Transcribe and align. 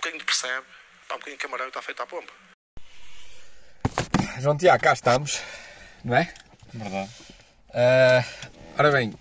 bocadinho 0.00 0.20
de 0.20 0.24
percebe, 0.24 0.66
está 1.02 1.14
um 1.14 1.18
bocadinho 1.18 1.38
de 1.38 1.42
camarão 1.42 1.64
e 1.66 1.68
está 1.68 1.82
feito 1.82 2.02
à 2.02 2.06
pomba. 2.06 2.32
João 4.40 4.56
Tiago, 4.56 4.82
cá 4.82 4.92
estamos, 4.92 5.40
não 6.02 6.16
é? 6.16 6.32
Verdade. 6.72 7.10
Ah, 7.74 8.24
ora 8.78 8.90
bem, 8.90 9.12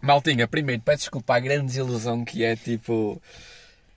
Maltinha, 0.00 0.48
primeiro 0.48 0.82
peço 0.82 1.00
desculpa 1.00 1.36
a 1.36 1.40
grande 1.40 1.66
desilusão 1.66 2.24
que 2.24 2.42
é 2.44 2.56
tipo. 2.56 3.22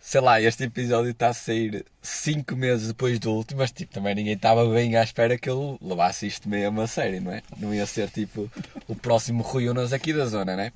Sei 0.05 0.19
lá, 0.19 0.41
este 0.41 0.65
episódio 0.65 1.11
está 1.11 1.29
a 1.29 1.33
sair 1.33 1.85
5 2.01 2.57
meses 2.57 2.89
depois 2.89 3.17
do 3.19 3.31
último, 3.31 3.61
mas 3.61 3.71
tipo, 3.71 3.93
também 3.93 4.13
ninguém 4.13 4.33
estava 4.33 4.67
bem 4.67 4.97
à 4.97 5.01
espera 5.01 5.37
que 5.37 5.49
eu 5.49 5.79
levasse 5.81 6.27
isto 6.27 6.49
mesmo 6.49 6.81
a 6.81 6.87
sério, 6.87 7.21
não 7.21 7.31
é? 7.31 7.41
Não 7.57 7.73
ia 7.73 7.85
ser 7.85 8.09
tipo 8.09 8.51
o 8.85 8.95
próximo 8.97 9.41
Rui 9.41 9.69
Unas 9.69 9.93
aqui 9.93 10.11
da 10.11 10.25
zona, 10.25 10.57
não 10.57 10.63
é? 10.63 10.73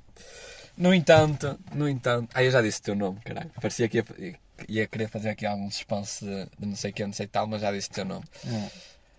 No 0.78 0.94
entanto, 0.94 1.60
no 1.74 1.90
entanto. 1.90 2.30
Ah, 2.34 2.42
eu 2.42 2.50
já 2.50 2.62
disse 2.62 2.80
o 2.80 2.84
teu 2.84 2.96
nome, 2.96 3.20
caralho. 3.20 3.52
Parecia 3.60 3.90
que 3.90 3.98
ia, 3.98 4.06
ia 4.68 4.88
querer 4.88 5.08
fazer 5.08 5.30
aqui 5.30 5.46
algum 5.46 5.70
suspense 5.70 6.26
de, 6.26 6.46
de 6.60 6.66
não 6.66 6.76
sei 6.76 6.92
o 6.92 6.94
que, 6.94 7.06
não 7.06 7.14
sei 7.14 7.28
tal, 7.28 7.48
mas 7.48 7.62
já 7.62 7.72
disse 7.72 7.90
o 7.90 7.94
teu 7.94 8.06
nome. 8.06 8.26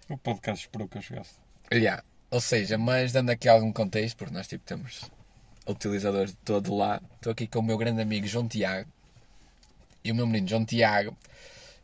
O 0.08 0.16
podcast 0.16 0.64
esperou 0.64 0.88
que 0.88 0.98
eu 0.98 1.02
chegasse. 1.02 1.34
Yeah. 1.72 2.02
Ou 2.30 2.40
seja, 2.40 2.78
mas 2.78 3.12
dando 3.12 3.30
aqui 3.30 3.48
algum 3.48 3.72
contexto, 3.72 4.16
porque 4.16 4.34
nós 4.34 4.46
tipo 4.46 4.64
temos 4.64 5.10
utilizadores 5.66 6.32
de 6.32 6.38
todo 6.38 6.74
lado. 6.74 7.04
Estou 7.16 7.32
aqui 7.32 7.46
com 7.46 7.58
o 7.58 7.62
meu 7.62 7.76
grande 7.76 8.00
amigo 8.00 8.26
João 8.26 8.48
Tiago. 8.48 8.90
E 10.02 10.12
o 10.12 10.14
meu 10.14 10.26
menino 10.26 10.48
João 10.48 10.64
Tiago 10.64 11.16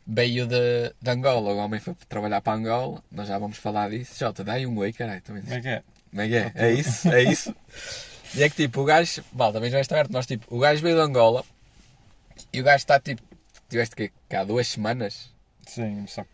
veio 0.07 0.47
de, 0.47 0.95
de 1.01 1.11
Angola. 1.11 1.53
O 1.53 1.57
homem 1.59 1.81
foi 1.81 1.95
trabalhar 2.09 2.41
para 2.41 2.59
Angola. 2.59 3.03
Nós 3.11 3.29
já 3.29 3.39
vamos 3.39 3.59
falar 3.59 3.91
disso. 3.91 4.19
Jota, 4.19 4.45
dá 4.45 4.55
aí 4.55 4.67
um 4.67 4.77
oi, 4.79 4.93
caralho. 4.93 5.23
Como 5.23 5.39
é 5.39 5.61
que 5.61 5.69
é? 5.69 5.83
Como 6.11 6.23
é 6.23 6.29
que 6.29 6.37
é? 6.37 6.53
É 6.55 6.73
isso, 6.73 7.09
é 7.11 7.23
isso. 7.23 7.55
E 8.35 8.43
é 8.43 8.49
que 8.49 8.57
tipo, 8.57 8.81
o 8.81 8.85
gajo. 8.85 9.23
Bom, 9.33 9.53
também 9.53 9.71
já 9.71 9.81
está 9.81 9.97
aberto. 9.97 10.13
Nós 10.13 10.27
tipo, 10.27 10.47
o 10.55 10.59
gajo 10.59 10.83
veio 10.83 10.97
de 10.97 11.03
Angola. 11.03 11.45
E 12.53 12.61
o 12.61 12.65
gajo 12.65 12.77
está 12.77 12.99
tipo. 12.99 13.23
Tiveste 13.75 13.97
que 13.97 14.13
cá 14.29 14.45
duas 14.45 14.69
semanas. 14.69 15.35
Sim, 15.67 16.07
só 16.07 16.23
que. 16.23 16.29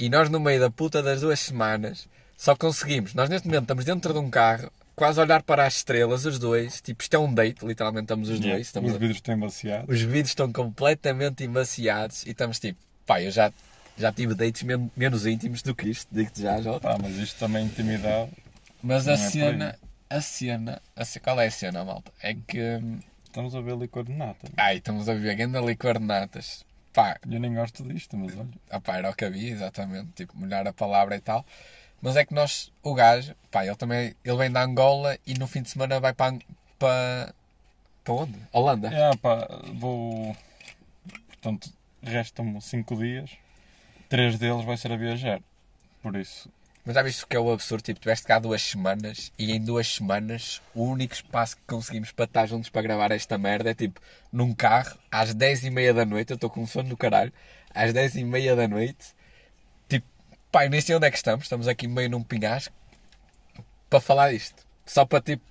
E 0.00 0.08
nós, 0.10 0.28
no 0.28 0.40
meio 0.40 0.58
da 0.58 0.68
puta 0.68 1.00
das 1.00 1.20
duas 1.20 1.38
semanas, 1.38 2.08
só 2.36 2.56
conseguimos. 2.56 3.14
Nós, 3.14 3.28
neste 3.30 3.46
momento, 3.46 3.62
estamos 3.62 3.84
dentro 3.84 4.12
de 4.12 4.18
um 4.18 4.28
carro, 4.28 4.68
quase 4.96 5.20
a 5.20 5.22
olhar 5.22 5.44
para 5.44 5.64
as 5.64 5.76
estrelas, 5.76 6.24
os 6.24 6.40
dois. 6.40 6.80
Tipo, 6.80 7.00
isto 7.00 7.14
é 7.14 7.18
um 7.20 7.32
date, 7.32 7.64
literalmente 7.64 8.06
estamos 8.06 8.28
os 8.28 8.40
dois. 8.40 8.62
Estamos 8.66 8.90
Os 8.90 8.96
a- 8.96 8.98
vidros 8.98 9.18
estão 9.18 9.32
embaciados. 9.36 9.94
Os 9.94 10.02
vidros 10.02 10.30
estão 10.30 10.52
completamente 10.52 11.44
embaciados 11.44 12.26
e 12.26 12.30
estamos 12.30 12.58
tipo, 12.58 12.80
pá, 13.06 13.22
eu 13.22 13.30
já, 13.30 13.52
já 13.96 14.12
tive 14.12 14.34
dates 14.34 14.64
men- 14.64 14.90
menos 14.96 15.24
íntimos 15.24 15.62
do 15.62 15.76
que 15.76 15.88
isto, 15.88 16.08
digo-te 16.12 16.42
já, 16.42 16.60
já. 16.60 16.80
Pá, 16.80 16.98
mas 17.00 17.14
isto 17.14 17.38
também 17.38 17.62
é 17.62 17.66
intimidade. 17.66 18.32
Mas 18.82 19.06
a 19.06 19.12
é 19.12 19.16
cena, 19.18 19.78
a 20.10 20.20
cena, 20.20 20.82
a 20.96 21.04
ce- 21.04 21.20
qual 21.20 21.40
é 21.40 21.46
a 21.46 21.50
cena, 21.52 21.84
malta? 21.84 22.10
É 22.20 22.34
que, 22.34 22.60
hum, 22.82 22.98
Estamos 23.24 23.54
a 23.54 23.60
ver 23.62 23.76
licor 23.78 24.04
de 24.04 24.12
nata. 24.12 24.46
ai, 24.58 24.76
estamos 24.78 25.08
a 25.08 25.14
viver 25.14 25.40
ainda 25.40 25.60
licor 25.60 25.98
de 25.98 26.04
natas. 26.04 26.66
Pá, 26.92 27.18
Eu 27.28 27.40
nem 27.40 27.54
gosto 27.54 27.82
disto, 27.84 28.16
mas 28.16 28.36
olha. 28.36 28.48
Ah, 28.70 28.80
pá, 28.80 28.96
era 28.98 29.10
o 29.10 29.14
que 29.14 29.24
havia, 29.24 29.50
exatamente, 29.50 30.10
tipo, 30.12 30.36
molhar 30.36 30.66
a 30.66 30.72
palavra 30.72 31.16
e 31.16 31.20
tal. 31.20 31.44
Mas 32.00 32.16
é 32.16 32.24
que 32.24 32.34
nós, 32.34 32.72
o 32.82 32.94
gajo, 32.94 33.34
pá, 33.50 33.64
ele 33.64 33.76
também, 33.76 34.14
ele 34.24 34.36
vem 34.36 34.50
da 34.50 34.62
Angola 34.62 35.16
e 35.26 35.34
no 35.34 35.46
fim 35.46 35.62
de 35.62 35.70
semana 35.70 36.00
vai 36.00 36.12
para, 36.12 36.36
para, 36.78 37.34
para 38.04 38.14
onde? 38.14 38.38
Holanda. 38.52 38.88
É, 38.88 39.16
pá, 39.16 39.48
vou. 39.74 40.36
Portanto, 41.28 41.72
restam-me 42.02 42.60
5 42.60 42.96
dias. 42.96 43.30
Três 44.08 44.38
deles 44.38 44.64
vai 44.64 44.76
ser 44.76 44.92
a 44.92 44.96
viajar. 44.96 45.40
Por 46.02 46.16
isso, 46.16 46.50
Mas 46.84 46.94
já 46.96 47.02
viste 47.02 47.22
o 47.22 47.26
que 47.28 47.36
é 47.36 47.38
o 47.40 47.52
absurdo? 47.52 47.82
Tipo, 47.82 48.00
tiveste 48.00 48.26
cá 48.26 48.38
duas 48.40 48.60
semanas 48.60 49.32
e 49.38 49.52
em 49.52 49.60
duas 49.64 49.86
semanas 49.86 50.60
o 50.74 50.82
único 50.84 51.14
espaço 51.14 51.56
que 51.56 51.62
conseguimos 51.66 52.10
para 52.10 52.24
estar 52.24 52.46
juntos 52.46 52.70
para 52.70 52.82
gravar 52.82 53.12
esta 53.12 53.38
merda 53.38 53.70
é 53.70 53.74
tipo 53.74 54.00
num 54.32 54.52
carro 54.52 54.98
às 55.10 55.32
10 55.32 55.64
e 55.64 55.70
meia 55.70 55.94
da 55.94 56.04
noite. 56.04 56.30
Eu 56.30 56.34
estou 56.34 56.50
com 56.50 56.66
sono 56.66 56.88
do 56.88 56.96
caralho. 56.96 57.32
Às 57.72 57.92
10 57.92 58.16
e 58.16 58.24
meia 58.24 58.56
da 58.56 58.66
noite, 58.66 59.14
tipo, 59.88 60.06
eu 60.60 60.70
nem 60.70 60.80
sei 60.80 60.96
onde 60.96 61.06
é 61.06 61.10
que 61.10 61.16
estamos. 61.16 61.44
Estamos 61.44 61.68
aqui 61.68 61.86
meio 61.86 62.10
num 62.10 62.22
penhasco 62.22 62.74
para 63.88 64.00
falar 64.00 64.32
disto. 64.32 64.66
Só 64.84 65.04
para 65.06 65.20
tipo, 65.20 65.42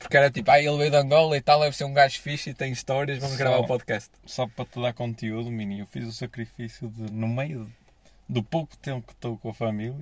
porque 0.00 0.16
era 0.16 0.30
tipo, 0.32 0.50
ah, 0.50 0.58
ele 0.60 0.76
veio 0.76 0.90
de 0.90 0.96
Angola 0.96 1.36
e 1.36 1.40
tal, 1.40 1.60
deve 1.60 1.76
ser 1.76 1.84
um 1.84 1.94
gajo 1.94 2.20
fixe 2.20 2.50
e 2.50 2.54
tem 2.54 2.72
histórias. 2.72 3.18
Vamos 3.18 3.36
Só- 3.36 3.38
gravar 3.38 3.58
o 3.58 3.66
podcast. 3.68 4.10
só 4.26 4.48
para 4.48 4.64
te 4.64 4.82
dar 4.82 4.92
conteúdo, 4.92 5.48
Mini, 5.48 5.78
eu 5.78 5.86
fiz 5.86 6.04
o 6.08 6.12
sacrifício 6.12 6.88
de, 6.88 7.12
no 7.12 7.28
meio 7.28 7.72
do 8.28 8.42
pouco 8.42 8.76
tempo 8.78 9.06
que 9.06 9.12
estou 9.12 9.38
com 9.38 9.50
a 9.50 9.54
família, 9.54 9.94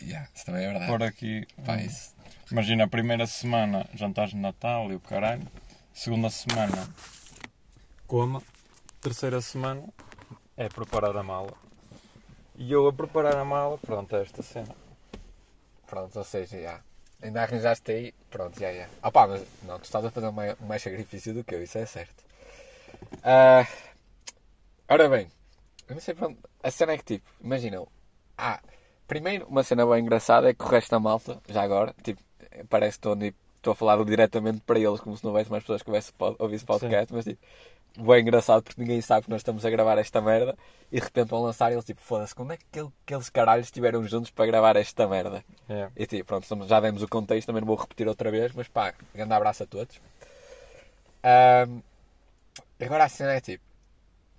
Yeah, 0.00 0.28
isso 0.34 0.46
também 0.46 0.64
é 0.64 0.68
verdade. 0.68 0.90
pôr 0.90 1.02
aqui. 1.02 1.46
Pá, 1.64 1.74
um- 1.74 1.80
isso. 1.80 2.14
Imagina, 2.50 2.84
a 2.84 2.88
primeira 2.88 3.26
semana 3.26 3.86
jantares 3.94 4.30
de 4.30 4.36
Natal 4.36 4.90
e 4.90 4.94
o 4.94 5.00
caralho. 5.00 5.46
Segunda 5.92 6.30
semana 6.30 6.88
coma. 8.06 8.42
Terceira 9.00 9.40
semana 9.40 9.82
é 10.56 10.68
preparar 10.68 11.16
a 11.16 11.22
mala. 11.22 11.52
E 12.56 12.72
eu 12.72 12.86
a 12.88 12.92
preparar 12.92 13.36
a 13.36 13.44
mala, 13.44 13.78
pronto, 13.78 14.14
é 14.16 14.22
esta 14.22 14.42
cena. 14.42 14.74
Pronto, 15.86 16.18
ou 16.18 16.24
seja, 16.24 16.60
já. 16.60 16.80
Ainda 17.22 17.42
arranjaste 17.42 17.90
aí, 17.90 18.12
pronto, 18.30 18.58
já, 18.58 18.72
já. 18.72 18.88
Ah 19.02 19.10
pá, 19.10 19.26
mas 19.26 19.42
não, 19.64 19.78
tu 19.78 19.84
estás 19.84 20.04
a 20.04 20.10
fazer 20.10 20.30
mais, 20.30 20.58
mais 20.60 20.82
sacrifício 20.82 21.34
do 21.34 21.42
que 21.44 21.54
eu, 21.54 21.62
isso 21.62 21.78
é 21.78 21.86
certo. 21.86 22.24
Ah, 23.22 23.66
ora 24.88 25.08
bem, 25.08 25.30
eu 25.88 25.94
não 25.94 26.00
sei 26.00 26.14
para 26.14 26.28
onde. 26.28 26.38
A 26.62 26.70
cena 26.70 26.92
é 26.92 26.98
que 26.98 27.04
tipo, 27.04 27.28
imaginam. 27.42 27.86
Ah, 28.36 28.60
primeiro, 29.08 29.46
uma 29.48 29.62
cena 29.64 29.84
bem 29.86 30.00
engraçada 30.02 30.48
é 30.50 30.54
que 30.54 30.62
o 30.62 30.68
resto 30.68 30.90
da 30.90 31.00
malta, 31.00 31.40
já 31.48 31.62
agora, 31.62 31.92
tipo, 32.02 32.20
parece 32.68 32.92
que 32.92 32.98
estou, 32.98 33.16
ni- 33.16 33.34
estou 33.56 33.72
a 33.72 33.76
falar 33.76 34.02
diretamente 34.04 34.60
para 34.60 34.78
eles, 34.78 35.00
como 35.00 35.16
se 35.16 35.24
não 35.24 35.30
houvesse 35.32 35.50
mais 35.50 35.62
pessoas 35.64 35.82
que 35.82 35.90
houvesse 35.90 36.12
pod- 36.12 36.36
ouvisse 36.38 36.64
podcast, 36.64 37.12
mas 37.12 37.24
tipo, 37.24 37.40
bem 37.96 38.20
engraçado 38.22 38.62
porque 38.62 38.80
ninguém 38.80 39.00
sabe 39.00 39.24
que 39.24 39.30
nós 39.30 39.40
estamos 39.40 39.64
a 39.64 39.70
gravar 39.70 39.98
esta 39.98 40.20
merda 40.20 40.56
e 40.92 40.98
de 41.00 41.04
repente 41.04 41.28
vão 41.30 41.42
lançar 41.42 41.70
e 41.70 41.74
eles 41.74 41.84
tipo, 41.84 42.00
foda-se, 42.00 42.34
quando 42.34 42.52
é 42.52 42.56
que 42.56 42.64
aquele- 42.70 42.92
aqueles 43.04 43.28
caralhos 43.30 43.66
estiveram 43.66 44.04
juntos 44.04 44.30
para 44.30 44.46
gravar 44.46 44.76
esta 44.76 45.08
merda? 45.08 45.44
É. 45.68 45.88
E 45.96 46.06
tipo, 46.06 46.24
pronto, 46.26 46.66
já 46.68 46.78
demos 46.78 47.02
o 47.02 47.08
contexto, 47.08 47.46
também 47.48 47.60
não 47.62 47.66
vou 47.66 47.76
repetir 47.76 48.06
outra 48.06 48.30
vez, 48.30 48.52
mas 48.52 48.68
pá, 48.68 48.94
grande 49.14 49.32
abraço 49.32 49.64
a 49.64 49.66
todos. 49.66 50.00
Ahm, 51.22 51.80
agora 52.80 53.04
a 53.04 53.08
cena 53.08 53.32
é 53.32 53.40
tipo, 53.40 53.64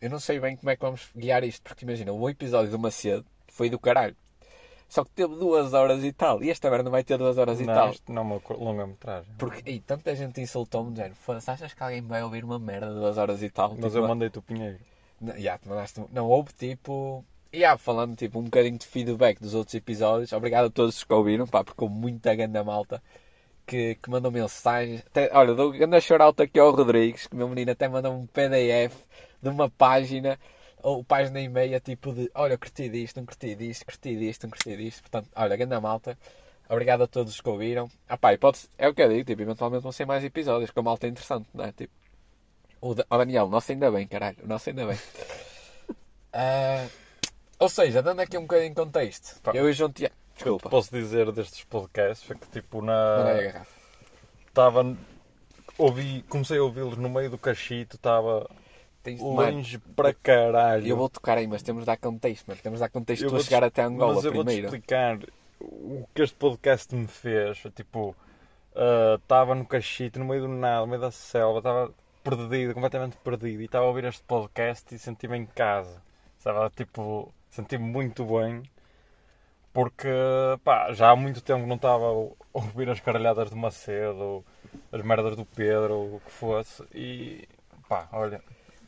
eu 0.01 0.09
não 0.09 0.19
sei 0.19 0.39
bem 0.39 0.55
como 0.55 0.69
é 0.69 0.75
que 0.75 0.81
vamos 0.81 1.09
guiar 1.15 1.43
isto, 1.43 1.61
porque 1.63 1.83
imagina, 1.83 2.13
o 2.13 2.29
episódio 2.29 2.71
do 2.71 2.79
Macedo 2.79 3.25
foi 3.47 3.69
do 3.69 3.77
caralho. 3.77 4.15
Só 4.89 5.03
que 5.03 5.11
teve 5.11 5.35
duas 5.35 5.73
horas 5.73 6.03
e 6.03 6.11
tal, 6.11 6.43
e 6.43 6.49
esta 6.49 6.69
merda 6.69 6.89
vai 6.89 7.03
ter 7.03 7.15
duas 7.17 7.37
horas 7.37 7.61
e 7.61 7.65
Não, 7.65 7.73
tal. 7.75 7.91
isto 7.91 8.11
não 8.11 8.23
é 8.23 8.25
uma 8.25 8.41
longa-metragem. 8.57 9.31
Porque, 9.37 9.61
ei, 9.69 9.79
tanta 9.79 10.15
gente 10.15 10.41
insultou-me, 10.41 10.95
género, 10.95 11.13
foda-se, 11.15 11.51
achas 11.51 11.73
que 11.73 11.83
alguém 11.83 12.01
vai 12.01 12.23
ouvir 12.23 12.43
uma 12.43 12.57
merda 12.57 12.87
de 12.87 12.95
duas 12.95 13.17
horas 13.19 13.43
e 13.43 13.49
tal? 13.51 13.69
Mas 13.77 13.91
Tipo, 13.93 13.97
eu 14.03 14.07
mandei-te 14.07 14.39
o 14.39 14.41
Pinheiro. 14.41 14.79
não, 15.21 15.33
te 15.33 15.67
mandaste- 15.67 16.01
não, 16.11 16.27
houve 16.27 16.51
tipo. 16.53 17.23
Yeah, 17.53 17.77
falando 17.77 18.15
tipo 18.15 18.39
um 18.39 18.43
bocadinho 18.43 18.77
de 18.77 18.85
feedback 18.85 19.39
dos 19.39 19.53
outros 19.55 19.73
episódios. 19.75 20.33
Obrigado 20.33 20.65
a 20.65 20.69
todos 20.69 20.97
os 20.97 21.03
que 21.03 21.13
ouviram, 21.13 21.45
pá, 21.47 21.63
porque 21.63 21.83
houve 21.83 21.95
muita 21.95 22.33
grande 22.35 22.61
malta 22.63 23.01
que, 23.65 23.95
que 23.95 24.09
mandou 24.09 24.31
mensagens. 24.31 25.01
Até, 25.05 25.29
olha, 25.33 25.53
dou 25.53 25.71
grande 25.71 26.01
shout 26.01 26.41
aqui 26.41 26.59
ao 26.59 26.71
Rodrigues, 26.71 27.27
que 27.27 27.35
meu 27.35 27.47
menino 27.49 27.71
até 27.71 27.87
mandou 27.87 28.13
um 28.13 28.25
PDF 28.27 28.95
de 29.41 29.49
uma 29.49 29.69
página, 29.69 30.37
ou 30.83 31.03
página 31.03 31.39
e 31.41 31.49
meia, 31.49 31.79
tipo 31.79 32.13
de 32.13 32.29
olha, 32.33 32.57
curti 32.57 32.89
disto, 32.89 33.17
não 33.17 33.25
curti 33.25 33.55
disto, 33.55 33.85
curti 33.85 34.15
disto, 34.17 34.43
não 34.43 34.51
curti 34.51 34.75
disto. 34.77 35.01
Portanto, 35.01 35.29
olha, 35.35 35.55
grande 35.57 35.79
malta. 35.79 36.17
Obrigado 36.69 37.03
a 37.03 37.07
todos 37.07 37.33
os 37.33 37.41
que 37.41 37.49
ouviram. 37.49 37.89
Ah, 38.07 38.17
pá, 38.17 38.37
pode, 38.37 38.59
é 38.77 38.87
o 38.87 38.93
que 38.93 39.01
eu 39.01 39.09
digo, 39.09 39.23
tipo, 39.25 39.41
eventualmente 39.41 39.81
vão 39.83 39.91
ser 39.91 40.05
mais 40.05 40.23
episódios, 40.23 40.69
que 40.71 40.79
a 40.79 40.83
malta 40.83 41.07
é 41.07 41.09
interessante, 41.09 41.49
não 41.53 41.65
é? 41.65 41.71
Tipo, 41.71 41.91
o, 42.81 42.93
Da- 42.93 43.05
o 43.09 43.17
Daniel, 43.17 43.45
o 43.45 43.49
nosso 43.49 43.71
ainda 43.71 43.89
bem, 43.91 44.07
caralho, 44.07 44.37
o 44.43 44.47
nosso 44.47 44.69
ainda 44.69 44.85
bem. 44.85 44.97
Ah, 46.31 46.85
ou 47.57 47.67
seja, 47.69 48.03
dando 48.03 48.19
aqui 48.21 48.37
um 48.37 48.41
bocadinho 48.41 48.69
de 48.69 48.75
contexto, 48.75 49.41
Pá. 49.41 49.51
eu 49.55 49.67
e 49.67 49.71
o 49.71 49.73
João 49.73 49.91
Tiago. 49.91 50.13
Desculpa, 50.35 50.69
Posso 50.69 50.91
dizer 50.91 51.31
destes 51.31 51.63
podcasts 51.65 52.23
foi 52.25 52.35
que 52.37 52.47
tipo 52.49 52.81
mandei 52.81 52.93
a 52.93 53.35
na. 53.35 53.41
garrafa. 53.51 53.71
Estava. 54.47 54.97
Ouvi, 55.77 56.23
comecei 56.29 56.57
a 56.59 56.63
ouvi-los 56.63 56.97
no 56.97 57.09
meio 57.09 57.29
do 57.29 57.37
cachito, 57.37 57.95
estava 57.95 58.49
Tens 59.01 59.21
mano, 59.21 59.33
longe 59.57 59.77
para 59.95 60.13
caralho. 60.13 60.85
eu 60.87 60.97
vou 60.97 61.09
tocar 61.09 61.37
aí, 61.37 61.47
mas 61.47 61.63
temos 61.63 61.83
de 61.83 61.85
dar 61.87 61.97
contexto, 61.97 62.47
mano. 62.47 62.59
Temos 62.61 62.79
de 62.79 62.81
dar 62.81 62.89
contexto 62.89 63.23
Eu 63.23 63.29
para 63.29 63.37
vou-te- 63.37 63.47
chegar 63.47 63.63
até 63.63 63.81
Angola 63.83 64.15
Mas 64.15 64.25
eu 64.25 64.33
vou-te 64.33 64.45
primeiro. 64.47 64.67
explicar 64.67 65.19
o 65.61 66.05
que 66.13 66.21
este 66.21 66.35
podcast 66.35 66.93
me 66.95 67.07
fez. 67.07 67.61
Tipo, 67.75 68.15
estava 69.15 69.55
no 69.55 69.65
cachito, 69.65 70.19
no 70.19 70.25
meio 70.25 70.41
do 70.41 70.47
nada, 70.49 70.81
no 70.81 70.87
meio 70.87 71.01
da 71.01 71.11
selva, 71.11 71.59
estava 71.59 71.93
perdido, 72.23 72.73
completamente 72.73 73.15
perdido. 73.17 73.61
E 73.61 73.65
estava 73.65 73.85
a 73.85 73.87
ouvir 73.87 74.03
este 74.03 74.21
podcast 74.23 74.93
e 74.93 74.99
senti-me 74.99 75.37
em 75.37 75.45
casa. 75.45 76.01
Estava 76.37 76.69
tipo, 76.69 77.33
senti-me 77.49 77.85
muito 77.85 78.25
bem. 78.25 78.63
Porque, 79.71 80.07
pá, 80.63 80.91
já 80.93 81.11
há 81.11 81.15
muito 81.15 81.41
tempo 81.41 81.65
não 81.67 81.75
estava 81.75 82.03
a 82.05 82.27
ouvir 82.53 82.89
as 82.89 82.99
caralhadas 82.99 83.49
do 83.51 83.55
Macedo, 83.55 84.43
as 84.91 85.01
merdas 85.03 85.35
do 85.35 85.45
Pedro, 85.45 86.15
o 86.15 86.21
que 86.25 86.31
fosse. 86.31 86.83
E, 86.93 87.47
pá, 87.87 88.09
olha, 88.11 88.41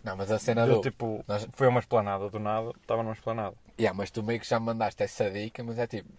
Não, 0.04 0.16
mas 0.18 0.32
a 0.32 0.40
cena 0.40 0.66
eu 0.66 0.76
do. 0.76 0.82
tipo, 0.82 1.24
nós- 1.28 1.48
foi 1.54 1.68
uma 1.68 1.80
esplanada 1.80 2.30
do 2.30 2.40
nada, 2.40 2.72
estava 2.82 3.04
numa 3.04 3.14
esplanada. 3.14 3.56
Yeah, 3.80 3.96
mas 3.96 4.10
tu 4.12 4.24
meio 4.24 4.40
que 4.40 4.48
já 4.48 4.60
me 4.60 4.66
mandaste 4.68 5.02
essa 5.04 5.30
dica, 5.30 5.64
mas 5.64 5.78
é 5.78 5.86
tipo, 5.88 6.10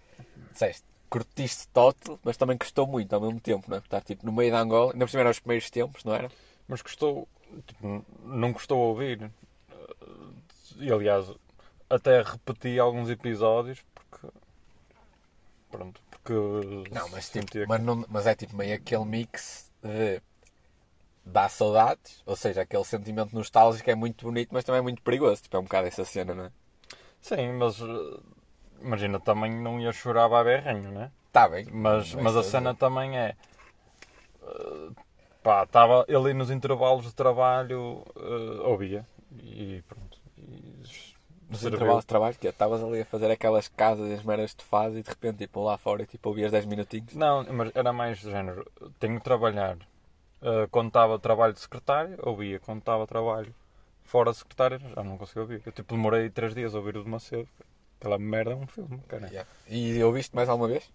disseste, 0.53 0.85
curtiste 1.11 1.69
total, 1.69 2.19
mas 2.25 2.37
também 2.37 2.57
custou 2.57 2.87
muito 2.87 3.13
ao 3.13 3.21
mesmo 3.21 3.41
tempo, 3.41 3.69
não 3.69 3.77
é? 3.77 3.81
Estar 3.81 4.01
tipo 4.03 4.25
no 4.25 4.33
meio 4.33 4.53
da 4.53 4.61
Angola, 4.61 4.93
ainda 4.93 5.05
por 5.05 5.11
cima 5.11 5.21
eram 5.23 5.31
os 5.31 5.41
primeiros 5.41 5.71
tempos, 5.71 6.05
não 6.05 6.15
era? 6.15 6.31
Mas 6.69 6.81
custou. 6.83 7.29
Tipo, 7.67 8.05
não 8.25 8.53
custou 8.53 8.79
ouvir. 8.79 9.31
E 10.79 10.91
aliás, 10.91 11.27
até 11.91 12.23
repeti 12.23 12.79
alguns 12.79 13.11
episódios 13.11 13.85
porque. 13.95 14.29
Pronto, 15.71 16.01
porque. 16.11 16.33
Não, 16.91 17.09
mas, 17.11 17.29
tipo, 17.31 17.47
que- 17.47 17.67
mas, 17.67 17.83
não- 17.83 18.05
mas 18.09 18.27
é 18.27 18.35
tipo 18.35 18.57
meio 18.57 18.75
aquele 18.75 19.05
mix 19.05 19.71
de 19.83 20.21
dá 21.25 21.49
saudades, 21.49 22.23
ou 22.27 22.37
seja, 22.37 22.63
aquele 22.63 22.85
sentimento 22.85 23.35
nostálgico 23.35 23.91
é 23.91 23.95
muito 23.95 24.25
bonito, 24.27 24.51
mas 24.53 24.65
também 24.65 24.81
é 24.81 24.83
muito 24.83 25.03
perigoso. 25.03 25.43
Tipo, 25.43 25.57
é 25.57 25.61
um 25.61 25.65
bocado 25.65 25.89
essa 25.89 26.05
cena, 26.05 26.35
não 26.35 26.45
é? 26.47 26.53
Sim, 27.21 27.53
mas. 27.53 27.81
eh, 27.81 28.21
Imagina, 28.83 29.21
também 29.21 29.53
não 29.53 29.81
ia 29.81 29.93
chorar 29.93 30.25
a 30.33 30.45
berrenho, 30.45 30.91
né? 30.91 31.13
Está 31.29 31.49
bem. 31.49 31.67
Mas, 31.71 32.15
Não 32.15 32.23
mas 32.25 32.37
a 32.37 32.43
cena 32.43 32.75
também 32.75 33.17
é. 33.19 33.37
eh, 34.43 34.91
pá, 35.43 35.63
estava 35.65 36.05
ali 36.09 36.35
nos 36.35 36.51
intervalos 36.51 37.05
de 37.07 37.15
trabalho, 37.15 38.05
eh, 38.17 38.61
ouvia. 38.69 39.07
E 39.39 39.83
pronto. 39.89 40.19
E 40.39 40.83
Nos 41.49 41.65
intervalos 41.65 42.03
de 42.03 42.07
trabalho, 42.09 42.37
que 42.39 42.47
é, 42.47 42.51
estavas 42.51 42.83
ali 42.83 43.01
a 43.03 43.07
fazer 43.07 43.31
aquelas 43.31 43.69
casas 43.69 44.09
e 44.11 44.15
as 44.15 44.23
merdas 44.23 44.51
que 44.53 44.59
tu 44.59 44.65
fazes 44.65 44.99
e 44.99 45.03
de 45.03 45.09
repente, 45.09 45.39
tipo, 45.39 45.63
lá 45.63 45.77
fora, 45.79 46.05
tipo, 46.07 46.29
ouvias 46.29 46.51
10 46.51 46.67
minutinhos. 46.67 47.15
Não, 47.15 47.45
mas 47.53 47.71
era 47.75 47.93
mais 47.93 48.21
do 48.23 48.31
género. 48.31 48.67
Tenho 48.99 49.19
que 49.19 49.25
trabalhar. 49.25 49.77
Eh, 50.43 50.67
quando 50.71 50.89
estava 50.89 51.19
trabalho 51.19 51.53
de 51.53 51.61
secretário, 51.61 52.19
ouvia. 52.23 52.59
Quando 52.61 52.81
estava 52.81 53.07
trabalho 53.07 53.55
fora 54.05 54.33
de 54.33 54.39
secretário, 54.39 54.79
já 54.79 55.03
não 55.03 55.17
conseguia 55.17 55.43
ouvir. 55.43 55.63
Eu 55.65 55.73
tipo 55.73 55.95
demorei 55.95 56.29
3 56.29 56.55
dias 56.55 56.75
a 56.75 56.79
ouvir 56.79 56.97
o 56.97 57.05
de 57.05 57.09
Macedo. 57.09 57.49
Aquela 57.99 58.19
merda 58.19 58.53
é 58.53 58.57
um 58.57 58.67
filme, 58.67 58.99
cara. 59.07 59.29
Yeah. 59.29 59.49
E 59.69 60.03
ouviste 60.03 60.35
mais 60.35 60.49
alguma 60.49 60.69
vez? 60.69 60.91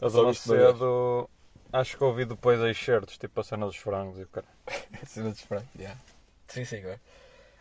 A 0.00 0.08
de? 0.08 0.22
Macedo, 0.22 1.28
acho 1.72 1.96
que 1.96 2.04
ouvi 2.04 2.24
depois 2.24 2.60
a 2.60 2.70
excertos, 2.70 3.16
tipo 3.16 3.40
a 3.40 3.44
cena 3.44 3.66
dos 3.66 3.76
frangos 3.76 4.18
e 4.18 4.22
o 4.22 4.28
cara. 4.28 4.46
Cena 5.06 5.32
de 5.32 5.40
Frank, 5.40 5.66
yeah. 5.76 5.98
Sim, 6.46 6.64
sim, 6.64 6.76
é. 6.76 6.98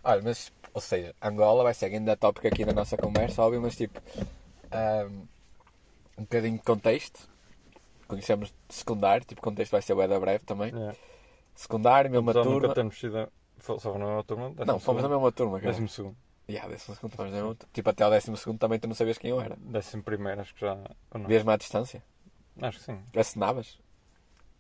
Olha, 0.04 0.22
mas, 0.22 0.52
ou 0.74 0.82
seja, 0.82 1.16
Angola 1.22 1.64
vai 1.64 1.74
ser 1.74 1.86
ainda 1.86 2.16
tópico 2.18 2.48
aqui 2.48 2.66
na 2.66 2.74
nossa 2.74 2.98
conversa, 2.98 3.42
óbvio, 3.42 3.62
mas 3.62 3.76
tipo, 3.76 4.02
ahm, 4.72 5.24
um 6.18 6.24
bocadinho 6.24 6.58
de 6.58 6.64
contexto. 6.64 7.30
Conhecemos 8.10 8.50
de 8.68 8.74
secundário, 8.74 9.24
tipo, 9.24 9.40
contexto 9.40 9.72
vai 9.72 9.84
ser 9.84 9.94
bué 9.94 10.08
da 10.08 10.20
breve 10.20 10.44
também. 10.44 10.74
É. 10.76 10.96
Secundário, 11.54 12.10
mesma 12.10 12.32
Apesar 12.32 12.44
turma. 12.44 12.62
nunca 12.62 12.74
termos 12.74 13.00
sido. 13.00 13.32
Só 13.60 13.78
só 13.78 13.98
na 14.00 14.06
mesma 14.06 14.24
turma? 14.24 14.54
Não, 14.66 14.80
fomos 14.80 15.04
na 15.04 15.10
mesma 15.10 15.32
turma, 15.32 15.60
cara. 15.60 15.72
Décimo 15.72 15.88
segundo. 15.88 16.18
Yeah, 16.50 16.68
décimo 16.68 16.96
segundo, 16.96 17.16
fomos 17.16 17.32
na 17.32 17.38
mesma 17.38 17.54
turma. 17.56 17.70
Tipo, 17.72 17.90
até 17.92 18.04
ao 18.04 18.10
décimo 18.10 18.36
segundo 18.36 18.58
também 18.58 18.80
tu 18.80 18.88
não 18.88 18.96
sabias 18.96 19.20
quem 19.20 19.30
eu 19.30 19.40
era. 19.40 19.56
Décimo 19.60 20.02
primeiro, 20.02 20.42
acho 20.42 20.56
que 20.56 20.62
já. 20.62 20.76
Vias-me 21.28 21.52
à 21.52 21.58
distância? 21.58 22.04
Acho 22.60 22.80
que 22.80 22.86
sim. 22.86 23.00
Assinavas? 23.16 23.80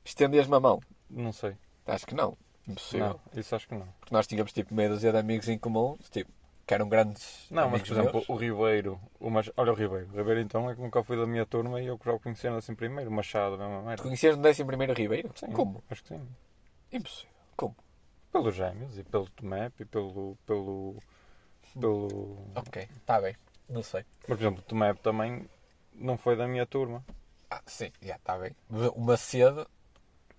Estendias-me 0.05 0.55
a 0.55 0.59
mão? 0.59 0.79
Não 1.09 1.33
sei. 1.33 1.57
Acho 1.87 2.05
que 2.05 2.13
não. 2.13 2.37
Impossível. 2.67 3.19
Não, 3.33 3.39
isso 3.41 3.55
acho 3.55 3.67
que 3.67 3.73
não. 3.73 3.87
Porque 3.99 4.13
nós 4.13 4.27
tínhamos 4.27 4.53
tipo 4.53 4.75
meia 4.75 4.89
dúzia 4.89 5.11
de 5.11 5.17
amigos 5.17 5.49
em 5.49 5.57
comum, 5.57 5.97
tipo, 6.11 6.31
que 6.69 6.75
eram 6.75 6.87
grandes 6.87 7.47
Não, 7.49 7.67
mas 7.67 7.81
por 7.81 7.93
exemplo, 7.93 8.13
meus. 8.13 8.29
o 8.29 8.35
Ribeiro. 8.35 9.01
O 9.19 9.31
Mach... 9.31 9.49
Olha 9.57 9.71
o 9.71 9.75
Ribeiro. 9.75 10.07
O 10.13 10.17
Ribeiro 10.17 10.39
então 10.39 10.69
é 10.69 10.75
que 10.75 10.79
nunca 10.81 11.03
foi 11.03 11.17
da 11.17 11.25
minha 11.25 11.43
turma 11.43 11.81
e 11.81 11.87
eu 11.87 11.99
já 12.05 12.13
o 12.13 12.19
conhecia 12.19 12.55
assim 12.55 12.75
primeiro. 12.75 13.09
O 13.09 13.13
Machado, 13.13 13.55
a 13.55 13.57
mesma 13.57 13.81
merda. 13.81 14.03
conhecias 14.03 14.37
no 14.37 14.47
11 14.47 14.63
primeiro 14.65 14.93
Ribeiro? 14.93 15.31
Sim, 15.33 15.47
Como? 15.51 15.83
Acho 15.89 16.03
que 16.03 16.09
sim. 16.09 16.21
Impossível. 16.91 17.33
Como? 17.55 17.75
Pelos 18.31 18.53
gêmeos 18.53 18.99
e 18.99 19.03
pelo 19.03 19.27
Tomep 19.31 19.81
e 19.81 19.85
pelo. 19.85 20.37
pelo. 20.45 20.97
pelo. 21.73 22.37
Ok, 22.53 22.87
está 22.97 23.19
bem. 23.19 23.35
Não 23.67 23.81
sei. 23.81 24.05
Mas 24.27 24.37
por 24.37 24.43
exemplo, 24.43 24.59
o 24.59 24.63
Tomep 24.69 24.99
também 25.01 25.49
não 25.95 26.19
foi 26.19 26.35
da 26.35 26.47
minha 26.47 26.67
turma. 26.67 27.03
Ah, 27.49 27.63
sim, 27.65 27.91
já 27.99 28.15
está 28.15 28.37
bem. 28.37 28.55
O 28.93 29.01
Macedo 29.01 29.67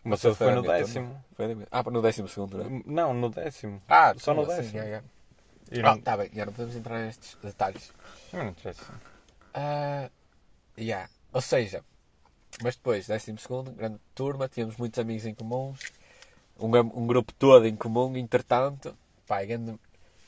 O 0.04 0.10
Macedo 0.10 0.36
foi 0.36 0.54
no 0.54 0.62
décimo. 0.62 1.06
turma. 1.08 1.24
Foi 1.34 1.54
da. 1.56 1.66
Ah, 1.72 1.82
no 1.90 2.00
décimo 2.00 2.28
segundo, 2.28 2.56
não 2.58 2.66
é? 2.66 2.82
Não, 2.86 3.12
no 3.14 3.28
décimo. 3.30 3.82
Ah, 3.88 4.14
Só 4.16 4.32
no 4.32 4.42
como 4.46 4.52
assim? 4.52 4.70
décimo. 4.70 4.90
Já, 4.92 5.02
E 5.70 5.78
Ah, 5.81 5.82
não, 5.82 5.94
está 5.96 6.17
bem, 6.17 6.31
já 6.32 6.46
não 6.46 6.52
podemos 6.52 6.76
entrar 6.76 6.99
nestes 6.99 7.37
detalhes. 7.43 7.93
não 8.32 8.49
interessa. 8.49 8.93
Ah, 9.55 10.11
yeah. 10.78 11.08
Ou 11.32 11.40
seja, 11.40 11.84
mas 12.62 12.76
depois, 12.76 13.06
décimo 13.06 13.38
segundo, 13.38 13.70
grande 13.72 13.99
turma, 14.14 14.49
tínhamos 14.49 14.76
muitos 14.76 14.99
amigos 14.99 15.25
em 15.26 15.34
comuns, 15.34 15.81
um, 16.58 16.69
um 16.78 17.06
grupo 17.06 17.32
todo 17.34 17.67
em 17.67 17.76
comum, 17.76 18.17
entretanto, 18.17 18.96
pá, 19.26 19.44
grande, 19.44 19.78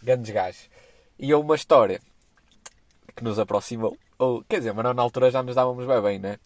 grandes 0.03 0.31
gajos. 0.31 0.71
E 1.19 1.33
houve 1.35 1.47
uma 1.47 1.56
história 1.56 2.00
que 3.15 3.25
nos 3.25 3.38
aproximou, 3.38 3.97
ou, 4.19 4.43
quer 4.45 4.59
dizer, 4.59 4.73
mas 4.73 4.85
nós 4.85 4.97
na 4.97 5.03
altura 5.03 5.31
já 5.31 5.43
nos 5.43 5.55
dávamos 5.55 5.87
bem 5.87 6.03
bem, 6.03 6.19
né? 6.19 6.38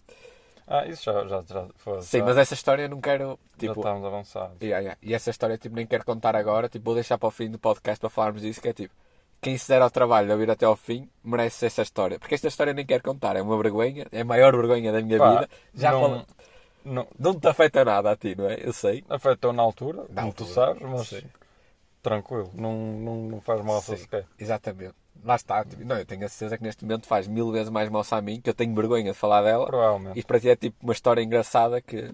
Ah, 0.66 0.84
isso 0.86 1.04
já, 1.04 1.26
já, 1.28 1.42
já 1.42 1.68
foi. 1.76 2.02
Sim, 2.02 2.18
já, 2.18 2.24
mas 2.24 2.36
essa 2.38 2.54
história 2.54 2.82
eu 2.82 2.88
não 2.88 3.00
quero, 3.00 3.38
já 3.52 3.58
tipo, 3.58 3.74
estávamos 3.80 4.04
avançados. 4.06 4.56
Yeah, 4.60 4.80
yeah. 4.80 4.98
E 5.02 5.14
essa 5.14 5.30
história 5.30 5.56
tipo, 5.56 5.76
nem 5.76 5.86
quero 5.86 6.04
contar 6.04 6.34
agora, 6.34 6.68
tipo, 6.68 6.84
vou 6.84 6.94
deixar 6.94 7.18
para 7.18 7.28
o 7.28 7.30
fim 7.30 7.50
do 7.50 7.58
podcast 7.58 8.00
para 8.00 8.10
falarmos 8.10 8.42
disso, 8.42 8.60
que 8.60 8.68
é 8.68 8.72
tipo, 8.72 8.92
quem 9.40 9.56
se 9.56 9.68
der 9.68 9.80
ao 9.80 9.90
trabalho 9.90 10.26
de 10.26 10.32
ouvir 10.32 10.50
até 10.50 10.66
ao 10.66 10.74
fim, 10.74 11.08
merece 11.22 11.66
essa 11.66 11.82
história. 11.82 12.18
Porque 12.18 12.34
esta 12.34 12.48
história 12.48 12.72
eu 12.72 12.74
nem 12.74 12.84
quero 12.86 13.02
contar, 13.02 13.36
é 13.36 13.42
uma 13.42 13.56
vergonha, 13.56 14.06
é 14.10 14.22
a 14.22 14.24
maior 14.24 14.56
vergonha 14.56 14.90
da 14.92 15.00
minha 15.00 15.18
Pá, 15.18 15.30
vida. 15.34 15.50
Já 15.74 15.92
não, 15.92 16.00
falo- 16.00 16.26
não, 16.84 17.06
não 17.18 17.38
te 17.38 17.46
afeta 17.46 17.84
nada 17.84 18.10
a 18.10 18.16
ti, 18.16 18.34
não 18.36 18.48
é? 18.50 18.58
Eu 18.60 18.72
sei. 18.72 19.04
afetou 19.08 19.52
na 19.52 19.62
altura, 19.62 20.04
Na 20.10 20.22
como 20.22 20.34
tu 20.34 20.42
altura, 20.44 20.48
sabes, 20.48 20.82
mas 20.82 21.06
sim. 21.08 21.22
tranquilo, 22.02 22.50
não, 22.54 22.72
não, 22.76 23.16
não 23.28 23.40
faz 23.40 23.60
mal 23.62 23.80
Sim. 23.82 23.96
sequer. 23.96 24.26
Exatamente. 24.38 24.94
Lá 25.24 25.34
está. 25.36 25.64
Tipo, 25.64 25.84
não, 25.84 25.98
eu 25.98 26.06
tenho 26.06 26.24
a 26.24 26.28
certeza 26.28 26.56
que 26.58 26.62
neste 26.64 26.84
momento 26.84 27.06
faz 27.06 27.26
mil 27.26 27.50
vezes 27.50 27.68
mais 27.70 27.88
moça 27.88 28.16
a 28.16 28.20
mim, 28.22 28.40
que 28.40 28.48
eu 28.50 28.54
tenho 28.54 28.74
vergonha 28.74 29.12
de 29.12 29.18
falar 29.18 29.42
dela. 29.42 29.66
Provavelmente. 29.66 30.18
Isto 30.18 30.26
para 30.28 30.40
ti 30.40 30.48
é 30.48 30.56
tipo 30.56 30.76
uma 30.82 30.92
história 30.92 31.20
engraçada 31.22 31.80
que 31.80 32.12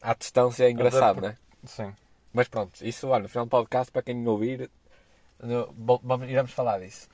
à 0.00 0.14
distância 0.14 0.64
é 0.64 0.70
engraçado, 0.70 1.20
não 1.20 1.28
é? 1.28 1.36
Sim. 1.64 1.92
Mas 2.32 2.48
pronto, 2.48 2.84
isso 2.86 3.08
olha, 3.08 3.22
no 3.24 3.28
final 3.28 3.46
do 3.46 3.50
podcast, 3.50 3.90
para 3.92 4.02
quem 4.02 4.26
ouvir, 4.26 4.70
no- 5.42 5.72
vamos, 6.02 6.28
iremos 6.28 6.52
falar 6.52 6.78
disso. 6.80 7.08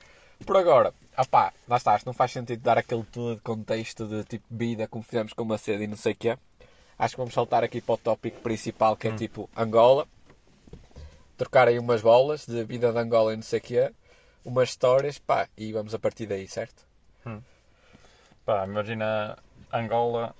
Por 0.45 0.57
agora, 0.57 0.93
opá, 1.17 1.53
lá 1.67 1.77
está, 1.77 1.93
acho 1.93 2.03
que 2.03 2.07
não 2.07 2.13
faz 2.13 2.31
sentido 2.31 2.61
dar 2.61 2.77
aquele 2.77 3.03
todo 3.05 3.35
de 3.35 3.41
contexto 3.41 4.05
de 4.05 4.23
tipo 4.25 4.45
vida 4.51 4.87
como 4.87 5.03
fizemos 5.03 5.31
com 5.31 5.43
o 5.43 5.45
Macedo 5.45 5.81
e 5.83 5.87
não 5.87 5.95
sei 5.95 6.11
o 6.11 6.15
quê. 6.15 6.37
Acho 6.99 7.15
que 7.15 7.21
vamos 7.21 7.33
saltar 7.33 7.63
aqui 7.63 7.79
para 7.81 7.95
o 7.95 7.97
tópico 7.97 8.41
principal 8.41 8.95
que 8.97 9.07
é 9.07 9.15
tipo 9.15 9.49
Angola. 9.55 10.05
Trocar 11.37 11.67
aí 11.67 11.79
umas 11.79 12.01
bolas 12.01 12.45
de 12.45 12.63
vida 12.63 12.91
de 12.91 12.97
Angola 12.99 13.33
e 13.33 13.35
não 13.37 13.43
sei 13.43 13.59
o 13.59 13.61
quê. 13.61 13.91
Umas 14.45 14.69
histórias, 14.69 15.17
pá, 15.19 15.47
e 15.57 15.71
vamos 15.71 15.93
a 15.93 15.99
partir 15.99 16.25
daí, 16.25 16.47
certo? 16.47 16.85
Pá, 18.45 18.65
imagina 18.65 19.37
Angola 19.71 20.35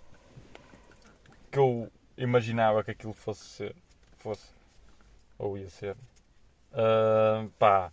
que 1.50 1.57
eu 1.59 1.89
imaginava 2.17 2.83
que 2.83 2.91
aquilo 2.91 3.13
fosse 3.13 3.45
ser. 3.45 3.75
Fosse. 4.17 4.51
Ou 5.39 5.57
ia 5.57 5.69
ser. 5.69 5.95
Ah, 6.73 7.45
pá. 7.57 7.91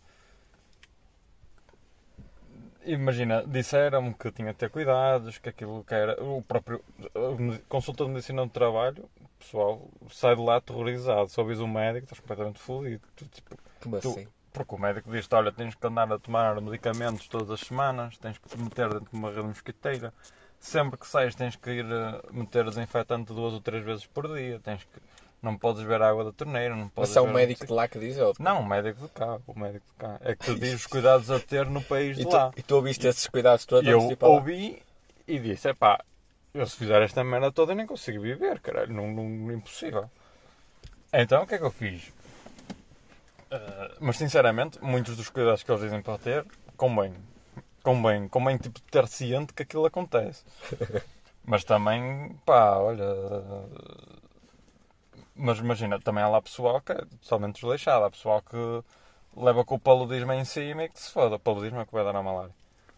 Imagina, 2.82 3.44
disseram-me 3.46 4.14
que 4.14 4.32
tinha 4.32 4.52
de 4.52 4.58
ter 4.58 4.70
cuidados, 4.70 5.38
que 5.38 5.50
aquilo 5.50 5.84
que 5.84 5.94
era. 5.94 6.20
O 6.22 6.42
próprio. 6.42 6.82
a 7.14 7.58
consulta 7.68 8.04
de 8.04 8.10
medicina 8.10 8.44
do 8.44 8.50
trabalho, 8.50 9.08
pessoal, 9.38 9.86
sai 10.10 10.34
de 10.34 10.42
lá 10.42 10.56
aterrorizado. 10.56 11.28
Se 11.28 11.38
ouvis 11.38 11.60
um 11.60 11.68
médico, 11.68 12.04
estás 12.04 12.18
completamente 12.20 12.58
fodido. 12.58 13.02
Tu, 13.14 13.26
tipo, 13.26 13.56
Como 13.82 14.00
Tu- 14.00 14.08
assim? 14.08 14.26
Porque 14.52 14.74
o 14.74 14.78
médico 14.78 15.10
diz-te, 15.10 15.34
olha, 15.34 15.52
tens 15.52 15.74
que 15.74 15.86
andar 15.86 16.12
a 16.12 16.18
tomar 16.18 16.60
medicamentos 16.60 17.28
todas 17.28 17.50
as 17.50 17.60
semanas, 17.60 18.16
tens 18.18 18.38
que 18.38 18.48
te 18.48 18.58
meter 18.58 18.88
dentro 18.88 19.10
de 19.10 19.16
uma 19.16 19.30
rede 19.30 19.42
mosquiteira. 19.48 20.12
Sempre 20.58 20.98
que 20.98 21.06
sais 21.06 21.34
tens 21.34 21.56
que 21.56 21.70
ir 21.70 21.86
eh, 21.86 22.20
meter 22.32 22.64
desinfetante 22.64 23.32
duas 23.32 23.54
ou 23.54 23.60
três 23.60 23.82
vezes 23.84 24.06
por 24.06 24.28
dia. 24.34 24.60
Tens 24.60 24.84
que... 24.84 25.00
Não 25.42 25.56
podes 25.56 25.82
ver 25.82 26.02
água 26.02 26.22
da 26.24 26.32
torneira, 26.32 26.76
não 26.76 26.88
podes 26.90 27.12
Mas 27.12 27.24
é 27.24 27.26
ver- 27.26 27.34
médico 27.34 27.64
de 27.66 27.72
lá 27.72 27.88
que 27.88 27.98
diz 27.98 28.18
ou... 28.18 28.34
Não, 28.38 28.60
o 28.60 28.66
médico 28.66 29.00
de 29.00 29.08
cá, 29.08 29.38
o 29.46 29.58
médico 29.58 29.86
de 29.86 29.94
cá. 29.94 30.18
É 30.20 30.34
que 30.34 30.44
te 30.44 30.54
diz 30.60 30.74
os 30.74 30.86
cuidados 30.86 31.30
a 31.30 31.40
ter 31.40 31.64
no 31.66 31.80
país 31.82 32.16
E 32.16 32.20
de 32.20 32.26
tu, 32.26 32.36
lá. 32.36 32.52
e 32.54 32.62
tu 32.62 32.76
ouviste 32.76 33.06
esses 33.06 33.26
cuidados 33.26 33.64
todos 33.64 33.86
E 33.86 33.90
eu 33.90 34.02
ouvi 34.20 34.82
e 35.26 35.38
disse, 35.38 35.68
é 35.70 35.72
pá, 35.74 36.04
eu 36.52 36.66
se 36.66 36.76
fizer 36.76 37.00
esta 37.00 37.24
merda 37.24 37.50
toda 37.50 37.72
eu 37.72 37.76
nem 37.76 37.86
consigo 37.86 38.20
viver, 38.20 38.60
caralho, 38.60 38.92
não, 38.92 39.08
não, 39.10 39.50
impossível. 39.52 40.10
Então 41.12 41.42
o 41.42 41.46
que 41.46 41.54
é 41.54 41.58
que 41.58 41.64
eu 41.64 41.70
fiz? 41.70 42.12
Ah, 43.50 43.96
mas 44.00 44.16
sinceramente, 44.16 44.78
muitos 44.82 45.16
dos 45.16 45.28
cuidados 45.28 45.62
que 45.62 45.70
eles 45.70 45.82
dizem 45.82 46.02
para 46.02 46.18
ter, 46.18 46.46
convém. 46.76 47.14
Convém, 47.82 48.28
convém 48.28 48.58
tipo, 48.58 48.80
ter 48.82 49.08
ciente 49.08 49.54
que 49.54 49.62
aquilo 49.62 49.86
acontece. 49.86 50.44
mas 51.44 51.64
também, 51.64 52.36
pá, 52.44 52.76
olha. 52.76 53.06
Mas 55.34 55.58
imagina, 55.58 55.98
também 55.98 56.22
há 56.22 56.28
lá 56.28 56.42
pessoal 56.42 56.80
que 56.80 56.92
é 56.92 56.96
totalmente 57.22 57.54
desleixado. 57.56 58.04
Há 58.04 58.10
pessoal 58.10 58.42
que 58.42 58.56
leva 59.36 59.64
com 59.64 59.76
o 59.76 59.80
paludismo 59.80 60.32
em 60.32 60.44
cima 60.44 60.84
e 60.84 60.88
que 60.88 61.00
se 61.00 61.10
foda. 61.10 61.36
O 61.36 61.40
paludismo 61.40 61.80
é 61.80 61.86
que 61.86 61.92
vai 61.92 62.04
dar 62.04 62.14
a 62.14 62.22
malária. 62.22 62.54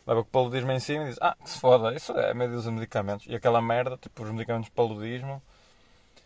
Leva 0.07 0.23
com 0.23 0.29
o 0.29 0.33
paludismo 0.33 0.73
em 0.73 0.81
cima 0.81 1.05
e 1.05 1.09
diz: 1.09 1.19
Ah, 1.21 1.37
que 1.41 1.49
se 1.49 1.59
foda, 1.61 1.95
isso 1.95 2.13
é 2.13 2.35
meio 2.35 2.51
dos 2.51 2.67
medicamentos. 2.67 3.27
E 3.29 3.35
aquela 3.35 3.63
merda, 3.63 3.97
tipo, 3.97 4.23
os 4.25 4.31
medicamentos 4.31 4.69
de 4.69 4.73
paludismo 4.75 5.41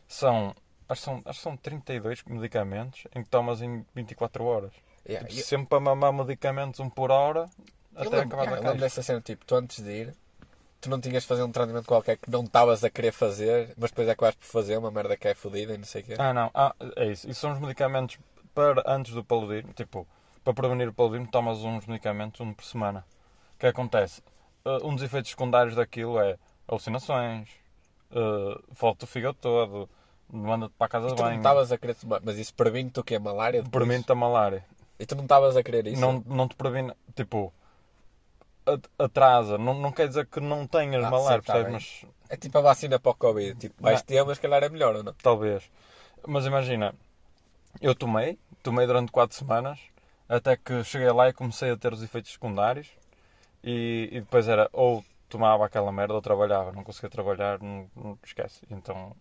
são. 0.09 0.55
Acho 0.89 1.01
que 1.01 1.05
são, 1.05 1.23
acho 1.25 1.39
que 1.39 1.43
são 1.43 1.57
32 1.57 2.23
medicamentos 2.25 3.07
em 3.15 3.23
que 3.23 3.29
tomas 3.29 3.61
em 3.61 3.85
24 3.95 4.45
horas. 4.45 4.73
Yeah, 5.09 5.27
Tipo, 5.27 5.41
eu- 5.41 5.45
sempre 5.45 5.67
para 5.69 5.81
mamar 5.81 6.13
medicamentos 6.13 6.81
um 6.81 6.89
por 6.89 7.11
hora 7.11 7.49
até 7.95 8.09
lembro, 8.17 8.37
acabar 8.37 8.43
yeah, 8.43 8.57
a 8.57 8.57
eu 8.57 8.63
lembro 8.65 8.81
dessa 8.81 9.03
cena, 9.03 9.21
tipo, 9.21 9.45
tu 9.45 9.55
antes 9.55 9.83
de 9.83 9.91
ir, 9.91 10.15
tu 10.81 10.91
não 10.91 11.01
tinhas 11.01 11.23
de 11.23 11.29
fazer 11.29 11.43
um 11.43 11.51
tratamento 11.51 11.87
qualquer 11.87 12.17
que 12.19 12.31
não 12.31 12.45
estavas 12.45 12.85
a 12.85 12.91
querer 12.91 13.13
fazer, 13.13 13.75
mas 13.77 13.91
depois 13.91 14.09
é 14.09 14.15
que 14.15 14.21
vais 14.21 14.35
por 14.35 14.47
fazer 14.47 14.77
uma 14.77 14.91
merda 14.91 15.17
que 15.17 15.27
é 15.29 15.35
fodida 15.35 15.75
e 15.75 15.79
não 15.79 15.85
sei 15.85 16.03
o 16.03 16.05
quê. 16.05 16.15
Ah, 16.19 16.33
não, 16.33 16.51
ah, 16.55 16.75
é 16.97 17.07
isso. 17.07 17.29
Isso 17.29 17.41
são 17.41 17.53
os 17.53 17.59
medicamentos 17.61 18.19
para 18.55 18.83
antes 18.87 19.13
do 19.13 19.25
paludismo. 19.25 19.73
Tipo, 19.73 20.07
para 20.45 20.55
prevenir 20.55 20.89
o 20.89 20.93
paludismo, 20.93 21.27
tomas 21.31 21.59
uns 21.59 21.87
medicamentos, 21.87 22.41
um 22.41 22.53
por 22.53 22.65
semana. 22.65 23.05
O 23.55 23.59
que 23.59 23.67
acontece? 23.67 24.23
Uh, 24.65 24.87
um 24.87 24.95
dos 24.95 25.03
efeitos 25.03 25.31
secundários 25.31 25.75
daquilo 25.75 26.21
é 26.21 26.37
alucinações, 26.69 27.49
uh, 28.11 28.63
falta 28.75 29.07
do 29.07 29.09
fígado 29.09 29.37
todo, 29.41 29.89
manda-te 30.31 30.75
para 30.77 30.87
a 30.87 30.89
casa 30.89 31.09
de 31.09 31.15
tu 31.15 31.19
não 31.19 31.25
banho, 31.25 31.37
estavas 31.39 31.73
a 31.73 31.79
querer 31.79 31.95
tomar. 31.95 32.21
Mas 32.25 32.39
isso 32.39 32.55
previne-te 32.55 33.01
o 33.01 33.05
quê? 33.05 33.19
Malária? 33.19 33.63
depois? 33.63 33.71
previne-te 33.73 34.13
a 34.13 34.15
malária. 34.15 34.65
E 34.99 35.07
tu 35.07 35.15
não 35.15 35.23
estavas 35.25 35.57
a 35.57 35.63
querer 35.63 35.87
isso? 35.87 36.01
Não, 36.01 36.23
não 36.27 36.49
te 36.49 36.57
previne, 36.57 36.93
tipo, 37.15 37.53
at- 38.67 38.89
atrasa. 38.99 39.59
Não, 39.59 39.75
não 39.75 39.93
quer 39.93 40.09
dizer 40.09 40.27
que 40.27 40.41
não 40.41 40.67
tenhas 40.67 41.05
Ah, 41.05 41.11
malária, 41.11 41.41
sim, 41.41 41.47
tá 41.47 41.53
percebes? 41.55 42.03
bem. 42.03 42.11
É 42.29 42.37
tipo 42.37 42.59
a 42.59 42.61
vacina 42.61 42.99
para 42.99 43.13
o 43.13 43.15
Covid. 43.15 43.55
Tipo, 43.59 43.83
vais 43.83 44.03
ter, 44.03 44.25
mas 44.25 44.39
calhar 44.39 44.63
é 44.63 44.69
melhor 44.69 44.97
ou 44.97 45.03
não? 45.03 45.13
Talvez. 45.15 45.71
Mas 46.27 46.47
imagina, 46.47 46.95
eu 47.81 47.95
tomei, 47.95 48.39
tomei 48.63 48.87
durante 48.87 49.13
4 49.13 49.37
semanas, 49.37 49.79
até 50.29 50.57
que 50.57 50.83
cheguei 50.83 51.11
lá 51.13 51.29
e 51.29 51.33
comecei 51.33 51.71
a 51.71 51.77
ter 51.77 51.93
os 51.93 52.03
efeitos 52.03 52.33
secundários. 52.33 52.89
E, 53.63 54.09
e 54.13 54.21
depois 54.21 54.49
era 54.49 54.69
ou 54.73 55.05
tomava 55.29 55.67
aquela 55.67 55.91
merda 55.93 56.15
ou 56.15 56.23
trabalhava. 56.23 56.73
Não 56.73 56.85
conseguia 56.85 57.11
trabalhar, 57.11 57.61
não, 57.61 57.89
não 57.95 58.19
esquece. 58.25 58.63
Então 58.71 59.15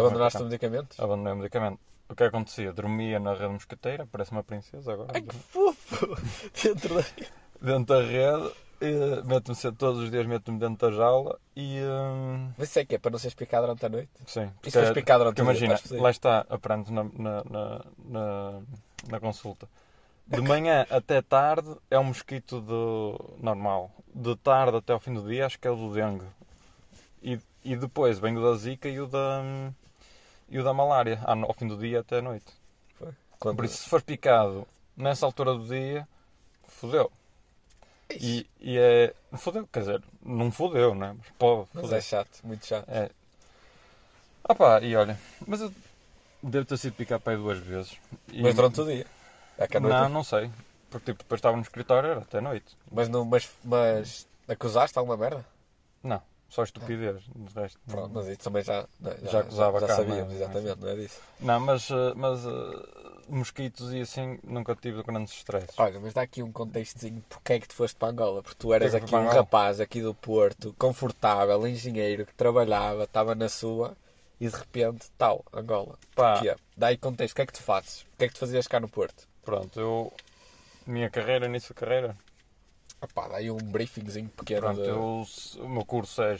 Abandonaste 0.00 0.42
o 0.42 0.44
medicamento? 0.44 1.02
abandonei 1.02 1.32
o 1.32 1.36
medicamento. 1.36 1.78
O 2.08 2.14
que 2.14 2.24
acontecia? 2.24 2.72
Dormia 2.72 3.20
na 3.20 3.34
rede 3.34 3.52
mosqueteira, 3.52 4.06
parece 4.10 4.32
uma 4.32 4.42
princesa 4.42 4.92
agora. 4.92 5.10
Ai 5.14 5.22
que 5.22 5.34
fofo! 5.36 6.16
Dentro 6.62 6.94
da. 6.96 7.04
Dentro 7.62 7.94
da 7.94 8.02
rede, 8.02 8.52
e 8.80 9.22
meto-me 9.24 9.54
sempre- 9.54 9.78
todos 9.78 10.00
os 10.02 10.10
dias 10.10 10.26
meto-me 10.26 10.58
dentro 10.58 10.90
da 10.90 10.96
jaula 10.96 11.38
e. 11.54 11.78
hum, 11.82 12.50
Mas 12.58 12.70
isso 12.70 12.78
é 12.80 12.84
que 12.84 12.94
é 12.94 12.98
para 12.98 13.10
não 13.12 13.18
seres 13.18 13.34
picado 13.34 13.66
durante 13.66 13.84
a 13.86 13.88
noite? 13.90 14.10
sim. 14.26 14.50
E 14.64 14.70
se 14.70 14.78
fores 14.78 14.90
picado 14.92 15.22
durante 15.24 15.40
o 15.42 15.44
dia, 15.44 15.66
imagina, 15.66 16.00
lá 16.02 16.10
está, 16.10 16.46
aprendes 16.48 16.90
na, 16.90 17.04
na, 17.04 17.44
na, 17.44 17.84
na, 18.04 18.60
na 19.08 19.20
consulta. 19.20 19.68
De 20.26 20.40
manhã 20.40 20.86
até 20.90 21.20
tarde 21.20 21.76
é 21.90 21.98
um 21.98 22.04
mosquito 22.04 22.64
normal. 23.38 23.90
De 24.14 24.34
tarde 24.36 24.76
até 24.78 24.92
ao 24.92 25.00
fim 25.00 25.12
do 25.12 25.28
dia 25.28 25.44
acho 25.46 25.58
que 25.58 25.68
é 25.68 25.70
o 25.70 25.76
do 25.76 25.92
dengue. 25.92 26.24
E, 27.22 27.38
e 27.64 27.76
depois 27.76 28.18
vem 28.18 28.36
o 28.38 28.42
da 28.42 28.56
zika 28.56 28.88
e 28.88 28.98
o 29.00 29.06
da, 29.06 29.42
e 30.50 30.58
o 30.58 30.64
da 30.64 30.74
malária, 30.74 31.20
ao 31.24 31.54
fim 31.54 31.66
do 31.66 31.76
dia 31.76 32.00
até 32.00 32.18
à 32.18 32.22
noite. 32.22 32.52
Quando... 33.38 33.56
Por 33.56 33.64
isso, 33.64 33.78
se 33.78 33.88
for 33.88 34.02
picado 34.02 34.66
nessa 34.96 35.24
altura 35.24 35.54
do 35.54 35.66
dia, 35.66 36.06
fodeu. 36.68 37.10
E, 38.10 38.46
e 38.60 38.76
é. 38.76 39.14
Fodeu, 39.38 39.66
quer 39.72 39.80
dizer, 39.80 40.02
não 40.20 40.50
fodeu, 40.50 40.94
né? 40.94 41.14
Mas 41.16 41.26
pode 41.38 41.68
Mas 41.72 41.92
é 41.92 42.00
chato, 42.00 42.40
muito 42.42 42.66
chato. 42.66 42.88
É. 42.88 43.08
Ah 44.44 44.54
pá, 44.54 44.80
e 44.80 44.96
olha, 44.96 45.18
mas 45.46 45.60
eu 45.60 45.72
devo 46.42 46.66
ter 46.66 46.76
sido 46.76 46.94
picado 46.94 47.22
para 47.22 47.34
aí 47.34 47.38
duas 47.38 47.58
vezes. 47.58 47.96
E- 48.32 48.42
Mas 48.42 48.54
durante 48.54 48.80
o 48.80 48.84
dia. 48.84 49.06
É 49.56 49.80
noite. 49.80 49.94
Não, 49.94 50.08
não 50.08 50.24
sei. 50.24 50.50
Porque 50.90 51.12
tipo, 51.12 51.22
depois 51.22 51.38
estava 51.38 51.56
no 51.56 51.62
escritório, 51.62 52.10
era 52.10 52.20
até 52.20 52.40
noite. 52.40 52.76
Mas, 52.90 53.08
não, 53.08 53.24
mas, 53.24 53.48
mas 53.62 54.26
acusaste 54.48 54.98
alguma 54.98 55.16
merda? 55.16 55.44
Não, 56.02 56.20
só 56.50 56.62
estupidez. 56.64 57.22
De 57.34 57.54
resto. 57.54 57.78
Pronto, 57.88 58.10
mas 58.12 58.26
isso 58.28 58.40
também 58.40 58.62
já, 58.62 58.86
não, 59.00 59.30
Já 59.30 59.40
acusava 59.40 59.80
já 59.80 59.86
cá, 59.86 59.96
sabíamos, 59.96 60.24
não 60.26 60.32
é? 60.32 60.34
exatamente, 60.34 60.80
não 60.80 60.88
é 60.88 60.94
disso. 60.96 61.20
Não, 61.40 61.60
mas, 61.60 61.90
eh, 61.90 62.12
mas 62.14 62.44
eh, 62.44 63.22
mosquitos 63.28 63.92
e 63.92 64.00
assim 64.00 64.38
nunca 64.44 64.74
tive 64.76 65.02
grandes 65.02 65.32
stresses. 65.32 65.78
Olha, 65.78 65.98
mas 66.00 66.12
dá 66.12 66.22
aqui 66.22 66.42
um 66.42 66.52
contextozinho 66.52 67.24
porque 67.28 67.54
é 67.54 67.60
que 67.60 67.68
tu 67.68 67.74
foste 67.74 67.96
para 67.96 68.08
Angola. 68.08 68.42
Porque 68.42 68.58
tu 68.58 68.74
eras 68.74 68.94
aqui 68.94 69.14
um 69.14 69.28
rapaz 69.28 69.80
aqui 69.80 70.02
do 70.02 70.14
Porto, 70.14 70.74
confortável, 70.78 71.66
engenheiro, 71.66 72.26
que 72.26 72.34
trabalhava, 72.34 73.04
estava 73.04 73.34
na 73.34 73.48
sua 73.48 73.96
e 74.40 74.48
de 74.48 74.56
repente, 74.56 75.10
tal, 75.18 75.44
Angola. 75.52 75.98
Pá? 76.14 76.42
Dá 76.76 76.88
aí 76.88 76.96
contexto, 76.96 77.32
o 77.32 77.36
que 77.36 77.42
é 77.42 77.46
que 77.46 77.52
tu 77.52 77.62
fazes? 77.62 78.02
O 78.02 78.18
que 78.18 78.24
é 78.24 78.28
que 78.28 78.34
tu 78.34 78.40
fazias 78.40 78.66
cá 78.66 78.80
no 78.80 78.88
Porto? 78.88 79.28
pronto, 79.44 79.80
eu. 79.80 80.12
Minha 80.86 81.10
carreira, 81.10 81.46
início 81.46 81.74
de 81.74 81.80
carreira. 81.80 82.16
Dá 83.30 83.36
aí 83.36 83.50
um 83.50 83.56
briefingzinho 83.56 84.28
pequeno. 84.28 84.60
Pronto, 84.60 84.82
de... 84.82 84.88
eu, 84.88 85.64
o 85.64 85.68
meu 85.68 85.84
curso 85.84 86.22
é 86.22 86.36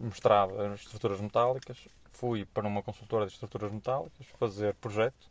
mestrado 0.00 0.60
em 0.64 0.74
estruturas 0.74 1.20
metálicas. 1.20 1.78
Fui 2.12 2.44
para 2.44 2.66
uma 2.66 2.82
consultora 2.82 3.26
de 3.26 3.32
estruturas 3.32 3.70
metálicas 3.70 4.26
fazer 4.38 4.74
projeto. 4.74 5.30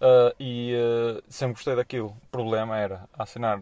Ah, 0.00 0.34
e 0.38 0.74
ah, 0.74 1.22
sempre 1.28 1.54
gostei 1.54 1.74
daquilo. 1.74 2.08
O 2.08 2.26
problema 2.30 2.78
era 2.78 3.08
assinar 3.12 3.60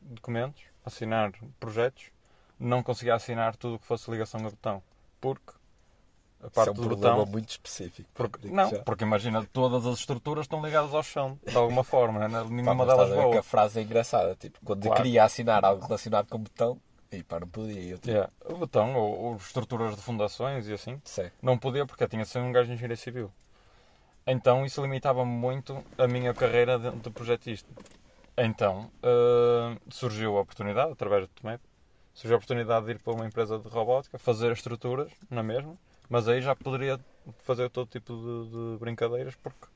documentos, 0.00 0.62
assinar 0.84 1.32
projetos. 1.58 2.10
Não 2.58 2.82
conseguia 2.82 3.14
assinar 3.14 3.56
tudo 3.56 3.76
o 3.76 3.78
que 3.78 3.86
fosse 3.86 4.10
ligação 4.10 4.40
a 4.40 4.50
botão. 4.50 4.82
Porque 5.20 5.52
a 6.44 6.48
Isso 6.48 6.54
parte 6.54 6.68
é 6.68 6.72
um 6.72 6.74
do 6.74 6.88
botão. 6.96 7.26
muito 7.26 7.48
específico. 7.48 8.08
Porque, 8.14 8.48
não, 8.48 8.68
já. 8.70 8.78
porque 8.82 9.02
imagina, 9.04 9.44
todas 9.52 9.86
as 9.86 9.98
estruturas 9.98 10.44
estão 10.44 10.62
ligadas 10.64 10.92
ao 10.94 11.02
chão, 11.02 11.38
de 11.46 11.56
alguma 11.56 11.82
forma. 11.82 12.28
Né? 12.28 12.44
Nenhuma 12.50 12.84
delas 12.86 13.08
estás 13.08 13.12
a 13.12 13.14
ver 13.14 13.22
que 13.22 13.28
voa. 13.28 13.40
a 13.40 13.42
frase 13.42 13.80
é 13.80 13.82
engraçada. 13.82 14.36
Tipo, 14.36 14.58
quando 14.64 14.82
Claro. 14.82 15.02
queria 15.02 15.24
assinar 15.24 15.64
algo 15.64 15.84
relacionado 15.86 16.28
com 16.28 16.38
botão, 16.38 16.78
e 17.10 17.22
pá, 17.22 17.40
não 17.40 17.48
podia. 17.48 17.80
Eu 17.80 17.96
tipo, 17.98 18.10
Yeah. 18.10 18.30
O 18.46 18.54
botão, 18.58 18.94
ou, 18.94 19.18
ou 19.20 19.36
estruturas 19.36 19.96
de 19.96 20.02
fundações 20.02 20.68
e 20.68 20.72
assim. 20.74 21.00
sei. 21.04 21.30
Não 21.40 21.56
podia 21.56 21.86
porque 21.86 22.06
tinha 22.08 22.22
de 22.22 22.28
ser 22.28 22.40
um 22.40 22.52
gajo 22.52 22.66
de 22.68 22.74
engenharia 22.74 22.96
civil. 22.96 23.32
Então 24.26 24.64
isso 24.64 24.80
limitava 24.82 25.24
muito 25.24 25.82
a 25.98 26.06
minha 26.06 26.32
carreira 26.34 26.78
de, 26.78 26.90
de 26.90 27.10
projetista. 27.10 27.68
Então 28.36 28.90
eh, 29.02 29.76
surgiu 29.90 30.36
a 30.36 30.40
oportunidade, 30.40 30.92
através 30.92 31.22
do 31.22 31.28
Tomé, 31.28 31.58
surgiu 32.12 32.34
a 32.34 32.38
oportunidade 32.38 32.86
de 32.86 32.92
ir 32.92 32.98
para 32.98 33.12
uma 33.12 33.26
empresa 33.26 33.58
de 33.58 33.68
robótica, 33.68 34.18
fazer 34.18 34.50
as 34.50 34.58
estruturas 34.58 35.12
na 35.30 35.42
mesma, 35.42 35.76
mas 36.14 36.28
aí 36.28 36.40
já 36.40 36.54
poderia 36.54 37.00
fazer 37.42 37.68
todo 37.70 37.88
tipo 37.88 38.14
de, 38.14 38.50
de 38.50 38.78
brincadeiras 38.78 39.34
porque 39.34 39.66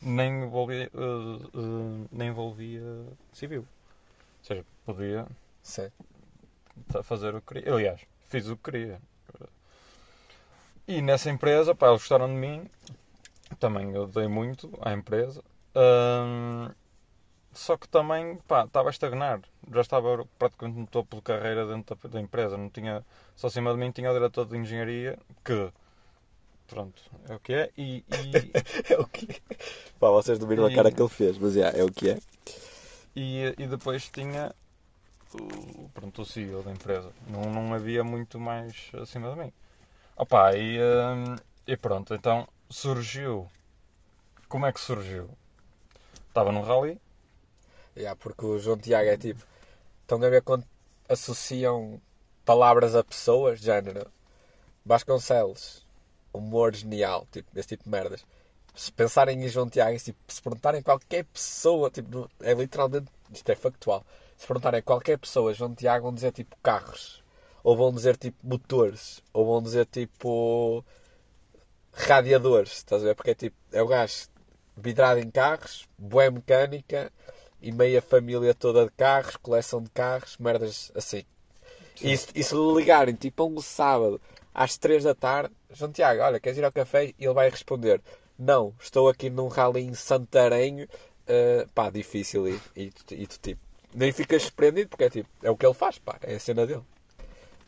nem 0.00 0.44
envolvia, 0.44 0.84
eh, 0.84 0.88
eh, 0.94 2.06
nem 2.12 2.28
envolvia 2.28 2.80
civil. 3.32 3.62
Ou 3.62 4.44
seja, 4.44 4.64
podia 4.86 5.26
a 6.94 7.02
fazer 7.02 7.34
o 7.34 7.40
que 7.40 7.54
queria. 7.54 7.74
Aliás, 7.74 8.00
fiz 8.28 8.46
o 8.48 8.56
que 8.56 8.70
queria. 8.70 9.00
E 10.86 11.02
nessa 11.02 11.28
empresa, 11.28 11.74
pá, 11.74 11.88
eles 11.88 12.02
gostaram 12.02 12.28
de 12.28 12.34
mim. 12.34 12.70
Também 13.58 13.92
eu 13.92 14.06
dei 14.06 14.28
muito 14.28 14.70
à 14.82 14.92
empresa. 14.92 15.42
Ahm, 15.74 16.70
só 17.52 17.76
que 17.76 17.88
também, 17.88 18.36
pá, 18.46 18.64
estava 18.64 18.88
a 18.88 18.92
estagnar. 18.92 19.40
Já 19.72 19.80
estava 19.80 20.24
praticamente 20.38 20.78
no 20.78 20.86
topo 20.86 21.16
de 21.16 21.22
carreira 21.22 21.66
dentro 21.66 21.96
da, 21.96 22.08
da 22.08 22.20
empresa. 22.20 22.56
Não 22.56 22.70
tinha, 22.70 23.04
só 23.34 23.48
acima 23.48 23.72
de 23.72 23.78
mim 23.78 23.90
tinha 23.90 24.08
o 24.10 24.14
diretor 24.14 24.46
de 24.46 24.56
engenharia 24.56 25.18
que, 25.44 25.72
pronto, 26.70 27.02
é 27.28 27.34
o 27.34 27.40
que 27.40 27.52
é. 27.52 27.70
E, 27.76 28.04
e, 28.08 28.56
É 28.90 28.98
o 28.98 29.06
que 29.06 29.28
Pá, 30.00 30.10
vocês 30.10 30.38
não 30.38 30.48
viram 30.48 30.64
a 30.64 30.70
E- 30.70 30.72
cara 30.72 30.90
que 30.92 31.00
ele 31.00 31.08
fez, 31.08 31.38
mas 31.38 31.54
yeah, 31.56 31.76
é 31.78 31.84
o 31.84 31.90
que 31.90 32.10
é. 32.10 32.18
e, 33.14 33.54
e 33.58 33.66
depois 33.66 34.08
tinha 34.10 34.54
o, 35.34 35.88
pronto, 35.94 36.22
o 36.22 36.26
CEO 36.26 36.62
da 36.62 36.72
empresa. 36.72 37.12
Não, 37.28 37.50
não 37.52 37.74
havia 37.74 38.04
muito 38.04 38.40
mais 38.40 38.90
acima 38.94 39.30
de 39.32 39.40
mim. 39.40 39.52
Opa, 40.16 40.56
e, 40.56 40.78
hum, 40.80 41.36
e 41.66 41.76
pronto, 41.76 42.14
então 42.14 42.48
surgiu. 42.70 43.50
Como 44.48 44.66
é 44.66 44.72
que 44.72 44.80
surgiu? 44.80 45.30
Estava 46.28 46.52
num 46.52 46.62
rally, 46.62 47.00
Yeah, 47.96 48.14
porque 48.16 48.44
o 48.46 48.58
João 48.58 48.78
Tiago 48.78 49.08
é 49.10 49.16
tipo. 49.16 49.44
Estão 50.02 50.22
a 50.22 50.28
ver 50.30 50.42
quando 50.42 50.66
associam 51.08 52.00
palavras 52.44 52.94
a 52.96 53.04
pessoas, 53.04 53.60
género. 53.60 54.10
Vasconcelos, 54.84 55.86
humor 56.32 56.74
genial, 56.74 57.26
tipo, 57.30 57.48
esse 57.58 57.68
tipo 57.68 57.84
de 57.84 57.90
merdas. 57.90 58.24
Se 58.74 58.90
pensarem 58.92 59.42
em 59.42 59.48
João 59.48 59.68
Tiago, 59.68 59.98
tipo, 59.98 60.18
se 60.28 60.40
perguntarem 60.40 60.82
qualquer 60.82 61.24
pessoa, 61.24 61.90
tipo, 61.90 62.30
é 62.40 62.54
literalmente, 62.54 63.10
isto 63.32 63.48
é 63.50 63.54
factual. 63.54 64.04
Se 64.36 64.46
perguntarem 64.46 64.80
a 64.80 64.82
qualquer 64.82 65.18
pessoa, 65.18 65.52
João 65.52 65.74
Tiago, 65.74 66.04
vão 66.04 66.14
dizer 66.14 66.32
tipo 66.32 66.56
carros, 66.62 67.22
ou 67.62 67.76
vão 67.76 67.92
dizer 67.92 68.16
tipo 68.16 68.38
motores, 68.42 69.22
ou 69.32 69.44
vão 69.44 69.62
dizer 69.62 69.86
tipo 69.86 70.82
radiadores, 71.92 72.72
estás 72.72 73.02
a 73.02 73.06
ver? 73.06 73.14
Porque 73.14 73.32
é 73.32 73.34
tipo, 73.34 73.56
é 73.72 73.82
o 73.82 73.86
gajo 73.86 74.28
vidrado 74.76 75.20
em 75.20 75.30
carros, 75.30 75.86
boa 75.98 76.30
mecânica 76.30 77.12
e 77.60 77.70
meia 77.70 78.00
família 78.00 78.54
toda 78.54 78.86
de 78.86 78.92
carros, 78.92 79.36
coleção 79.36 79.82
de 79.82 79.90
carros, 79.90 80.36
merdas 80.38 80.90
assim. 80.94 81.24
E 82.00 82.16
se, 82.16 82.28
e 82.34 82.42
se 82.42 82.54
ligarem 82.54 83.14
tipo 83.14 83.42
a 83.42 83.46
um 83.46 83.60
sábado 83.60 84.20
às 84.54 84.78
3 84.78 85.04
da 85.04 85.14
tarde, 85.14 85.54
João 85.72 85.92
Tiago, 85.92 86.22
olha, 86.22 86.40
queres 86.40 86.58
ir 86.58 86.64
ao 86.64 86.72
café? 86.72 87.06
E 87.06 87.14
ele 87.18 87.34
vai 87.34 87.48
responder: 87.50 88.00
Não, 88.38 88.74
estou 88.80 89.08
aqui 89.08 89.28
num 89.30 89.48
rally 89.48 89.82
em 89.82 89.94
Santarém, 89.94 90.88
eh, 91.26 91.66
pá, 91.74 91.90
difícil. 91.90 92.48
E, 92.76 92.90
tu- 92.90 93.14
e 93.14 93.26
tu 93.26 93.38
tipo, 93.40 93.60
nem 93.94 94.12
ficas 94.12 94.42
surpreendido 94.42 94.88
porque 94.88 95.04
é 95.04 95.10
tipo, 95.10 95.28
é 95.42 95.50
o 95.50 95.56
que 95.56 95.64
ele 95.66 95.74
faz, 95.74 95.98
pá, 95.98 96.16
é 96.22 96.34
a 96.34 96.40
cena 96.40 96.66
dele. 96.66 96.82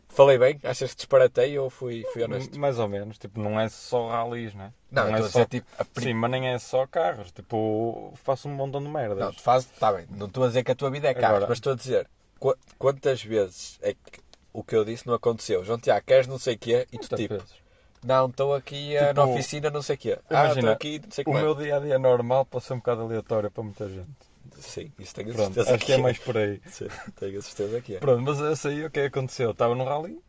Falei 0.09 0.37
bem? 0.37 0.61
Achas 0.63 0.91
que 0.91 0.97
disparatei 0.97 1.59
ou 1.59 1.71
fui, 1.71 2.05
fui 2.13 2.23
honesto? 2.23 2.59
mais 2.61 2.79
ou 2.79 2.87
menos. 2.87 3.17
Tipo, 3.17 3.41
não 3.41 3.59
é 3.59 3.67
só 3.71 4.09
rallies, 4.09 4.53
né? 4.53 4.71
Não, 4.91 5.05
é 5.07 5.13
estou 5.13 5.25
a 5.27 5.31
só. 5.31 5.45
tipo, 5.47 5.67
a 5.79 5.85
prim- 5.87 6.05
Sim, 6.09 6.15
mas 6.15 6.31
nem 6.31 6.49
é 6.49 6.59
só 6.59 6.87
carros. 6.87 7.33
Tipo, 7.33 8.13
faço 8.17 8.47
um 8.47 8.53
montão 8.53 8.83
de 8.83 8.89
merdas. 8.91 9.19
Não, 9.19 9.33
tu 9.33 9.41
fazes, 9.41 9.71
está 9.73 9.91
bem, 9.91 10.07
não 10.11 10.27
estou 10.27 10.45
a 10.45 10.49
dizer 10.49 10.65
que 10.65 10.71
a 10.71 10.75
tua 10.75 10.91
vida 10.91 11.09
é 11.09 11.15
carro, 11.15 11.37
Agora- 11.37 11.47
mas 11.49 11.57
estou 11.57 11.73
a 11.73 11.77
dizer 11.77 12.07
qu- 12.39 12.57
quantas 12.79 13.23
vezes 13.25 13.79
é 13.81 13.95
que 13.95 14.21
o 14.53 14.63
que 14.63 14.77
eu 14.77 14.85
disse 14.85 15.07
não 15.07 15.15
aconteceu. 15.15 15.65
João 15.65 15.79
Tiago, 15.79 16.05
queres 16.05 16.27
não 16.27 16.39
sei 16.39 16.57
o 16.57 16.59
quê? 16.59 16.87
E 16.93 16.99
tu 16.99 17.17
tipo, 17.17 17.33
vezes. 17.35 17.62
Não, 18.05 18.27
estou 18.29 18.55
aqui 18.55 18.97
eh, 18.97 19.09
Tipo, 19.09 19.21
na 19.21 19.27
oficina 19.27 19.71
não 19.71 19.83
sei 19.83 19.97
o 19.97 19.99
quê. 19.99 20.19
Ah, 20.29 20.45
imagina, 20.47 20.73
aqui 20.73 21.01
não 21.03 21.11
sei 21.11 21.25
o 21.27 21.33
meu 21.33 21.55
dia 21.55 21.77
a 21.77 21.81
dia 21.81 21.99
normal 21.99 22.45
pode 22.47 22.65
ser 22.65 22.75
um 22.75 22.79
bocado 22.79 23.03
aleatório 23.03 23.51
para 23.51 23.63
muita 23.63 23.89
gente. 23.89 24.11
Sim, 24.59 24.93
isso 24.99 25.15
tenho 25.15 25.31
a 25.31 25.35
Pronto, 25.35 25.55
certeza 25.55 25.75
acho 25.77 25.87
que 25.87 25.93
é 25.93 25.99
mais 25.99 26.19
por 26.19 26.37
aí. 26.37 26.61
Sim, 26.67 26.89
tenho 27.17 27.39
a 27.39 27.43
certeza 27.43 27.81
que 27.81 27.97
é. 27.97 27.99
Pronto, 27.99 28.23
mas 28.23 28.41
esse 28.41 28.69
aí 28.69 28.85
o 28.85 28.91
que 28.91 29.01
é 29.01 29.09
que 29.09 29.19
aconteceu? 29.19 29.51
Estava 29.53 29.75
no 29.75 29.85
rally, 29.85 30.21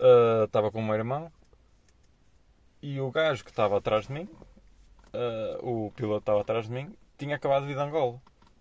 ah, 0.00 0.44
estava 0.44 0.70
com 0.70 0.80
o 0.80 0.82
meu 0.82 0.94
irmão 0.94 1.30
e 2.82 3.00
o 3.00 3.10
gajo 3.10 3.44
que 3.44 3.50
estava 3.50 3.78
atrás 3.78 4.06
de 4.06 4.12
mim, 4.12 4.28
ah, 5.12 5.58
o 5.62 5.92
piloto 5.94 6.20
estava 6.20 6.40
atrás 6.40 6.66
de 6.66 6.72
mim, 6.72 6.94
tinha 7.18 7.36
acabado 7.36 7.62
de 7.62 7.68
vir 7.68 7.74
de 7.76 7.80
Angola. 7.82 8.20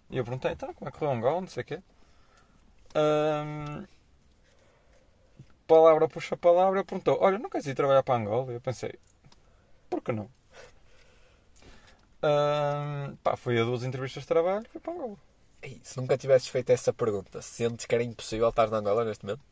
E 0.10 0.18
eu 0.18 0.24
perguntei, 0.24 0.52
então, 0.52 0.74
como 0.74 0.90
é 0.90 0.92
que 0.92 1.00
correu 1.00 1.16
Angola, 1.16 1.42
não 1.42 1.48
sei 1.48 1.64
o 1.64 1.66
quê. 1.66 1.80
Ahm, 2.94 3.86
palavra 5.74 6.08
puxa 6.08 6.36
palavra, 6.38 6.80
ele 6.80 6.86
perguntou, 6.92 7.18
olha, 7.22 7.40
não 7.40 7.50
queres 7.50 7.68
ir 7.68 7.76
trabalhar 7.76 8.04
para 8.04 8.20
Angola? 8.20 8.52
E 8.52 8.56
eu 8.56 8.62
pensei, 8.62 8.94
por 9.90 10.02
que 10.02 10.12
não? 10.12 10.28
Ahm, 12.24 13.16
pá, 13.24 13.36
fui 13.36 13.60
a 13.60 13.64
duas 13.64 13.84
entrevistas 13.84 14.24
de 14.24 14.28
trabalho 14.28 14.66
e 14.66 14.70
fui 14.70 14.82
para 14.82 14.94
Angola. 14.94 15.18
Ei, 15.62 15.80
se 15.84 15.98
nunca 16.00 16.18
tivesses 16.18 16.48
feito 16.50 16.72
essa 16.72 16.92
pergunta, 16.94 17.42
sentes 17.42 17.86
que 17.86 17.96
era 17.96 18.04
impossível 18.04 18.50
estar 18.50 18.70
na 18.70 18.78
Angola 18.78 19.06
neste 19.06 19.26
momento? 19.26 19.44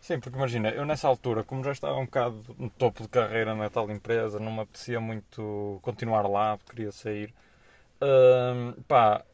Sim, 0.00 0.20
porque 0.20 0.36
imagina, 0.38 0.70
eu 0.70 0.84
nessa 0.86 1.08
altura, 1.08 1.44
como 1.44 1.64
já 1.64 1.72
estava 1.72 1.96
um 1.98 2.06
bocado 2.06 2.44
no 2.58 2.70
topo 2.70 3.02
de 3.02 3.08
carreira 3.08 3.54
na 3.54 3.70
tal 3.70 3.90
empresa, 3.90 4.38
não 4.40 4.52
me 4.52 4.60
apetecia 4.62 5.00
muito 5.00 5.78
continuar 5.82 6.28
lá, 6.28 6.58
queria 6.70 6.92
sair. 6.92 7.34
Hum, 8.02 8.74
pá, 8.88 9.24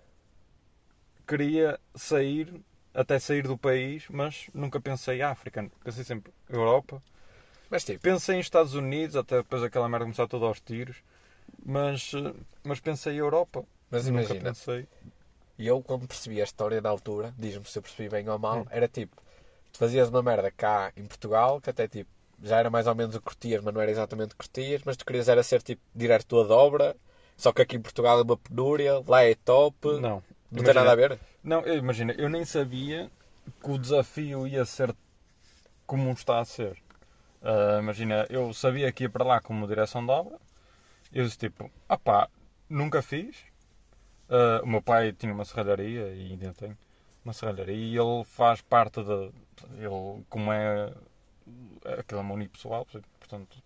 queria 1.26 1.78
sair, 1.94 2.52
até 2.96 3.18
sair 3.20 3.44
do 3.46 3.58
país, 3.58 4.06
mas 4.10 4.48
nunca 4.54 4.80
pensei 4.80 5.18
em 5.18 5.22
África. 5.22 5.70
Pensei 5.84 6.04
sempre 6.04 6.32
Europa. 6.48 7.02
Mas 7.70 7.84
tipo, 7.84 8.02
Pensei 8.02 8.36
em 8.36 8.40
Estados 8.40 8.74
Unidos, 8.74 9.16
até 9.16 9.38
depois 9.38 9.62
aquela 9.62 9.88
merda 9.88 10.06
começar 10.06 10.26
toda 10.28 10.46
aos 10.46 10.60
tiros. 10.60 10.96
Mas, 11.64 12.12
mas 12.64 12.80
pensei 12.80 13.14
em 13.14 13.18
Europa. 13.18 13.64
mas 13.90 14.06
nunca 14.08 14.34
imagina, 14.34 14.44
pensei. 14.44 14.86
E 15.58 15.66
eu, 15.66 15.82
quando 15.82 16.06
percebi 16.06 16.40
a 16.40 16.44
história 16.44 16.80
na 16.80 16.88
altura, 16.90 17.34
diz-me 17.38 17.64
se 17.64 17.78
eu 17.78 17.82
percebi 17.82 18.08
bem 18.08 18.28
ou 18.28 18.38
mal, 18.38 18.58
Hum. 18.58 18.66
era 18.70 18.88
tipo, 18.88 19.16
tu 19.72 19.78
fazias 19.78 20.08
uma 20.10 20.22
merda 20.22 20.50
cá 20.50 20.92
em 20.96 21.06
Portugal, 21.06 21.60
que 21.60 21.70
até 21.70 21.88
tipo, 21.88 22.10
já 22.42 22.58
era 22.58 22.70
mais 22.70 22.86
ou 22.86 22.94
menos 22.94 23.14
o 23.16 23.20
que 23.20 23.24
curtias, 23.26 23.62
mas 23.62 23.72
não 23.74 23.80
era 23.80 23.90
exatamente 23.90 24.28
o 24.28 24.36
que 24.36 24.36
curtias, 24.46 24.82
mas 24.84 24.96
tu 24.96 25.04
querias 25.06 25.28
era 25.28 25.42
ser 25.42 25.62
tipo, 25.62 25.82
diretor 25.94 26.46
de 26.46 26.52
obra, 26.52 26.96
só 27.36 27.52
que 27.52 27.62
aqui 27.62 27.76
em 27.76 27.80
Portugal 27.82 28.18
é 28.20 28.22
uma 28.22 28.36
penúria, 28.36 29.02
lá 29.06 29.22
é 29.24 29.34
top, 29.34 29.76
não, 29.82 30.00
Não. 30.00 30.22
tem 30.62 30.62
Imagina, 30.62 30.74
nada 30.74 30.92
a 30.92 30.94
ver? 30.94 31.18
Não, 31.46 31.60
eu- 31.62 31.76
imagina, 31.78 32.12
eu 32.18 32.28
nem 32.28 32.44
sabia 32.44 33.10
que 33.62 33.70
o 33.70 33.78
desafio 33.78 34.46
ia 34.46 34.64
ser 34.66 34.94
como 35.86 36.10
está 36.12 36.40
a 36.40 36.46
ser. 36.46 36.76
Ah, 37.42 37.78
imagina, 37.80 38.26
eu 38.30 38.54
sabia 38.54 38.92
que 38.92 39.04
ia 39.04 39.10
para 39.10 39.24
lá 39.24 39.40
como 39.40 39.66
direção 39.68 40.04
de 40.06 40.12
obra. 40.12 40.38
Eu 41.12 41.24
disse 41.24 41.38
tipo, 41.38 41.70
ah 41.88 41.98
pá, 41.98 42.28
nunca 42.70 43.02
fiz. 43.02 43.36
Ah, 44.30 44.60
o 44.64 44.66
meu 44.68 44.82
pai 44.82 45.12
tinha 45.12 45.32
uma 45.34 45.44
serralharia 45.46 46.08
e 46.14 46.32
ainda 46.32 46.54
tem 46.54 46.76
uma 47.24 47.32
serralharia 47.34 47.74
e 47.76 47.96
ele 47.98 48.24
faz 48.24 48.60
parte 48.62 49.02
da. 49.04 49.30
Ele, 49.78 50.24
como 50.30 50.52
é 50.52 50.92
aquela 51.98 52.22
uma 52.22 52.34
unipessoal, 52.34 52.86
portanto, 53.18 53.62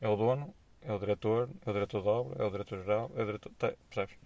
é 0.00 0.08
o 0.08 0.16
dono, 0.16 0.54
é 0.82 0.92
o 0.92 0.98
diretor, 0.98 1.50
é 1.66 1.70
o 1.70 1.72
diretor 1.72 2.02
de 2.02 2.08
obra, 2.08 2.42
é 2.44 2.46
o 2.46 2.50
diretor-geral, 2.50 3.10
é 3.16 3.22
o 3.22 3.26
diretor. 3.26 3.52
Tá, 3.58 3.72
percebes? 3.90 4.16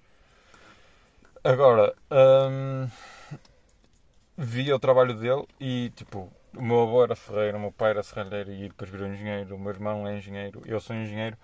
Agora, 1.45 1.95
hum, 2.11 2.89
via 4.37 4.75
o 4.75 4.79
trabalho 4.79 5.13
dele 5.13 5.47
e, 5.61 5.93
tipo, 5.95 6.33
o 6.57 6.63
meu 6.63 6.81
avô 6.83 7.05
era 7.05 7.15
ferreiro, 7.15 7.59
o 7.59 7.61
meu 7.61 7.71
pai 7.73 7.91
era 7.91 8.03
serralheiro 8.03 8.51
e 8.51 8.69
depois 8.69 8.91
virou 8.91 9.07
engenheiro, 9.07 9.55
o 9.55 9.59
meu 9.59 9.71
irmão 9.71 10.09
é 10.09 10.17
engenheiro, 10.17 10.63
eu 10.65 10.81
sou 10.81 10.97
engenheiro. 10.97 11.37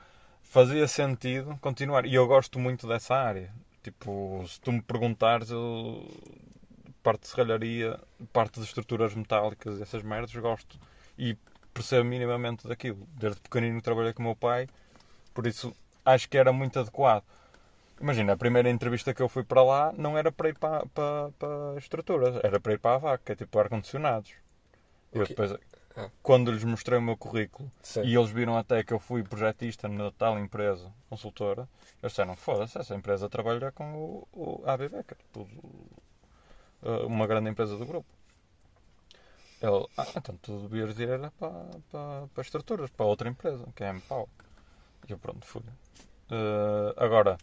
Fazia 0.42 0.88
sentido 0.88 1.54
continuar. 1.60 2.06
E 2.06 2.14
eu 2.14 2.26
gosto 2.26 2.58
muito 2.58 2.88
dessa 2.88 3.14
área. 3.14 3.52
Tipo, 3.82 4.42
se 4.48 4.58
tu 4.60 4.72
me 4.72 4.80
perguntares, 4.82 5.50
eu, 5.50 6.02
parte 7.02 7.22
de 7.22 7.28
serralharia, 7.28 8.00
parte 8.32 8.58
de 8.58 8.64
estruturas 8.64 9.14
metálicas 9.14 9.78
e 9.78 9.82
essas 9.82 10.02
merdas, 10.02 10.34
gosto. 10.36 10.78
E 11.18 11.36
percebo 11.74 12.04
minimamente 12.08 12.66
daquilo. 12.66 13.06
Desde 13.18 13.38
pequenino 13.40 13.82
trabalhei 13.82 14.14
com 14.14 14.22
o 14.22 14.26
meu 14.26 14.36
pai, 14.36 14.66
por 15.34 15.46
isso 15.46 15.76
acho 16.06 16.26
que 16.26 16.38
era 16.38 16.52
muito 16.52 16.80
adequado. 16.80 17.22
Imagina, 18.00 18.32
a 18.32 18.36
primeira 18.36 18.70
entrevista 18.70 19.12
que 19.12 19.20
eu 19.22 19.28
fui 19.28 19.44
para 19.44 19.62
lá 19.62 19.92
não 19.96 20.16
era 20.16 20.32
para 20.32 20.48
ir 20.48 20.58
para, 20.58 20.86
para, 20.86 21.30
para 21.38 21.76
estruturas, 21.78 22.36
era 22.42 22.58
para 22.58 22.72
ir 22.72 22.78
para 22.78 22.94
a 22.94 22.98
vaca, 22.98 23.22
que 23.24 23.32
é 23.32 23.36
tipo 23.36 23.58
ar-condicionados. 23.58 24.32
Eu 25.12 25.26
depois, 25.26 25.52
Ah. 25.96 26.08
quando 26.22 26.52
lhes 26.52 26.64
mostrei 26.64 26.98
o 26.98 27.02
meu 27.02 27.16
currículo 27.16 27.70
Sim. 27.82 28.02
e 28.04 28.14
eles 28.14 28.30
viram 28.30 28.56
até 28.56 28.82
que 28.84 28.92
eu 28.92 28.98
fui 29.00 29.22
projetista 29.24 29.88
na 29.88 30.10
tal 30.12 30.38
empresa 30.38 30.90
consultora, 31.08 31.68
eles 32.02 32.12
disseram: 32.12 32.36
foda-se, 32.36 32.78
essa 32.78 32.94
empresa 32.94 33.28
trabalha 33.28 33.72
com 33.72 33.94
o, 33.94 34.28
o 34.32 34.62
AB 34.66 34.88
Becker, 34.88 35.18
tipo, 35.18 35.40
uh, 36.82 37.06
uma 37.06 37.26
grande 37.26 37.50
empresa 37.50 37.76
do 37.76 37.84
grupo. 37.86 38.08
Ele, 39.60 39.86
ah, 39.98 40.06
então 40.16 40.36
tu 40.40 40.60
devias 40.68 40.98
ir 40.98 41.30
para, 41.38 41.50
para, 41.90 42.26
para 42.34 42.42
estruturas, 42.42 42.90
para 42.90 43.04
outra 43.06 43.28
empresa, 43.28 43.66
que 43.74 43.84
é 43.84 43.88
a 43.88 43.92
MPAU. 43.92 44.28
E 45.08 45.12
eu 45.12 45.18
pronto, 45.18 45.44
fui. 45.46 45.62
Uh, 46.30 46.94
agora, 46.96 47.36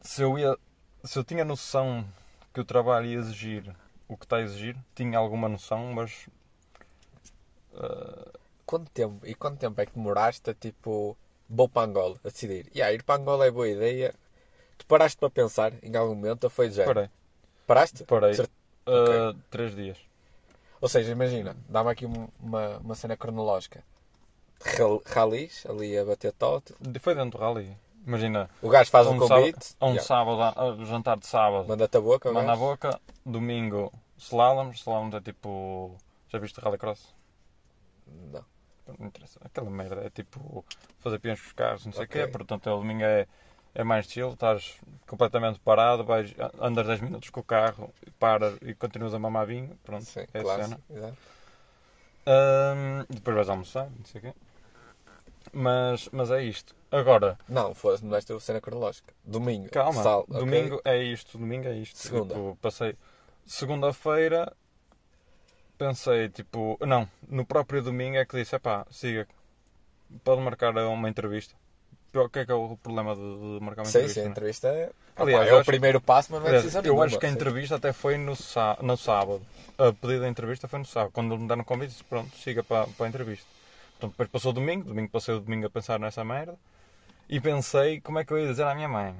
se 0.00 0.22
eu, 0.22 0.38
ia, 0.38 0.56
se 1.04 1.18
eu 1.18 1.24
tinha 1.24 1.44
noção 1.44 2.06
que 2.52 2.60
o 2.60 2.64
trabalho 2.64 3.06
ia 3.06 3.18
exigir 3.18 3.74
o 4.08 4.16
que 4.16 4.24
está 4.24 4.36
a 4.36 4.42
exigir, 4.42 4.76
tinha 4.94 5.18
alguma 5.18 5.48
noção, 5.48 5.92
mas 5.92 6.26
uh, 7.74 8.38
Quanto 8.66 8.88
tempo, 8.92 9.26
e 9.26 9.34
quanto 9.34 9.58
tempo 9.58 9.80
é 9.80 9.86
que 9.86 9.92
demoraste 9.94 10.48
a 10.48 10.54
tipo, 10.54 11.16
vou 11.48 11.68
para 11.68 11.88
Angola, 11.88 12.16
a 12.24 12.28
decidir, 12.28 12.66
yeah, 12.72 12.92
ir 12.94 13.02
para 13.02 13.20
Angola 13.20 13.44
é 13.46 13.50
boa 13.50 13.68
ideia, 13.68 14.14
tu 14.78 14.86
paraste 14.86 15.18
para 15.18 15.28
pensar 15.28 15.72
em 15.82 15.96
algum 15.96 16.14
momento 16.14 16.44
ou 16.44 16.50
foi 16.50 16.70
já? 16.70 16.84
parei. 16.84 17.10
Paraste? 17.66 18.04
Parei. 18.04 18.34
Cert- 18.34 18.50
Uh, 18.86 19.36
Três 19.50 19.74
dias. 19.76 19.98
Ou 20.80 20.88
seja, 20.88 21.12
imagina, 21.12 21.54
dá-me 21.68 21.90
aqui 21.90 22.06
um- 22.06 22.28
uma, 22.40 22.78
uma 22.78 22.94
cena 22.94 23.16
cronológica. 23.16 23.84
Ral- 24.78 25.02
Ralis, 25.06 25.64
ali 25.66 25.96
a 25.98 26.04
bater 26.04 26.32
tote. 26.32 26.74
Foi 27.00 27.14
dentro 27.14 27.38
do 27.38 27.44
rally. 27.44 27.76
Imagina, 28.10 28.48
O 28.60 28.68
gajo 28.68 28.90
faz 28.90 29.06
a 29.06 29.10
o 29.10 29.14
um, 29.14 29.18
convite, 29.18 29.66
sábado, 29.66 29.76
a 29.80 29.86
um 29.86 29.88
yeah, 29.90 30.02
sábado, 30.10 30.42
a- 30.42 30.82
a 30.82 30.84
jantar 30.84 31.16
de 31.16 31.26
sábado, 31.26 31.68
manda-te 31.68 31.96
a 31.96 32.00
boca, 32.00 32.32
manda 32.32 32.52
a 32.52 32.56
boca. 32.56 33.00
Domingo, 33.24 33.92
slaloms. 34.18 34.80
Slaloms 34.80 35.14
é 35.14 35.20
tipo. 35.20 35.96
Já 36.28 36.38
viste 36.40 36.60
rallycross? 36.60 37.14
Não. 38.32 38.44
Não 38.98 39.06
interessa. 39.06 39.38
Aquela 39.44 39.70
merda 39.70 40.02
é 40.04 40.10
tipo 40.10 40.64
fazer 40.98 41.18
peões 41.20 41.40
com 41.40 41.46
os 41.46 41.52
carros, 41.52 41.86
não 41.86 41.92
sei 41.92 42.02
o 42.04 42.08
Ok. 42.08 42.26
quê. 42.26 42.32
Portanto, 42.32 42.68
o 42.70 42.78
domingo 42.78 43.04
é, 43.04 43.26
é 43.74 43.84
mais 43.84 44.06
chill. 44.06 44.30
Estás 44.32 44.76
completamente 45.06 45.60
parado, 45.60 46.04
vais, 46.04 46.34
andas 46.60 46.86
10 46.86 47.00
minutos 47.00 47.30
com 47.30 47.40
o 47.40 47.44
carro, 47.44 47.94
paras 48.18 48.58
e 48.62 48.74
continuas 48.74 49.14
a 49.14 49.18
mamar 49.20 49.46
vinho. 49.46 49.78
Pronto, 49.84 50.04
Sim, 50.04 50.26
é 50.34 50.40
a 50.40 50.42
claro. 50.42 50.62
cena. 50.62 50.80
Ahm, 52.26 53.04
depois 53.08 53.34
vais 53.36 53.48
almoçar, 53.48 53.88
não 53.90 54.04
sei 54.04 54.20
o 54.20 54.24
quê. 54.24 54.32
Mas, 55.52 56.08
mas 56.12 56.30
é 56.30 56.42
isto. 56.42 56.74
Agora, 56.90 57.38
Não, 57.48 57.74
foda-se, 57.74 58.02
não 58.02 58.10
vais 58.10 58.24
ter 58.24 58.34
a 58.34 58.40
cena 58.40 58.60
cronológica. 58.60 59.12
Domingo. 59.24 59.68
calma. 59.70 60.02
sal, 60.02 60.26
domingo 60.28 60.80
é 60.84 60.98
isto, 61.02 61.38
domingo 61.38 61.68
é 61.68 61.76
isto. 61.76 61.98
Segunda. 61.98 62.34
Tipo, 62.34 62.58
passei. 62.60 62.96
Segunda-feira 63.46 64.52
pensei, 65.78 66.28
tipo, 66.28 66.78
não, 66.86 67.08
no 67.28 67.44
próprio 67.44 67.82
domingo 67.82 68.16
é 68.16 68.24
que 68.26 68.36
disse, 68.36 68.54
epá, 68.54 68.86
siga, 68.90 69.26
pode 70.22 70.40
marcar 70.42 70.76
uma 70.76 71.08
entrevista. 71.08 71.54
O 72.14 72.28
que 72.28 72.40
é 72.40 72.44
que 72.44 72.50
é 72.52 72.54
o 72.54 72.76
problema 72.76 73.14
de, 73.14 73.20
de 73.20 73.64
marcar 73.64 73.82
uma 73.82 73.88
Sim, 73.88 73.98
entrevista? 73.98 74.20
sim, 74.20 74.20
a 74.20 74.24
né? 74.24 74.30
entrevista 74.32 74.68
é. 74.68 74.90
Aliás, 75.16 75.48
é 75.48 75.52
o 75.54 75.58
acho- 75.58 75.70
primeiro 75.70 76.00
passo, 76.00 76.32
mas 76.32 76.42
não 76.42 76.48
é 76.48 76.52
decisão 76.52 76.80
eu 76.82 76.84
nenhuma, 76.84 77.04
acho 77.06 77.18
que 77.18 77.26
a 77.26 77.28
sim. 77.28 77.34
entrevista 77.34 77.76
até 77.76 77.92
foi 77.92 78.16
no, 78.18 78.34
sá- 78.34 78.78
no 78.82 78.96
sábado. 78.96 79.42
A 79.78 79.92
pedido 79.92 80.20
da 80.20 80.28
entrevista 80.28 80.66
foi 80.68 80.78
no 80.80 80.84
sábado. 80.84 81.12
Quando 81.12 81.38
me 81.38 81.46
deram 81.46 81.62
o 81.62 81.64
convite, 81.64 81.90
disse, 81.92 82.04
pronto, 82.04 82.36
siga 82.36 82.62
para, 82.64 82.86
para 82.88 83.06
a 83.06 83.08
entrevista. 83.08 83.46
Então 84.00 84.08
depois 84.08 84.30
passou 84.30 84.50
o 84.50 84.54
domingo, 84.54 84.84
domingo 84.84 85.10
passei 85.10 85.34
o 85.34 85.40
domingo 85.40 85.66
a 85.66 85.70
pensar 85.70 86.00
nessa 86.00 86.24
merda. 86.24 86.56
E 87.28 87.38
pensei 87.38 88.00
como 88.00 88.18
é 88.18 88.24
que 88.24 88.32
eu 88.32 88.38
ia 88.38 88.46
dizer 88.46 88.64
à 88.64 88.74
minha 88.74 88.88
mãe. 88.88 89.14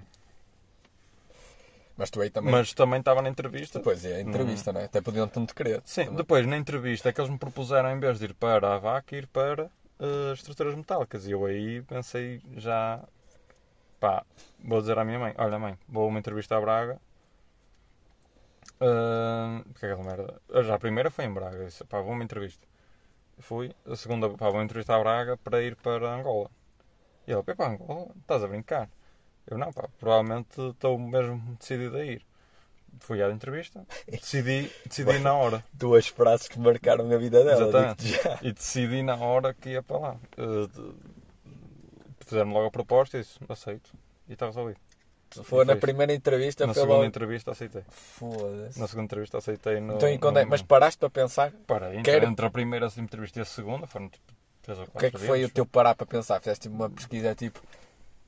Mas 1.98 2.08
tu 2.08 2.18
aí 2.22 2.30
também. 2.30 2.50
Mas 2.50 2.72
também 2.72 2.98
estava 2.98 3.20
na 3.20 3.28
entrevista. 3.28 3.78
Depois 3.78 4.02
é 4.06 4.16
a 4.16 4.20
entrevista, 4.22 4.72
não 4.72 4.80
é? 4.80 4.84
Até 4.86 5.02
podiam 5.02 5.28
te 5.28 5.54
querer. 5.54 5.82
Sim, 5.84 6.04
Também. 6.04 6.16
depois 6.16 6.46
na 6.46 6.56
entrevista 6.56 7.10
é 7.10 7.12
que 7.12 7.20
eles 7.20 7.30
me 7.30 7.36
propuseram, 7.38 7.90
em 7.90 8.00
vez 8.00 8.18
de 8.18 8.24
ir 8.24 8.34
para 8.34 8.74
a 8.74 8.78
vaca, 8.78 9.14
ir 9.14 9.26
para 9.26 9.70
eh, 10.00 10.32
estruturas 10.32 10.74
metálicas. 10.74 11.26
E 11.26 11.32
eu 11.32 11.44
aí 11.44 11.82
pensei 11.82 12.40
já, 12.56 13.04
pá, 14.00 14.24
vou 14.64 14.80
dizer 14.80 14.98
à 14.98 15.04
minha 15.04 15.18
mãe: 15.18 15.34
Olha, 15.36 15.58
mãe, 15.58 15.78
vou 15.86 16.04
a 16.04 16.06
uma 16.06 16.18
entrevista 16.18 16.56
à 16.56 16.60
Braga. 16.62 16.98
Ah, 18.80 19.62
que 19.78 19.84
é 19.84 19.92
aquela 19.92 20.02
merda? 20.08 20.40
Ah, 20.54 20.62
Já 20.62 20.74
a 20.74 20.78
primeira 20.78 21.10
foi 21.10 21.26
em 21.26 21.34
Braga, 21.34 21.58
eu 21.58 21.66
disse, 21.66 21.84
pá, 21.84 22.00
vou 22.00 22.12
a 22.12 22.14
uma 22.14 22.24
entrevista. 22.24 22.66
Fui, 23.40 23.74
a 23.86 23.96
segunda, 23.96 24.28
pá, 24.30 24.46
vou 24.46 24.48
a 24.48 24.58
uma 24.58 24.64
entrevista 24.64 24.94
à 24.94 24.98
Braga 24.98 25.36
para 25.36 25.62
ir 25.62 25.76
para 25.76 26.14
Angola. 26.14 26.50
E 27.26 27.32
ele, 27.32 27.42
pá, 27.42 27.68
Angola? 27.68 28.08
Estás 28.20 28.44
a 28.44 28.48
brincar? 28.48 28.88
Eu 29.46 29.58
não, 29.58 29.72
pá, 29.72 29.88
provavelmente 29.98 30.60
estou 30.60 30.98
mesmo 30.98 31.56
decidido 31.58 31.96
a 31.96 32.04
ir. 32.04 32.24
Fui 32.98 33.22
à 33.22 33.30
entrevista, 33.30 33.86
decidi, 34.08 34.70
decidi 34.84 35.18
na 35.20 35.32
hora. 35.34 35.64
Duas 35.72 36.08
frases 36.08 36.48
que 36.48 36.58
marcaram 36.58 37.10
a 37.10 37.16
vida 37.16 37.44
dela. 37.44 37.68
Exatamente. 37.68 38.20
E 38.42 38.52
decidi 38.52 39.02
na 39.02 39.16
hora 39.16 39.54
que 39.54 39.70
ia 39.70 39.82
para 39.82 39.98
lá. 39.98 40.16
Eh, 40.36 40.92
Fizeram 42.30 42.52
logo 42.52 42.66
a 42.66 42.70
proposta 42.70 43.16
e 43.16 43.22
disse, 43.22 43.38
aceito. 43.48 43.90
E 44.28 44.34
está 44.34 44.46
resolvido. 44.46 44.78
Foi 45.44 45.64
na 45.64 45.76
primeira 45.76 46.12
entrevista, 46.12 46.66
Na 46.66 46.74
segunda 46.74 47.06
entrevista 47.06 47.52
aceitei. 47.52 47.82
Foda-se. 47.88 48.78
Na 48.80 48.86
segunda 48.88 49.04
entrevista 49.04 49.38
aceitei 49.38 49.80
no. 49.80 49.94
Então, 49.94 50.08
e 50.08 50.18
quando 50.18 50.38
é... 50.38 50.44
no- 50.44 50.50
Mas 50.50 50.62
paraste 50.62 50.98
para 50.98 51.10
pensar? 51.10 51.52
Parei, 51.66 51.90
entre, 51.98 52.02
Quero- 52.12 52.26
entre 52.26 52.46
a 52.46 52.50
primeira 52.50 52.88
entrevista 52.98 53.38
e 53.38 53.42
a 53.42 53.44
segunda 53.44 53.86
foram 53.86 54.08
tipo 54.08 54.24
3 54.62 54.78
ou 54.80 54.84
O 54.86 54.90
4 54.90 55.00
que 55.00 55.06
é 55.16 55.18
que 55.20 55.26
foi 55.26 55.38
o 55.38 55.40
dias. 55.42 55.52
teu 55.52 55.64
parar 55.66 55.94
para 55.94 56.06
pensar? 56.06 56.38
Fizeste 56.40 56.62
tipo, 56.62 56.74
uma 56.74 56.90
pesquisa 56.90 57.34
tipo 57.34 57.60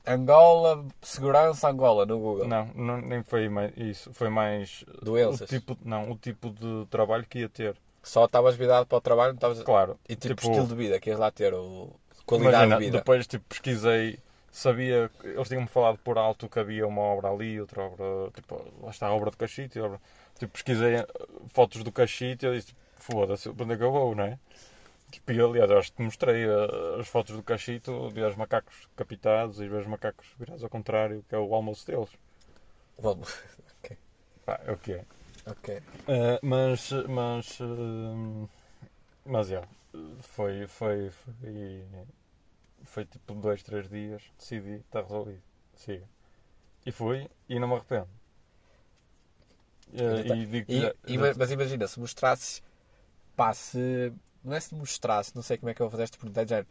Angola, 0.06 0.84
segurança 1.00 1.68
Angola 1.68 2.04
no 2.04 2.18
Google. 2.18 2.48
Não, 2.48 2.66
não, 2.74 3.00
nem 3.00 3.22
foi 3.22 3.48
mais 3.48 3.72
isso. 3.76 4.12
Foi 4.12 4.28
mais. 4.28 4.84
Doenças. 5.02 5.42
O 5.42 5.46
tipo, 5.46 5.78
não, 5.84 6.10
o 6.10 6.16
tipo 6.16 6.50
de 6.50 6.86
trabalho 6.90 7.24
que 7.28 7.40
ia 7.40 7.48
ter. 7.48 7.76
Só 8.02 8.24
estavas 8.24 8.56
virado 8.56 8.84
para 8.86 8.98
o 8.98 9.00
trabalho, 9.00 9.28
não 9.32 9.36
estavas... 9.36 9.62
Claro. 9.62 9.96
E 10.08 10.16
tipo, 10.16 10.34
estilo 10.42 10.66
de 10.66 10.74
vida, 10.74 10.98
que 10.98 11.08
ias 11.10 11.20
lá 11.20 11.30
ter, 11.30 11.54
o... 11.54 11.94
qualidade 12.26 12.56
imagina, 12.64 12.78
de 12.78 12.84
vida. 12.86 12.98
depois 12.98 13.26
tipo, 13.28 13.44
pesquisei, 13.48 14.18
sabia, 14.52 15.10
eles 15.24 15.48
tinham-me 15.48 15.66
falado 15.66 15.98
por 15.98 16.18
alto 16.18 16.48
que 16.48 16.58
havia 16.58 16.86
uma 16.86 17.00
obra 17.00 17.30
ali, 17.30 17.60
outra 17.60 17.82
obra, 17.82 18.30
tipo, 18.34 18.62
lá 18.82 18.90
está 18.90 19.06
a 19.06 19.14
obra 19.14 19.30
do 19.30 19.36
Cachite, 19.36 19.78
a 19.78 19.84
obra, 19.84 20.00
tipo, 20.38 20.52
pesquisei 20.52 20.96
eh, 20.96 21.06
fotos 21.48 21.82
do 21.82 21.90
Cachite 21.90 22.44
e 22.44 22.48
eu 22.48 22.54
disse, 22.54 22.74
foda-se, 22.96 23.50
para 23.50 23.64
onde 23.64 23.74
é 23.74 23.76
que 23.78 23.82
eu 23.82 23.90
vou, 23.90 24.14
não 24.14 24.24
é? 24.24 24.38
Tipo, 25.10 25.32
e 25.32 25.40
aliás, 25.40 25.70
eu 25.70 25.78
acho 25.78 25.90
que 25.90 25.96
te 25.96 26.02
mostrei 26.02 26.44
eh, 26.44 27.00
as 27.00 27.08
fotos 27.08 27.34
do 27.34 27.42
Cachito, 27.42 28.10
vi 28.10 28.22
os 28.22 28.36
macacos 28.36 28.88
capitados 28.94 29.60
e 29.60 29.68
vi 29.68 29.74
os 29.76 29.86
macacos 29.86 30.26
virados 30.38 30.62
ao 30.62 30.70
contrário, 30.70 31.24
que 31.28 31.34
é 31.34 31.38
o 31.38 31.54
almoço 31.54 31.86
deles. 31.86 32.10
Vamos. 32.98 33.42
Pá, 34.44 34.60
é 34.66 34.72
o 34.72 34.76
que 34.76 34.92
é. 34.92 35.04
Ok. 35.46 35.76
Uh, 35.76 36.38
mas, 36.42 36.90
mas, 37.08 37.60
uh, 37.60 38.48
mas, 39.24 39.50
é, 39.50 39.62
foi, 40.20 40.66
foi, 40.66 41.10
foi, 41.10 41.84
foi 42.84 43.04
tipo 43.04 43.34
dois, 43.34 43.62
três 43.62 43.88
dias, 43.88 44.22
decidi, 44.38 44.76
está 44.76 45.02
resolvido, 45.02 45.42
siga. 45.74 46.08
E 46.86 46.92
fui, 46.92 47.28
e 47.48 47.58
não 47.60 47.68
me 47.68 47.74
arrependo. 47.76 48.08
Uh, 49.92 50.32
e 50.34 50.46
digo 50.46 50.66
E- 50.68 50.80
já- 50.80 50.94
e- 51.06 51.18
já- 51.18 51.34
mas 51.36 51.50
imagina, 51.50 51.86
se 51.86 52.00
mostrasses, 52.00 52.62
pá, 53.36 53.52
se. 53.54 54.12
Não 54.44 54.54
é 54.54 54.60
se 54.60 54.74
mostrasse, 54.74 55.34
não 55.36 55.42
sei 55.42 55.58
como 55.58 55.70
é 55.70 55.74
que 55.74 55.82
eu 55.82 55.86
vou 55.86 55.90
fazer 55.92 56.04
esta 56.04 56.18
pergunta, 56.18 56.42
é 56.42 56.44
de 56.44 56.50
género, 56.50 56.68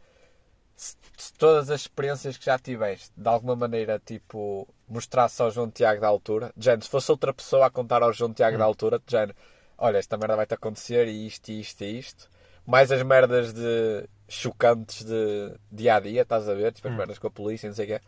se, 0.76 0.96
se 1.18 1.32
todas 1.34 1.70
as 1.70 1.82
experiências 1.82 2.38
que 2.38 2.44
já 2.46 2.58
tiveste, 2.58 3.12
de 3.16 3.28
alguma 3.28 3.56
maneira, 3.56 4.00
tipo, 4.04 4.68
mostrasse 4.88 5.42
ao 5.42 5.50
João 5.50 5.70
Tiago 5.70 6.00
da 6.00 6.08
altura, 6.08 6.52
de 6.56 6.64
género, 6.66 6.84
se 6.84 6.90
fosse 6.90 7.10
outra 7.10 7.34
pessoa 7.34 7.66
a 7.66 7.70
contar 7.70 8.02
ao 8.02 8.12
João 8.12 8.32
Tiago 8.34 8.58
da 8.58 8.64
Hum. 8.64 8.68
altura, 8.68 8.98
de 8.98 9.10
género, 9.12 9.36
olha, 9.78 9.98
esta 9.98 10.16
merda 10.18 10.36
vai-te 10.36 10.54
acontecer 10.54 11.08
e 11.08 11.26
isto, 11.26 11.50
e 11.50 11.60
isto, 11.60 11.82
e 11.84 11.98
isto, 11.98 12.30
mais 12.66 12.92
as 12.92 13.02
merdas 13.02 13.52
de 13.54 14.08
chocantes 14.32 15.04
de 15.04 15.54
dia 15.70 15.96
a 15.96 16.00
dia, 16.00 16.22
estás 16.22 16.48
a 16.48 16.54
ver, 16.54 16.72
tipo 16.72 16.88
as 16.88 16.94
Hum. 16.94 16.96
merdas 16.96 17.18
com 17.18 17.26
a 17.26 17.30
polícia, 17.30 17.68
não 17.68 17.74
sei 17.76 17.84
o 17.84 17.88
quê. 17.88 18.00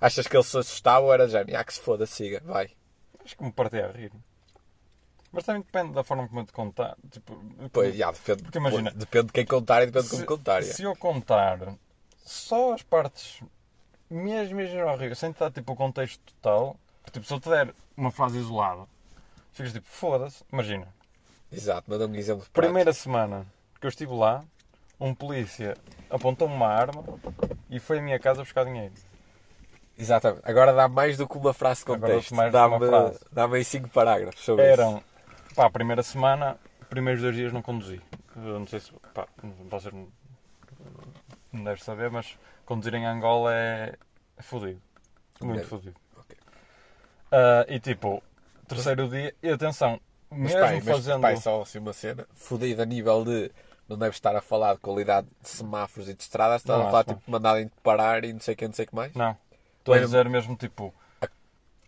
Achas 0.00 0.26
que 0.26 0.36
ele 0.36 0.42
se 0.44 0.56
assustava 0.56 1.04
ou 1.06 1.12
era 1.12 1.28
género, 1.28 1.58
ah, 1.58 1.64
que 1.64 1.74
se 1.74 1.80
foda, 1.80 2.06
siga, 2.06 2.40
vai. 2.44 2.70
acho 3.24 3.36
que 3.36 3.44
me 3.44 3.52
partia 3.52 3.86
a 3.86 3.92
rir. 3.92 4.12
Mas 5.32 5.44
também 5.44 5.62
depende 5.62 5.92
da 5.92 6.02
forma 6.02 6.26
como 6.26 6.40
eu 6.40 6.46
te 6.46 6.52
contar. 6.52 6.96
Tipo, 7.10 7.40
Pois, 7.72 7.94
já, 7.94 8.10
depende, 8.10 8.42
Porque 8.42 8.58
imagina- 8.58 8.90
depende 8.90 9.26
de 9.26 9.32
quem 9.32 9.44
contar 9.46 9.82
e 9.82 9.86
depende 9.86 10.04
de 10.06 10.10
como 10.10 10.22
se, 10.22 10.26
contar. 10.26 10.62
já. 10.62 10.72
se 10.72 10.82
eu 10.82 10.96
contar 10.96 11.74
só 12.24 12.72
as 12.72 12.82
partes 12.82 13.40
mesmo, 14.08 14.56
mesmo 14.56 14.80
horríveis, 14.86 15.18
sem 15.18 15.30
te 15.32 15.38
dar 15.38 15.52
tipo, 15.52 15.72
o 15.72 15.76
contexto 15.76 16.20
total, 16.34 16.76
tipo, 17.12 17.24
se 17.26 17.32
eu 17.34 17.38
te 17.38 17.48
der 17.48 17.72
uma 17.96 18.10
frase 18.10 18.38
isolada, 18.38 18.86
ficas 19.52 19.72
tipo, 19.72 19.86
foda-se, 19.86 20.42
imagina. 20.52 20.88
Exato, 21.52 21.88
manda-me 21.90 22.16
um 22.16 22.20
exemplo. 22.20 22.40
prático. 22.42 22.60
Primeira 22.62 22.92
semana 22.92 23.46
que 23.80 23.86
eu 23.86 23.88
estive 23.90 24.12
lá, 24.14 24.42
um 25.00 25.14
polícia 25.14 25.76
apontou-me 26.08 26.54
uma 26.54 26.68
arma 26.68 27.02
e 27.68 27.78
foi 27.80 27.98
à 27.98 28.02
minha 28.02 28.18
casa 28.18 28.42
buscar 28.42 28.64
dinheiro. 28.64 28.92
Exatamente. 29.98 30.42
Agora 30.44 30.72
dá 30.72 30.88
mais 30.88 31.16
do 31.16 31.28
que 31.28 31.36
uma 31.36 31.52
frase 31.52 31.80
de 31.80 31.86
contexto. 31.86 32.34
Dá-me 32.50 32.78
frase. 32.86 33.20
dá 33.32 33.46
aí 33.46 33.64
cinco 33.64 33.88
parágrafos 33.88 34.42
sobre 34.42 34.70
isso. 34.70 34.80
Eram, 34.80 35.02
pá, 35.54 35.66
a 35.66 35.70
primeira 35.70 36.02
semana, 36.02 36.58
primeiros 36.88 37.22
dois 37.22 37.34
dias 37.34 37.52
não 37.52 37.62
conduzi. 37.62 38.00
Eu 38.36 38.58
não 38.58 38.66
sei 38.66 38.80
se, 38.80 38.92
pá, 39.14 39.26
vocês 39.70 39.92
não 39.92 40.08
não 41.52 41.64
devem 41.64 41.82
saber, 41.82 42.10
mas 42.10 42.38
conduzir 42.64 42.94
em 42.94 43.06
Angola 43.06 43.52
é, 43.54 43.96
é 44.36 44.42
fodido. 44.42 44.80
Muito 45.40 45.56
Deve. 45.56 45.68
fodido. 45.68 45.96
Ok. 46.16 46.36
Ah, 47.32 47.66
e 47.68 47.80
tipo, 47.80 48.22
terceiro 48.68 49.08
dia, 49.08 49.34
e 49.42 49.50
atenção, 49.50 50.00
Mas, 50.30 50.38
mesmo 50.38 50.60
pai, 50.60 50.74
mas, 50.76 50.84
fazendo. 50.84 51.20
pai, 51.20 51.36
só 51.36 51.62
assim 51.62 51.78
uma 51.78 51.92
cena. 51.92 52.26
Fodido 52.34 52.82
a 52.82 52.84
nível 52.84 53.24
de... 53.24 53.50
Não 53.90 53.98
deve 53.98 54.14
estar 54.14 54.36
a 54.36 54.40
falar 54.40 54.74
de 54.74 54.80
qualidade 54.80 55.26
de 55.42 55.48
semáforos 55.48 56.08
e 56.08 56.14
de 56.14 56.22
estradas. 56.22 56.62
Está 56.62 56.78
Não 56.78 56.86
a 56.86 56.90
falar 56.90 57.04
tipo 57.04 57.20
de 57.26 57.30
mandarem 57.30 57.64
de 57.66 57.72
parar 57.82 58.24
e 58.24 58.32
não 58.32 58.38
sei 58.40 58.54
o 58.54 58.56
que, 58.56 58.66
não 58.68 58.72
sei 58.72 58.84
o 58.84 58.88
que 58.88 58.94
mais. 58.94 59.12
Não. 59.14 59.36
Estou 59.80 59.92
a 59.94 59.96
Mesmo- 59.96 60.06
dizer 60.06 60.28
mesmo 60.28 60.54
tipo 60.56 60.94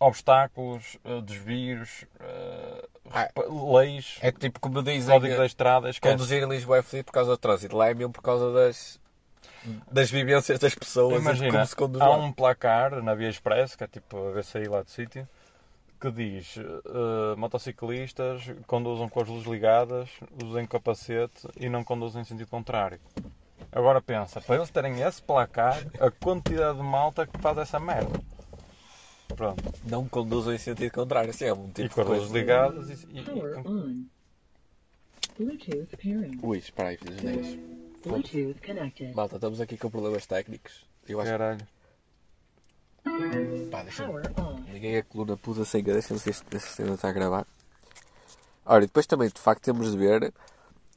obstáculos, 0.01 0.99
ah, 1.05 1.21
desvios, 1.23 2.05
ah, 2.21 2.88
Ah, 3.15 3.29
leis, 3.79 4.19
É 4.23 4.33
tipo 4.33 4.59
como 4.59 4.83
dizem... 4.83 5.12
código 5.15 5.37
da 5.37 5.45
estrada, 5.47 5.91
esquece. 5.91 6.12
Conduzir 6.15 6.43
em 6.43 6.49
Lisboa 6.49 6.79
é 6.79 6.83
fodido 6.83 7.05
por 7.05 7.12
causa 7.12 7.31
do 7.33 7.37
trânsito. 7.37 7.77
Lá 7.77 7.88
é 7.91 7.95
mesmo 7.95 8.12
por 8.12 8.23
causa 8.23 8.53
das... 8.53 8.99
Das 9.93 10.11
vivências 10.11 10.59
das 10.59 10.75
pessoas 10.75 11.21
Imagina, 11.21 11.53
como 11.53 11.67
se 11.67 11.77
conduz 11.77 12.03
há 12.03 12.11
um 12.11 12.33
placar 12.33 13.01
na 13.03 13.15
Via 13.15 13.29
Express, 13.29 13.77
que 13.77 13.85
é 13.85 13.87
tipo 13.87 14.17
a 14.29 14.33
VCI 14.33 14.67
lá 14.67 14.83
do 14.83 14.91
sítio, 14.91 15.29
que 16.03 16.11
diz 16.11 16.57
eh, 16.59 17.37
motociclistas 17.37 18.43
conduzam 18.67 19.09
com 19.09 19.21
as 19.23 19.29
luzes 19.29 19.47
ligadas, 19.47 20.11
usem 20.45 20.67
capacete 20.67 21.47
e 21.57 21.69
não 21.69 21.85
conduzem 21.85 22.23
em 22.23 22.25
sentido 22.25 22.49
contrário. 22.49 22.99
Agora 23.71 24.03
pensa, 24.03 24.41
para 24.41 24.57
eles 24.57 24.69
terem 24.71 25.01
esse 25.01 25.23
placar, 25.23 25.81
a 26.01 26.11
quantidade 26.11 26.79
de 26.79 26.83
malta 26.85 27.25
que 27.25 27.38
faz 27.38 27.57
essa 27.59 27.79
merda. 27.79 28.21
Pronto. 29.29 29.62
Não 29.85 30.09
conduzam 30.09 30.53
em 30.53 30.59
sentido 30.59 30.93
contrário. 30.93 31.31
Assim 31.31 31.45
é 31.45 31.55
um 31.55 31.69
tipo 31.71 31.83
e 31.83 31.88
com 31.88 32.05
de 32.05 32.11
as 32.12 32.19
luzes 32.19 32.33
ligadas 32.33 32.91
e, 32.91 33.21
e- 33.21 33.23
Power 33.23 33.55
e- 33.55 33.69
on. 33.69 34.05
Bluetooth 35.38 35.97
pairing. 35.97 36.38
Ui, 36.43 36.59
espera 36.59 36.88
aí, 36.91 36.99
fiz. 36.99 39.15
Malta, 39.15 39.37
estamos 39.37 39.61
aqui 39.61 39.79
com 39.79 39.88
problemas 39.88 40.27
técnicos. 40.27 40.85
Eu 41.09 41.21
acho 41.21 41.31
Caralho. 41.31 41.67
Pá, 43.71 43.83
deixa. 43.83 44.07
Liguei 44.69 44.99
a 44.99 45.03
coluna 45.03 45.37
puta 45.37 45.65
sem 45.65 45.83
querer, 45.83 46.01
deixa-me 46.01 46.21
ver 46.21 46.35
se 46.35 46.45
este 46.57 46.83
ainda 46.83 46.95
está 46.95 47.09
a 47.09 47.12
gravar. 47.12 47.47
Ora, 48.65 48.85
e 48.85 48.87
depois 48.87 49.07
também, 49.07 49.29
de 49.29 49.41
facto, 49.41 49.62
temos 49.62 49.91
de 49.91 49.99
ver. 49.99 50.33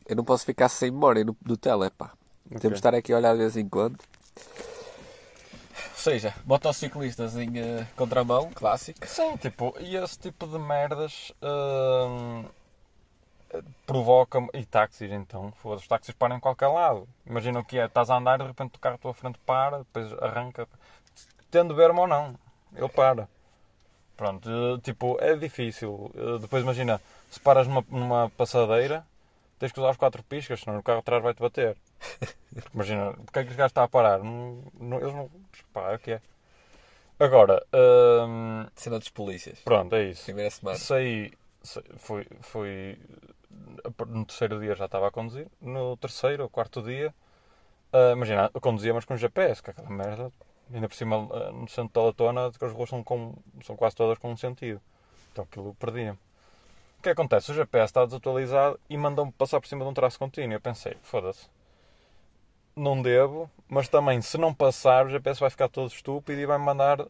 Eu 0.08 0.16
não 0.16 0.24
posso 0.24 0.46
ficar 0.46 0.70
sem 0.70 0.92
memória 0.92 1.24
no, 1.24 1.36
no 1.44 1.58
tele, 1.58 1.90
pá. 1.90 2.14
Temos 2.50 2.62
de 2.62 2.74
estar 2.76 2.94
aqui 2.94 3.12
a 3.12 3.18
olhar 3.18 3.34
de 3.34 3.40
vez 3.40 3.58
em 3.58 3.68
quando. 3.68 4.00
Ou 5.96 6.12
seja, 6.12 6.36
motociclistas 6.46 7.36
em 7.36 7.58
eh, 7.58 7.88
contramão, 7.96 8.52
clássico. 8.54 9.08
Sim, 9.08 9.36
tipo, 9.38 9.76
e 9.80 9.96
esse 9.96 10.20
tipo 10.20 10.46
de 10.46 10.60
merdas 10.60 11.34
hum, 11.42 12.46
provoca 13.86 14.40
e 14.54 14.64
táxis 14.66 15.12
então, 15.12 15.52
os 15.64 15.88
táxis 15.88 16.14
param 16.14 16.38
em 16.38 16.40
qualquer 16.40 16.68
lado. 16.68 17.08
Imagina 17.26 17.60
o 17.60 17.66
que 17.66 17.80
é, 17.80 17.86
estás 17.86 18.12
a 18.12 18.18
andar 18.18 18.40
e 18.40 18.44
de 18.44 18.50
repente 18.50 18.76
o 18.76 18.80
carro 18.80 18.96
à 18.96 18.98
tua 19.00 19.14
frente 19.16 19.40
para, 19.46 19.80
depois 19.80 20.14
arranca, 20.22 20.68
tendo 21.56 21.76
verme 21.82 22.00
ou 22.02 22.08
não, 22.08 22.26
ele 22.76 22.90
para. 22.90 23.24
Pronto, 24.18 24.50
eh, 24.50 24.80
tipo, 24.82 25.18
é 25.22 25.36
difícil. 25.36 26.12
Eh, 26.16 26.40
Depois 26.40 26.64
imagina, 26.64 27.02
se 27.30 27.40
paras 27.40 27.68
numa, 27.68 27.84
numa 27.90 28.30
passadeira, 28.40 29.06
tens 29.60 29.72
que 29.72 29.80
usar 29.80 29.92
os 29.92 29.98
quatro 29.98 30.24
piscas, 30.24 30.60
senão 30.62 30.80
o 30.80 30.84
carro 30.84 31.00
atrás 31.00 31.24
vai-te 31.24 31.42
bater. 31.42 31.78
Imagina, 32.76 33.14
porque 33.26 33.40
é 33.40 33.44
que 33.44 33.52
os 33.52 33.56
gajos 33.56 33.72
estão 33.72 33.84
a 33.84 33.88
parar? 33.98 34.20
Não, 34.20 34.64
não- 34.80 35.00
eles 35.02 35.14
não. 35.14 35.30
Pá, 35.74 35.92
é 35.92 35.96
o 35.96 36.00
que 36.00 36.12
é. 36.14 36.22
Agora, 37.20 37.58
hum, 37.74 38.66
Cena 38.76 39.00
dos 39.00 39.10
polícias. 39.10 39.60
pronto, 39.64 39.96
é 39.96 40.04
isso. 40.12 40.26
Primeira 40.26 40.52
semana. 40.52 40.78
Saí, 40.78 41.32
sa- 41.64 41.84
fui, 41.98 42.26
fui, 42.42 42.98
no 44.08 44.26
terceiro 44.26 44.60
dia 44.60 44.76
já 44.76 44.86
estava 44.86 45.08
a 45.08 45.12
conduzir, 45.12 45.48
no 45.62 45.96
terceiro 45.98 46.44
ou 46.44 46.50
quarto 46.50 46.82
dia, 46.82 47.14
ah, 47.94 48.12
imagina, 48.14 48.50
conduzia 48.62 48.94
mas 48.94 49.06
com 49.06 49.16
GPS, 49.18 49.64
que 49.64 49.72
aquela 49.72 49.90
merda, 49.90 50.32
ainda 50.74 50.88
por 50.88 50.96
cima 50.96 51.28
ah, 51.32 51.52
no 51.52 51.68
centro 51.68 51.94
da 51.94 52.08
Latona, 52.08 52.52
que 52.52 52.66
as 52.66 52.72
ruas 52.72 52.90
são, 52.90 53.04
com, 53.04 53.36
são 53.64 53.76
quase 53.76 53.96
todas 53.96 54.18
com 54.18 54.32
um 54.32 54.38
sentido, 54.38 54.82
então 55.32 55.44
aquilo 55.44 55.76
perdia-me. 55.76 56.18
O 57.00 57.04
que 57.04 57.10
acontece? 57.10 57.52
O 57.52 57.56
GPS 57.56 57.86
está 57.86 58.06
desatualizado 58.06 58.80
e 58.90 58.98
mandou-me 58.98 59.32
passar 59.32 59.60
por 59.60 59.68
cima 59.68 59.84
de 59.84 59.92
um 59.92 59.94
traço 59.94 60.18
contínuo. 60.18 60.54
Eu 60.54 60.62
pensei, 60.62 60.98
foda-se, 61.04 61.48
não 62.76 63.02
devo, 63.02 63.50
mas 63.70 63.88
também 63.88 64.22
se 64.22 64.38
não 64.38 64.54
passar, 64.54 65.06
o 65.06 65.10
GPS 65.10 65.40
vai 65.40 65.50
ficar 65.50 65.70
todo 65.70 65.92
estúpido 65.92 66.40
e 66.42 66.46
vai-me 66.46 66.66
mandar 66.66 67.06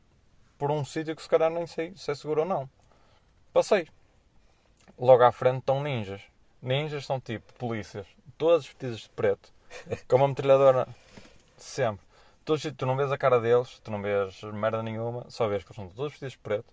por 0.58 0.70
um 0.70 0.84
sítio 0.86 1.16
que 1.16 1.22
se 1.22 1.30
calhar 1.30 1.50
nem 1.50 1.66
sei 1.66 1.94
se 1.96 2.12
é 2.12 2.16
seguro 2.16 2.42
ou 2.42 2.48
não. 2.48 2.70
Passei. 3.54 3.88
Logo 4.98 5.24
à 5.24 5.32
frente 5.32 5.60
estão 5.60 5.82
ninjas. 5.82 6.22
Ninjas 6.62 7.06
são 7.06 7.20
tipo 7.20 7.54
polícias, 7.54 8.08
todos 8.38 8.66
vestidos 8.66 9.02
de 9.02 9.10
preto, 9.10 9.54
com 10.08 10.16
uma 10.18 10.28
metralhadora 10.28 10.88
sempre. 11.58 12.05
Todos, 12.46 12.64
tu 12.78 12.86
não 12.86 12.96
vês 12.96 13.12
a 13.12 13.18
cara 13.18 13.42
deles, 13.42 13.80
tu 13.80 13.90
não 13.90 14.02
vês 14.02 14.40
merda 14.54 14.84
nenhuma, 14.84 15.26
só 15.30 15.48
vês 15.48 15.64
que 15.64 15.70
eles 15.70 15.76
são 15.76 15.90
todos 15.90 16.12
vestidos 16.12 16.34
de 16.34 16.40
preto. 16.40 16.72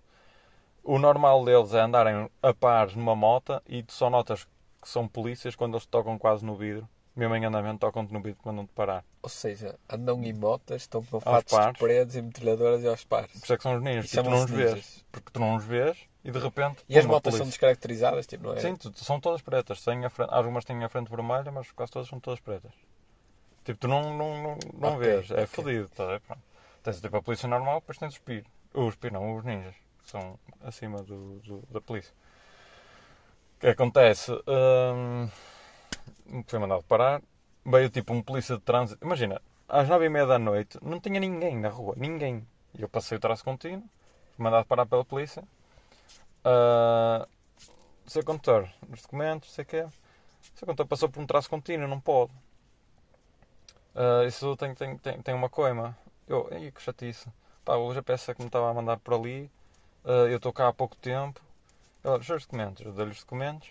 O 0.83 0.99
normal 0.99 1.43
deles 1.43 1.73
é 1.73 1.79
andarem 1.79 2.29
a 2.41 2.53
pares 2.53 2.95
numa 2.95 3.15
moto 3.15 3.59
e 3.67 3.81
tu 3.81 3.91
só 3.91 4.09
notas 4.09 4.45
que 4.79 4.87
são 4.87 5.07
polícias 5.07 5.55
quando 5.55 5.73
eles 5.73 5.85
tocam 5.87 6.17
quase 6.19 6.45
no 6.45 6.55
vidro. 6.55 6.87
Mesmo 7.15 7.35
em 7.35 7.45
andamento, 7.45 7.79
tocam-te 7.79 8.11
no 8.11 8.21
vidro, 8.21 8.39
mandam-te 8.43 8.71
parar. 8.73 9.03
Ou 9.21 9.29
seja, 9.29 9.75
andam 9.89 10.23
em 10.23 10.33
motas, 10.33 10.81
estão 10.81 11.03
com 11.03 11.19
fatos 11.19 11.57
de 11.57 11.79
paredes 11.79 12.15
e 12.15 12.21
metralhadoras 12.21 12.83
e 12.83 12.87
aos 12.87 13.03
pares. 13.03 13.31
Por 13.31 13.43
isso 13.43 13.53
é 13.53 13.57
que 13.57 13.63
são 13.63 13.75
os 13.75 13.81
ninjas. 13.83 14.05
E 14.05 14.07
Tipo, 14.09 14.23
tu 14.23 14.29
não 14.29 14.43
os 14.43 14.51
vês. 14.51 15.05
Porque 15.11 15.31
tu 15.31 15.39
não 15.39 15.55
os 15.55 15.63
vês 15.63 15.97
e 16.23 16.31
de 16.31 16.39
repente. 16.39 16.83
E 16.87 16.97
as 16.99 17.05
motas 17.05 17.35
são 17.35 17.45
descaracterizadas, 17.45 18.27
tipo, 18.27 18.45
não 18.45 18.53
é? 18.53 18.59
Sim, 18.59 18.75
são 18.95 19.19
todas 19.19 19.41
pretas. 19.41 19.83
Têm 19.83 20.05
a 20.05 20.09
frente, 20.09 20.29
algumas 20.31 20.65
têm 20.65 20.83
a 20.83 20.89
frente 20.89 21.09
vermelha, 21.09 21.51
mas 21.51 21.71
quase 21.71 21.91
todas 21.91 22.07
são 22.07 22.19
todas 22.19 22.39
pretas. 22.39 22.71
Tipo, 23.65 23.79
tu 23.79 23.87
não, 23.87 24.15
não, 24.17 24.43
não, 24.43 24.57
não 24.73 24.97
Ok, 24.97 24.99
vês. 24.99 25.31
É 25.31 25.45
ok. 25.45 25.55
fodido, 25.55 25.89
tá 25.89 26.03
a 26.03 26.07
ver? 26.07 26.21
Tens 26.83 27.01
tipo 27.01 27.17
a 27.17 27.21
polícia 27.23 27.47
normal, 27.49 27.79
depois 27.79 27.97
tens 27.97 28.13
os 28.13 28.19
PIR. 28.19 28.45
Os 28.73 28.95
PIR 28.95 29.13
não, 29.13 29.35
os 29.37 29.43
ninjas. 29.45 29.75
Que 30.03 30.09
são 30.11 30.37
acima 30.61 31.01
do, 31.03 31.39
do- 31.39 31.63
da 31.71 31.81
polícia. 31.81 32.13
O 33.57 33.59
que 33.59 33.67
acontece? 33.67 34.31
Hum, 34.47 35.29
foi 36.47 36.59
mandado 36.59 36.83
parar. 36.83 37.21
Veio 37.65 37.89
tipo 37.89 38.13
um 38.13 38.21
polícia 38.21 38.55
de 38.57 38.61
trânsito. 38.61 39.03
Imagina, 39.05 39.41
às 39.67 39.87
nove 39.87 40.05
e 40.05 40.09
meia 40.09 40.25
da 40.25 40.37
noite 40.39 40.77
não 40.81 40.99
tinha 40.99 41.19
ninguém 41.19 41.57
na 41.57 41.69
rua. 41.69 41.95
Ninguém. 41.97 42.45
E 42.77 42.81
eu 42.81 42.89
passei 42.89 43.17
o 43.17 43.21
traço 43.21 43.43
contínuo. 43.43 43.87
Fui 44.35 44.43
mandado 44.43 44.65
parar 44.65 44.85
pela 44.85 45.05
polícia. 45.05 45.43
Ah, 46.43 47.27
seu 48.07 48.23
condutor, 48.25 48.69
os 48.91 49.01
documentos, 49.03 49.53
sei 49.53 49.63
o 49.63 49.67
quê. 49.67 49.85
Seu 50.55 50.67
condutor 50.67 50.87
passou 50.87 51.09
por 51.09 51.21
um 51.21 51.27
traço 51.27 51.49
contínuo, 51.49 51.87
não 51.89 51.99
pode. 52.01 52.31
Ah, 53.95 54.23
isso 54.25 54.55
tem, 54.57 54.73
tem, 54.75 54.97
tem, 54.97 55.21
tem 55.21 55.33
uma 55.35 55.49
coima. 55.49 55.97
Eu, 56.27 56.47
ei, 56.51 56.71
que 56.71 56.81
chatice. 56.81 57.27
Pá, 57.65 57.75
o 57.75 57.93
GPS 57.93 58.29
é 58.31 58.33
que 58.35 58.41
me 58.41 58.47
estava 58.47 58.69
a 58.69 58.73
mandar 58.73 58.97
por 58.99 59.13
ali. 59.15 59.49
Ah, 60.05 60.27
eu 60.29 60.37
estou 60.37 60.53
cá 60.53 60.67
há 60.69 60.73
pouco 60.73 60.95
tempo. 60.97 61.41
Olha, 62.03 62.19
os 62.19 62.25
seus 62.27 62.43
documentos. 62.45 62.85
Eu 62.85 62.93
dei-lhe 62.93 63.11
os 63.11 63.21
documentos. 63.21 63.69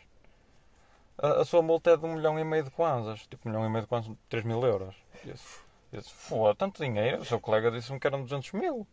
A, 1.19 1.41
a 1.41 1.45
sua 1.45 1.63
multa 1.63 1.91
é 1.93 1.97
de 1.97 2.05
um 2.05 2.15
milhão 2.15 2.39
e 2.39 2.45
meio 2.45 2.65
de 2.65 2.71
kwanzas. 2.71 3.27
Tipo, 3.27 3.49
um 3.49 3.53
milhão 3.53 3.67
e 3.67 3.71
meio 3.71 3.83
de 3.83 3.89
kwanzas, 3.89 4.15
3 4.29 4.45
mil 4.45 4.63
euros. 4.65 4.95
E 5.25 5.29
Eu 5.29 5.35
disse, 5.35 5.61
eu 5.93 6.01
disse, 6.01 6.13
foda, 6.13 6.55
tanto 6.55 6.83
dinheiro. 6.85 7.23
O 7.23 7.25
seu 7.25 7.41
colega 7.41 7.71
disse-me 7.71 7.99
que 8.01 8.07
eram 8.07 8.23
200 8.23 8.53
mil. 8.53 8.87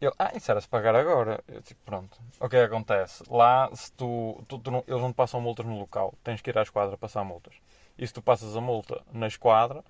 Ele, 0.00 0.12
ah, 0.18 0.32
isso 0.34 0.50
era-se 0.50 0.68
pagar 0.68 0.94
agora. 0.94 1.42
Eu 1.48 1.62
tipo, 1.62 1.80
pronto. 1.84 2.18
O 2.40 2.48
que 2.48 2.56
é 2.56 2.60
que 2.60 2.74
acontece? 2.74 3.24
Lá, 3.30 3.70
se 3.74 3.92
tu, 3.92 4.42
tu- 4.48 4.58
tu 4.58 4.70
não- 4.70 4.84
eles 4.86 5.00
não 5.02 5.12
passam 5.12 5.40
multas 5.40 5.64
no 5.66 5.78
local, 5.78 6.14
tens 6.22 6.40
que 6.42 6.50
ir 6.50 6.58
à 6.58 6.62
esquadra 6.62 6.96
passar 6.98 7.24
multas. 7.24 7.54
E 7.98 8.06
se 8.06 8.12
tu 8.12 8.20
passas 8.22 8.54
a 8.56 8.60
multa 8.60 9.02
na 9.12 9.26
esquadra, 9.26 9.82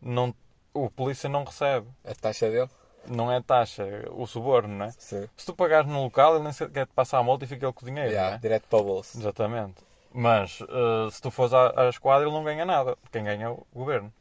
não, 0.00 0.34
o 0.74 0.90
polícia 0.90 1.28
não 1.28 1.44
recebe. 1.44 1.86
A 2.04 2.14
taxa 2.14 2.48
dele? 2.50 2.70
Não 3.06 3.32
é 3.32 3.40
taxa, 3.40 3.84
o 4.10 4.26
suborno, 4.26 4.74
não 4.76 4.86
é? 4.86 4.90
Sim. 4.98 5.28
Se 5.36 5.46
tu 5.46 5.54
pagares 5.54 5.88
no 5.90 6.02
local, 6.02 6.34
ele 6.34 6.44
nem 6.44 6.52
sequer 6.52 6.72
quer 6.72 6.86
te 6.86 6.92
passar 6.92 7.18
a 7.18 7.22
multa 7.22 7.44
e 7.44 7.48
fica 7.48 7.64
ele 7.64 7.72
com 7.72 7.84
o 7.84 7.88
dinheiro, 7.88 8.10
Yeah, 8.10 8.36
é? 8.36 8.38
direto 8.38 8.66
para 8.68 8.78
o 8.78 8.84
bolso. 8.84 9.18
Exatamente. 9.18 9.76
Mas 10.12 10.60
eh, 10.62 11.10
se 11.10 11.20
tu 11.22 11.30
fores 11.30 11.52
à, 11.52 11.86
à 11.86 11.88
esquadra, 11.88 12.26
ele 12.26 12.34
não 12.34 12.44
ganha 12.44 12.64
nada. 12.64 12.96
Quem 13.10 13.24
ganha 13.24 13.46
é 13.46 13.48
o 13.48 13.64
governo. 13.74 14.12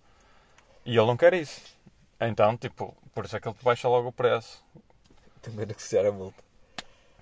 E 0.86 0.96
ele 0.96 1.06
não 1.06 1.18
quer 1.18 1.34
isso. 1.34 1.62
Então, 2.20 2.56
tipo, 2.58 2.96
por 3.14 3.26
isso 3.26 3.36
é 3.36 3.40
que 3.40 3.48
ele 3.48 3.56
te 3.56 3.64
baixa 3.64 3.88
logo 3.88 4.10
o 4.10 4.12
preço. 4.14 4.64
Também 5.42 5.66
negociar 5.66 6.06
a 6.06 6.12
multa. 6.12 6.44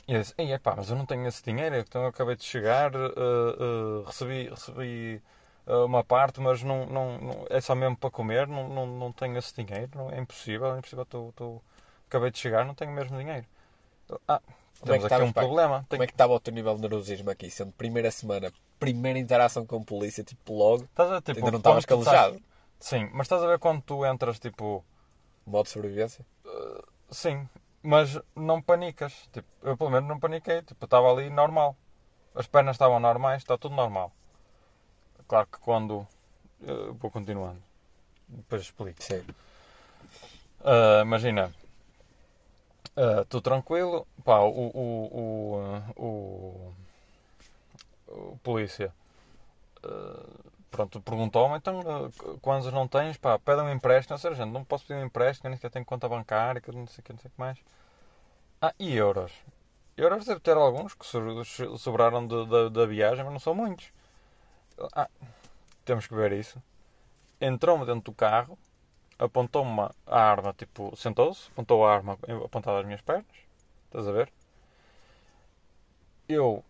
E 0.08 0.14
eu 0.14 0.22
disse, 0.22 0.34
Ei, 0.38 0.54
epá, 0.54 0.76
mas 0.76 0.90
eu 0.90 0.96
não 0.96 1.06
tenho 1.06 1.26
esse 1.28 1.44
dinheiro, 1.44 1.76
então 1.78 2.04
eu 2.04 2.10
acabei 2.10 2.36
de 2.36 2.44
chegar, 2.44 2.94
eh, 2.94 2.98
eh, 2.98 4.04
recebi, 4.06 4.50
recebi 4.50 5.22
uma 5.68 6.04
parte, 6.04 6.40
mas 6.40 6.62
não, 6.64 6.86
não, 6.86 7.18
não- 7.20 7.48
é 7.50 7.60
só 7.62 7.74
mesmo 7.76 7.98
para 7.98 8.12
comer, 8.12 8.48
não, 8.48 8.68
não, 8.70 8.86
não 8.86 9.12
tenho 9.12 9.38
esse 9.38 9.54
dinheiro, 9.64 9.92
não, 9.96 10.12
é 10.12 10.20
impossível, 10.20 10.76
é 10.76 10.78
impossível, 10.78 11.06
tô, 11.06 11.32
tô- 11.36 11.62
acabei 12.08 12.30
de 12.32 12.38
chegar, 12.38 12.64
não 12.66 12.76
tenho 12.76 12.92
mesmo 12.92 13.18
dinheiro. 13.18 13.46
Ah, 14.28 14.40
Como 14.80 14.94
é 14.94 15.00
que 15.00 15.06
temos 15.06 15.06
aqui 15.06 15.06
estavas, 15.06 15.30
um 15.30 15.34
pai? 15.34 15.46
problema. 15.46 15.76
Como 15.78 15.88
Tenho- 15.90 16.04
é 16.04 16.08
que 16.08 16.14
estava 16.14 16.34
o 16.34 16.40
teu 16.40 16.54
nível 16.54 16.76
de 16.76 16.82
nervosismo 16.82 17.30
aqui? 17.32 17.50
Sendo 17.50 17.72
primeira 17.72 18.12
semana, 18.12 18.52
primeira 18.80 19.18
interação 19.18 19.66
com 19.66 19.78
a 19.78 19.82
polícia, 19.82 20.24
tipo 20.24 20.54
logo, 20.54 20.84
Estás 20.84 21.12
a 21.12 21.22
tipo, 21.22 21.40
ainda 21.40 21.52
não 21.52 21.58
estavas 21.58 21.86
tu 21.86 22.00
estás- 22.00 22.06
calejado. 22.18 22.44
Sim, 22.80 23.10
mas 23.14 23.26
estás 23.26 23.42
a 23.42 23.48
ver 23.48 23.58
quando 23.58 23.82
tu 23.82 24.06
entras, 24.06 24.38
tipo, 24.40 24.84
Modo 25.48 25.64
de 25.64 25.70
sobrevivência. 25.72 26.26
sim, 27.10 27.48
mas 27.82 28.20
não 28.36 28.62
panicas. 28.62 29.28
Tipo, 29.32 29.48
eu 29.64 29.78
pelo 29.78 29.90
menos 29.90 30.08
não 30.08 30.20
paniquei, 30.20 30.62
tipo, 30.62 30.86
estava 30.86 31.12
ali 31.12 31.30
normal. 31.30 31.76
As 32.36 32.46
pernas 32.48 32.76
estavam 32.76 33.00
normais, 33.00 33.42
está 33.42 33.58
tudo 33.58 33.74
normal. 33.76 34.12
Claro 35.28 35.48
que 35.52 35.60
quando. 35.60 36.08
eu 36.62 36.94
vou 36.96 37.12
continuando. 37.12 37.62
Depois 38.30 38.64
explico. 38.64 39.04
Sim. 39.04 39.24
Ah, 40.64 41.02
imagina, 41.04 41.52
ah, 42.96 43.22
estou 43.22 43.42
tranquilo, 43.42 44.08
pá, 44.24 44.40
o, 44.40 44.50
o, 44.50 45.94
o, 45.98 46.06
o, 46.06 46.74
o 48.08 48.38
polícia 48.44 48.94
ah, 49.84 50.26
pronto, 50.72 51.02
perguntou-me, 51.02 51.58
então 51.58 51.82
ah, 51.82 52.12
qu- 52.18 52.40
quantos 52.42 52.72
não 52.74 52.88
tens, 52.88 53.18
pá, 53.18 53.40
pede 53.40 53.62
um 53.62 53.72
empréstimo, 53.72 54.16
ou 54.16 54.20
seja, 54.20 54.36
gente, 54.36 54.54
não 54.54 54.66
posso 54.66 54.86
pedir 54.86 55.00
um 55.02 55.06
empréstimo, 55.06 55.50
nem 55.50 55.58
sequer 55.58 55.72
tenho 55.72 55.86
conta 55.86 56.10
bancária, 56.10 56.62
que 56.62 56.72
não 56.72 56.88
sei 56.88 57.02
o 57.02 57.04
que, 57.06 57.14
não 57.14 57.20
sei 57.20 57.30
o 57.30 57.34
que 57.34 57.40
mais. 57.40 57.60
Ah, 58.62 58.74
e 58.80 58.96
euros? 58.96 59.32
Euros 59.98 60.26
deve 60.26 60.42
ter 60.42 60.58
alguns 60.58 60.94
que 60.96 61.06
so- 61.06 61.46
so- 61.46 61.78
sobraram 61.78 62.28
de- 62.28 62.70
da 62.72 62.86
viagem, 62.86 63.24
mas 63.24 63.34
não 63.34 63.40
são 63.40 63.56
muitos. 63.56 63.88
Ah, 64.94 65.10
temos 65.84 66.08
que 66.08 66.16
ver 66.16 66.32
isso. 66.34 66.62
Entrou-me 67.40 67.86
dentro 67.86 68.12
do 68.12 68.14
carro, 68.14 68.58
apontou-me 69.18 69.90
a 70.08 70.20
arma, 70.20 70.54
tipo, 70.54 70.96
sentou-se, 70.96 71.50
apontou 71.52 71.86
a 71.86 71.94
arma 71.94 72.18
apontada 72.44 72.80
às 72.80 72.86
minhas 72.86 73.02
pernas. 73.02 73.26
Estás 73.86 74.08
a 74.08 74.12
ver? 74.12 74.32
Eu, 76.28 76.64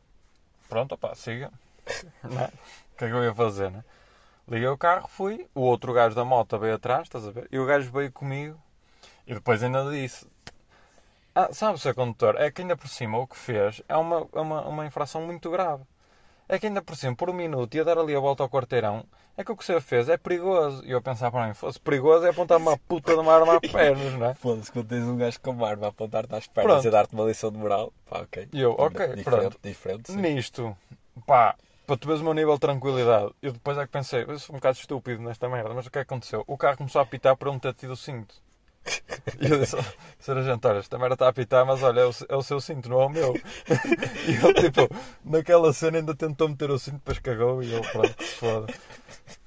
pronto, 0.69 0.93
opá, 0.95 1.15
siga. 1.15 1.51
Não 2.23 2.41
é? 2.41 2.47
O 2.93 2.97
que 2.97 3.05
é 3.05 3.07
que 3.07 3.13
eu 3.13 3.23
ia 3.23 3.33
fazer, 3.33 3.71
né? 3.71 3.83
Liguei 4.47 4.67
o 4.67 4.77
carro, 4.77 5.07
fui. 5.07 5.47
O 5.55 5.61
outro 5.61 5.91
gajo 5.93 6.15
da 6.15 6.23
moto 6.23 6.59
veio 6.59 6.75
atrás, 6.75 7.03
estás 7.03 7.27
a 7.27 7.31
ver? 7.31 7.47
E 7.51 7.57
o 7.57 7.65
gajo 7.65 7.91
veio 7.91 8.11
comigo. 8.11 8.61
E 9.25 9.33
depois 9.33 9.63
ainda 9.63 9.89
disse: 9.89 10.27
Ah, 11.33 11.51
sabe, 11.51 11.79
seu 11.79 11.95
condutor, 11.95 12.35
é 12.39 12.51
que 12.51 12.61
ainda 12.61 12.77
por 12.77 12.87
cima 12.87 13.17
o 13.17 13.27
que 13.27 13.37
fez 13.37 13.81
é 13.89 13.97
uma, 13.97 14.27
uma, 14.33 14.61
uma 14.67 14.85
infração 14.85 15.21
muito 15.21 15.49
grave. 15.49 15.83
É 16.47 16.59
que 16.59 16.67
ainda 16.67 16.81
por 16.81 16.95
cima, 16.95 17.15
por 17.15 17.29
um 17.29 17.33
minuto, 17.33 17.73
ia 17.75 17.83
dar 17.83 17.97
ali 17.97 18.15
a 18.15 18.19
volta 18.19 18.43
ao 18.43 18.49
quarteirão. 18.49 19.03
É 19.35 19.43
que 19.43 19.51
o 19.51 19.57
que 19.57 19.65
senhor 19.65 19.81
fez 19.81 20.07
é 20.07 20.15
perigoso. 20.15 20.85
E 20.85 20.91
eu 20.91 21.01
pensava 21.01 21.31
para 21.31 21.47
mim: 21.47 21.53
fosse 21.53 21.79
perigoso 21.79 22.25
é 22.25 22.29
apontar 22.29 22.57
uma 22.57 22.77
puta 22.77 23.13
de 23.13 23.19
uma 23.19 23.33
arma 23.33 23.55
a 23.55 23.61
pernas, 23.61 24.13
não 24.13 24.27
é? 24.27 24.33
Foda-se, 24.35 24.71
quando 24.71 24.87
tens 24.87 25.03
um 25.03 25.17
gajo 25.17 25.39
com 25.41 25.51
uma 25.51 25.67
arma 25.67 25.87
a 25.87 25.89
apontar-te 25.89 26.33
às 26.35 26.47
pernas 26.47 26.73
Pronto. 26.73 26.87
e 26.87 26.91
dar-te 26.91 27.13
uma 27.13 27.25
lição 27.25 27.51
de 27.51 27.57
moral, 27.57 27.91
pá, 28.09 28.19
ok. 28.19 28.47
E 28.53 28.61
eu, 28.61 28.71
ok, 28.77 29.07
diferente, 29.07 29.23
pronto. 29.23 29.59
Diferente, 29.61 30.11
sim. 30.11 30.21
Nisto, 30.21 30.77
pá, 31.25 31.55
para 31.85 31.97
tu 31.97 32.07
veres 32.07 32.21
o 32.21 32.23
meu 32.23 32.33
nível 32.33 32.53
de 32.53 32.59
tranquilidade, 32.59 33.33
eu 33.41 33.51
depois 33.51 33.77
é 33.77 33.85
que 33.85 33.91
pensei, 33.91 34.23
eu 34.27 34.39
sou 34.39 34.55
um 34.55 34.59
bocado 34.59 34.77
estúpido 34.77 35.21
nesta 35.21 35.49
merda, 35.49 35.73
mas 35.73 35.85
o 35.87 35.91
que 35.91 35.99
é 35.99 36.05
que 36.05 36.13
aconteceu? 36.13 36.43
O 36.47 36.57
carro 36.57 36.77
começou 36.77 36.99
a 36.99 37.03
apitar 37.03 37.35
por 37.35 37.47
eu 37.47 37.53
não 37.53 37.59
ter 37.59 37.73
tido 37.73 37.93
o 37.93 37.97
cinto. 37.97 38.35
E 39.39 39.49
eu 39.49 39.59
disse, 39.59 39.75
Sra. 40.19 40.43
gente, 40.43 40.65
olha, 40.67 40.79
esta 40.79 40.97
merda 40.97 41.15
está 41.15 41.25
a 41.25 41.29
apitar, 41.29 41.65
mas 41.65 41.81
olha, 41.83 42.01
é 42.01 42.05
o, 42.05 42.11
é 42.29 42.35
o 42.35 42.43
seu 42.43 42.61
cinto, 42.61 42.89
não 42.89 43.01
é 43.01 43.05
o 43.05 43.09
meu. 43.09 43.33
E 44.23 44.31
ele, 44.33 44.53
tipo, 44.53 44.89
naquela 45.23 45.73
cena 45.73 45.97
ainda 45.97 46.15
tentou 46.15 46.47
meter 46.49 46.69
o 46.71 46.79
cinto, 46.79 46.95
depois 46.95 47.19
cagou 47.19 47.61
e 47.63 47.71
eu, 47.71 47.81
pronto, 47.91 48.15
foda. 48.39 48.69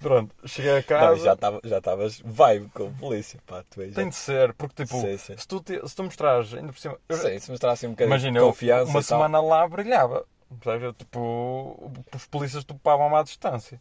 Pronto, 0.01 0.35
cheguei 0.47 0.71
a 0.73 0.75
Não, 0.77 0.83
casa. 0.85 1.25
já 1.25 1.37
tava- 1.37 1.61
já 1.65 1.79
estavas 1.79 2.21
vibe 2.25 2.69
com 2.71 2.89
a 2.89 2.91
polícia, 2.91 3.41
pá, 3.47 3.65
tu 3.71 3.81
aí 3.81 3.91
já... 3.91 3.97
Tem 3.97 4.09
de 4.09 4.15
ser, 4.17 4.53
porque 4.55 4.85
tipo, 4.85 5.01
Sim, 5.01 5.17
sim. 5.19 5.37
Se, 5.37 5.47
tu 5.49 5.61
te- 5.61 5.89
se 5.89 5.97
tu 5.97 6.05
mostrares, 6.05 6.55
ainda 6.55 6.73
por 6.73 6.79
cima. 6.79 6.99
eu- 7.09 7.17
Sim, 7.17 7.39
se 7.39 7.51
mostrasse 7.51 7.87
um 7.87 7.91
bocadinho 7.91 8.17
Imagina, 8.17 8.41
de 8.41 8.47
confiança 8.47 8.91
uma 8.91 9.01
e 9.01 9.05
tal. 9.05 9.19
semana 9.19 9.41
lá 9.41 9.69
brilhava. 9.69 10.25
Percebes? 10.61 10.95
Tipo, 10.97 11.93
os 12.15 12.27
polícias 12.27 12.65
topavam-me 12.65 13.17
à 13.17 13.23
distância. 13.23 13.81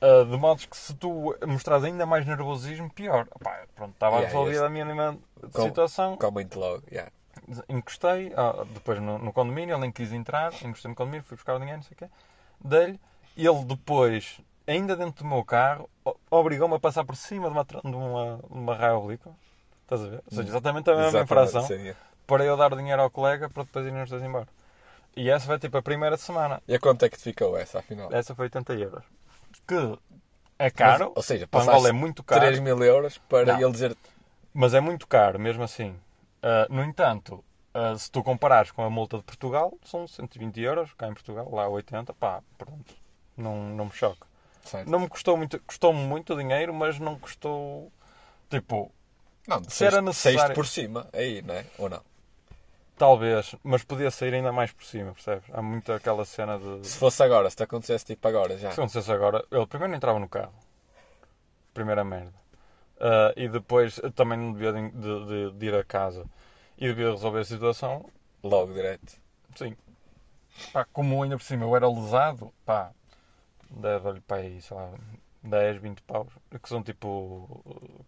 Ah, 0.00 0.24
de 0.24 0.36
modo 0.36 0.66
que 0.68 0.76
se 0.76 0.94
tu 0.94 1.34
mostras 1.46 1.84
ainda 1.84 2.04
mais 2.06 2.26
nervosismo, 2.26 2.90
pior. 2.90 3.26
Opá, 3.34 3.64
pronto, 3.74 3.92
estava 3.94 4.16
Yeah, 4.16 4.28
resolvida 4.28 4.56
este- 4.58 4.66
a 4.66 4.70
mínima 4.70 5.18
Com- 5.52 5.62
situação. 5.62 6.16
Comente 6.16 6.58
logo, 6.58 6.82
yeah. 6.90 7.10
Encostei, 7.68 8.32
ah, 8.36 8.64
depois 8.74 9.00
no, 9.00 9.18
no 9.18 9.32
condomínio, 9.32 9.74
ele 9.74 9.80
nem 9.82 9.92
quis 9.92 10.12
entrar. 10.12 10.52
Encostei 10.62 10.88
no 10.88 10.94
condomínio, 10.94 11.24
fui 11.24 11.36
buscar 11.36 11.54
o 11.54 11.58
dinheiro, 11.58 11.78
não 11.78 11.84
sei 11.84 11.94
o 11.94 11.98
quê. 11.98 12.06
Dei-lhe. 12.60 13.00
Ele 13.36 13.64
depois, 13.64 14.40
ainda 14.66 14.96
dentro 14.96 15.22
do 15.22 15.28
meu 15.28 15.44
carro, 15.44 15.88
obrigou-me 16.30 16.74
a 16.74 16.80
passar 16.80 17.04
por 17.04 17.14
cima 17.16 17.48
de 17.48 17.52
uma, 17.52 17.64
de 17.64 17.76
uma, 17.96 18.36
de 18.38 18.54
uma 18.58 18.74
raia 18.74 18.96
oblíqua. 18.96 19.32
Estás 19.82 20.02
a 20.02 20.06
ver? 20.08 20.22
Ou 20.24 20.30
seja, 20.30 20.48
exatamente 20.48 20.90
a 20.90 20.94
mesma 20.96 21.20
Exatamente, 21.20 21.48
infração 21.48 21.66
sim, 21.68 21.94
para 22.26 22.44
eu 22.44 22.56
dar 22.56 22.72
o 22.72 22.76
dinheiro 22.76 23.00
ao 23.02 23.10
colega 23.10 23.48
para 23.50 23.62
depois 23.64 23.86
irem 23.86 24.02
os 24.02 24.10
dois 24.10 24.22
embora. 24.22 24.48
E 25.14 25.30
essa 25.30 25.46
foi 25.46 25.58
tipo 25.58 25.76
a 25.76 25.82
primeira 25.82 26.16
semana. 26.16 26.62
E 26.66 26.74
a 26.74 26.80
quanto 26.80 27.04
é 27.04 27.08
que 27.10 27.16
te 27.18 27.22
ficou 27.24 27.56
essa, 27.56 27.78
afinal? 27.78 28.12
Essa 28.12 28.34
foi 28.34 28.46
80 28.46 28.72
euros. 28.74 29.04
Que 29.66 29.98
é 30.58 30.70
caro. 30.70 31.06
Mas, 31.08 31.16
ou 31.16 31.22
seja, 31.22 31.46
para 31.46 31.62
Angola 31.62 31.88
é 31.88 31.92
muito 31.92 32.22
caro. 32.22 32.40
3 32.42 32.58
mil 32.60 32.82
euros 32.82 33.18
para 33.18 33.52
Não. 33.52 33.60
ele 33.60 33.72
dizer 33.72 33.96
Mas 34.54 34.72
é 34.74 34.80
muito 34.80 35.06
caro, 35.06 35.38
mesmo 35.38 35.62
assim. 35.62 35.94
Ah, 36.42 36.66
no 36.70 36.82
entanto, 36.84 37.44
ah, 37.74 37.96
se 37.98 38.10
tu 38.10 38.22
comparares 38.22 38.70
com 38.70 38.82
a 38.84 38.90
multa 38.90 39.18
de 39.18 39.24
Portugal, 39.24 39.72
são 39.84 40.06
120 40.06 40.60
euros. 40.60 40.92
Cá 40.94 41.08
em 41.08 41.14
Portugal, 41.14 41.48
lá 41.52 41.68
80. 41.68 42.14
Pá, 42.14 42.42
pronto. 42.56 42.94
Não, 43.36 43.54
não 43.70 43.84
me 43.86 43.92
choca. 43.92 44.26
Não 44.86 44.98
me 45.00 45.08
custou 45.08 45.36
muito. 45.36 45.60
Custou-me 45.60 46.00
muito 46.00 46.34
dinheiro, 46.36 46.72
mas 46.74 46.98
não 46.98 47.18
custou. 47.18 47.92
Tipo, 48.48 48.90
Não, 49.46 49.62
se 49.68 49.84
era 49.84 50.00
necessário- 50.00 50.54
por 50.54 50.66
cima, 50.66 51.08
aí, 51.12 51.42
não 51.42 51.54
é? 51.54 51.66
Ou 51.78 51.88
não? 51.88 52.00
Talvez, 52.98 53.54
mas 53.62 53.84
podia 53.84 54.10
sair 54.10 54.32
ainda 54.34 54.52
mais 54.52 54.72
por 54.72 54.84
cima, 54.84 55.12
percebes? 55.12 55.44
Há 55.52 55.60
muito 55.60 55.92
aquela 55.92 56.24
cena 56.24 56.58
de. 56.58 56.86
Se 56.86 56.98
fosse 56.98 57.22
agora, 57.22 57.50
se 57.50 57.56
te 57.56 57.62
acontecesse 57.62 58.06
tipo 58.06 58.26
agora 58.26 58.56
já. 58.56 58.70
Se 58.72 58.80
acontecesse 58.80 59.12
agora, 59.12 59.44
ele 59.50 59.66
primeiro 59.66 59.90
não 59.90 59.96
entrava 59.96 60.18
no 60.18 60.28
carro. 60.28 60.54
Primeira 61.74 62.04
merda. 62.04 62.32
Ah, 63.00 63.32
e 63.36 63.48
depois 63.48 64.00
também 64.14 64.38
não 64.38 64.52
devia 64.52 64.72
de, 64.72 64.90
de- 64.90 65.52
de 65.52 65.66
ir 65.66 65.74
a 65.74 65.84
casa. 65.84 66.24
E 66.78 66.86
devia 66.88 67.10
resolver 67.10 67.40
a 67.40 67.44
situação. 67.44 68.06
Logo 68.42 68.72
direto. 68.72 69.18
Sim. 69.56 69.76
Pá, 70.72 70.86
como 70.92 71.22
ainda 71.22 71.36
por 71.36 71.44
cima 71.44 71.64
eu 71.64 71.76
era 71.76 71.88
lesado, 71.88 72.52
pá, 72.64 72.92
dava-lhe 73.70 74.20
para 74.22 74.38
aí, 74.38 74.62
sei 74.62 74.76
lá, 74.76 74.90
10, 75.42 75.80
20 75.80 76.02
paus. 76.02 76.28
Que 76.62 76.68
são 76.68 76.82
tipo 76.82 77.62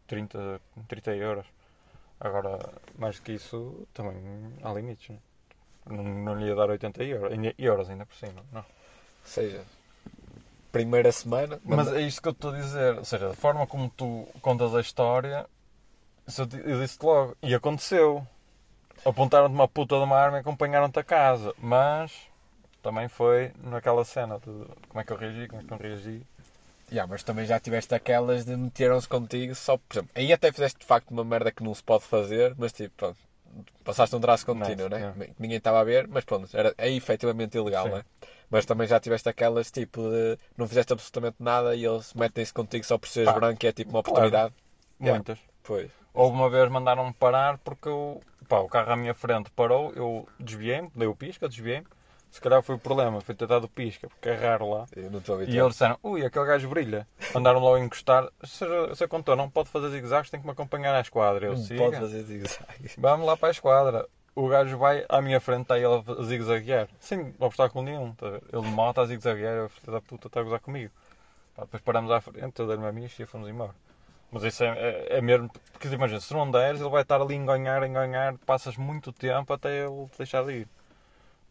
30, 0.06 0.60
30 0.88 1.14
euros. 1.16 1.46
Agora, 2.20 2.58
mais 2.98 3.18
que 3.20 3.32
isso, 3.32 3.86
também 3.94 4.16
há 4.62 4.72
limites, 4.72 5.10
né? 5.10 5.18
Não, 5.86 6.02
não 6.04 6.34
lhe 6.34 6.46
ia 6.46 6.54
dar 6.54 6.68
80 6.68 7.02
euros, 7.04 7.32
ainda- 7.32 7.54
euros 7.58 7.88
ainda 7.88 8.04
por 8.04 8.14
cima, 8.16 8.42
não. 8.52 8.60
Ou 8.60 8.66
seja, 9.24 9.64
primeira 10.72 11.10
semana. 11.12 11.58
Mas 11.64 11.76
manda- 11.86 11.98
é 12.00 12.02
isto 12.02 12.20
que 12.20 12.28
eu 12.28 12.32
estou 12.32 12.50
a 12.52 12.56
dizer. 12.56 12.98
Ou 12.98 13.04
seja, 13.04 13.30
a 13.30 13.34
forma 13.34 13.66
como 13.66 13.88
tu 13.90 14.26
contas 14.42 14.74
a 14.74 14.80
história, 14.80 15.46
isso 16.26 16.42
eu 16.42 16.46
disse 16.80 16.98
logo. 17.02 17.36
E 17.42 17.54
aconteceu. 17.54 18.26
Apontaram-te 19.04 19.54
uma 19.54 19.68
puta 19.68 19.96
de 19.96 20.02
uma 20.02 20.16
arma 20.16 20.38
e 20.38 20.40
acompanharam-te 20.40 20.98
a 20.98 21.04
casa. 21.04 21.54
Mas 21.58 22.12
também 22.82 23.08
foi 23.08 23.52
naquela 23.62 24.04
cena 24.04 24.38
de 24.38 24.44
como 24.88 25.00
é 25.00 25.04
que 25.04 25.12
eu 25.12 25.16
reagi, 25.16 25.46
como 25.48 25.62
é 25.62 25.64
que 25.64 25.70
não 25.70 25.78
reagi. 25.78 26.22
Ya, 26.90 27.06
mas 27.06 27.22
também 27.22 27.44
já 27.44 27.60
tiveste 27.60 27.94
aquelas 27.94 28.44
de 28.44 28.56
meteram-se 28.56 29.08
contigo 29.08 29.54
só, 29.54 29.76
por 29.76 29.94
exemplo, 29.94 30.10
aí 30.14 30.32
até 30.32 30.50
fizeste 30.50 30.78
de 30.80 30.86
facto 30.86 31.10
uma 31.10 31.24
merda 31.24 31.52
que 31.52 31.62
não 31.62 31.74
se 31.74 31.82
pode 31.82 32.04
fazer, 32.04 32.54
mas 32.56 32.72
tipo, 32.72 32.94
pronto, 32.96 33.18
passaste 33.84 34.14
um 34.16 34.20
traço 34.20 34.46
contínuo, 34.46 34.88
Não, 34.88 34.98
né? 34.98 35.14
Que 35.26 35.34
Ninguém 35.38 35.58
estava 35.58 35.80
a 35.80 35.84
ver, 35.84 36.08
mas 36.08 36.24
pronto, 36.24 36.48
era 36.56 36.74
é 36.78 36.90
efetivamente 36.90 37.56
ilegal, 37.56 37.86
Sim. 37.86 37.92
né? 37.92 38.02
Mas 38.50 38.64
também 38.64 38.86
já 38.86 38.98
tiveste 38.98 39.28
aquelas 39.28 39.70
tipo 39.70 40.02
de 40.08 40.38
não 40.56 40.66
fizeste 40.66 40.92
absolutamente 40.92 41.36
nada 41.38 41.74
e 41.76 41.84
eles 41.84 42.14
metem-se 42.14 42.52
contigo 42.52 42.84
só 42.84 42.96
por 42.96 43.08
seres 43.08 43.30
Pá, 43.30 43.38
branco 43.38 43.64
e 43.64 43.68
é 43.68 43.72
tipo 43.72 43.90
uma 43.90 44.02
claro. 44.02 44.20
oportunidade. 44.20 44.54
Ya, 45.02 45.12
Muitas. 45.14 45.38
Pois. 45.62 45.90
Houve 46.14 46.34
uma 46.36 46.48
vez 46.50 46.70
mandaram-me 46.70 47.12
parar 47.12 47.58
porque 47.58 47.88
eu, 47.88 48.20
pá, 48.48 48.58
o 48.60 48.68
carro 48.68 48.92
à 48.92 48.96
minha 48.96 49.14
frente 49.14 49.50
parou, 49.50 49.92
eu 49.94 50.26
desviei-me, 50.40 50.90
dei 50.94 51.06
o 51.06 51.14
pisca, 51.14 51.48
desviei-me. 51.48 51.86
Se 52.30 52.40
calhar 52.40 52.62
foi 52.62 52.74
o 52.74 52.78
problema, 52.78 53.20
foi 53.20 53.34
ter 53.34 53.46
dado 53.46 53.68
pisca, 53.68 54.08
porque 54.08 54.28
é 54.28 54.34
raro 54.34 54.70
lá. 54.70 54.86
Eu 54.94 55.10
não 55.10 55.18
estou 55.18 55.42
E 55.42 55.58
eles 55.58 55.72
disseram, 55.72 55.98
ui, 56.02 56.24
aquele 56.24 56.44
gajo 56.44 56.68
brilha. 56.68 57.06
Andaram 57.34 57.58
logo 57.58 57.76
a 57.76 57.80
encostar. 57.80 58.28
Se, 58.44 58.64
se 58.94 59.08
contou, 59.08 59.34
não 59.34 59.48
pode 59.48 59.70
fazer 59.70 59.88
zigue-zagues, 59.90 60.30
tem 60.30 60.38
que 60.40 60.46
me 60.46 60.52
acompanhar 60.52 60.94
à 60.94 61.00
esquadra. 61.00 61.46
Eu 61.46 61.52
Não 61.52 61.58
siga. 61.58 61.84
pode 61.84 61.96
fazer 61.96 62.22
zigue-zague. 62.22 62.90
Vamos 62.98 63.26
lá 63.26 63.36
para 63.36 63.48
a 63.48 63.50
esquadra. 63.50 64.06
O 64.34 64.46
gajo 64.46 64.78
vai 64.78 65.04
à 65.08 65.20
minha 65.20 65.40
frente, 65.40 65.62
está 65.62 65.78
ele 65.78 65.86
a 66.06 66.22
zigue-zaguear. 66.22 66.88
Sem 67.00 67.34
obstáculo 67.40 67.84
nenhum. 67.84 68.12
tá? 68.12 68.26
Ele 68.52 68.62
moto 68.68 69.00
a 69.00 69.06
zigue-zaguear, 69.06 69.54
eu, 69.54 69.68
filho 69.68 69.92
da 69.92 70.00
puta, 70.00 70.28
está 70.28 70.40
a 70.40 70.42
gozar 70.44 70.60
comigo. 70.60 70.92
Pá, 71.56 71.62
depois 71.62 71.82
paramos 71.82 72.10
à 72.12 72.20
frente, 72.20 72.60
eu 72.60 72.66
dei-lhe 72.68 72.86
a 72.86 72.92
minha 72.92 73.08
e 73.08 73.26
fomos 73.26 73.48
embora. 73.48 73.74
Mas 74.30 74.44
isso 74.44 74.62
é, 74.62 74.68
é, 74.68 75.18
é 75.18 75.20
mesmo. 75.20 75.50
Porque 75.72 75.88
imagina, 75.88 76.20
se 76.20 76.32
não 76.34 76.48
deres, 76.50 76.80
ele 76.80 76.90
vai 76.90 77.02
estar 77.02 77.20
ali 77.20 77.34
a 77.34 77.36
enganhar, 77.36 77.82
enganhar, 77.82 78.36
passas 78.44 78.76
muito 78.76 79.12
tempo 79.12 79.52
até 79.52 79.86
ele 79.86 80.06
te 80.12 80.18
deixar 80.18 80.44
de 80.44 80.52
ir. 80.52 80.68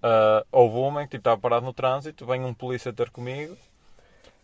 Ah, 0.01 0.45
houve 0.51 0.77
uma 0.77 1.01
que 1.03 1.09
tipo, 1.09 1.21
estava 1.21 1.39
parado 1.41 1.65
no 1.65 1.73
trânsito, 1.73 2.25
vem 2.25 2.43
um 2.43 2.53
polícia 2.53 2.93
ter 2.93 3.09
comigo. 3.09 3.57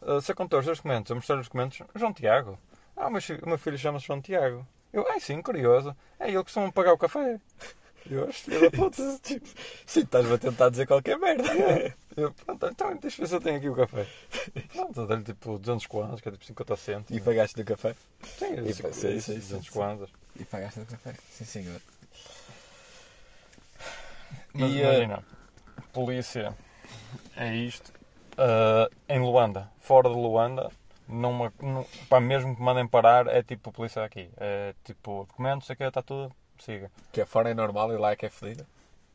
Ah, 0.02 0.20
se 0.22 0.34
contou 0.34 0.60
os 0.60 0.66
seus 0.66 0.78
documentos, 0.80 1.10
eu 1.10 1.16
mostrei 1.16 1.40
os 1.40 1.48
documentos, 1.48 1.80
João 1.96 2.14
Tiago. 2.14 2.58
Ah, 2.96 3.10
mas 3.10 3.28
o 3.30 3.48
meu 3.48 3.58
filho 3.58 3.78
chama-se 3.78 4.06
João 4.08 4.22
Tiago. 4.22 4.66
Eu, 4.92 5.06
ai 5.10 5.20
sim, 5.20 5.42
curioso. 5.42 5.96
É 6.20 6.26
ele 6.28 6.38
que 6.38 6.44
costuma 6.44 6.72
pagar 6.72 6.94
o 6.94 6.98
café. 6.98 7.40
Eu, 8.10 8.30
"Este 8.30 8.52
filho 8.52 8.62
da 8.62 8.72
puta. 8.72 9.02
tipo, 9.24 9.48
sim, 9.86 10.02
estás-me 10.02 10.34
a 10.34 10.38
tentar 10.38 10.70
dizer 10.70 10.86
qualquer 10.86 11.18
merda. 11.18 11.44
Eu, 12.16 12.32
pronto, 12.32 12.68
então 12.68 12.96
deixa 12.98 13.18
eu 13.20 13.24
ver 13.24 13.28
se 13.30 13.36
eu 13.36 13.42
tenho 13.42 13.58
aqui 13.58 13.70
o 13.70 13.76
café. 13.76 14.06
Pronto, 14.72 15.00
eu 15.02 15.08
dei-lhe 15.08 15.24
tipo 15.24 15.58
200 15.58 15.88
kwanzas, 15.88 16.22
que 16.22 16.30
é 16.30 16.32
tipo 16.32 16.46
50 16.46 16.76
E 16.76 16.78
cêntimos. 16.78 17.24
pagaste 17.24 17.56
do 17.56 17.66
café? 17.66 17.96
Sim, 18.38 18.54
e- 18.68 18.72
cinco- 18.74 18.94
sim, 18.94 19.20
sim, 19.20 19.20
sim, 19.20 19.40
200 19.40 19.66
sim. 19.66 19.72
kwanzas. 19.72 20.10
E 20.40 20.46
pagaste 20.46 20.82
do 20.82 20.86
café? 20.86 21.16
Sim, 21.32 21.46
senhor. 21.46 21.82
Mas 24.54 24.72
E, 24.72 24.82
eh, 24.82 24.84
imagina, 24.84 25.24
polícia 25.94 26.54
é 27.38 27.54
isto. 27.56 27.94
Ah, 28.38 28.90
em 29.08 29.20
Luanda, 29.20 29.70
fora 29.80 30.10
de 30.10 30.16
Luanda, 30.16 30.70
numa, 31.08 31.54
num, 31.62 31.86
pá, 32.10 32.20
mesmo 32.20 32.56
que 32.56 32.62
mandem 32.62 32.88
parar, 32.88 33.28
é 33.28 33.44
tipo 33.44 33.72
polícia 33.72 34.04
aqui. 34.04 34.30
É 34.38 34.74
tipo, 34.84 35.26
documentos, 35.30 35.68
sei 35.68 35.76
que 35.76 35.84
está 35.84 36.02
tudo, 36.02 36.34
siga. 36.58 36.92
Que 37.12 37.22
é 37.22 37.26
fora 37.26 37.50
é 37.50 37.54
normal 37.54 37.94
e 37.94 37.98
lá 37.98 38.12
é 38.12 38.16
que 38.16 38.26
é 38.26 38.30
fedido. 38.30 38.66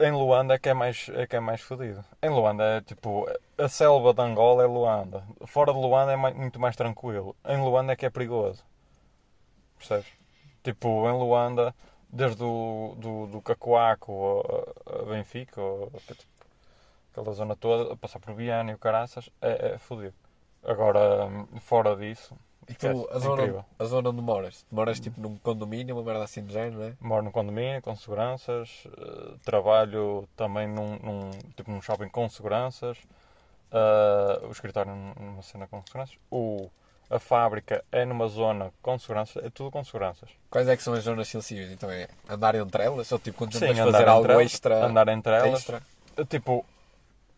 Em 0.01 0.13
Luanda 0.13 0.55
é 0.55 0.59
que 0.61 0.69
é 0.69 0.75
mais, 0.75 1.09
é 1.13 1.27
que 1.27 1.35
é 1.35 1.41
mais 1.41 1.61
fodido. 1.61 2.05
Em 2.23 2.31
Luanda 2.31 2.63
é 2.63 2.81
tipo, 2.81 3.27
a 3.59 3.69
selva 3.69 4.15
de 4.15 4.23
Angola 4.23 4.63
é 4.63 4.67
Luanda. 4.67 5.25
Fora 5.47 5.73
de 5.73 5.79
Luanda 5.81 6.13
é 6.13 6.17
mai- 6.17 6.33
muito 6.35 6.61
mais 6.61 6.77
tranquilo. 6.77 7.35
Em 7.45 7.57
Luanda 7.61 7.93
é 7.93 7.97
que 7.97 8.07
é 8.07 8.11
perigoso. 8.11 8.63
Percebes? 9.77 10.07
Tipo, 10.63 11.09
em 11.09 11.13
Luanda, 11.13 11.75
desde 12.09 12.45
o 12.45 12.95
do, 12.97 13.27
do 13.27 13.43
Cacoaco 13.43 14.45
a, 14.87 15.01
a 15.01 15.05
Benfica, 15.07 15.61
ou, 15.61 15.91
aquela 17.13 17.33
zona 17.33 17.57
toda, 17.57 17.93
a 17.93 17.97
passar 17.97 18.19
por 18.21 18.35
Viana 18.35 18.71
e 18.71 18.75
o 18.75 18.79
Caraças, 18.79 19.29
é, 19.41 19.75
é 19.75 19.79
fodido. 19.79 20.15
Agora, 20.65 21.29
fora 21.61 21.95
disso, 21.97 22.35
E 22.69 22.75
tu, 22.75 23.09
a 23.11 23.17
é 23.17 23.19
zona, 23.21 23.43
incrível. 23.43 23.65
a 23.79 23.85
zona 23.85 24.11
onde 24.11 24.21
moras? 24.21 24.67
Moras 24.71 25.01
tipo 25.01 25.21
num 25.21 25.39
condomínio, 25.39 25.95
uma 25.97 26.03
merda 26.05 26.25
assim 26.25 26.45
de 26.45 26.53
género, 26.53 26.79
não 26.79 26.85
é? 26.85 26.95
Moro 27.01 27.23
num 27.23 27.31
condomínio 27.31 27.81
com 27.81 27.95
seguranças, 27.97 28.85
eh, 28.87 29.35
trabalho 29.45 30.29
também 30.37 30.67
num, 30.69 30.99
num, 30.99 31.31
tipo, 31.57 31.71
num 31.71 31.81
shopping 31.81 32.09
com 32.09 32.29
seguranças, 32.29 32.99
eh, 33.73 34.41
o 34.47 34.51
escritório 34.51 34.93
num- 34.95 35.15
numa 35.15 35.43
cena 35.43 35.67
com 35.67 35.83
seguranças, 35.87 36.19
o, 36.31 36.69
a 37.09 37.19
fábrica 37.19 37.83
é 37.91 38.05
numa 38.05 38.29
zona 38.29 38.73
com 38.83 38.99
seguranças, 38.99 39.43
é 39.45 39.51
tudo 39.51 39.71
com 39.71 39.83
seguranças. 39.85 40.29
Quais 40.51 40.69
é 40.69 40.77
que 40.77 40.83
são 40.83 40.93
as 40.95 41.05
zonas 41.05 41.29
sensíveis? 41.29 41.71
Então 41.71 41.91
é 41.91 42.09
andar 42.29 42.55
entre 42.57 42.83
elas? 42.83 43.11
Ou 43.13 43.19
tipo 43.19 43.39
quando 43.39 43.53
tentas 43.59 43.79
fazer 43.79 44.09
algo 44.09 44.31
elas, 44.33 44.53
extra? 44.53 44.85
andar 44.85 45.09
entre 45.09 45.33
elas. 45.35 45.55
extra? 45.61 45.83
Tipo, 46.29 46.65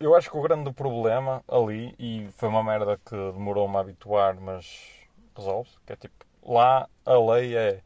eu 0.00 0.14
acho 0.14 0.30
que 0.30 0.36
o 0.36 0.42
grande 0.42 0.72
problema 0.72 1.44
ali, 1.46 1.94
e 1.98 2.26
foi 2.32 2.48
uma 2.48 2.64
merda 2.64 2.98
que 3.04 3.14
demorou-me 3.14 3.76
a 3.76 3.80
habituar, 3.80 4.40
mas 4.40 4.88
resolve-se, 5.36 5.76
que 5.86 5.92
é 5.92 5.96
tipo, 5.96 6.24
lá 6.42 6.88
a 7.04 7.18
lei 7.18 7.54
é 7.54 7.82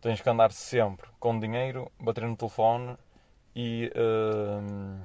tens 0.00 0.20
que 0.20 0.28
andar 0.28 0.52
sempre 0.52 1.08
com 1.18 1.38
dinheiro, 1.38 1.90
bater 1.98 2.24
no 2.24 2.36
telefone 2.36 2.96
e, 3.54 3.90
hum, 3.96 5.00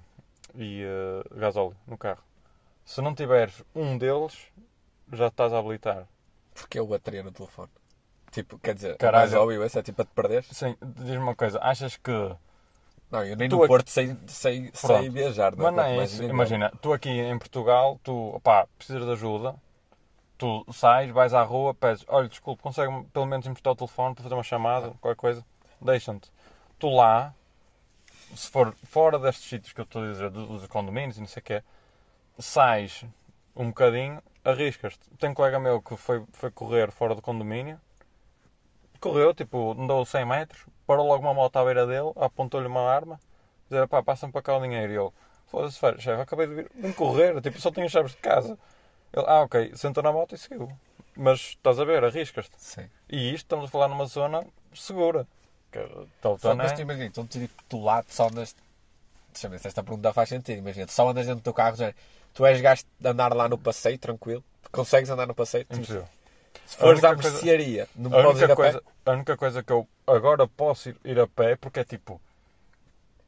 e 0.55 0.83
eh, 0.83 1.23
gasóleo 1.35 1.75
no 1.85 1.97
carro. 1.97 2.23
Se 2.85 3.01
não 3.01 3.13
tiveres 3.13 3.63
um 3.75 3.97
deles, 3.97 4.51
já 5.11 5.27
estás 5.27 5.53
a 5.53 5.59
habilitar. 5.59 6.07
Porque 6.53 6.79
eu 6.79 6.87
bateria 6.87 7.21
no 7.21 7.31
telefone. 7.31 7.69
Tipo, 8.31 8.57
quer 8.59 8.75
dizer, 8.75 8.97
Caralho. 8.97 9.21
mais 9.21 9.33
óbvio 9.33 9.63
esse 9.63 9.77
é 9.77 9.83
tipo 9.83 10.01
a 10.01 10.05
te 10.05 10.11
perder. 10.11 10.43
Sim, 10.45 10.75
diz-me 10.81 11.17
uma 11.17 11.35
coisa, 11.35 11.59
achas 11.61 11.97
que 11.97 12.11
Não, 13.09 13.23
eu 13.23 13.35
nem 13.37 13.47
Tu 13.47 13.55
no 13.55 13.61
aqui- 13.63 13.67
Porto 13.69 13.89
sei, 13.89 14.17
sei, 14.27 14.69
sei 14.73 15.09
viajar. 15.09 15.55
Mas 15.55 15.73
não 15.73 15.83
é 15.83 16.03
isso. 16.03 16.23
Imagina, 16.23 16.71
tu 16.81 16.91
aqui 16.91 17.09
em 17.09 17.37
Portugal, 17.39 17.99
tu 18.03 18.39
pá, 18.43 18.67
precisas 18.77 19.05
de 19.05 19.11
ajuda, 19.11 19.55
tu 20.37 20.65
sais, 20.73 21.09
vais 21.11 21.33
à 21.33 21.41
rua, 21.43 21.73
pedes, 21.73 22.03
olha, 22.09 22.27
desculpe, 22.27 22.61
consegue 22.61 22.91
pelo 23.13 23.25
menos 23.25 23.47
emprestar 23.47 23.73
o 23.73 23.75
telefone 23.75 24.13
para 24.13 24.23
fazer 24.23 24.35
uma 24.35 24.43
chamada, 24.43 24.91
qualquer 25.01 25.15
coisa, 25.19 25.45
deixam-te. 25.81 26.29
Tu 26.77 26.89
lá, 26.89 27.33
se 28.35 28.49
for 28.51 28.75
fora 28.83 29.17
destes 29.17 29.47
sítios 29.49 29.71
que 29.73 29.79
eu 29.79 29.85
estou 29.85 30.03
a 30.03 30.11
dizer, 30.11 30.29
do- 30.29 30.45
dos 30.45 30.67
condomínios 30.67 31.17
e 31.17 31.21
não 31.21 31.27
sei 31.27 31.39
o 31.41 31.43
quê, 31.43 31.63
sais 32.37 33.05
um 33.55 33.67
bocadinho, 33.69 34.21
arriscas-te. 34.43 35.09
Tem 35.17 35.29
um 35.29 35.33
colega 35.33 35.59
meu 35.59 35.81
que 35.81 35.95
foi, 35.95 36.23
foi 36.33 36.51
correr 36.51 36.91
fora 36.91 37.15
do 37.15 37.21
condomínio, 37.21 37.79
correu, 38.99 39.33
tipo, 39.33 39.71
andou 39.79 40.05
100 40.05 40.25
metros, 40.25 40.65
parou 40.87 41.05
logo 41.05 41.21
uma 41.21 41.33
moto 41.33 41.57
à 41.57 41.65
beira 41.65 41.85
dele, 41.85 42.11
apontou-lhe 42.15 42.65
uma 42.65 42.81
arma, 42.81 43.19
dizer, 43.69 43.87
pá, 43.87 44.01
passa-me 44.01 44.31
para 44.31 44.41
cá 44.41 44.57
o 44.57 44.61
dinheiro. 44.61 44.93
E 44.93 44.95
ele, 44.95 45.11
foda-se, 45.47 45.77
chefe, 45.77 46.21
acabei 46.21 46.47
de 46.47 46.55
vir, 46.55 46.71
vim 46.73 46.93
correr, 46.93 47.39
tipo, 47.41 47.59
só 47.59 47.69
tinha 47.69 47.87
chaves 47.89 48.13
de 48.13 48.17
casa. 48.17 48.57
Ele, 49.13 49.25
ah, 49.27 49.41
ok, 49.41 49.73
sentou 49.75 50.01
na 50.01 50.11
moto 50.11 50.33
e 50.33 50.37
seguiu. 50.37 50.71
Mas 51.15 51.39
estás 51.39 51.79
a 51.79 51.85
ver, 51.85 52.03
arriscas-te. 52.03 52.55
Sim. 52.57 52.89
E 53.09 53.33
isto 53.33 53.45
estamos 53.45 53.65
a 53.65 53.67
falar 53.67 53.87
numa 53.89 54.05
zona 54.05 54.45
segura. 54.73 55.27
Que, 55.71 55.79
tal, 56.21 56.37
Só, 56.37 56.49
tal, 56.49 56.55
mas 56.55 56.71
é? 56.71 56.75
tu 56.75 56.81
imagina, 56.81 57.05
então 57.05 57.27
tipo, 57.27 57.53
tu 57.67 57.83
lá 57.83 58.01
tu 58.01 58.13
só 58.13 58.27
andas. 58.27 58.55
Deixa 59.33 59.47
eu 59.47 59.51
ver 59.51 59.59
se 59.59 59.67
esta 59.67 59.83
pergunta 59.83 60.13
faz 60.13 60.29
sentido. 60.29 60.59
Imagina, 60.59 60.85
tu 60.85 60.93
só 60.93 61.09
andas 61.09 61.25
dentro 61.25 61.41
do 61.41 61.43
teu 61.43 61.53
carro, 61.53 61.75
já, 61.75 61.93
tu 62.33 62.45
és 62.45 62.61
gajo 62.61 62.83
de 62.99 63.09
andar 63.09 63.33
lá 63.33 63.49
no 63.49 63.57
passeio, 63.57 63.97
tranquilo. 63.97 64.43
Consegues 64.71 65.09
andar 65.09 65.27
no 65.27 65.35
passeio. 65.35 65.65
Impossível. 65.71 66.07
Se 66.67 66.77
fores 66.77 67.03
à 67.03 67.15
mercearia, 67.15 67.87
não 67.95 68.11
A 68.11 68.21
podes 68.21 68.41
ir 68.41 68.49
única, 68.49 68.53
a 68.53 68.55
coisa, 68.55 68.81
pé. 68.81 68.85
a 69.05 69.11
única 69.11 69.37
coisa 69.37 69.63
que 69.63 69.71
eu 69.71 69.87
agora 70.05 70.47
posso 70.47 70.89
ir, 70.89 70.97
ir 71.03 71.19
a 71.19 71.27
pé, 71.27 71.55
porque 71.55 71.79
é 71.79 71.83
tipo, 71.83 72.21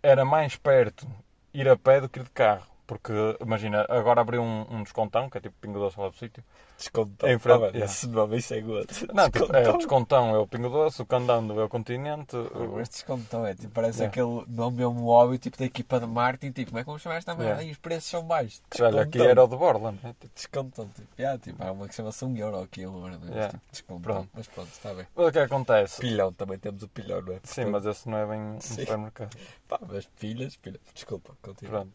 era 0.04 0.26
mais 0.26 0.56
perto 0.58 1.08
ir 1.54 1.68
a 1.70 1.78
pé 1.78 2.02
do 2.02 2.10
que 2.10 2.20
ir 2.20 2.24
de 2.24 2.32
carro. 2.32 2.68
Porque, 2.90 3.14
imagina, 3.40 3.86
agora 3.88 4.22
abriu 4.22 4.42
um, 4.42 4.66
um 4.68 4.82
descontão, 4.82 5.30
que 5.30 5.38
é 5.38 5.42
tipo 5.42 5.54
Pingo 5.62 5.78
Doce 5.78 6.00
lá 6.00 6.10
do 6.10 6.16
sítio. 6.18 6.44
Descontão. 6.76 7.30
Em 7.30 7.38
frente, 7.38 7.64
Ah, 7.66 7.68
yeah. 7.68 7.86
Esse 7.86 8.08
nome, 8.08 8.38
isso 8.38 8.52
é 8.56 8.62
gosto. 8.62 9.14
Não, 9.14 9.30
tipo, 9.30 9.56
é 9.56 9.70
o 9.70 9.78
descontão 9.78 10.34
é 10.34 10.40
o 10.40 10.48
Pingo 10.48 10.70
Doce, 10.70 11.00
o 11.00 11.06
Candando 11.06 11.62
é 11.62 11.64
o 11.66 11.70
Continente. 11.70 12.36
o- 12.36 12.80
Este 12.80 12.94
descontão 12.94 13.46
é 13.46 13.54
tipo, 13.54 13.70
parece 13.76 14.00
Yeah. 14.02 14.10
aquele 14.12 14.44
nome 14.58 14.78
mesmo 14.78 15.06
óbvio, 15.06 15.38
tipo 15.38 15.56
da 15.60 15.66
equipa 15.66 16.00
de 16.00 16.08
marketing, 16.08 16.52
tipo, 16.52 16.72
como 16.72 16.80
é 16.80 16.82
que 16.82 16.88
vamos 16.88 17.04
chamar 17.04 17.18
esta 17.18 17.36
merda? 17.36 17.44
Yeah. 17.52 17.64
Ai, 17.68 17.72
os 17.72 17.78
preços 17.78 18.10
são 18.10 18.24
baixos. 18.24 18.60
Olha, 18.82 19.04
aqui 19.04 19.22
era 19.22 19.44
o 19.44 19.48
de 19.48 19.56
Borla, 19.56 19.92
né? 19.92 20.16
Tipo, 20.20 20.34
Descontão, 20.34 20.88
tipo, 20.88 21.08
yeah, 21.20 21.38
tipo, 21.38 21.64
há 21.64 21.72
uma 21.72 21.88
que 21.88 21.94
chama-se 21.94 22.26
um 22.26 22.36
euro 22.36 22.60
aqui, 22.60 22.88
um 22.88 23.06
euro, 23.06 23.20
mas 23.22 23.30
Yeah. 23.30 23.50
tipo, 23.52 23.64
descontão. 23.72 24.02
Pronto. 24.02 24.30
Mas 24.34 24.48
pronto, 24.48 24.70
está 24.72 24.94
bem. 24.96 25.06
o 25.16 25.32
que 25.32 25.38
é 25.38 25.44
acontece? 25.44 26.02
Pilhão, 26.02 26.34
também 26.34 26.58
temos 26.58 26.82
o 26.82 26.88
pilhão, 26.88 27.22
não 27.22 27.34
é? 27.34 27.40
Sim, 27.44 27.66
mas 27.66 27.86
esse 27.86 28.10
não 28.10 28.18
é 28.18 28.26
bem 28.26 28.40
um 28.42 28.60
Sim. 28.60 28.82
supermercado. 28.82 29.38
Pá, 29.68 29.80
mas 29.88 30.08
pilhas, 30.20 30.56
pilhas. 30.56 30.82
Desculpa, 30.96 31.36
continua. 31.44 31.72
Pronto. 31.82 31.92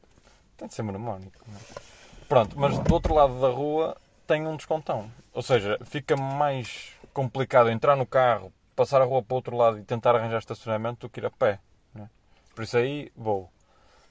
Tem 0.56 0.68
de 0.68 0.74
ser 0.74 0.82
mnemónico. 0.82 1.38
não 1.46 1.56
é? 1.56 1.60
Pronto, 2.28 2.58
mas 2.58 2.78
do 2.78 2.94
outro 2.94 3.14
lado 3.14 3.40
da 3.40 3.48
rua 3.48 3.96
tem 4.26 4.46
um 4.46 4.56
descontão. 4.56 5.10
Ou 5.32 5.42
seja, 5.42 5.78
fica 5.84 6.16
mais 6.16 6.92
complicado 7.12 7.70
entrar 7.70 7.96
no 7.96 8.06
carro, 8.06 8.52
passar 8.74 9.00
a 9.02 9.04
rua 9.04 9.22
para 9.22 9.34
o 9.34 9.36
outro 9.36 9.56
lado 9.56 9.78
e 9.78 9.84
tentar 9.84 10.16
arranjar 10.16 10.38
estacionamento 10.38 11.06
do 11.06 11.10
que 11.10 11.20
ir 11.20 11.26
a 11.26 11.30
pé. 11.30 11.60
não 11.94 12.04
é? 12.04 12.08
Por 12.54 12.64
isso 12.64 12.76
aí 12.76 13.12
vou. 13.16 13.50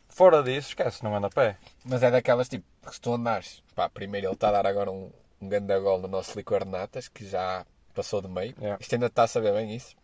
Fora 0.07 0.43
disso, 0.43 0.69
esquece, 0.69 1.03
não 1.03 1.15
anda 1.15 1.27
a 1.27 1.29
pé. 1.29 1.57
Mas 1.83 2.03
é 2.03 2.11
daquelas 2.11 2.47
tipo, 2.47 2.65
que 2.85 2.93
se 2.93 3.01
tu 3.01 3.13
andares, 3.13 3.63
pá, 3.73 3.89
primeiro 3.89 4.27
ele 4.27 4.33
está 4.33 4.49
a 4.49 4.51
dar 4.51 4.67
agora 4.67 4.91
um, 4.91 5.11
um 5.41 5.49
grande 5.49 5.77
gol 5.79 5.99
no 5.99 6.07
nosso 6.07 6.37
licor 6.37 6.63
de 6.63 6.69
natas, 6.69 7.07
que 7.07 7.27
já 7.27 7.65
passou 7.95 8.21
de 8.21 8.27
meio. 8.27 8.53
Yeah. 8.59 8.77
Isto 8.79 8.93
ainda 8.93 9.07
está 9.07 9.23
a 9.23 9.27
saber 9.27 9.53
bem 9.53 9.75
isso. 9.75 9.95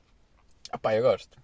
Ah 0.71 0.77
pá, 0.77 0.95
eu 0.95 1.03
gosto. 1.03 1.37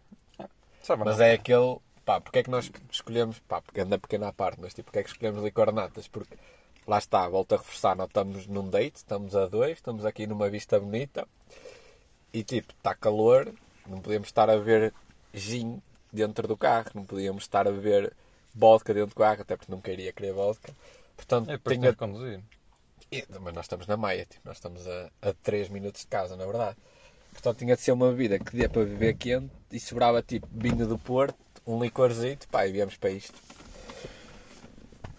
Mas 0.97 1.17
não? 1.17 1.25
é 1.25 1.33
aquele, 1.33 1.77
pá, 2.05 2.21
porque 2.21 2.39
é 2.39 2.43
que 2.43 2.49
nós 2.49 2.71
escolhemos, 2.91 3.39
pá, 3.39 3.61
porque 3.61 3.81
anda 3.81 3.97
pequena 3.97 4.27
à 4.29 4.33
parte, 4.33 4.59
mas 4.61 4.73
tipo, 4.73 4.85
porque 4.85 4.99
é 4.99 5.03
que 5.03 5.09
escolhemos 5.09 5.43
licor 5.43 5.71
natas? 5.73 6.07
Porque 6.07 6.35
lá 6.87 6.97
está, 6.99 7.27
volto 7.27 7.55
a 7.55 7.57
reforçar, 7.57 7.95
nós 7.95 8.07
estamos 8.07 8.47
num 8.47 8.69
date, 8.69 8.97
estamos 8.97 9.35
a 9.35 9.47
dois, 9.47 9.73
estamos 9.73 10.05
aqui 10.05 10.27
numa 10.27 10.49
vista 10.49 10.79
bonita 10.79 11.27
e 12.33 12.43
tipo, 12.43 12.73
está 12.73 12.93
calor, 12.93 13.51
não 13.87 13.99
podíamos 14.01 14.27
estar 14.27 14.49
a 14.49 14.57
ver 14.57 14.93
gin 15.33 15.81
dentro 16.11 16.47
do 16.47 16.55
carro, 16.57 16.91
não 16.93 17.03
podíamos 17.03 17.43
estar 17.43 17.67
a 17.67 17.71
ver 17.71 18.13
vodka 18.53 18.93
dentro 18.93 19.09
do 19.09 19.15
carro, 19.15 19.41
até 19.41 19.55
porque 19.57 19.71
não 19.71 19.81
queria 19.81 20.13
querer 20.13 20.33
vodka. 20.33 20.73
Portanto, 21.15 21.49
É 21.49 21.57
tinha... 21.57 21.91
de 21.91 21.97
conduzir. 21.97 22.41
E- 23.11 23.25
Mas 23.41 23.53
nós 23.53 23.65
estamos 23.65 23.87
na 23.87 23.97
Maia, 23.97 24.25
tipo, 24.25 24.41
nós 24.47 24.57
estamos 24.57 24.85
a, 24.87 25.09
a 25.21 25.33
3 25.43 25.69
minutos 25.69 26.01
de 26.01 26.07
casa, 26.07 26.35
na 26.35 26.45
verdade. 26.45 26.77
Portanto, 27.31 27.57
tinha 27.57 27.75
de 27.75 27.81
ser 27.81 27.91
uma 27.91 28.09
bebida 28.09 28.39
que 28.39 28.55
dê 28.55 28.67
para 28.67 28.83
viver 28.83 29.15
quente 29.15 29.51
e 29.71 29.79
sobrava 29.79 30.21
tipo 30.21 30.47
vinho 30.51 30.87
do 30.87 30.97
Porto, 30.97 31.37
um 31.65 31.81
licorzito, 31.81 32.47
pá, 32.47 32.67
e 32.67 32.71
viemos 32.71 32.97
para 32.97 33.09
isto. 33.09 33.33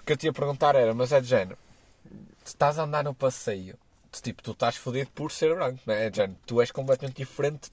O 0.00 0.04
que 0.04 0.12
eu 0.12 0.16
te 0.16 0.26
ia 0.26 0.32
perguntar 0.32 0.74
era, 0.74 0.94
mas 0.94 1.12
é 1.12 1.20
de 1.20 1.26
género, 1.26 1.58
se 2.44 2.54
estás 2.54 2.78
a 2.78 2.84
andar 2.84 3.04
no 3.04 3.14
passeio, 3.14 3.76
tu, 4.10 4.22
tipo, 4.22 4.42
tu 4.42 4.52
estás 4.52 4.76
fodido 4.76 5.10
por 5.10 5.32
ser 5.32 5.54
branco, 5.54 5.80
não 5.84 5.94
é? 5.94 6.06
É 6.06 6.10
de 6.10 6.16
género, 6.16 6.38
tu 6.46 6.60
és 6.60 6.70
completamente 6.70 7.16
diferente, 7.16 7.70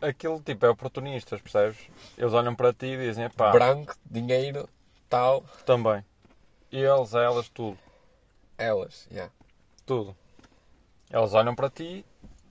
Aquilo 0.00 0.40
tipo 0.40 0.64
é 0.64 0.68
oportunistas, 0.68 1.40
percebes? 1.40 1.78
Eles 2.16 2.32
olham 2.32 2.54
para 2.54 2.72
ti 2.72 2.86
e 2.86 2.96
dizem, 2.96 3.28
pá, 3.30 3.50
branco, 3.50 3.96
dinheiro, 4.08 4.68
tal, 5.08 5.44
também. 5.66 6.04
Eles, 6.70 7.14
elas, 7.14 7.48
tudo. 7.48 7.76
elas, 8.56 9.08
yeah. 9.10 9.32
Tudo. 9.84 10.16
Eles 11.10 11.34
olham 11.34 11.54
para 11.54 11.68
ti, 11.68 12.04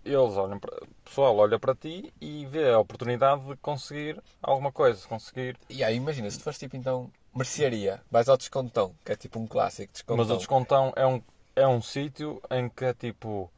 eles 0.04 0.36
olham 0.36 0.60
para. 0.60 0.76
Pessoal 1.08 1.36
olha 1.38 1.58
para 1.58 1.74
ti 1.74 2.14
e 2.20 2.46
vê 2.46 2.70
a 2.72 2.80
oportunidade 2.80 3.42
de 3.46 3.56
conseguir 3.58 4.22
alguma 4.42 4.72
coisa, 4.72 5.08
conseguir. 5.08 5.58
E 5.70 5.84
aí, 5.84 5.96
imagina, 5.96 6.30
se 6.30 6.38
tu 6.38 6.44
fores 6.44 6.60
tipo, 6.60 6.76
então, 6.76 7.10
mercearia, 7.34 8.02
vais 8.12 8.28
ao 8.28 8.38
descontão, 8.38 8.94
que 9.06 9.14
é 9.14 9.16
tipo 9.16 9.40
um 9.40 9.48
clássico, 9.48 9.92
descontão. 9.94 10.18
Mas 10.18 10.32
o 10.32 10.38
descontão 10.38 10.94
é 10.96 11.08
um, 11.08 11.22
é 11.56 11.68
um 11.68 11.82
sítio 11.82 12.42
em 12.52 12.70
que 12.70 12.86
é 12.86 12.94
tipo. 12.94 13.50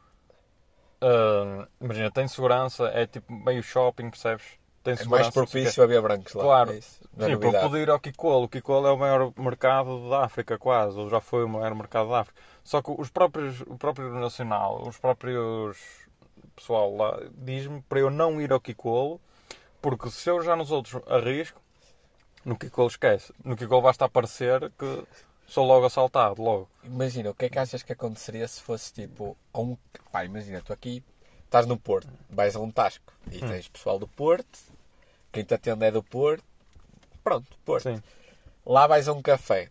ah, 1.01 1.67
imagina, 1.81 2.11
tem 2.11 2.27
segurança, 2.27 2.87
é 2.87 3.07
tipo 3.07 3.33
meio 3.33 3.63
shopping, 3.63 4.09
percebes? 4.09 4.45
Tem 4.83 4.93
É 4.93 5.03
mais 5.05 5.29
propício 5.29 5.83
a 5.83 5.87
ver 5.87 6.01
brancos 6.01 6.33
lá. 6.33 6.43
Claro. 6.43 6.71
É 6.71 6.77
é 6.77 6.81
Sim, 6.81 6.91
para 7.17 7.27
novidade. 7.29 7.65
poder 7.65 7.81
ir 7.81 7.89
ao 7.89 7.99
Kikolo. 7.99 8.45
O 8.45 8.49
Kikolo 8.49 8.87
é 8.87 8.91
o 8.91 8.97
maior 8.97 9.33
mercado 9.37 10.09
da 10.09 10.23
África, 10.23 10.57
quase. 10.57 10.97
Ou 10.97 11.09
já 11.09 11.19
foi 11.19 11.43
o 11.43 11.49
maior 11.49 11.75
mercado 11.75 12.09
da 12.09 12.21
África. 12.21 12.39
Só 12.63 12.81
que 12.81 12.89
os 12.97 13.09
próprios, 13.09 13.59
o 13.61 13.77
próprio 13.77 14.09
Nacional, 14.13 14.87
os 14.87 14.97
próprios 14.97 16.07
pessoal 16.59 16.93
lá, 16.95 17.19
diz-me 17.31 17.81
para 17.83 17.99
eu 17.99 18.09
não 18.09 18.41
ir 18.41 18.51
ao 18.51 18.59
Kikolo, 18.59 19.19
porque 19.81 20.09
se 20.11 20.29
eu 20.29 20.41
já 20.41 20.55
nos 20.55 20.71
outros 20.71 21.01
arrisco, 21.07 21.61
no 22.43 22.57
Kikolo 22.57 22.89
esquece. 22.89 23.33
No 23.43 23.55
Kikolo 23.55 23.81
basta 23.81 24.05
aparecer 24.05 24.69
que 24.77 25.03
sou 25.47 25.65
logo 25.65 25.85
assaltado, 25.85 26.41
logo. 26.41 26.69
Imagina, 26.83 27.29
o 27.29 27.33
que 27.33 27.45
é 27.45 27.49
que 27.49 27.57
achas 27.59 27.81
que 27.81 27.93
aconteceria 27.93 28.47
se 28.47 28.61
fosse 28.61 28.93
tipo 28.93 29.37
a 29.53 29.59
um. 29.59 29.77
Pá, 30.11 30.25
imagina, 30.25 30.61
tu 30.61 30.73
aqui 30.73 31.03
estás 31.45 31.65
no 31.65 31.77
Porto, 31.77 32.09
vais 32.29 32.55
a 32.55 32.59
um 32.59 32.69
Tasco 32.69 33.11
Hum. 33.27 33.31
e 33.31 33.39
tens 33.39 33.67
pessoal 33.67 33.97
do 33.99 34.07
Porto, 34.07 34.59
quem 35.31 35.43
te 35.43 35.53
atende 35.53 35.85
é 35.85 35.91
do 35.91 36.03
Porto, 36.03 36.43
pronto, 37.23 37.47
Porto. 37.65 37.83
Sim. 37.83 38.01
Lá 38.65 38.85
vais 38.85 39.07
a 39.07 39.13
um 39.13 39.21
café 39.21 39.69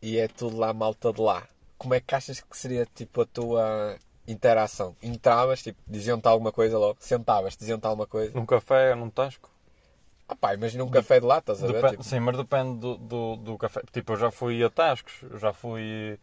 e 0.00 0.18
é 0.18 0.28
tudo 0.28 0.56
lá 0.56 0.72
malta 0.72 1.12
de 1.12 1.20
lá. 1.20 1.46
Como 1.76 1.94
é 1.94 2.00
que 2.00 2.14
achas 2.14 2.40
que 2.40 2.56
seria 2.56 2.86
tipo 2.94 3.22
a 3.22 3.26
tua 3.26 3.98
interação? 4.26 4.96
Entravas, 5.02 5.62
tipo, 5.62 5.78
diziam-te 5.86 6.26
alguma 6.26 6.52
coisa 6.52 6.78
logo, 6.78 6.96
sentavas, 7.00 7.56
diziam-te 7.56 7.86
alguma 7.86 8.06
coisa. 8.06 8.32
Num 8.34 8.46
café, 8.46 8.94
num 8.94 9.10
tasco. 9.10 9.50
Ah 10.28 10.36
pá, 10.36 10.54
imagina 10.54 10.84
um 10.84 10.88
café 10.88 11.20
de 11.20 11.26
lá, 11.26 11.38
estás 11.38 11.62
a 11.62 11.66
ver? 11.66 11.90
Tipo, 11.90 12.02
Sim, 12.02 12.20
mas 12.20 12.36
depende 12.36 12.78
do, 12.78 12.96
do, 12.96 13.36
do 13.36 13.58
café. 13.58 13.82
Tipo, 13.92 14.12
eu 14.12 14.16
já 14.16 14.30
fui 14.30 14.62
a 14.62 14.70
tascos, 14.70 15.14
já 15.38 15.52
fui 15.52 16.18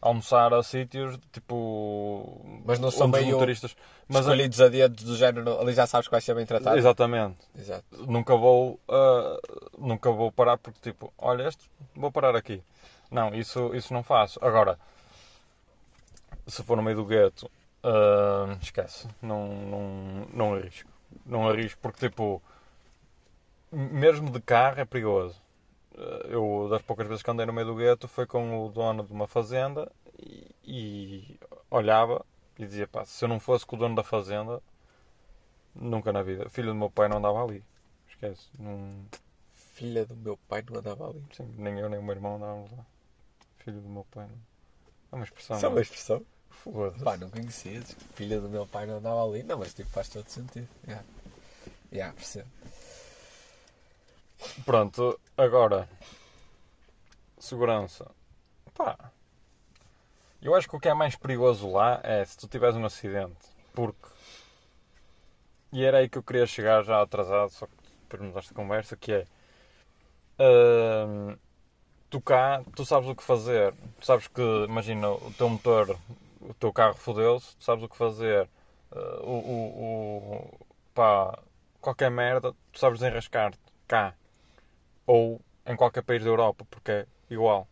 almoçar 0.00 0.52
a 0.52 0.62
sítios, 0.64 1.16
tipo... 1.30 2.44
Mas 2.64 2.80
não 2.80 2.90
são 2.90 3.06
meio 3.06 3.26
motoristas... 3.26 3.76
Mas, 4.08 4.22
escolhidos 4.22 4.60
a 4.60 4.68
dedo 4.68 5.04
do 5.04 5.16
género, 5.16 5.60
ali 5.60 5.72
já 5.72 5.86
sabes 5.86 6.08
que 6.08 6.10
vai 6.10 6.20
ser 6.20 6.34
bem 6.34 6.44
tratado. 6.44 6.76
Exatamente. 6.76 7.38
Exato. 7.56 7.84
Nunca 8.08 8.34
vou, 8.34 8.80
ah, 8.88 9.38
nunca 9.78 10.10
vou 10.10 10.32
parar 10.32 10.58
porque, 10.58 10.80
tipo, 10.80 11.12
olha 11.16 11.46
este, 11.46 11.70
vou 11.94 12.10
parar 12.10 12.34
aqui. 12.34 12.60
Não, 13.12 13.32
isso, 13.32 13.72
isso 13.74 13.94
não 13.94 14.02
faço. 14.02 14.40
Agora, 14.42 14.76
se 16.46 16.62
for 16.62 16.76
no 16.76 16.82
meio 16.82 16.96
do 16.96 17.04
gueto, 17.06 17.50
ah, 17.82 18.56
esquece. 18.60 19.08
Não, 19.20 19.48
não, 19.48 20.26
não 20.32 20.54
arrisco. 20.54 20.90
Não 21.26 21.48
arrisco 21.48 21.78
porque, 21.82 22.08
tipo, 22.08 22.42
mesmo 23.70 24.30
de 24.30 24.40
carro 24.40 24.80
é 24.80 24.84
perigoso. 24.84 25.40
Ah, 25.96 26.26
Eu, 26.28 26.68
das 26.70 26.82
poucas 26.82 27.06
vezes 27.06 27.22
que 27.22 27.30
andei 27.30 27.46
no 27.46 27.52
meio 27.52 27.66
do 27.66 27.74
gueto, 27.76 28.08
foi 28.08 28.26
com 28.26 28.66
o 28.66 28.70
dono 28.70 29.04
de 29.04 29.12
uma 29.12 29.26
fazenda 29.26 29.90
e, 30.18 30.54
e 30.64 31.38
olhava 31.70 32.24
e 32.58 32.66
dizia, 32.66 32.86
pá, 32.86 33.04
se 33.04 33.24
eu 33.24 33.28
não 33.28 33.40
fosse 33.40 33.66
com 33.66 33.76
o 33.76 33.78
dono 33.78 33.94
da 33.94 34.02
fazenda, 34.04 34.62
nunca 35.74 36.12
na 36.12 36.22
vida. 36.22 36.48
Filho 36.50 36.68
do 36.68 36.74
meu 36.74 36.90
pai 36.90 37.08
não 37.08 37.18
andava 37.18 37.42
ali. 37.42 37.64
Esquece. 38.08 38.48
Não, 38.58 38.90
Filha 39.54 40.04
do 40.04 40.14
meu 40.16 40.36
pai 40.48 40.62
não 40.70 40.78
andava 40.78 41.08
ali. 41.08 41.22
sim, 41.32 41.48
nem 41.56 41.78
eu 41.78 41.88
nem 41.88 41.98
o 41.98 42.02
meu 42.02 42.14
irmão 42.14 42.36
andávamos 42.36 42.70
lá. 42.72 42.84
Filho 43.58 43.80
do 43.80 43.88
meu 43.88 44.04
pai. 44.10 44.26
Não. 44.26 44.38
É 45.12 45.16
uma 45.16 45.24
expressão. 45.24 45.56
Isso 45.56 45.66
é 45.66 45.68
uma 45.68 45.80
expressão? 45.80 46.26
Foda-se. 46.52 47.02
Pá, 47.02 47.16
não 47.16 47.30
conhecias. 47.30 47.96
Filha 48.14 48.40
do 48.40 48.48
meu 48.48 48.66
pai 48.66 48.86
não 48.86 48.98
andava 48.98 49.24
ali. 49.24 49.42
Não, 49.42 49.58
mas 49.58 49.74
tipo, 49.74 49.90
faz 49.90 50.08
todo 50.08 50.28
sentido. 50.28 50.68
Já, 50.86 51.02
yeah. 51.92 52.14
percebo. 52.14 52.48
Pronto, 54.64 55.20
agora. 55.36 55.88
Segurança. 57.38 58.10
Pá. 58.74 59.12
Eu 60.40 60.54
acho 60.54 60.68
que 60.68 60.76
o 60.76 60.80
que 60.80 60.88
é 60.88 60.94
mais 60.94 61.14
perigoso 61.16 61.70
lá 61.70 62.00
é 62.02 62.24
se 62.24 62.36
tu 62.36 62.48
tiveres 62.48 62.76
um 62.76 62.84
acidente. 62.84 63.48
Porque. 63.72 64.08
E 65.72 65.84
era 65.84 65.98
aí 65.98 66.08
que 66.08 66.18
eu 66.18 66.22
queria 66.22 66.46
chegar 66.46 66.84
já 66.84 67.00
atrasado, 67.00 67.50
só 67.50 67.66
que 67.66 68.16
nos 68.18 68.36
esta 68.36 68.54
conversa, 68.54 68.96
que 68.96 69.12
é. 69.12 69.26
hum, 70.38 71.36
tu 72.10 72.20
cá, 72.20 72.62
tu 72.76 72.84
sabes 72.84 73.08
o 73.08 73.14
que 73.14 73.22
fazer. 73.22 73.72
Tu 74.00 74.06
sabes 74.06 74.28
que, 74.28 74.42
imagina, 74.64 75.10
o 75.10 75.32
teu 75.38 75.48
motor, 75.48 75.96
o 76.48 76.54
teu 76.54 76.72
carro 76.72 76.94
fodeu-se, 76.94 77.56
tu 77.56 77.64
sabes 77.64 77.84
o 77.84 77.88
que 77.88 77.96
fazer. 77.96 78.48
Uh, 78.92 78.98
o, 79.24 79.38
o, 79.54 80.36
o- 80.36 80.66
pá, 80.94 81.38
qualquer 81.80 82.10
merda, 82.10 82.52
tu 82.72 82.78
sabes 82.78 83.00
desenrascar-te 83.00 83.58
cá. 83.88 84.14
Ou 85.06 85.40
em 85.66 85.76
qualquer 85.76 86.02
país 86.02 86.22
da 86.24 86.30
Europa, 86.30 86.66
porque 86.70 86.90
é 86.92 87.06
igual. 87.30 87.68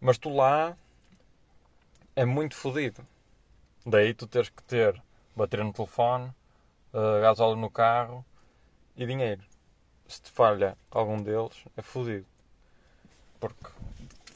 Mas 0.00 0.18
tu 0.18 0.28
lá 0.30 0.76
é 2.16 2.24
muito 2.24 2.56
fodido. 2.56 3.06
Daí 3.86 4.14
tu 4.14 4.26
tens 4.26 4.48
que 4.50 4.62
ter 4.64 5.00
bateria 5.36 5.64
no 5.64 5.72
telefone, 5.72 6.28
uh, 6.94 7.20
gasóleo 7.22 7.56
no 7.56 7.70
carro 7.70 8.24
e 8.96 9.06
dinheiro. 9.06 9.42
Se 10.08 10.22
te 10.22 10.30
falha 10.30 10.76
algum 10.90 11.22
deles, 11.22 11.64
é 11.76 11.82
fodido. 11.82 12.26
Porque 13.40 13.68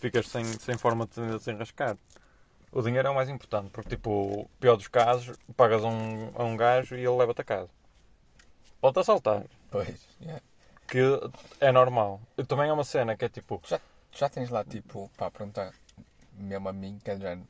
ficas 0.01 0.29
sem, 0.29 0.45
sem 0.45 0.77
forma 0.77 1.07
de 1.07 1.21
desenrascar. 1.39 1.97
O 2.73 2.83
dinheiro 2.83 3.09
é 3.09 3.11
o 3.11 3.15
mais 3.15 3.29
importante, 3.29 3.71
porque 3.71 3.91
tipo, 3.97 4.49
pior 4.61 4.77
dos 4.77 4.89
casos, 4.89 5.37
pagas 5.57 5.83
a 5.83 5.89
um, 5.89 6.31
a 6.35 6.45
um 6.45 6.57
gajo 6.57 6.95
e 6.97 7.01
ele 7.01 7.17
leva-te 7.17 7.41
a 7.41 7.45
casa. 7.45 7.71
Pode-te 8.81 9.01
assaltar, 9.01 9.45
Pois, 9.71 10.07
yeah. 10.21 10.43
que 10.87 10.99
é 11.61 11.73
normal. 11.73 12.21
E 12.37 12.45
também 12.45 12.69
é 12.69 12.73
uma 12.73 12.85
cena 12.85 13.17
que 13.17 13.25
é 13.25 13.29
tipo, 13.29 13.61
Já- 13.67 13.81
Tu 14.11 14.19
já 14.19 14.29
tens 14.29 14.49
lá, 14.49 14.65
tipo, 14.65 15.11
pá, 15.17 15.31
perguntar 15.31 15.73
mesmo 16.33 16.69
a 16.69 16.73
mim, 16.73 16.99
que 17.05 17.11
é 17.11 17.17
género. 17.17 17.47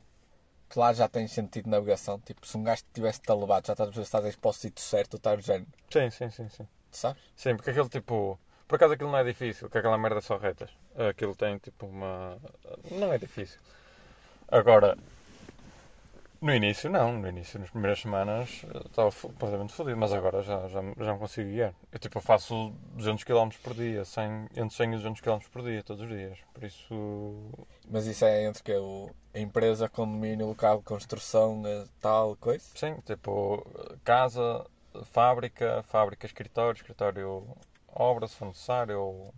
Tu 0.67 0.79
lá 0.79 0.91
já 0.93 1.07
tens 1.07 1.31
sentido 1.31 1.65
de 1.65 1.69
navegação, 1.71 2.19
tipo, 2.19 2.45
se 2.45 2.57
um 2.57 2.63
gajo 2.63 2.83
tivesse-te 2.93 3.31
a 3.31 3.35
levar, 3.35 3.63
já 3.65 3.73
estás 3.73 3.95
estás 3.97 4.35
para 4.35 4.49
o 4.49 4.53
sítio 4.53 4.83
certo, 4.83 5.17
estás 5.17 5.37
do 5.37 5.43
género, 5.45 5.67
Sim, 5.89 6.09
sim, 6.09 6.29
sim, 6.29 6.49
sim. 6.49 6.67
tu 6.91 6.97
sabes? 6.97 7.21
Sim, 7.35 7.55
porque 7.55 7.69
aquele 7.71 7.89
tipo. 7.89 8.39
Por 8.67 8.75
acaso 8.75 8.93
aquilo 8.93 9.09
não 9.09 9.17
é 9.17 9.23
difícil, 9.23 9.67
que 9.69 9.77
aquela 9.79 9.97
merda 9.97 10.19
é 10.19 10.21
só 10.21 10.37
retas. 10.37 10.69
Aquilo 11.09 11.35
tem 11.35 11.57
tipo 11.57 11.87
uma. 11.87 12.37
Não 12.91 13.11
é 13.11 13.17
difícil. 13.17 13.59
Agora, 14.51 14.97
no 16.41 16.55
início 16.55 16.89
não, 16.89 17.19
no 17.19 17.27
início, 17.27 17.59
nas 17.59 17.69
primeiras 17.69 17.99
semanas 17.99 18.63
estava 18.85 19.11
completamente 19.11 19.73
fodido, 19.73 19.97
mas 19.97 20.13
agora 20.13 20.41
já, 20.41 20.67
já, 20.69 20.81
já 20.97 21.13
me 21.13 21.19
consigo 21.19 21.49
guiar. 21.49 21.73
Eu 21.91 21.99
tipo 21.99 22.17
eu 22.17 22.21
faço 22.21 22.73
200 22.93 23.23
km 23.25 23.49
por 23.61 23.73
dia, 23.73 24.05
100, 24.05 24.47
entre 24.55 24.75
100 24.75 24.93
e 24.93 24.95
200 24.95 25.21
km 25.21 25.39
por 25.51 25.63
dia, 25.63 25.83
todos 25.83 26.01
os 26.01 26.09
dias. 26.09 26.39
Por 26.53 26.63
isso. 26.63 27.51
Mas 27.89 28.07
isso 28.07 28.23
é 28.23 28.45
entre 28.45 28.63
que 28.63 28.73
o, 28.73 29.11
a 29.33 29.39
empresa, 29.39 29.89
condomínio, 29.89 30.47
local 30.47 30.81
construção, 30.81 31.61
tal 31.99 32.35
coisa? 32.37 32.65
Sim, 32.73 32.95
tipo 33.05 33.63
casa, 34.03 34.65
fábrica, 35.11 35.83
fábrica, 35.83 36.25
escritório, 36.25 36.77
escritório, 36.77 37.45
obra, 37.87 38.27
se 38.27 38.35
for 38.35 38.47
necessário, 38.47 38.99
ou 38.99 39.33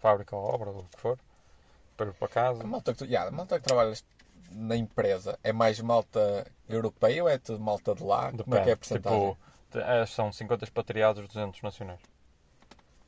fábrica 0.00 0.36
ou 0.36 0.42
obra, 0.42 0.70
ou 0.70 0.80
o 0.80 0.84
que 0.84 1.00
for. 1.00 1.18
Depois 1.92 2.10
vou 2.10 2.18
para 2.18 2.28
casa. 2.28 2.62
A 2.64 2.66
malta 2.66 2.92
que 2.92 2.98
tu, 2.98 3.04
yeah, 3.04 3.30
malta 3.30 3.60
que 3.60 3.66
trabalhas 3.66 4.04
na 4.54 4.76
empresa 4.76 5.38
é 5.42 5.52
mais 5.52 5.80
malta 5.80 6.46
europeia 6.68 7.24
ou 7.24 7.28
é 7.28 7.36
tudo 7.38 7.60
malta 7.60 7.94
de 7.94 8.02
lá? 8.02 8.32
Como 8.32 8.54
é 8.56 8.62
que 8.62 8.70
é 8.70 8.72
a 8.72 8.76
porcentagem? 8.76 9.36
Tipo, 9.70 9.78
é, 9.78 10.06
são 10.06 10.32
50 10.32 10.64
expatriados, 10.64 11.26
200 11.26 11.60
nacionais. 11.60 12.00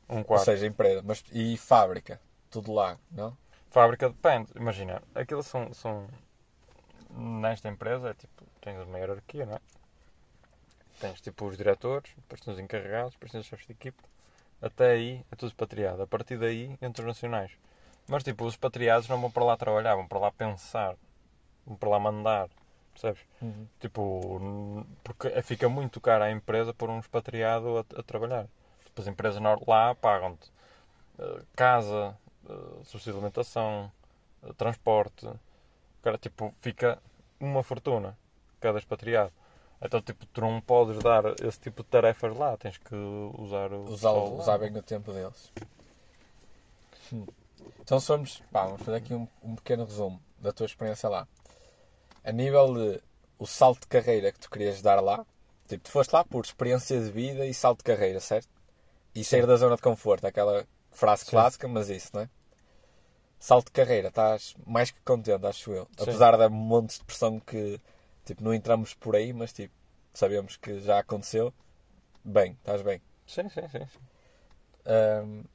Um 0.09 0.19
ou 0.19 0.23
quarto. 0.23 0.45
seja, 0.45 0.67
empresa. 0.67 1.01
Mas, 1.05 1.23
e 1.31 1.57
fábrica? 1.57 2.19
Tudo 2.49 2.73
lá, 2.73 2.97
não? 3.11 3.35
Fábrica 3.69 4.09
depende. 4.09 4.51
Imagina, 4.55 5.01
aquilo 5.15 5.43
são, 5.43 5.73
são. 5.73 6.07
Nesta 7.09 7.69
empresa 7.69 8.09
é 8.09 8.13
tipo. 8.13 8.45
Tens 8.61 8.81
uma 8.85 8.97
hierarquia, 8.97 9.45
não 9.45 9.55
é? 9.55 9.59
Tens 10.99 11.21
tipo 11.21 11.45
os 11.45 11.55
diretores, 11.55 12.11
depois 12.15 12.41
tens 12.41 12.53
os 12.55 12.59
encarregados, 12.59 13.13
depois 13.13 13.31
tens 13.31 13.41
os 13.41 13.47
chefes 13.47 13.67
de 13.67 13.73
equipe. 13.73 14.01
Até 14.61 14.91
aí 14.91 15.25
é 15.31 15.35
tudo 15.35 15.49
expatriado. 15.49 16.01
A 16.01 16.07
partir 16.07 16.37
daí, 16.37 16.75
entre 16.81 17.01
os 17.01 17.07
nacionais. 17.07 17.51
Mas 18.07 18.23
tipo, 18.23 18.45
os 18.45 18.53
expatriados 18.53 19.07
não 19.07 19.19
vão 19.19 19.29
para 19.29 19.43
lá 19.43 19.57
trabalhar, 19.57 19.95
vão 19.95 20.07
para 20.07 20.19
lá 20.19 20.31
pensar. 20.31 20.95
Para 21.75 21.89
lá 21.89 21.99
mandar. 21.99 22.49
Percebes? 22.93 23.21
Tipo, 23.79 24.39
n- 24.41 24.85
porque 25.03 25.29
fica 25.43 25.67
muito 25.69 25.99
caro 26.01 26.23
à 26.23 26.31
empresa 26.31 26.73
por 26.73 26.89
um 26.89 26.99
expatriado 26.99 27.77
a, 27.77 27.99
a 27.99 28.03
trabalhar. 28.03 28.47
Tipo, 28.85 29.01
as 29.01 29.07
empresas 29.07 29.41
lá 29.67 29.93
pagam-te 29.95 30.51
eh, 31.19 31.41
casa, 31.55 32.17
uh, 32.49 32.83
subsídio 32.85 33.13
de 33.13 33.17
alimentação, 33.19 33.91
eh, 34.43 34.53
transporte. 34.53 35.29
Cara, 36.01 36.17
tipo, 36.17 36.53
fica 36.61 36.97
uma 37.39 37.61
fortuna 37.61 38.17
cada 38.59 38.79
expatriado. 38.79 39.31
Então, 39.79 40.01
tipo, 40.01 40.25
tu 40.27 40.41
não 40.41 40.59
podes 40.59 40.97
dar 41.03 41.23
esse 41.45 41.59
tipo 41.59 41.83
de 41.83 41.89
tarefas 41.89 42.35
lá, 42.35 42.57
tens 42.57 42.77
que 42.77 42.95
usar 43.37 43.71
o. 43.71 43.83
Usar, 43.83 44.11
usar 44.11 44.57
bem 44.57 44.75
o 44.75 44.81
tempo 44.81 45.11
deles. 45.13 45.51
Hum. 47.13 47.27
Então 47.81 47.99
se 47.99 48.07
formos, 48.07 48.41
pá, 48.51 48.65
vamos 48.65 48.81
fazer 48.81 48.97
aqui 48.97 49.13
um, 49.13 49.27
um 49.43 49.55
pequeno 49.55 49.85
resumo 49.85 50.19
da 50.39 50.51
tua 50.51 50.65
experiência 50.65 51.07
lá. 51.07 51.27
A 52.27 52.31
nível 52.33 52.73
de 52.73 53.01
o 53.39 53.47
salto 53.47 53.83
de 53.83 53.87
carreira 53.87 54.33
que 54.33 54.39
tu 54.39 54.49
querias 54.49 54.81
dar 54.81 54.99
lá, 54.99 55.25
tipo, 55.65 55.85
tu 55.85 55.89
foste 55.89 56.11
lá 56.11 56.25
por 56.25 56.43
experiência 56.43 56.99
de 56.99 57.09
vida 57.09 57.45
e 57.45 57.53
salto 57.53 57.77
de 57.77 57.85
carreira, 57.85 58.19
certo? 58.19 58.49
E 59.15 59.23
sair 59.23 59.47
da 59.47 59.55
zona 59.55 59.77
de 59.77 59.81
conforto, 59.81 60.27
aquela 60.27 60.67
frase 60.91 61.23
Sim. 61.23 61.31
clássica, 61.31 61.69
mas 61.69 61.89
isso, 61.89 62.09
não 62.13 62.23
é? 62.23 62.29
Salto 63.39 63.67
de 63.67 63.71
carreira, 63.71 64.09
estás 64.09 64.55
mais 64.65 64.91
que 64.91 64.99
contente, 65.05 65.45
acho 65.45 65.71
eu. 65.71 65.85
Sim. 65.85 66.03
Apesar 66.03 66.37
de 66.37 66.49
montes 66.49 66.99
de 66.99 67.05
pressão 67.05 67.39
que, 67.39 67.79
tipo, 68.25 68.43
não 68.43 68.53
entramos 68.53 68.93
por 68.93 69.15
aí, 69.15 69.31
mas, 69.31 69.53
tipo, 69.53 69.73
sabemos 70.13 70.57
que 70.57 70.81
já 70.81 70.99
aconteceu. 70.99 71.53
Bem, 72.25 72.57
estás 72.59 72.81
bem. 72.81 73.01
Sim, 73.25 73.47
sim, 73.47 73.69
sim. 73.69 73.85
sim. 73.85 73.99
Hum, 74.85 75.45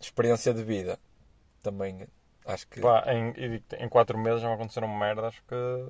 experiência 0.00 0.52
de 0.52 0.64
vida 0.64 0.98
também 1.62 2.08
acho 2.46 2.66
que 2.68 2.80
Pá, 2.80 3.04
em, 3.12 3.62
em 3.78 3.88
quatro 3.88 4.18
meses 4.18 4.40
já 4.40 4.48
me 4.48 4.54
aconteceram 4.54 4.88
merdas 4.88 5.34
que 5.48 5.86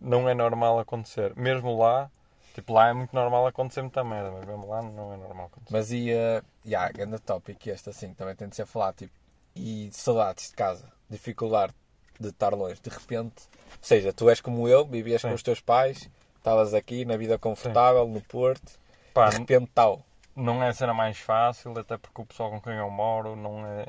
não 0.00 0.28
é 0.28 0.34
normal 0.34 0.78
acontecer. 0.78 1.34
Mesmo 1.36 1.78
lá, 1.78 2.10
tipo, 2.54 2.72
lá 2.72 2.88
é 2.88 2.92
muito 2.92 3.14
normal 3.14 3.46
acontecer 3.46 3.82
muita 3.82 4.04
merda, 4.04 4.30
mas 4.30 4.44
mesmo 4.44 4.68
lá 4.68 4.82
não 4.82 5.12
é 5.12 5.16
normal 5.16 5.46
acontecer. 5.46 5.72
mas 5.72 5.92
e 5.92 6.10
uh, 6.12 6.44
yeah, 6.64 6.90
grande 6.92 7.18
tópico 7.18 7.68
este 7.68 7.90
assim 7.90 8.14
também 8.14 8.34
tem 8.34 8.48
de 8.48 8.56
ser 8.56 8.66
falado 8.66 8.96
tipo 8.96 9.12
e 9.54 9.88
saudades 9.92 10.50
de 10.50 10.56
casa 10.56 10.92
dificuldade 11.08 11.72
de 12.20 12.28
estar 12.28 12.52
longe 12.52 12.80
de 12.80 12.90
repente 12.90 13.48
ou 13.72 13.78
seja 13.80 14.12
tu 14.12 14.28
és 14.28 14.40
como 14.40 14.68
eu 14.68 14.84
vivias 14.84 15.22
Sim. 15.22 15.28
com 15.28 15.34
os 15.34 15.42
teus 15.42 15.60
pais 15.60 16.10
estavas 16.36 16.74
aqui 16.74 17.04
na 17.04 17.16
vida 17.16 17.38
confortável 17.38 18.06
no 18.06 18.20
Porto 18.20 18.78
Pá, 19.14 19.30
de 19.30 19.38
repente 19.38 19.70
tal 19.74 20.04
não 20.36 20.62
é 20.62 20.68
a 20.68 20.74
cena 20.74 20.92
mais 20.92 21.18
fácil, 21.18 21.76
até 21.78 21.96
porque 21.96 22.20
o 22.20 22.26
pessoal 22.26 22.50
com 22.50 22.60
quem 22.60 22.74
eu 22.74 22.90
moro 22.90 23.34
não 23.34 23.66
é. 23.66 23.86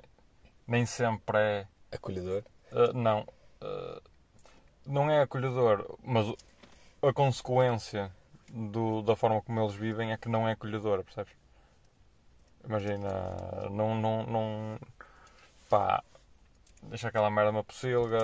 Nem 0.68 0.86
sempre 0.86 1.38
é. 1.38 1.68
acolhedor 1.92 2.44
Uh, 2.72 2.92
não. 2.94 3.22
Uh, 3.62 4.02
não 4.86 5.10
é 5.10 5.22
acolhedor, 5.22 5.98
mas 6.04 6.28
a 7.02 7.14
consequência 7.14 8.12
do- 8.50 9.02
da 9.02 9.16
forma 9.16 9.42
como 9.42 9.60
eles 9.62 9.74
vivem 9.74 10.12
é 10.12 10.18
que 10.18 10.28
não 10.30 10.48
é 10.48 10.52
acolhedora, 10.52 11.04
percebes? 11.04 11.34
Imagina, 12.66 13.10
não. 13.70 13.96
não, 13.96 14.24
não 14.26 14.80
pá, 15.70 16.04
deixa 16.84 17.08
aquela 17.08 17.30
merda 17.30 17.52
uma 17.52 17.64
pocilga, 17.64 18.18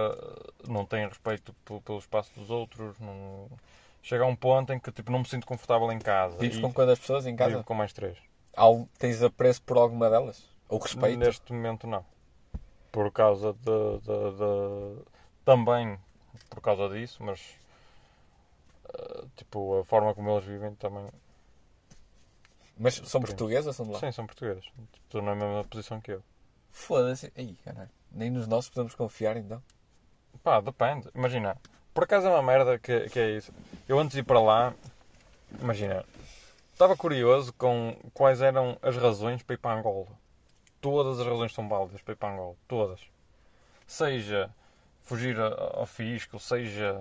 não 0.68 0.86
tem 0.86 1.08
respeito 1.08 1.54
pe- 1.66 1.80
pelo 1.82 2.00
espaço 2.00 2.32
dos 2.38 2.50
outros, 2.50 3.00
não, 3.00 3.50
chega 4.02 4.24
a 4.24 4.28
um 4.28 4.36
ponto 4.36 4.74
em 4.74 4.80
que 4.80 4.92
tipo, 4.92 5.12
não 5.12 5.20
me 5.20 5.26
sinto 5.28 5.48
confortável 5.48 5.90
em 5.92 6.00
casa. 6.00 6.38
vives 6.38 6.60
com 6.60 6.74
quantas 6.74 7.00
pessoas 7.00 7.26
em 7.26 7.36
casa 7.36 7.52
vivo 7.56 7.64
com 7.64 7.74
mais 7.74 7.94
três. 7.94 8.18
Al- 8.56 8.88
tens 9.00 9.24
apreço 9.24 9.62
por 9.62 9.78
alguma 9.78 10.10
delas 10.10 10.44
ou 10.68 10.80
respeito 10.80 11.18
Neste 11.18 11.54
momento 11.54 11.88
não. 11.88 12.06
Por 12.94 13.12
causa 13.12 13.52
de, 13.54 14.00
de- 14.00 14.38
de- 14.38 15.04
Também 15.44 16.00
por 16.50 16.62
causa 16.62 16.88
disso, 16.88 17.22
mas. 17.24 17.42
eh, 18.94 19.26
tipo, 19.36 19.80
a 19.80 19.84
forma 19.84 20.14
como 20.14 20.30
eles 20.32 20.46
vivem 20.46 20.74
também. 20.76 21.10
mas 22.78 22.94
são 22.96 23.20
Sim. 23.20 23.28
portuguesas 23.28 23.68
ou 23.68 23.74
são 23.74 23.86
de 23.88 23.92
lá 23.94 24.00
Sim, 24.00 24.12
são 24.12 24.26
portugueses. 24.26 24.64
Estão 25.04 25.22
na 25.22 25.36
mesma 25.36 25.64
posição 25.66 26.00
que 26.00 26.12
eu. 26.12 26.24
foda-se 26.72 27.32
Ei, 27.36 27.56
caralho. 27.66 27.90
nem 28.12 28.30
nos 28.30 28.48
nossos 28.48 28.70
podemos 28.70 28.96
confiar 28.96 29.36
então 29.38 29.62
Pá, 30.44 30.60
depende. 30.62 31.10
Imagina. 31.16 31.58
Por 31.94 32.04
acaso 32.04 32.28
é 32.28 32.30
uma 32.30 32.42
merda 32.44 32.78
que, 32.80 33.10
que 33.10 33.20
é 33.20 33.32
isso. 33.38 33.52
Eu 33.88 34.00
antes 34.00 34.14
de 34.14 34.20
ir 34.20 34.24
para 34.24 34.40
lá. 34.42 34.74
Imagina. 35.62 36.04
Estava 36.74 36.96
curioso 36.98 37.54
com 37.54 37.96
quais 38.14 38.42
eram 38.42 38.78
as 38.82 38.96
razões 38.98 39.42
para 39.44 39.54
ir 39.56 39.58
para 39.58 39.78
Angola. 39.80 40.08
Todas 40.84 41.20
as 41.20 41.26
razões 41.26 41.54
são 41.54 41.68
válidas 41.68 42.02
para 42.04 42.14
ir 42.14 42.18
para 42.18 42.34
Angola. 42.34 42.56
Todas. 42.68 43.02
Seja 43.88 44.50
fugir 45.04 45.40
a- 45.40 45.72
ao 45.80 45.86
fisco, 45.86 46.40
seja. 46.40 46.96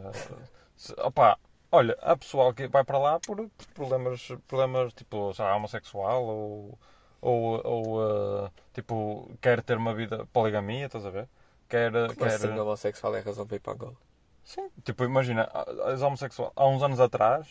Se, 0.76 0.92
opá, 1.00 1.38
olha, 1.70 1.96
há 2.02 2.16
pessoal 2.16 2.52
que 2.54 2.68
vai 2.68 2.84
para 2.84 2.98
lá 2.98 3.20
por 3.20 3.48
problemas, 3.74 4.28
problemas 4.48 4.92
tipo, 4.94 5.32
sei 5.34 5.44
lá, 5.44 5.56
homossexual 5.56 6.24
ou. 6.24 6.78
Ou, 7.24 7.60
ou 7.64 8.46
eh, 8.46 8.50
tipo, 8.74 9.30
quer 9.40 9.62
ter 9.62 9.76
uma 9.78 9.94
vida 9.94 10.26
poligamia, 10.32 10.86
estás 10.86 11.06
a 11.06 11.10
ver? 11.10 11.28
Quer, 11.68 11.92
Como 12.06 12.14
quer... 12.16 12.26
assim 12.26 12.56
homossexual 12.58 13.16
é 13.16 13.20
a 13.20 13.22
razão 13.24 13.44
para 13.46 13.56
ir 13.56 13.60
para 13.60 13.72
Angola? 13.74 13.96
Sim, 14.44 14.68
tipo, 14.84 15.04
imagina, 15.04 15.48
és 15.92 16.02
homossexual. 16.02 16.52
Há 16.56 16.66
uns 16.66 16.82
anos 16.82 17.00
atrás 17.00 17.48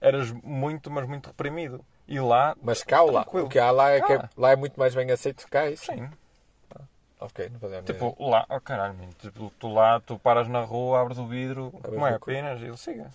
eras 0.00 0.30
muito, 0.30 0.90
mas 0.90 1.06
muito 1.06 1.26
reprimido. 1.26 1.84
E 2.06 2.18
lá, 2.20 2.56
Mas 2.62 2.82
cá 2.82 3.02
ou 3.02 3.10
lá? 3.10 3.22
Tranquilo. 3.22 3.46
O 3.46 3.50
que 3.50 3.58
há 3.58 3.70
lá 3.70 3.90
é, 3.90 4.00
que 4.00 4.12
é- 4.12 4.28
lá 4.36 4.50
é 4.52 4.56
muito 4.56 4.78
mais 4.78 4.94
bem 4.94 5.10
aceito 5.10 5.44
que 5.44 5.50
cá, 5.50 5.66
é 5.66 5.72
isso? 5.72 5.84
sim. 5.86 6.08
Ok, 7.20 7.48
não 7.48 7.58
fazia 7.58 7.80
a 7.80 7.82
Tipo, 7.82 8.16
lá, 8.20 8.46
oh 8.48 8.60
caralho, 8.60 8.94
menino, 8.94 9.12
tipo, 9.14 9.52
tu 9.58 9.68
lá, 9.72 9.98
tu 10.00 10.16
paras 10.20 10.46
na 10.46 10.60
rua, 10.60 11.00
abres 11.00 11.18
o 11.18 11.26
vidro, 11.26 11.72
Abres 11.78 11.94
como 11.94 12.06
é, 12.06 12.14
o 12.14 12.20
cu. 12.20 12.30
apenas, 12.30 12.60
e 12.60 12.64
ele 12.66 12.76
siga. 12.76 13.10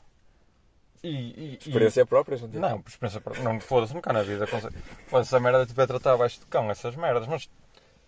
E, 1.01 1.09
e, 1.09 1.53
e- 1.53 1.57
Experiência 1.57 2.05
própria, 2.05 2.37
não 2.37 2.47
Não, 2.69 2.81
por 2.81 2.89
experiência 2.89 3.21
própria. 3.21 3.43
Não, 3.43 3.59
foda-se, 3.61 3.93
nunca 3.93 4.11
na 4.11 4.21
vida. 4.21 4.45
Foda-se, 4.45 4.77
essa 5.13 5.39
merda 5.39 5.65
tipo, 5.65 5.79
é 5.79 5.87
tratar 5.87 6.13
abaixo 6.13 6.39
de 6.39 6.45
cão, 6.47 6.69
essas 6.69 6.95
merdas. 6.97 7.27
Mas, 7.27 7.49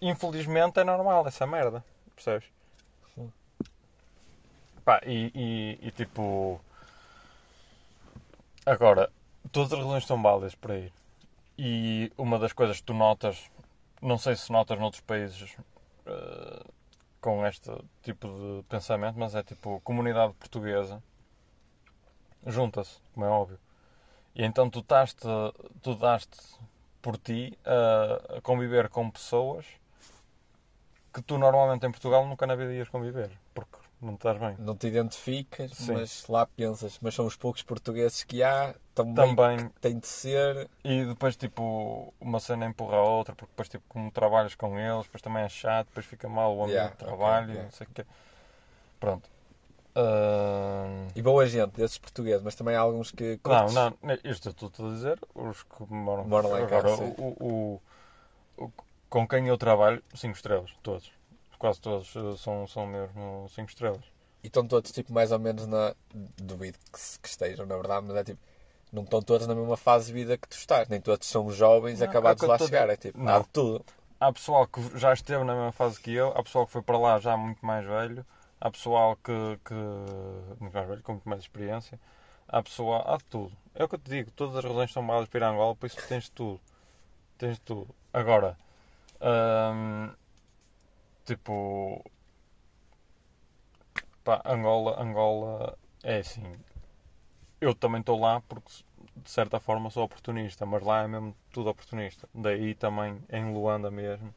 infelizmente, 0.02 0.80
é 0.82 0.84
normal 0.84 1.26
essa 1.28 1.48
merda. 1.48 1.84
Percebes? 2.14 2.48
Pá, 4.84 5.02
e, 5.06 5.32
e, 5.34 5.88
e, 5.88 5.92
tipo... 5.92 6.60
Agora, 8.66 9.12
todas 9.52 9.72
as 9.74 9.80
razões 9.80 10.08
são 10.08 10.20
válidas 10.22 10.56
para 10.56 10.76
ir. 10.76 10.94
E 11.56 12.12
uma 12.18 12.40
das 12.40 12.52
coisas 12.52 12.78
que 12.78 12.84
tu 12.84 12.96
notas, 12.96 13.50
não 14.02 14.18
sei 14.18 14.36
se 14.36 14.52
notas 14.52 14.80
noutros 14.80 15.02
países 15.02 15.56
eh, 16.08 16.64
com 17.22 17.46
este 17.46 17.72
tipo 18.02 18.28
de 18.28 18.64
pensamento, 18.68 19.20
mas 19.20 19.36
é 19.36 19.44
tipo, 19.44 19.80
comunidade 19.82 20.34
portuguesa 20.34 21.02
junta-se, 22.48 23.00
como 23.14 23.26
é 23.26 23.30
óbvio. 23.30 23.60
E 24.36 24.44
então 24.44 24.68
tu 24.70 24.82
daste, 24.82 25.28
tu 25.84 25.96
daste 25.96 26.38
por 27.02 27.18
ti 27.18 27.58
a, 27.66 28.38
a 28.38 28.42
conviver 28.42 28.90
com 28.90 29.12
pessoas 29.12 29.66
que 31.14 31.22
tu 31.22 31.38
normalmente 31.38 31.86
em 31.86 31.92
Portugal 31.92 32.26
nunca 32.28 32.48
na 32.48 32.56
vida 32.56 32.74
ias 32.74 32.90
conviver, 32.90 33.32
porque 33.54 33.78
não 34.02 34.14
te 34.14 34.20
estás 34.28 34.38
bem. 34.40 34.58
Não 34.58 34.76
te 34.76 34.88
identificas, 34.88 35.78
Sim. 35.78 35.94
mas 35.94 36.28
lá 36.28 36.46
pensas, 36.46 37.00
mas 37.02 37.14
são 37.16 37.26
os 37.26 37.38
poucos 37.38 37.64
portugueses 37.64 38.24
que 38.24 38.44
há, 38.44 38.76
também, 38.94 39.38
Também, 39.38 39.70
tem 39.82 39.98
de 39.98 40.08
ser. 40.08 40.70
e 40.84 41.04
depois 41.06 41.36
tipo, 41.36 42.14
uma 42.20 42.40
cena 42.40 42.66
empurra 42.66 42.98
a 42.98 43.02
outra, 43.02 43.36
porque 43.36 43.52
depois 43.52 43.70
tipo, 43.70 43.84
como 43.90 44.12
trabalhas 44.12 44.56
com 44.56 44.78
eles, 44.80 45.06
depois 45.06 45.22
também 45.22 45.44
é 45.44 45.50
chato, 45.50 45.88
depois 45.88 46.06
fica 46.06 46.30
mal 46.30 46.56
o 46.56 46.64
ambiente 46.64 46.92
Yeah, 46.92 46.92
de 46.92 46.98
trabalho, 46.98 47.48
ok, 47.48 47.54
yeah. 47.54 47.64
não 47.64 47.72
sei 47.72 47.88
o 47.88 47.90
quê. 47.92 48.06
Pronto. 49.00 49.30
Ah, 49.96 51.08
E 51.16 51.22
boa 51.22 51.46
gente 51.48 51.74
desses 51.78 51.98
portugueses, 52.00 52.44
mas 52.44 52.56
também 52.56 52.76
há 52.76 52.82
alguns 52.82 53.12
que 53.12 53.38
Não, 53.46 53.72
curtes. 53.72 53.72
não, 53.72 53.98
isto 54.26 54.50
eu 54.50 54.68
estou 54.68 54.88
a 54.88 54.94
dizer, 54.94 55.20
os 55.34 55.64
que 55.64 55.84
moram, 55.90 56.30
Moram 56.32 56.50
lá 56.50 56.60
em 56.62 56.66
agora, 56.66 56.68
casa, 56.68 56.90
sim. 56.90 57.14
o, 57.18 57.36
o, 57.40 57.82
o- 58.58 58.72
com 59.10 59.28
quem 59.28 59.48
eu 59.48 59.58
trabalho, 59.58 60.04
5 60.16 60.36
estrelas, 60.38 60.72
todos. 60.84 61.12
Quase 61.66 61.82
todos 61.82 62.16
eh, 62.16 62.38
são, 62.38 62.68
são 62.68 62.86
mesmo 62.86 63.48
5 63.50 63.70
estrelas. 63.70 64.04
E 64.44 64.48
estão 64.48 64.68
todos 64.68 64.92
tipo 64.92 65.12
mais 65.12 65.32
ou 65.32 65.40
menos 65.40 65.66
na. 65.66 65.96
Duvido 66.38 66.78
que, 66.94 67.20
que 67.20 67.28
estejam, 67.28 67.66
na 67.66 67.76
verdade, 67.76 68.06
mas 68.08 68.18
é 68.18 68.24
tipo. 68.24 68.40
Não 68.94 69.02
estão 69.02 69.20
todos 69.20 69.48
na 69.48 69.56
mesma 69.56 69.76
fase 69.76 70.06
de 70.06 70.14
vida 70.14 70.38
que 70.38 70.48
tu 70.48 70.56
estás. 70.56 70.88
Nem 70.90 71.02
todos 71.02 71.28
são 71.28 71.50
jovens 71.50 72.02
Não, 72.02 72.08
acabados 72.08 72.44
é 72.44 72.46
de 72.46 72.54
que 72.56 72.64
lá 72.64 72.68
chegar. 72.68 72.88
É 72.92 72.96
tipo, 72.96 73.18
Não. 73.18 73.34
há 73.34 73.40
de 73.40 73.48
tudo. 73.48 73.84
Há 74.20 74.32
pessoal 74.32 74.68
que 74.68 74.80
já 74.96 75.12
esteve 75.12 75.44
na 75.44 75.56
mesma 75.56 75.72
fase 75.72 76.00
que 76.00 76.14
eu, 76.14 76.28
há 76.38 76.44
pessoal 76.44 76.68
que 76.68 76.72
foi 76.72 76.84
para 76.84 77.00
lá 77.00 77.20
já 77.20 77.36
muito 77.36 77.66
mais 77.66 77.84
velho, 77.84 78.24
há 78.62 78.70
pessoal 78.70 79.16
que, 79.16 79.60
que 79.66 79.74
muito 80.60 80.72
mais 80.72 80.88
velho, 80.88 81.02
com 81.02 81.14
muito 81.14 81.28
mais 81.28 81.42
experiência, 81.42 82.00
há 82.48 82.62
pessoal, 82.62 83.04
há 83.12 83.18
de 83.18 83.24
tudo. 83.26 83.52
É 83.74 83.84
o 83.84 83.90
que 83.90 83.96
eu 83.96 84.00
te 84.00 84.12
digo, 84.12 84.30
todas 84.36 84.56
as 84.56 84.64
razões 84.64 84.94
são 84.94 85.06
válidas 85.08 85.30
para 85.30 85.40
ir 85.40 85.44
a 85.46 85.50
Angola, 85.50 85.76
por 85.76 85.88
isso 85.88 85.98
tens 86.08 86.30
tudo. 86.30 86.62
Tens 87.40 87.58
tudo. 87.58 87.88
Agora, 88.14 88.56
hum, 89.20 90.12
tipo, 91.26 92.04
pá, 94.24 94.42
Angola, 94.46 95.02
Angola 95.02 95.78
é 96.04 96.20
assim. 96.20 96.44
Eu 97.60 97.74
também 97.76 98.00
estou 98.02 98.20
lá 98.20 98.42
porque 98.42 98.72
de 99.16 99.30
certa 99.30 99.60
forma 99.60 99.90
sou 99.90 100.04
oportunista, 100.04 100.66
mas 100.66 100.84
lá 100.84 101.04
é 101.04 101.08
mesmo 101.08 101.36
tudo 101.52 101.70
oportunista. 101.70 102.28
Daí 102.34 102.76
também 102.76 103.22
em 103.30 103.54
Luanda 103.54 103.90
mesmo 103.92 104.34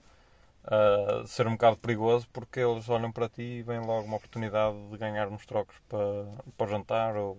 uh, 0.64 1.26
ser 1.26 1.46
um 1.46 1.52
bocado 1.52 1.78
perigoso 1.78 2.28
porque 2.32 2.60
eles 2.60 2.88
olham 2.88 3.12
para 3.12 3.28
ti 3.28 3.42
e 3.42 3.62
vêm 3.62 3.80
logo 3.80 4.06
uma 4.06 4.16
oportunidade 4.16 4.76
de 4.90 4.98
ganhar 4.98 5.28
uns 5.28 5.46
trocos 5.46 5.76
para, 5.88 6.26
para 6.56 6.66
jantar 6.70 7.16
ou 7.16 7.38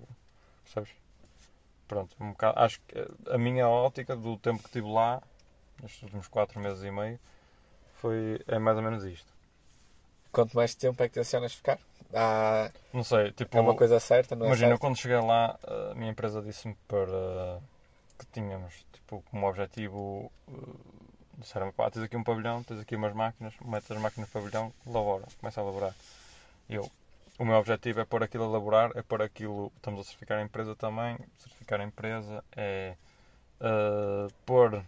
percebes? 0.64 0.92
Pronto, 1.88 2.16
um 2.20 2.32
bocado, 2.32 2.60
acho 2.60 2.82
que 2.88 2.96
a 3.32 3.38
minha 3.38 3.68
ótica 3.68 4.16
do 4.16 4.38
tempo 4.38 4.60
que 4.60 4.68
estive 4.68 4.88
lá, 4.92 5.22
nestes 5.82 6.04
últimos 6.04 6.28
4 6.28 6.60
meses 6.60 6.84
e 6.84 6.92
meio, 6.92 7.20
foi, 7.96 8.40
é 8.48 8.60
mais 8.60 8.78
ou 8.78 8.84
menos 8.84 9.04
isto. 9.06 9.32
Quanto 10.32 10.56
mais 10.56 10.76
tempo 10.76 11.02
é 11.04 11.08
que 11.08 11.16
tencionas 11.16 11.54
ficar? 11.54 11.80
Há- 12.14 12.72
Não 12.94 13.04
sei, 13.04 13.32
tipo, 13.32 13.58
é 13.58 13.62
uma 13.62 13.76
coisa 13.76 14.00
certa, 14.00 14.36
não 14.36 14.46
é? 14.46 14.48
Imagina, 14.50 14.70
certo? 14.70 14.82
quando 14.82 14.98
cheguei 14.98 15.18
lá, 15.20 15.58
a 15.92 15.96
minha 15.96 16.12
empresa 16.12 16.42
disse-me 16.42 16.76
para 16.88 17.60
que 18.18 18.26
tínhamos 18.32 18.86
tipo, 18.94 19.24
como 19.30 19.48
objetivo. 19.48 20.32
uh, 20.48 20.80
Disseram-me: 21.38 21.72
pá, 21.72 21.90
tens 21.90 22.04
aqui 22.04 22.18
um 22.18 22.24
pavilhão, 22.24 22.64
tens 22.64 22.80
aqui 22.82 22.96
umas 22.96 23.14
máquinas, 23.14 23.54
metes 23.62 23.90
as 23.90 23.98
máquinas 23.98 24.28
no 24.30 24.34
pavilhão, 24.42 24.74
labora, 24.86 25.24
começa 25.40 25.62
a 25.62 25.64
elaborar. 25.64 25.96
E 26.70 26.76
eu, 26.76 26.90
o 27.38 27.46
meu 27.46 27.56
objetivo 27.56 28.02
é 28.02 28.06
pôr 28.06 28.22
aquilo 28.24 28.44
a 28.46 28.48
elaborar, 28.48 28.92
é 28.96 29.02
pôr 29.02 29.22
aquilo. 29.22 29.72
Estamos 29.78 30.02
a 30.02 30.04
certificar 30.04 30.40
a 30.40 30.42
empresa 30.44 30.76
também. 30.76 31.18
Certificar 31.38 31.80
a 31.80 31.84
empresa 31.86 32.44
é 32.56 32.96
uh, 33.62 34.32
pôr. 34.46 34.84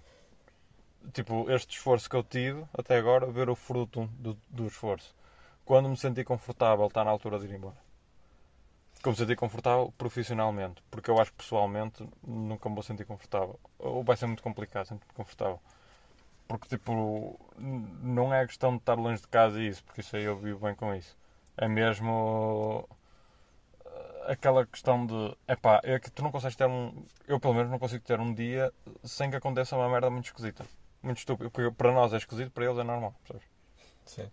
Tipo, 1.14 1.50
este 1.50 1.76
esforço 1.78 2.10
que 2.10 2.16
eu 2.16 2.24
tive 2.24 2.64
até 2.78 2.98
agora, 2.98 3.26
ver 3.26 3.50
o 3.50 3.56
fruto 3.56 4.06
do, 4.20 4.38
do 4.50 4.68
esforço. 4.68 5.14
Quando 5.66 5.89
me 5.89 5.97
senti 5.97 6.24
confortável, 6.24 6.88
está 6.88 7.03
na 7.03 7.12
altura 7.12 7.39
de 7.39 7.45
ir 7.45 7.53
embora 7.53 7.78
como 9.01 9.14
me 9.14 9.18
sentir 9.18 9.36
confortável 9.36 9.93
profissionalmente, 9.97 10.82
porque 10.89 11.09
eu 11.09 11.20
acho 11.20 11.32
que 11.32 11.38
pessoalmente 11.38 12.07
nunca 12.24 12.70
me 12.70 12.76
vou 12.76 12.84
sentir 12.84 13.05
confortável. 13.05 13.59
Ou 13.80 14.03
vai 14.03 14.16
ser 14.16 14.28
muito 14.28 14.43
complicado 14.43 14.86
sentir-me 14.86 15.14
confortável. 15.14 15.59
Porque, 16.47 16.68
tipo, 16.68 17.39
não 17.57 18.34
é 18.34 18.45
questão 18.45 18.72
de 18.72 18.78
estar 18.78 18.95
longe 18.95 19.22
de 19.22 19.28
casa 19.28 19.59
e 19.59 19.68
isso, 19.68 19.84
porque 19.84 20.01
isso 20.01 20.16
aí 20.16 20.24
eu 20.24 20.38
vivo 20.38 20.59
bem 20.66 20.76
com 20.76 20.93
isso. 20.93 21.18
É 21.57 21.68
mesmo 21.68 22.88
eh, 23.86 24.32
aquela 24.34 24.66
questão 24.66 25.05
de, 25.05 25.36
epá, 25.47 25.80
é 25.84 25.99
que 25.99 26.12
tu 26.12 26.24
não 26.24 26.32
consegues 26.32 26.55
ter 26.55 26.68
um, 26.68 27.05
eu 27.28 27.39
pelo 27.39 27.53
menos 27.53 27.72
não 27.72 27.80
consigo 27.80 28.03
ter 28.03 28.20
um 28.20 28.34
dia 28.34 28.72
sem 29.03 29.30
que 29.30 29.36
aconteça 29.38 29.76
uma 29.76 29.89
merda 29.89 30.09
muito 30.09 30.26
esquisita. 30.26 30.66
Muito 31.01 31.18
estúpido, 31.20 31.49
porque 31.49 31.72
para 31.72 31.91
nós 31.91 32.14
é 32.14 32.18
esquisito, 32.18 32.51
para 32.51 32.66
eles 32.66 32.78
é 32.78 32.84
normal, 32.84 33.16
percebes? 33.24 33.47
Sim. 34.05 34.32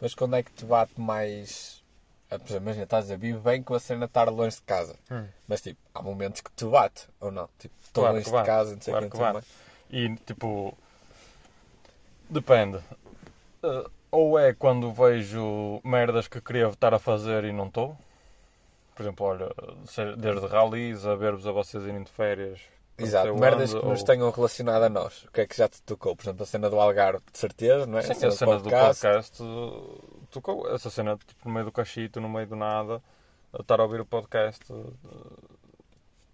Mas 0.00 0.14
quando 0.14 0.36
é 0.36 0.42
que 0.42 0.50
te 0.52 0.64
bate 0.64 0.98
mais. 1.00 1.82
Ah, 2.30 2.38
Por 2.38 2.46
exemplo, 2.46 2.64
imagina, 2.64 2.84
estás 2.84 3.04
a 3.10 3.16
dizer, 3.16 3.18
vive 3.18 3.38
bem 3.38 3.62
com 3.62 3.74
a 3.74 3.80
cena 3.80 4.06
estar 4.06 4.28
longe 4.28 4.56
de 4.56 4.62
casa. 4.62 4.96
Hum. 5.10 5.26
Mas 5.46 5.60
tipo, 5.60 5.78
há 5.94 6.02
momentos 6.02 6.40
que 6.40 6.50
te 6.52 6.64
bate, 6.64 7.08
ou 7.20 7.30
não? 7.30 7.48
Tipo, 7.58 7.74
estou 7.82 8.04
Claro 8.04 8.16
longe 8.16 8.30
de 8.30 8.44
casa, 8.44 8.74
não 8.74 8.80
sei 8.80 8.92
claro 8.92 9.10
que, 9.10 9.16
que 9.16 9.18
bate. 9.18 9.46
E 9.90 10.16
tipo. 10.26 10.78
Depende. 12.28 12.80
Eh, 13.62 13.90
ou 14.10 14.38
é 14.38 14.54
quando 14.54 14.92
vejo 14.92 15.80
merdas 15.84 16.28
que 16.28 16.40
queria 16.40 16.68
estar 16.68 16.94
a 16.94 16.98
fazer 16.98 17.44
e 17.44 17.52
não 17.52 17.66
estou. 17.66 17.96
Por 18.94 19.02
exemplo, 19.02 19.26
olha, 19.26 19.48
desde 20.16 20.46
rallies 20.46 21.06
a 21.06 21.14
ver-vos 21.14 21.46
a 21.46 21.52
vocês 21.52 21.84
irem 21.84 22.02
de 22.02 22.10
férias. 22.10 22.60
Não 23.00 23.08
Exato, 23.08 23.34
merdas 23.36 23.74
que 23.74 23.84
nos 23.86 24.02
tenham 24.02 24.30
relacionado 24.30 24.82
a 24.82 24.88
nós. 24.88 25.24
O 25.24 25.30
que 25.32 25.40
é 25.42 25.46
que 25.46 25.56
já 25.56 25.68
te 25.68 25.82
tocou? 25.82 26.14
Por 26.16 26.24
exemplo, 26.24 26.42
a 26.42 26.46
cena 26.46 26.68
do 26.70 26.78
Algarve, 26.80 27.22
de 27.32 27.38
certeza, 27.38 27.86
não 27.86 27.98
é? 27.98 28.02
Sim, 28.02 28.12
a 28.12 28.30
cena 28.30 28.56
do 28.58 28.62
podcast. 28.62 29.06
podcast 29.06 29.42
tocou. 30.30 30.68
Essa 30.74 30.90
cena 30.90 31.16
tipo, 31.16 31.48
no 31.48 31.54
meio 31.54 31.66
do 31.66 31.72
cachito, 31.72 32.20
no 32.20 32.28
meio 32.28 32.46
do 32.46 32.56
nada, 32.56 33.02
a 33.52 33.60
estar 33.62 33.80
a 33.80 33.82
ouvir 33.82 34.00
o 34.00 34.06
podcast 34.06 34.64
eh, 34.70 34.74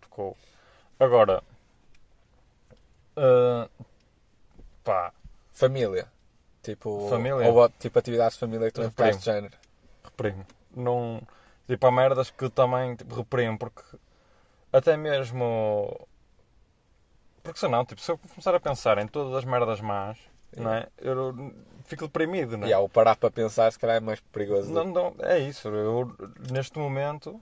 tocou. 0.00 0.36
Agora, 0.98 1.42
eh, 3.16 3.68
pá, 4.84 5.12
Família. 5.52 6.06
Tipo, 6.62 7.08
Família? 7.08 7.48
Ou 7.48 7.68
tipo 7.70 7.98
atividades 7.98 8.34
de 8.34 8.40
família 8.40 8.66
que 8.68 8.74
tu 8.74 8.80
não 8.82 8.88
Reprimo. 8.88 9.12
ficaste 9.12 9.24
de 9.24 9.32
género. 9.36 9.54
reprimo. 10.04 10.46
Não, 10.74 11.22
tipo, 11.66 11.86
há 11.86 11.90
merdas 11.92 12.30
que 12.30 12.50
também 12.50 12.96
tipo, 12.96 13.14
reprimo, 13.14 13.58
porque 13.58 13.82
até 14.72 14.96
mesmo. 14.96 16.06
Porque 17.46 17.60
senão, 17.60 17.84
tipo, 17.84 18.00
se 18.00 18.10
eu 18.10 18.18
começar 18.18 18.52
a 18.56 18.58
pensar 18.58 18.98
em 18.98 19.06
todas 19.06 19.32
as 19.34 19.44
merdas 19.44 19.80
más, 19.80 20.18
não 20.56 20.72
é? 20.72 20.88
Eu 20.98 21.54
fico 21.84 22.06
deprimido, 22.06 22.56
não 22.58 22.66
é? 22.66 22.70
E 22.70 22.72
há 22.72 22.80
o 22.80 22.88
parar 22.88 23.14
para 23.14 23.30
pensar, 23.30 23.70
se 23.72 23.78
calhar 23.78 23.96
é 23.98 24.00
mais 24.00 24.18
perigoso. 24.18 24.72
Não, 24.72 24.84
não, 24.84 25.14
é 25.20 25.38
isso. 25.38 25.68
Eu, 25.68 26.12
neste 26.50 26.76
momento, 26.76 27.40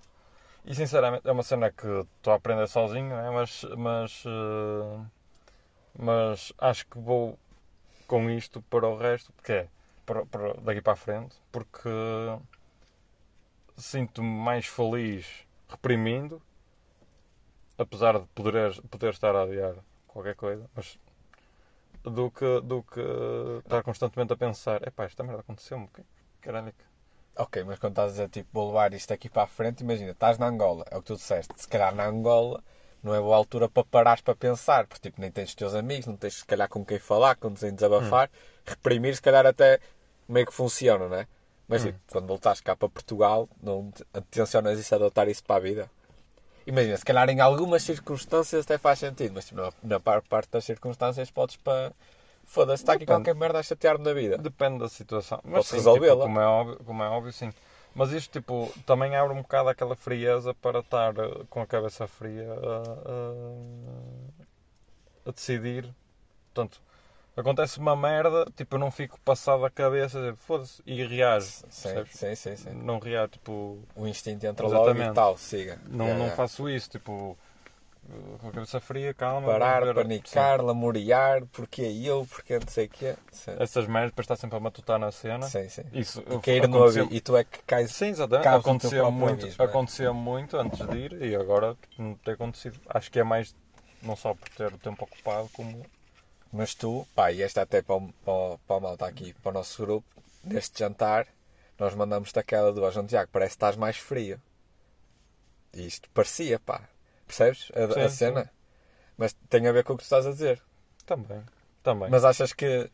e 0.62 0.74
sinceramente, 0.74 1.26
é 1.26 1.32
uma 1.32 1.42
cena 1.42 1.70
que 1.72 1.86
estou 2.18 2.34
a 2.34 2.36
aprender 2.36 2.68
sozinho, 2.68 3.08
não 3.08 3.18
é? 3.18 3.30
mas, 3.30 3.64
mas, 3.78 4.24
eh, 4.26 5.00
mas 5.98 6.52
acho 6.58 6.86
que 6.86 6.98
vou 6.98 7.38
com 8.06 8.28
isto 8.28 8.60
para 8.68 8.86
o 8.86 8.98
resto, 8.98 9.32
porque 9.32 9.52
é 9.52 9.68
para, 10.04 10.26
para- 10.26 10.52
daqui 10.60 10.82
para 10.82 10.92
a 10.92 10.96
frente, 10.96 11.34
porque 11.50 11.88
sinto-me 13.74 14.28
mais 14.28 14.66
feliz 14.66 15.26
reprimindo, 15.66 16.42
apesar 17.78 18.18
de 18.18 18.26
poder, 18.34 18.80
poder 18.90 19.10
estar 19.10 19.34
a 19.34 19.42
adiar 19.42 19.74
qualquer 20.14 20.36
coisa, 20.36 20.64
mas 20.74 20.98
do 22.02 22.30
que, 22.30 22.60
do 22.62 22.82
que 22.82 23.00
estar 23.64 23.82
constantemente 23.82 24.32
a 24.32 24.36
pensar, 24.36 24.86
epá, 24.86 25.04
esta 25.04 25.22
merda 25.22 25.40
aconteceu-me, 25.40 25.88
que 25.88 26.02
caralho 26.40 26.68
é 26.68 26.72
que 26.72 26.84
Ok, 27.36 27.64
mas 27.64 27.80
quando 27.80 27.92
estás 27.94 28.10
a 28.10 28.12
dizer 28.12 28.28
tipo, 28.28 28.48
vou 28.52 28.68
levar 28.68 28.94
isto 28.94 29.12
aqui 29.12 29.28
para 29.28 29.42
a 29.42 29.46
frente, 29.46 29.80
imagina, 29.80 30.12
estás 30.12 30.38
na 30.38 30.46
Angola, 30.46 30.84
é 30.88 30.96
o 30.96 31.00
que 31.00 31.08
tu 31.08 31.16
disseste. 31.16 31.52
Se 31.56 31.66
calhar 31.66 31.92
na 31.92 32.06
Angola 32.06 32.62
não 33.02 33.12
é 33.12 33.20
boa 33.20 33.36
altura 33.36 33.68
para 33.68 33.82
parares 33.84 34.22
para 34.22 34.36
pensar, 34.36 34.86
porque 34.86 35.02
tipo, 35.08 35.20
nem 35.20 35.32
tens 35.32 35.48
os 35.48 35.54
teus 35.56 35.74
amigos, 35.74 36.06
não 36.06 36.16
tens 36.16 36.34
se 36.34 36.44
calhar 36.44 36.68
com 36.68 36.84
quem 36.84 36.98
falar, 37.00 37.34
com 37.34 37.52
quem 37.52 37.74
desabafar. 37.74 38.30
Reprimir, 38.64 39.16
se 39.16 39.22
calhar 39.22 39.44
até 39.44 39.80
meio 40.28 40.46
que 40.46 40.54
funciona, 40.54 41.08
não 41.08 41.16
é? 41.16 41.26
Mas 41.66 41.82
tipo, 41.82 41.98
quando 42.12 42.28
voltares 42.28 42.60
cá 42.60 42.76
para 42.76 42.88
Portugal, 42.88 43.48
não 43.60 43.90
te- 43.90 44.04
tencionas 44.30 44.78
isso, 44.78 44.94
adotar 44.94 45.28
isso 45.28 45.42
para 45.42 45.56
a 45.56 45.60
vida. 45.60 45.90
Imagina, 46.66 46.96
se 46.96 47.04
calhar 47.04 47.28
em 47.28 47.40
algumas 47.40 47.82
circunstâncias 47.82 48.64
até 48.64 48.78
faz 48.78 48.98
sentido, 48.98 49.32
mas 49.34 49.44
tipo, 49.46 49.60
na, 49.60 49.70
na 49.82 50.00
par- 50.00 50.22
parte 50.22 50.50
das 50.50 50.64
circunstâncias 50.64 51.30
podes 51.30 51.56
para. 51.56 51.92
Foda-se, 52.46 52.82
está 52.82 52.92
aqui 52.92 53.06
qualquer 53.06 53.34
merda 53.34 53.58
a 53.58 53.62
chatear-me 53.62 54.04
na 54.04 54.12
vida. 54.12 54.36
Depende 54.38 54.78
da 54.78 54.88
situação. 54.88 55.40
Mas 55.44 55.66
sim, 55.66 55.76
resolvê-la. 55.76 56.14
tipo, 56.14 56.22
como, 56.24 56.40
é 56.40 56.46
óbvio, 56.46 56.76
como 56.84 57.02
é 57.02 57.08
óbvio, 57.08 57.32
sim. 57.32 57.50
Mas 57.94 58.12
isto, 58.12 58.32
tipo, 58.32 58.70
também 58.86 59.14
abre 59.16 59.32
um 59.34 59.42
bocado 59.42 59.68
aquela 59.68 59.96
frieza 59.96 60.52
para 60.54 60.80
estar 60.80 61.16
eh, 61.18 61.44
com 61.48 61.60
a 61.62 61.66
cabeça 61.66 62.06
fria 62.06 62.46
a, 62.52 62.82
a- 65.26 65.30
a 65.30 65.32
decidir. 65.32 65.88
Portanto, 66.52 66.80
acontece 67.36 67.78
uma 67.78 67.96
merda, 67.96 68.46
tipo, 68.56 68.76
eu 68.76 68.78
não 68.80 68.90
fico 68.90 69.18
passado 69.20 69.64
a 69.64 69.70
cabeça, 69.70 70.18
dizer, 70.18 70.36
foda-se, 70.36 70.82
e 70.86 71.04
reajo. 71.04 71.46
Sim, 71.70 72.04
sim, 72.10 72.34
sim, 72.34 72.56
sim. 72.56 72.70
Não 72.74 72.98
reajo, 72.98 73.28
tipo, 73.32 73.78
O 73.96 74.06
instinto 74.06 74.44
entra 74.46 74.66
logo 74.66 74.76
e 74.78 74.90
Exatamente. 74.90 75.14
tal, 75.14 75.36
siga. 75.36 75.78
não, 75.88 76.06
Yeah, 76.06 76.24
não 76.24 76.30
faço 76.36 76.68
isso, 76.68 76.90
tipo, 76.90 77.36
com 78.40 78.48
a 78.48 78.52
cabeça 78.52 78.80
fria, 78.80 79.14
calma. 79.14 79.46
Parar, 79.46 79.82
ver- 79.84 79.94
panicar, 79.94 80.60
lamuriar, 80.60 81.44
porque 81.46 81.82
eu, 81.82 82.26
porque 82.30 82.58
não 82.58 82.68
sei 82.68 82.86
o 82.86 82.88
quê. 82.90 83.16
Sim, 83.32 83.52
sim. 83.52 83.56
Essas 83.58 83.86
merdas, 83.86 84.10
depois 84.10 84.24
está 84.24 84.36
sempre 84.36 84.56
a 84.56 84.60
matutar 84.60 84.98
na 84.98 85.10
cena. 85.10 85.46
sim. 85.48 85.68
sim. 85.68 85.84
Isso 85.92 86.20
E 86.20 86.38
cair 86.38 86.68
no 86.68 86.76
aconteceu- 86.76 87.02
abismo. 87.04 87.16
E 87.16 87.20
tu 87.20 87.36
é 87.36 87.44
que 87.44 87.62
cais. 87.62 87.92
Sim, 87.92 88.08
exatamente. 88.08 88.48
no 88.48 88.56
Acontecia 88.58 89.00
próprio 89.00 89.12
muito, 89.12 89.42
abismo, 89.44 89.64
é? 89.64 89.66
acontecia 89.66 90.12
muito 90.12 90.56
antes 90.58 90.86
de 90.86 90.96
ir 90.96 91.22
e 91.22 91.34
agora 91.34 91.74
tipo, 91.80 92.02
não 92.02 92.14
tem 92.16 92.34
acontecido. 92.34 92.78
Acho 92.90 93.10
que 93.10 93.18
é 93.18 93.24
mais, 93.24 93.56
não 94.02 94.14
só 94.14 94.34
por 94.34 94.48
ter 94.50 94.72
o 94.72 94.78
tempo 94.78 95.02
ocupado, 95.04 95.48
como. 95.52 95.84
Mas 96.54 96.72
tu, 96.72 97.04
pá, 97.16 97.32
e 97.32 97.42
esta 97.42 97.62
até 97.62 97.82
para 97.82 97.96
o, 97.96 98.12
para, 98.24 98.58
para 98.64 98.76
o 98.76 98.80
malta 98.80 99.06
aqui, 99.06 99.34
para 99.34 99.50
o 99.50 99.52
nosso 99.52 99.84
grupo, 99.84 100.06
neste 100.44 100.78
jantar, 100.78 101.26
nós 101.76 101.96
mandamos-te 101.96 102.38
aquela 102.38 102.72
do 102.72 102.84
"Ó, 102.84 102.90
João 102.92 103.08
Tiago, 103.08 103.28
parece 103.32 103.50
que 103.50 103.56
estás 103.56 103.74
mais 103.76 103.96
frio. 103.96 104.40
E 105.72 105.84
isto 105.84 106.08
parecia, 106.10 106.60
pá. 106.60 106.88
Percebes 107.26 107.72
a, 107.74 108.04
a 108.04 108.08
Sim, 108.08 108.16
cena? 108.16 108.50
Mas 109.16 109.32
tem 109.50 109.66
a 109.66 109.72
ver 109.72 109.82
com 109.82 109.94
o 109.94 109.96
que 109.96 110.04
tu 110.04 110.06
estás 110.06 110.28
a 110.28 110.30
dizer. 110.30 110.62
Também. 111.04 111.42
Também. 111.82 112.08
Mas 112.08 112.24
achas 112.24 112.52
que, 112.52 112.88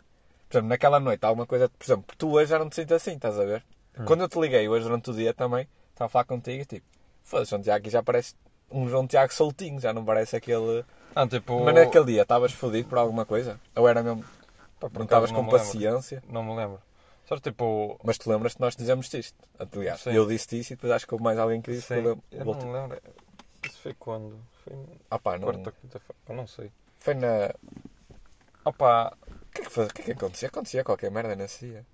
por 0.48 0.54
exemplo, 0.56 0.68
naquela 0.70 0.98
noite 0.98 1.22
há 1.22 1.28
alguma 1.28 1.46
coisa, 1.46 1.68
por 1.68 1.84
exemplo, 1.84 2.16
tu 2.16 2.30
hoje 2.30 2.48
já 2.48 2.58
não 2.58 2.70
te 2.70 2.76
sinto 2.76 2.94
assim, 2.94 3.12
estás 3.12 3.38
a 3.38 3.44
ver? 3.44 3.62
Hum. 3.98 4.06
Quando 4.06 4.22
eu 4.22 4.28
te 4.30 4.40
liguei 4.40 4.66
hoje 4.70 4.84
durante 4.86 5.10
o 5.10 5.14
dia 5.14 5.34
também, 5.34 5.68
estava 5.90 6.06
a 6.06 6.08
falar 6.08 6.24
contigo 6.24 6.62
e 6.62 6.64
tipo, 6.64 6.86
foda-se, 7.22 7.50
João 7.50 7.60
Tiago, 7.60 7.90
já 7.90 8.02
parece 8.02 8.34
um 8.70 8.88
João 8.88 9.06
Tiago 9.06 9.34
soltinho, 9.34 9.78
já 9.78 9.92
não 9.92 10.02
parece 10.02 10.34
aquele. 10.34 10.82
Ah, 11.14 11.26
tipo. 11.26 11.64
Mas 11.64 11.74
naquele 11.74 12.04
dia 12.06 12.22
estavas 12.22 12.52
fodido 12.52 12.88
por 12.88 12.98
alguma 12.98 13.24
coisa? 13.26 13.58
Ou 13.74 13.88
era 13.88 14.02
mesmo. 14.02 14.24
pá, 14.78 14.88
Não 14.92 15.02
estavas 15.04 15.30
com 15.32 15.46
paciência? 15.48 16.22
Não 16.28 16.42
me 16.42 16.54
lembro. 16.56 16.80
Só 17.26 17.36
tipo. 17.38 17.98
Mas 18.02 18.18
te 18.18 18.28
lembras 18.28 18.54
que 18.54 18.60
nós 18.60 18.74
dizemos 18.76 19.12
isto? 19.14 19.36
Aliás, 19.58 20.04
eu 20.06 20.26
disse 20.26 20.58
isto 20.58 20.72
e 20.72 20.76
depois 20.76 20.92
acho 20.92 21.06
que 21.06 21.14
houve 21.14 21.24
mais 21.24 21.38
alguém 21.38 21.60
que 21.60 21.70
disse 21.72 21.94
Sim, 21.94 22.02
que 22.02 22.08
eu 22.08 22.18
eu 22.32 22.44
não 22.44 22.54
me 22.54 22.72
lembro. 22.72 23.00
Isso 23.64 23.78
foi 23.80 23.94
quando? 23.94 24.38
Foi 24.64 24.74
Ah 25.10 25.18
pá, 25.18 25.36
não. 25.36 25.44
quarta, 25.44 25.72
quinta-feira? 25.80 26.14
Eu 26.28 26.34
não 26.34 26.46
sei. 26.46 26.70
Foi 26.98 27.14
na. 27.14 27.52
Opa, 28.64 29.12
O 29.30 29.52
que 29.54 29.62
é 29.62 29.64
que, 29.64 29.70
faz... 29.70 29.92
que, 29.92 30.02
é 30.02 30.04
que 30.06 30.12
acontecia? 30.12 30.48
Acontecia 30.48 30.84
qualquer 30.84 31.10
merda 31.10 31.34
nesse 31.36 31.66
dia. 31.66 31.84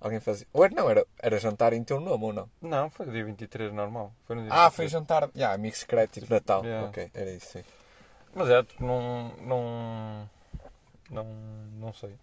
Alguém 0.00 0.18
fazia. 0.20 0.46
Ou 0.52 0.64
era, 0.64 0.74
não, 0.74 0.88
era, 0.88 1.06
era 1.18 1.38
jantar 1.38 1.72
em 1.74 1.84
teu 1.84 2.00
nome 2.00 2.24
ou 2.24 2.32
não? 2.32 2.50
não, 2.62 2.88
foi 2.90 3.06
dia 3.06 3.24
23 3.24 3.72
normal. 3.72 4.12
Foi 4.26 4.34
no 4.36 4.42
dia 4.42 4.50
Ah, 4.52 4.68
23. 4.68 4.74
foi 4.76 4.88
jantar. 4.88 5.28
Já, 5.34 5.52
amigo 5.52 5.76
secreto, 5.76 6.12
tipo 6.20 6.32
Natal. 6.32 6.64
Yeah. 6.64 6.88
Ok, 6.88 7.10
era 7.12 7.30
isso, 7.30 7.46
sim. 7.52 7.64
Mas 8.34 8.48
é, 8.48 8.62
tipo, 8.62 8.84
não. 8.84 9.34
Não. 9.40 10.30
Não. 11.10 11.24
Não 11.78 11.92
sei. 11.92 12.14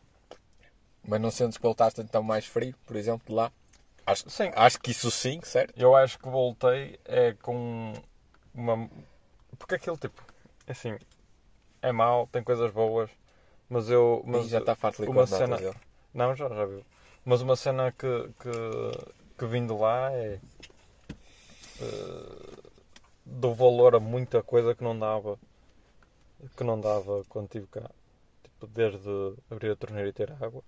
Mas 1.08 1.22
não 1.22 1.32
sentes 1.32 1.58
que 1.58 1.64
voltaste 1.64 2.02
então 2.02 2.22
mais 2.22 2.46
frio, 2.46 2.76
por 2.86 2.96
exemplo, 2.96 3.26
de 3.28 3.34
lá? 3.34 3.52
Acho, 4.06 4.30
Sim. 4.30 4.52
acho 4.56 4.80
que 4.80 4.92
isso 4.92 5.12
sim, 5.12 5.42
certo? 5.44 5.74
Eu 5.78 5.96
acho 5.96 6.18
que 6.20 6.30
voltei 6.30 7.00
é 7.06 7.34
com 7.42 7.94
uma. 8.54 8.90
Porque 9.58 9.76
aquele 9.76 9.98
tipo. 9.98 10.24
Assim. 10.68 10.98
É 11.82 11.92
mau, 11.92 12.28
tem 12.28 12.44
coisas 12.44 12.72
boas. 12.72 13.10
Mas 13.70 13.90
eu. 13.90 14.24
Mas 14.26 14.42
Mas 14.44 14.50
já 14.50 14.60
está 14.60 14.76
farto 14.76 15.04
de 15.04 15.10
uma 15.10 15.28
cena- 15.28 15.58
dele. 15.58 15.76
Não, 16.14 16.36
já, 16.36 16.48
já 16.50 16.66
viu. 16.66 16.86
Mas 17.26 17.42
uma 17.42 17.56
cena 17.58 17.92
que, 17.92 18.30
que, 18.40 18.50
que 19.38 19.46
vim 19.46 19.68
de 19.68 19.74
lá 19.74 20.12
é. 20.14 20.40
dou 23.26 23.54
valor 23.54 23.96
a 23.96 24.00
muita 24.00 24.42
coisa 24.42 24.74
que 24.74 24.84
não 24.84 24.98
dava. 24.98 25.38
Que 26.56 26.64
não 26.64 26.80
dava 26.80 27.24
quando 27.30 27.46
estive 27.46 27.68
cá. 27.68 27.90
Tipo, 28.44 28.68
desde 28.68 29.36
abrir 29.50 29.72
a 29.72 29.76
torneira 29.76 30.10
e 30.10 30.14
ter 30.14 30.32
água. 30.32 30.64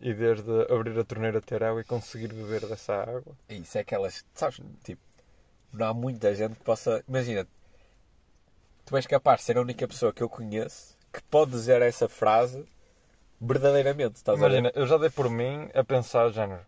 E 0.00 0.14
desde 0.14 0.50
abrir 0.72 0.98
a 0.98 1.04
torneira, 1.04 1.40
ter 1.40 1.62
água 1.62 1.80
e 1.80 1.84
conseguir 1.84 2.28
beber 2.28 2.66
dessa 2.66 2.94
água. 3.02 3.36
Isso 3.48 3.76
é 3.76 3.82
aquelas. 3.82 4.24
Sabes, 4.34 4.60
tipo, 4.82 5.02
não 5.72 5.86
há 5.86 5.94
muita 5.94 6.34
gente 6.34 6.56
que 6.56 6.64
possa. 6.64 7.04
Imagina, 7.06 7.46
tu 8.86 8.96
és 8.96 9.06
capaz 9.06 9.40
de 9.40 9.46
ser 9.46 9.58
a 9.58 9.60
única 9.60 9.86
pessoa 9.86 10.12
que 10.12 10.22
eu 10.22 10.28
conheço 10.28 10.98
que 11.12 11.22
pode 11.22 11.50
dizer 11.50 11.82
essa 11.82 12.08
frase 12.08 12.64
verdadeiramente. 13.40 14.16
Estás? 14.16 14.38
Imagina, 14.38 14.70
eu 14.74 14.86
já 14.86 14.96
dei 14.96 15.10
por 15.10 15.28
mim 15.28 15.68
a 15.74 15.82
pensar, 15.84 16.30
género. 16.30 16.64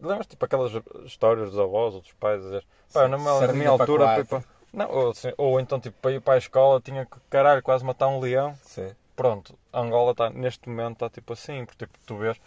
Lembras 0.00 0.26
tipo 0.28 0.44
aquelas 0.44 0.70
histórias 1.04 1.50
dos 1.50 1.58
avós 1.58 1.94
ou 1.94 2.00
dos 2.00 2.12
pais 2.12 2.40
a 2.40 2.44
dizer, 2.44 2.66
pá, 2.92 3.08
na 3.08 3.18
minha, 3.18 3.46
na 3.46 3.52
minha 3.52 3.72
para 3.76 3.82
altura, 3.82 4.04
quatro. 4.04 4.44
Não, 4.74 4.90
ou, 4.90 5.10
assim, 5.10 5.32
ou 5.38 5.60
então 5.60 5.80
tipo, 5.80 5.96
para 6.00 6.12
ir 6.12 6.20
para 6.20 6.34
a 6.34 6.38
escola 6.38 6.80
tinha 6.80 7.06
que, 7.06 7.16
caralho, 7.30 7.62
quase 7.62 7.84
matar 7.84 8.08
um 8.08 8.20
leão. 8.20 8.54
Sim. 8.62 8.94
Pronto, 9.16 9.56
Angola 9.72 10.10
está, 10.12 10.28
neste 10.30 10.68
momento 10.68 10.94
está 10.94 11.10
tipo 11.10 11.32
assim, 11.32 11.64
porque 11.64 11.86
tipo, 11.86 11.98
tu 12.04 12.16
vês, 12.16 12.40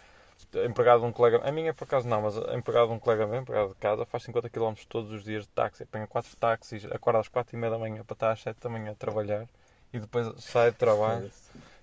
empregado 0.66 1.00
de 1.00 1.06
um 1.06 1.12
colega, 1.12 1.40
a 1.42 1.50
minha 1.50 1.72
por 1.72 1.84
acaso 1.84 2.06
não, 2.06 2.22
mas 2.22 2.36
empregado 2.54 2.88
de 2.88 2.94
um 2.94 2.98
colega 2.98 3.26
meu, 3.26 3.40
empregado 3.40 3.70
de 3.70 3.74
casa, 3.76 4.04
faz 4.06 4.22
50 4.24 4.50
km 4.50 4.84
todos 4.88 5.10
os 5.10 5.24
dias 5.24 5.44
de 5.44 5.48
táxi, 5.48 5.82
apanha 5.84 6.06
4 6.06 6.36
táxis, 6.36 6.84
acorda 6.86 7.20
às 7.20 7.28
4 7.28 7.56
e 7.56 7.58
meia 7.58 7.70
da 7.72 7.78
manhã 7.78 8.04
para 8.04 8.14
estar 8.14 8.30
às 8.32 8.40
7 8.42 8.58
da 8.60 8.68
manhã 8.68 8.92
a 8.92 8.94
trabalhar 8.94 9.46
e 9.92 9.98
depois 9.98 10.30
sai 10.44 10.70
de 10.70 10.76
trabalho. 10.76 11.30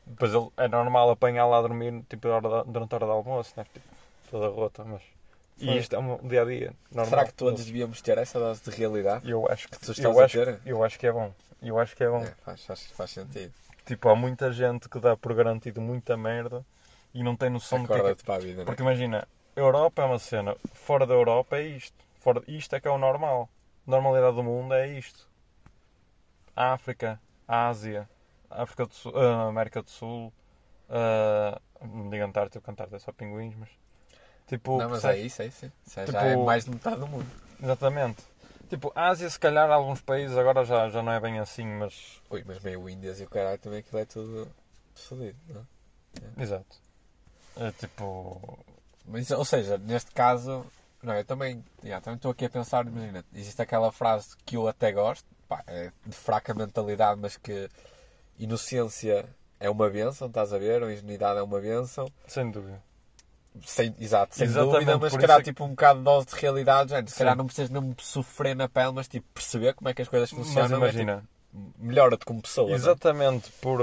Depois 0.06 0.34
ele, 0.34 0.50
é 0.58 0.68
normal 0.68 1.10
apanhar 1.10 1.48
lá 1.48 1.58
a 1.58 1.62
dormir 1.62 2.04
tipo, 2.08 2.28
a 2.28 2.36
hora 2.36 2.50
da- 2.50 2.64
durante 2.64 2.94
a 2.94 2.96
hora 2.98 3.06
do 3.08 3.12
almoço, 3.12 3.54
né? 3.58 3.66
tipo, 3.74 3.86
toda 4.30 4.48
rota, 4.50 4.84
mas. 4.86 5.02
E 5.58 5.78
isto 5.78 5.96
é 5.96 6.00
um 6.00 6.18
dia 6.28 6.42
a 6.42 6.46
dia. 6.46 6.74
Normal. 6.92 7.06
Será 7.10 7.26
que 7.26 7.34
todos 7.34 7.66
devíamos 7.66 8.02
ter 8.02 8.18
essa 8.18 8.40
dose 8.40 8.62
de 8.64 8.72
realidade? 8.72 9.30
Eu 9.30 9.50
acho 9.50 9.68
que 9.70 9.80
tu 9.80 9.92
estás 9.92 10.00
eu 10.00 10.20
a 10.20 10.26
acho, 10.26 10.38
ter? 10.38 10.62
eu 10.66 10.84
acho 10.84 11.00
que 11.00 11.08
é 11.08 11.12
bom. 11.12 11.34
Eu 11.62 11.80
acho 11.80 11.96
que 11.96 12.04
é 12.04 12.10
bom. 12.10 12.24
É, 12.24 12.34
faz, 12.44 12.66
faz, 12.66 12.86
faz 12.88 13.12
sentido. 13.12 13.54
Tipo, 13.86 14.10
há 14.10 14.16
muita 14.16 14.52
gente 14.52 14.90
que 14.90 15.00
dá 15.00 15.16
por 15.16 15.34
garantido 15.34 15.80
muita 15.80 16.18
merda 16.18 16.66
e 17.14 17.24
não 17.24 17.36
tem 17.36 17.50
noção 17.50 17.84
do 17.84 17.88
que 17.88 17.94
é 17.94 18.16
que 18.16 18.24
para 18.24 18.36
a 18.36 18.40
vida, 18.40 18.58
né? 18.60 18.66
Porque 18.66 18.82
imagina, 18.82 19.28
Europa 19.56 20.02
é 20.02 20.06
uma 20.06 20.20
cena, 20.20 20.56
fora 20.74 21.06
da 21.06 21.14
Europa 21.14 21.58
é 21.58 21.68
isto. 21.68 21.96
Fora, 22.20 22.44
isto 22.48 22.76
é 22.76 22.80
que 22.80 22.88
é 22.88 22.92
o 22.92 22.98
normal. 22.98 23.50
A 23.88 23.92
normalidade 23.92 24.36
do 24.36 24.44
mundo 24.44 24.74
é 24.74 24.98
isto. 24.98 25.30
África, 26.56 27.22
Ásia, 27.48 28.10
África 28.50 28.86
do 28.86 28.94
Sul, 28.94 29.14
ah, 29.16 29.48
América 29.48 29.82
do 29.82 29.90
Sul, 29.90 30.34
ah, 30.90 31.62
não 31.82 32.10
digo 32.10 32.24
Antártida, 32.24 32.60
porque 32.60 32.72
Antártida 32.72 32.98
é 32.98 33.00
só 33.00 33.12
pinguins, 33.12 33.56
mas 33.56 33.70
tipo, 34.48 34.78
Não, 34.80 34.90
mas 34.90 35.04
é 35.06 35.10
percebes? 35.10 35.32
isso, 35.34 35.42
é 35.42 35.46
isso. 35.48 35.72
Isso 35.86 36.00
é- 36.00 36.06
Tipo- 36.06 36.12
já 36.18 36.24
é 36.26 36.36
mais 36.38 36.66
de 36.66 36.72
metade 36.72 37.00
do 37.00 37.08
mundo. 37.08 37.28
Exatamente. 37.62 38.24
Tipo, 38.70 38.92
Ásia, 38.96 39.30
se 39.30 39.40
calhar, 39.40 39.70
alguns 39.70 40.02
países 40.02 40.36
agora 40.38 40.66
já, 40.66 40.90
já 40.90 41.02
não 41.04 41.12
é 41.12 41.20
bem 41.20 41.40
assim, 41.40 41.66
mas. 41.66 42.20
Ui, 42.30 42.44
mas 42.46 42.60
meio 42.60 42.90
Índias 42.90 43.20
e 43.20 43.24
o 43.24 43.30
caralho 43.30 43.60
também 43.60 43.80
aquilo 43.80 44.00
é 44.00 44.06
tudo 44.06 44.48
fodido, 44.96 45.38
não 45.50 45.62
é? 45.62 46.44
Exato. 46.44 46.76
É 47.58 47.72
tipo. 47.72 48.60
Mas, 49.06 49.30
ou 49.32 49.46
seja, 49.46 49.78
neste 49.78 50.12
caso, 50.12 50.66
não, 51.04 51.14
eu 51.14 51.24
também 51.24 51.64
já, 51.84 52.02
também 52.02 52.16
estou 52.16 52.32
aqui 52.32 52.46
a 52.46 52.50
pensar, 52.50 52.88
imagina, 52.88 53.24
existe 53.34 53.62
aquela 53.62 53.92
frase 53.92 54.36
que 54.46 54.58
eu 54.58 54.68
até 54.68 54.92
gosto, 54.92 55.26
pá, 55.48 55.64
é 55.68 55.92
de 56.06 56.16
fraca 56.16 56.54
mentalidade, 56.56 57.22
mas 57.22 57.38
que 57.38 57.70
inocência 58.40 59.26
é 59.60 59.70
uma 59.70 59.90
benção, 59.90 60.28
estás 60.28 60.52
a 60.52 60.58
ver? 60.58 60.82
Ou 60.82 60.92
ingenuidade 60.92 61.40
é 61.40 61.44
uma 61.44 61.60
benção. 61.60 62.08
Sem 62.28 62.50
dúvida. 62.50 62.82
Sem, 63.64 63.96
exato, 64.00 64.36
sem 64.36 64.46
Exatamente, 64.46 64.74
dúvida, 64.80 64.98
mas 65.00 65.14
se 65.14 65.20
calhar 65.20 65.40
é 65.40 65.44
tipo 65.44 65.64
um 65.64 65.70
bocado 65.70 66.00
de 66.00 66.06
dose 66.06 66.26
de 66.28 66.36
realidade, 66.36 66.90
gente. 66.92 67.12
Se 67.12 67.18
calhar 67.18 67.36
não 67.38 67.46
precisas 67.46 67.70
mesmo 67.70 67.96
sofrer 68.00 68.56
na 68.56 68.68
pele, 68.68 68.92
mas 68.92 69.08
tipo 69.08 69.26
perceber 69.34 69.74
como 69.74 69.88
é 69.90 69.94
que 69.94 70.02
as 70.02 70.08
coisas 70.10 70.30
funcionam. 70.30 70.62
Mas 70.64 70.72
é, 70.72 70.76
imagina, 71.02 71.24
tipo, 71.50 71.74
melhora-te 71.80 72.26
como 72.26 72.42
pessoa. 72.42 72.68
não 72.68 72.74
é? 72.74 72.78
exatamente 72.78 73.50
por 73.62 73.82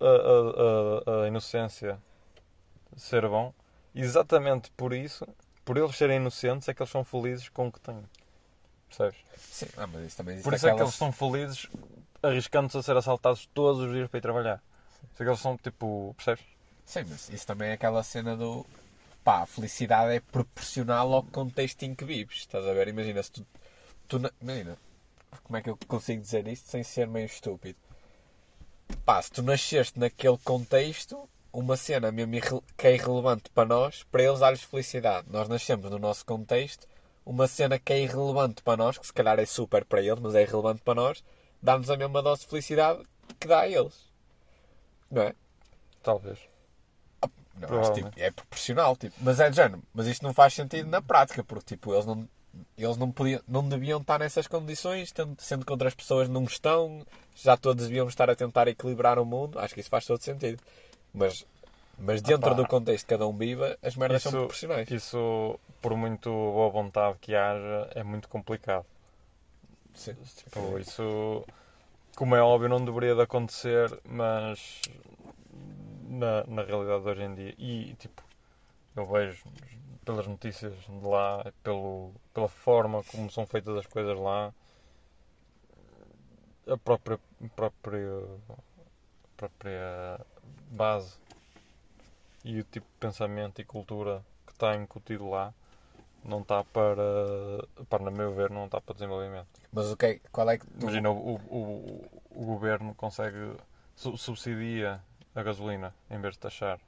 a, 0.00 0.04
a- 0.06 1.20
a- 1.20 1.24
a 1.24 1.28
inocência 1.28 1.98
ser 2.96 3.28
bom, 3.28 3.52
exatamente 3.94 4.70
por 4.72 4.92
isso, 4.92 5.26
por 5.64 5.76
eles 5.76 5.96
serem 5.96 6.16
inocentes, 6.18 6.68
é 6.68 6.74
que 6.74 6.80
eles 6.82 6.90
são 6.90 7.02
felizes 7.04 7.48
com 7.48 7.66
o 7.68 7.72
que 7.72 7.80
têm. 7.80 8.02
Percebes? 8.88 9.18
Sim, 9.36 9.66
ah, 9.76 9.86
mas 9.86 10.06
isso 10.06 10.16
também 10.16 10.34
existe 10.34 10.44
Por 10.44 10.54
isso 10.54 10.66
é 10.66 10.70
que 10.70 10.74
aquelas- 10.74 10.90
eles 10.94 10.98
são 10.98 11.12
felizes 11.12 11.66
arriscando-se 12.22 12.78
a 12.78 12.82
ser 12.82 12.96
assaltados 12.96 13.48
todos 13.52 13.82
os 13.82 13.92
dias 13.92 14.08
para 14.08 14.18
ir 14.18 14.22
trabalhar. 14.22 14.62
Por 15.00 15.06
isso 15.14 15.22
é 15.22 15.24
que 15.24 15.30
eles 15.30 15.40
são 15.40 15.56
tipo. 15.56 16.14
Percebes? 16.16 16.44
Sim, 16.84 17.04
mas 17.08 17.28
isso 17.28 17.46
também 17.46 17.70
é 17.70 17.72
aquela 17.74 18.02
cena 18.02 18.36
do. 18.36 18.64
Pá, 19.24 19.42
a 19.42 19.46
felicidade 19.46 20.14
é 20.14 20.20
proporcional 20.20 21.12
ao 21.12 21.22
contexto 21.22 21.82
em 21.82 21.94
que 21.94 22.04
vives. 22.04 22.38
Estás 22.38 22.66
a 22.66 22.72
ver? 22.72 22.88
Imagina 22.88 23.22
se 23.22 23.32
tu. 23.32 23.46
tu 24.06 24.18
na- 24.18 24.32
imagina. 24.40 24.76
Como 25.44 25.56
é 25.56 25.62
que 25.62 25.70
eu 25.70 25.78
consigo 25.86 26.22
dizer 26.22 26.46
isto 26.48 26.68
sem 26.70 26.82
ser 26.82 27.06
meio 27.06 27.26
estúpido? 27.26 27.78
Pá, 29.04 29.20
se 29.20 29.30
tu 29.30 29.42
nasceste 29.42 29.98
naquele 29.98 30.38
contexto, 30.38 31.28
uma 31.52 31.76
cena 31.76 32.10
mesmo 32.10 32.62
que 32.76 32.86
é 32.86 32.94
irrelevante 32.94 33.50
para 33.50 33.68
nós, 33.68 34.02
para 34.04 34.22
eles 34.22 34.40
dar-lhes 34.40 34.62
felicidade. 34.62 35.26
Nós 35.30 35.48
nascemos 35.48 35.90
no 35.90 35.98
nosso 35.98 36.24
contexto, 36.24 36.86
uma 37.24 37.46
cena 37.46 37.78
que 37.78 37.92
é 37.92 38.00
irrelevante 38.00 38.62
para 38.62 38.76
nós, 38.76 38.96
que 38.96 39.06
se 39.06 39.12
calhar 39.12 39.38
é 39.38 39.46
super 39.46 39.84
para 39.84 40.02
eles, 40.02 40.20
mas 40.20 40.34
é 40.34 40.42
irrelevante 40.42 40.82
para 40.82 40.94
nós, 40.94 41.22
dá-nos 41.62 41.90
a 41.90 41.96
mesma 41.96 42.22
dose 42.22 42.42
de 42.42 42.48
felicidade 42.48 43.02
que 43.38 43.46
dá 43.46 43.60
a 43.60 43.68
eles. 43.68 44.10
Não 45.10 45.22
é? 45.22 45.34
Talvez. 46.02 46.38
Não, 47.60 47.68
mas, 47.78 47.90
tipo, 47.90 48.10
é 48.16 48.30
proporcional, 48.30 48.96
tipo, 48.96 49.14
mas 49.20 49.40
é 49.40 49.50
de 49.50 49.56
género. 49.56 49.82
Mas 49.94 50.06
isto 50.06 50.22
não 50.22 50.32
faz 50.34 50.54
sentido 50.54 50.88
na 50.88 51.00
prática, 51.02 51.42
porque 51.44 51.74
tipo, 51.76 51.92
eles 51.92 52.06
não, 52.06 52.28
eles 52.76 52.96
não, 52.96 53.10
podiam, 53.10 53.40
não 53.48 53.68
deviam 53.68 54.00
estar 54.00 54.18
nessas 54.20 54.46
condições, 54.46 55.12
sendo 55.38 55.64
que 55.64 55.72
outras 55.72 55.94
pessoas 55.94 56.28
não 56.28 56.44
estão, 56.44 57.04
já 57.34 57.56
todos 57.56 57.86
devíamos 57.86 58.12
estar 58.12 58.28
a 58.30 58.36
tentar 58.36 58.68
equilibrar 58.68 59.18
o 59.18 59.24
mundo. 59.24 59.58
Acho 59.58 59.74
que 59.74 59.80
isso 59.80 59.90
faz 59.90 60.04
todo 60.06 60.20
sentido. 60.22 60.62
Mas, 61.12 61.44
mas 61.98 62.20
dentro 62.22 62.52
Opa. 62.52 62.62
do 62.62 62.68
contexto 62.68 63.04
que 63.06 63.14
cada 63.14 63.26
um 63.26 63.36
viva, 63.36 63.76
as 63.82 63.96
merdas 63.96 64.22
são 64.22 64.30
Isso- 64.30 64.38
proporcionais. 64.38 64.90
Isso, 64.90 65.58
por 65.82 65.96
muito 65.96 66.30
boa 66.30 66.70
vontade 66.70 67.16
que 67.20 67.34
haja, 67.34 67.90
é 67.94 68.02
muito 68.02 68.28
complicado. 68.28 68.84
Sim. 69.94 70.14
Tipo, 70.36 70.78
isso, 70.78 71.44
como 72.14 72.36
é 72.36 72.40
óbvio, 72.42 72.68
não 72.68 72.84
deveria 72.84 73.14
de 73.16 73.22
acontecer, 73.22 73.98
mas 74.08 74.80
na, 76.08 76.44
na 76.46 76.62
realidade 76.62 77.02
de 77.02 77.08
hoje 77.10 77.22
em 77.22 77.34
dia. 77.34 77.54
E, 77.58 77.94
tipo, 77.94 78.22
eu 78.96 79.06
vejo 79.06 79.44
pelas 80.04 80.26
notícias 80.26 80.74
de 80.74 81.06
lá, 81.06 81.52
pelo, 81.62 82.12
pela 82.32 82.48
forma 82.48 83.02
como 83.04 83.30
são 83.30 83.46
feitas 83.46 83.76
as 83.76 83.86
coisas 83.86 84.18
lá, 84.18 84.52
a 86.66 86.76
própria, 86.76 87.18
própria, 87.54 88.08
a 88.50 89.36
própria 89.36 90.20
base 90.70 91.16
e 92.44 92.60
o 92.60 92.64
tipo 92.64 92.86
de 92.86 92.98
pensamento 93.00 93.60
e 93.60 93.64
cultura 93.64 94.24
que 94.46 94.52
está 94.52 94.74
incutido 94.76 95.28
lá 95.28 95.52
não 96.24 96.40
está 96.40 96.64
para, 96.64 97.02
para, 97.88 98.04
no 98.04 98.10
meu 98.10 98.34
ver, 98.34 98.50
não 98.50 98.66
está 98.66 98.80
para 98.80 98.94
desenvolvimento. 98.94 99.48
Mas 99.72 99.90
o 99.90 99.96
que 99.96 100.06
é, 100.06 100.20
qual 100.32 100.50
é 100.50 100.58
que 100.58 100.66
tu... 100.66 100.82
Imagina, 100.82 101.10
o, 101.10 101.36
o, 101.36 102.04
o 102.30 102.44
governo 102.44 102.94
consegue 102.94 103.56
su- 103.94 104.16
subsidia 104.16 105.00
a 105.38 105.42
gasolina 105.42 105.94
em 106.10 106.20
vez 106.20 106.34
de 106.34 106.40
taxar. 106.40 106.78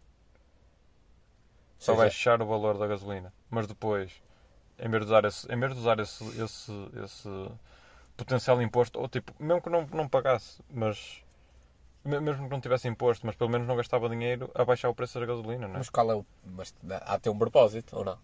Só 1.78 1.92
Seja- 1.92 2.02
baixar 2.04 2.42
o 2.42 2.46
valor 2.46 2.76
da 2.78 2.86
gasolina. 2.86 3.32
Mas 3.50 3.66
depois, 3.66 4.12
em 4.78 4.88
vez 4.88 5.02
de 5.04 5.08
usar 5.10 5.24
esse, 5.24 5.52
em 5.52 5.58
vez 5.58 5.72
de 5.74 5.80
usar 5.80 5.98
esse, 5.98 6.24
esse, 6.42 6.72
esse 7.04 7.28
potencial 8.16 8.60
imposto, 8.60 8.98
ou 9.00 9.08
tipo, 9.08 9.32
mesmo 9.38 9.62
que 9.62 9.70
não, 9.70 9.86
não 9.86 10.08
pagasse, 10.08 10.62
mas 10.70 11.22
me- 12.04 12.20
mesmo 12.20 12.44
que 12.44 12.50
não 12.50 12.60
tivesse 12.60 12.88
imposto, 12.88 13.26
mas 13.26 13.36
pelo 13.36 13.50
menos 13.50 13.66
não 13.66 13.76
gastava 13.76 14.08
dinheiro 14.08 14.50
a 14.54 14.64
baixar 14.64 14.90
o 14.90 14.94
preço 14.94 15.18
da 15.18 15.26
gasolina, 15.26 15.66
não 15.68 15.76
é? 15.76 15.78
Mas 15.78 15.90
qual 15.90 16.10
é 16.10 16.14
o... 16.14 16.26
Mas 16.44 16.74
há 17.06 17.16
de 17.16 17.22
ter 17.22 17.30
um 17.30 17.38
propósito, 17.38 17.96
ou 17.96 18.04
não? 18.04 18.18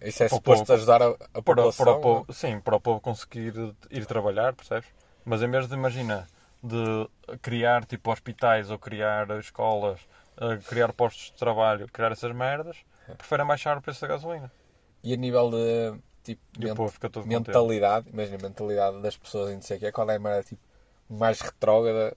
Isso 0.00 0.22
é 0.24 0.28
Para 0.28 0.36
suposto 0.36 0.64
povo. 0.66 0.74
ajudar 0.74 1.02
a, 1.02 1.06
a 1.08 1.14
para, 1.14 1.42
população? 1.42 1.84
para 1.86 1.92
o 1.96 2.00
povo, 2.00 2.32
sim, 2.32 2.60
para 2.60 2.76
o 2.76 2.80
povo 2.80 3.00
conseguir 3.00 3.54
ir 3.90 4.04
trabalhar, 4.06 4.52
percebes? 4.54 4.88
Mas 5.24 5.42
em 5.42 5.50
vez 5.50 5.68
de, 5.68 5.74
imagina, 5.74 6.26
de 6.66 7.38
criar 7.38 7.84
tipo 7.84 8.10
hospitais 8.10 8.70
ou 8.70 8.78
criar 8.78 9.28
escolas, 9.38 10.00
eh, 10.38 10.58
criar 10.68 10.92
postos 10.92 11.26
de 11.26 11.34
trabalho, 11.34 11.88
criar 11.92 12.12
essas 12.12 12.32
merdas, 12.34 12.76
preferem 13.16 13.46
baixar 13.46 13.78
o 13.78 13.82
preço 13.82 14.00
da 14.00 14.08
gasolina. 14.08 14.50
E 15.02 15.14
a 15.14 15.16
nível 15.16 15.50
de, 15.50 15.98
tipo, 16.24 16.42
E 16.58 16.70
o 16.70 16.74
ment- 16.74 17.26
mentalidade, 17.26 18.08
imagina, 18.10 18.38
mentalidade 18.42 19.00
das 19.00 19.16
pessoas 19.16 19.50
e 19.50 19.54
não 19.54 19.62
sei 19.62 19.76
o 19.76 19.80
quê, 19.80 19.92
qual 19.92 20.10
é 20.10 20.16
a 20.16 20.18
maneira, 20.18 20.42
tipo, 20.44 20.60
mais 21.08 21.40
retrógrada? 21.40 22.16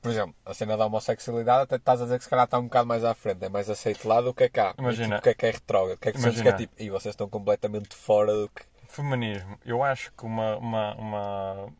Por 0.00 0.10
exemplo, 0.10 0.34
a 0.44 0.52
cena 0.52 0.76
da 0.76 0.86
homossexualidade, 0.86 1.62
até 1.62 1.76
estás 1.76 2.00
a 2.00 2.04
dizer 2.04 2.18
que 2.18 2.24
se 2.24 2.30
calhar 2.30 2.46
está 2.46 2.58
um 2.58 2.64
bocado 2.64 2.88
mais 2.88 3.04
à 3.04 3.14
frente, 3.14 3.44
é 3.44 3.48
mais 3.48 3.70
aceito 3.70 4.08
lá 4.08 4.20
do 4.20 4.34
que 4.34 4.44
é 4.44 4.48
cá. 4.48 4.74
E, 4.76 4.80
Imagina. 4.80 5.06
tipo, 5.16 5.18
o 5.18 5.22
que 5.22 5.28
é 5.28 5.34
que 5.34 5.46
é 5.46 5.50
retrógrado? 5.50 5.96
O 5.96 6.00
que 6.00 6.08
é 6.08 6.12
que 6.12 6.18
sentes 6.20 6.40
que 6.42 6.48
é 6.48 6.50
Imagina. 6.50 6.68
tipo, 6.68 6.82
e 6.82 6.90
vocês 6.90 7.12
estão 7.12 7.28
completamente 7.28 7.94
fora 7.94 8.32
do 8.34 8.48
que... 8.48 8.64
Feminismo. 8.88 9.56
Eu 9.64 9.82
acho 9.82 10.12
que 10.12 10.24
uma, 10.24 10.56
uma, 10.56 10.94
uma 10.96 11.72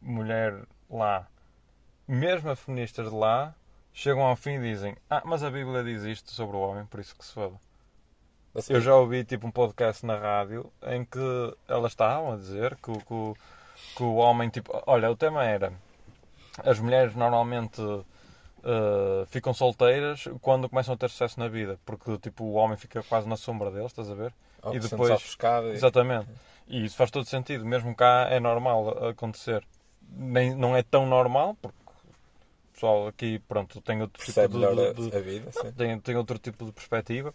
mulher 0.00 0.64
lá, 0.98 1.26
mesmo 2.06 2.50
as 2.50 2.58
feministas 2.60 3.08
de 3.10 3.14
lá, 3.14 3.54
chegam 3.92 4.22
ao 4.24 4.36
fim 4.36 4.54
e 4.58 4.60
dizem 4.60 4.96
Ah, 5.08 5.22
mas 5.24 5.42
a 5.42 5.50
Bíblia 5.50 5.82
diz 5.84 6.02
isto 6.04 6.30
sobre 6.32 6.56
o 6.56 6.60
homem, 6.60 6.84
por 6.86 7.00
isso 7.00 7.14
que 7.16 7.24
se 7.24 7.32
foda. 7.32 7.56
Assim, 8.54 8.74
Eu 8.74 8.80
já 8.82 8.94
ouvi 8.94 9.24
tipo 9.24 9.46
um 9.46 9.50
podcast 9.50 10.04
na 10.04 10.16
rádio 10.16 10.70
em 10.86 11.04
que 11.04 11.18
elas 11.66 11.92
estavam 11.92 12.32
a 12.32 12.36
dizer 12.36 12.76
que, 12.76 12.90
o- 12.90 12.98
que, 13.34 13.40
que 13.96 14.02
o 14.02 14.14
homem, 14.16 14.48
tipo, 14.50 14.70
olha, 14.86 15.10
o 15.10 15.16
tema 15.16 15.42
era 15.44 15.72
as 16.64 16.78
mulheres 16.78 17.14
normalmente 17.14 17.80
eh, 18.64 19.24
ficam 19.28 19.52
solteiras 19.54 20.28
quando 20.40 20.68
começam 20.68 20.94
a 20.94 20.96
ter 20.96 21.08
sucesso 21.08 21.40
na 21.40 21.48
vida, 21.48 21.78
porque 21.84 22.16
tipo 22.18 22.44
o 22.44 22.52
homem 22.54 22.76
fica 22.76 23.02
quase 23.02 23.26
na 23.28 23.36
sombra 23.36 23.70
deles, 23.70 23.86
estás 23.86 24.10
a 24.10 24.14
ver? 24.14 24.32
ou 24.62 24.74
e 24.74 24.76
depois- 24.90 25.10
e- 25.72 25.76
Exatamente. 25.76 26.28
E 26.68 26.84
isso 26.84 26.96
faz 26.96 27.10
todo 27.10 27.24
sentido, 27.24 27.64
mesmo 27.66 27.94
cá 27.94 28.26
é 28.30 28.38
normal 28.38 29.08
acontecer. 29.08 29.64
Nem, 30.14 30.54
não 30.54 30.76
é 30.76 30.82
tão 30.82 31.06
normal, 31.06 31.56
porque 31.60 31.78
o 31.78 32.72
pessoal 32.74 33.06
aqui, 33.06 33.38
pronto, 33.40 33.80
tem 33.80 34.00
outro 34.02 34.22
tipo 34.22 34.34
percebe 34.34 34.52
de, 34.54 34.58
melhor 34.58 34.94
de- 34.94 35.14
a, 35.14 35.18
a 35.18 35.20
vida, 35.20 35.52
sim. 35.52 35.72
tem, 35.72 35.98
tem 36.00 36.16
outro 36.16 36.38
tipo 36.38 36.64
de 36.64 36.72
perspectiva. 36.72 37.34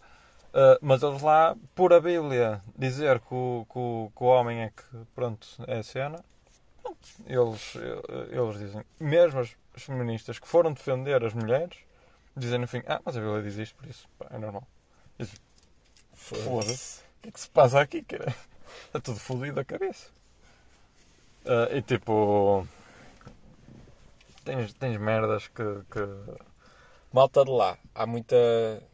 Uh, 0.50 0.78
mas 0.82 1.04
eles 1.04 1.22
lá, 1.22 1.56
por 1.76 1.94
a 1.94 2.00
Bíblia 2.00 2.64
dizer 2.78 3.20
que 3.20 3.34
o, 3.34 3.66
que 3.70 3.78
o, 3.78 4.12
que 4.16 4.24
o 4.24 4.28
homem 4.28 4.62
é 4.62 4.70
que, 4.70 4.84
pronto, 5.14 5.48
é 5.68 5.80
a 5.80 5.84
cena, 5.84 6.24
pronto, 6.82 7.00
eles, 7.26 7.74
eles 8.32 8.58
dizem, 8.58 8.84
mesmo 9.00 9.40
as, 9.40 9.56
as 9.76 9.84
feministas 9.84 10.40
que 10.40 10.48
foram 10.48 10.74
defender 10.74 11.24
as 11.24 11.34
mulheres, 11.34 11.78
dizem 12.36 12.60
no 12.60 12.68
fim, 12.68 12.82
ah, 12.88 13.02
mas 13.04 13.18
a 13.18 13.20
Bíblia 13.20 13.44
diz 13.44 13.58
isto, 13.58 13.76
por 13.76 13.88
isso, 13.88 14.08
pá, 14.18 14.28
é 14.32 14.38
normal. 14.38 14.66
Foda-se. 16.14 17.02
O 17.02 17.22
que 17.22 17.30
é 17.30 17.32
que 17.32 17.40
se 17.40 17.50
passa 17.50 17.80
aqui, 17.82 18.02
cara? 18.04 18.34
Está 18.86 19.00
tudo 19.00 19.20
fodido 19.20 19.56
da 19.56 19.66
cabeça. 19.66 20.10
Uh, 21.46 21.78
e 21.78 21.82
tipo, 21.82 22.68
tens, 24.44 24.74
tens 24.74 24.98
merdas 24.98 25.48
que- 25.48 25.84
que 25.92 26.02
Malta 27.12 27.44
de 27.46 27.52
lá, 27.52 27.78
há 27.96 28.06
muita, 28.06 28.36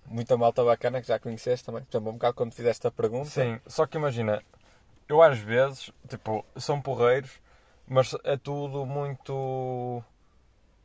muita 0.05 0.37
malta 0.37 0.63
bacana 0.63 1.01
que 1.01 1.07
já 1.07 1.19
conheceste 1.19 1.65
também. 1.65 1.83
Por 1.83 1.91
exemplo, 1.97 2.11
um 2.11 2.13
bocado 2.13 2.35
quando 2.35 2.53
fizeste 2.53 2.85
a 2.87 2.91
pergunta, 2.91 3.29
Sim, 3.29 3.59
só 3.67 3.85
que 3.87 3.97
imagina, 3.97 4.41
eu 5.09 5.21
às 5.21 5.39
vezes, 5.39 5.91
tipo, 6.09 6.45
são 6.57 6.81
porreiros, 6.81 7.31
mas 7.87 8.15
é 8.23 8.37
tudo 8.37 8.85
muito. 8.85 10.03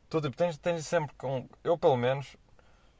Tu 0.09 0.21
tipo, 0.21 0.35
tens, 0.35 0.57
tens 0.57 0.85
sempre 0.85 1.15
com. 1.17 1.47
Eu 1.63 1.77
pelo 1.77 1.97
menos, 1.97 2.35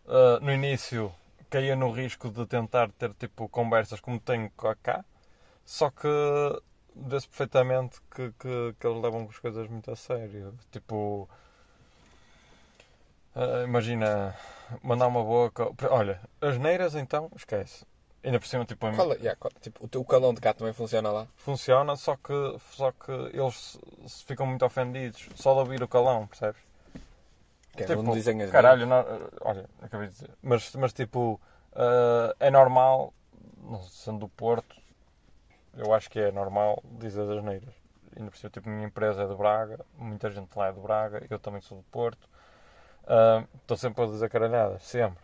ah, 0.08 0.40
no 0.42 0.52
início, 0.52 1.14
caía 1.50 1.76
no 1.76 1.92
risco 1.92 2.30
de 2.30 2.46
tentar 2.48 2.92
ter 2.94 3.14
tipo 3.16 3.50
conversas 3.50 4.00
como 4.02 4.20
tenho 4.20 4.52
cá, 4.84 5.06
só 5.66 5.90
que 5.92 6.08
vê-se 7.08 7.28
perfeitamente 7.28 8.00
que, 8.14 8.32
que, 8.40 8.76
que 8.80 8.88
eles 8.88 9.02
levam 9.02 9.28
as 9.30 9.38
coisas 9.38 9.68
muito 9.68 9.92
a 9.92 9.96
sério. 9.96 10.54
Tipo. 10.72 11.28
ah, 13.36 13.64
imagina, 13.64 14.36
mandar 14.84 15.08
uma 15.08 15.24
boca. 15.24 15.70
Olha, 15.90 16.20
as 16.42 16.58
neiras 16.58 16.96
então, 16.96 17.30
esquece. 17.36 17.86
Ainda 18.24 18.40
por 18.40 18.48
cima, 18.48 18.66
tipo, 18.66 18.86
a- 18.86 18.94
qual 18.94 19.14
é- 19.14 19.16
yeah, 19.18 19.36
qual- 19.40 19.52
tipo, 19.62 19.86
o, 19.86 19.88
teu- 19.88 20.02
o 20.02 20.06
calão 20.06 20.34
de 20.34 20.42
cá 20.42 20.54
também 20.54 20.74
funciona 20.74 21.10
lá? 21.10 21.26
funciona, 21.38 21.96
só 21.96 22.18
que, 22.18 22.34
só 22.72 22.92
que 22.92 23.12
eles 23.12 23.80
se- 24.08 24.26
ficam 24.26 24.46
muito 24.46 24.66
ofendidos 24.66 25.30
só 25.36 25.54
de 25.54 25.60
ouvir 25.62 25.82
o 25.82 25.88
calão, 25.88 26.28
percebes? 26.28 26.62
Que 27.78 27.84
é, 27.84 27.88
Tipo, 27.88 28.04
não 28.04 28.14
dizem 28.14 28.42
as 28.44 28.52
Caralho, 28.52 28.86
não- 28.86 29.06
olha, 29.42 29.70
acabei 29.82 30.08
de 30.08 30.14
dizer. 30.16 30.30
Mas, 30.44 30.76
mas 30.76 30.92
tipo, 30.92 31.40
ah, 31.74 32.36
é 32.42 32.52
normal, 32.52 33.14
sendo 33.90 34.20
do 34.20 34.28
Porto, 34.30 34.76
eu 35.78 35.94
acho 35.94 36.10
que 36.10 36.20
é 36.20 36.32
normal 36.32 36.82
dizer 37.00 37.30
as 37.30 37.44
neiras. 37.44 37.74
Ainda 38.18 38.32
por 38.32 38.38
cima, 38.38 38.50
tipo, 38.50 38.70
a 38.70 38.72
minha 38.72 38.88
empresa 38.88 39.24
é 39.24 39.28
de 39.28 39.36
Braga, 39.36 39.86
muita 39.98 40.30
gente 40.30 40.56
lá 40.58 40.68
é 40.68 40.72
de 40.72 40.80
Braga, 40.80 41.26
eu 41.30 41.40
também 41.40 41.62
sou 41.62 41.78
do 41.80 41.84
Porto. 41.86 42.28
Ah, 43.08 43.44
Estou 43.62 43.78
sempre 43.78 44.04
a 44.04 44.08
dizer 44.08 44.30
caralhadas, 44.30 44.84
sempre. 44.84 45.24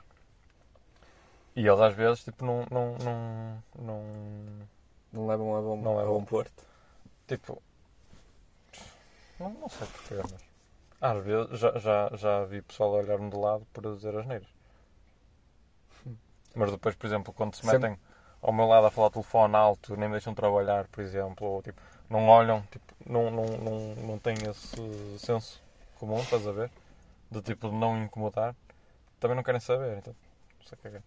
E 1.56 1.66
eles 1.66 1.80
às 1.80 1.94
vezes, 1.96 2.24
tipo, 2.24 2.44
não, 2.46 2.66
não, 2.70 2.96
não, 2.98 3.64
não 3.80 4.04
Não 5.12 5.28
levam 5.28 5.56
a 5.56 5.62
bom, 5.62 5.82
Não 5.82 5.94
a 5.94 6.02
levam. 6.02 6.20
bom 6.20 6.26
porto. 6.26 6.64
Tipo. 7.28 7.62
Não, 9.40 9.50
não 9.50 9.70
sei 9.70 9.88
porquê, 9.88 10.16
mas. 10.32 10.44
Às 11.02 11.24
vezes 11.24 11.60
já, 11.60 11.78
já, 11.78 12.10
já 12.16 12.46
vi 12.46 12.62
pessoal 12.62 12.96
a 12.96 12.98
olhar-me 13.00 13.30
de 13.30 13.38
lado 13.38 13.66
eu 13.84 13.96
dizer 13.96 14.18
as 14.18 14.26
neiras. 14.26 14.48
Mas 16.56 16.72
depois, 16.72 16.96
por 16.96 17.06
exemplo, 17.06 17.34
quando 17.34 17.56
se 17.56 17.62
Sempre- 17.62 17.90
metem 17.90 18.00
ao 18.46 18.54
meu 18.54 18.68
lado 18.68 18.88
a 18.88 18.92
falar 18.92 19.10
telefone 19.12 19.56
alto, 19.56 19.96
nem 19.98 20.08
me 20.10 20.14
deixam 20.16 20.34
trabalhar, 20.36 20.88
por 20.90 21.02
exemplo, 21.04 21.48
ou 21.48 21.62
tipo, 21.64 21.82
não 22.10 22.28
olham, 22.30 22.62
tipo, 22.72 22.94
não, 23.06 23.32
não, 23.32 23.58
não, 23.60 23.96
não 24.10 24.20
têm 24.20 24.46
esse 24.46 24.80
senso 25.20 25.62
comum, 25.96 26.24
estás 26.24 26.48
a 26.48 26.52
ver? 26.54 26.72
De 27.32 27.42
tipo, 27.42 27.70
de 27.70 27.76
não 27.76 27.98
incomodar, 28.04 28.56
também 29.20 29.36
não 29.38 29.44
querem 29.44 29.62
saber, 29.62 29.98
então. 30.00 30.16
O 30.74 30.78
que 30.78 30.88
é 30.90 30.92
é. 30.98 31.04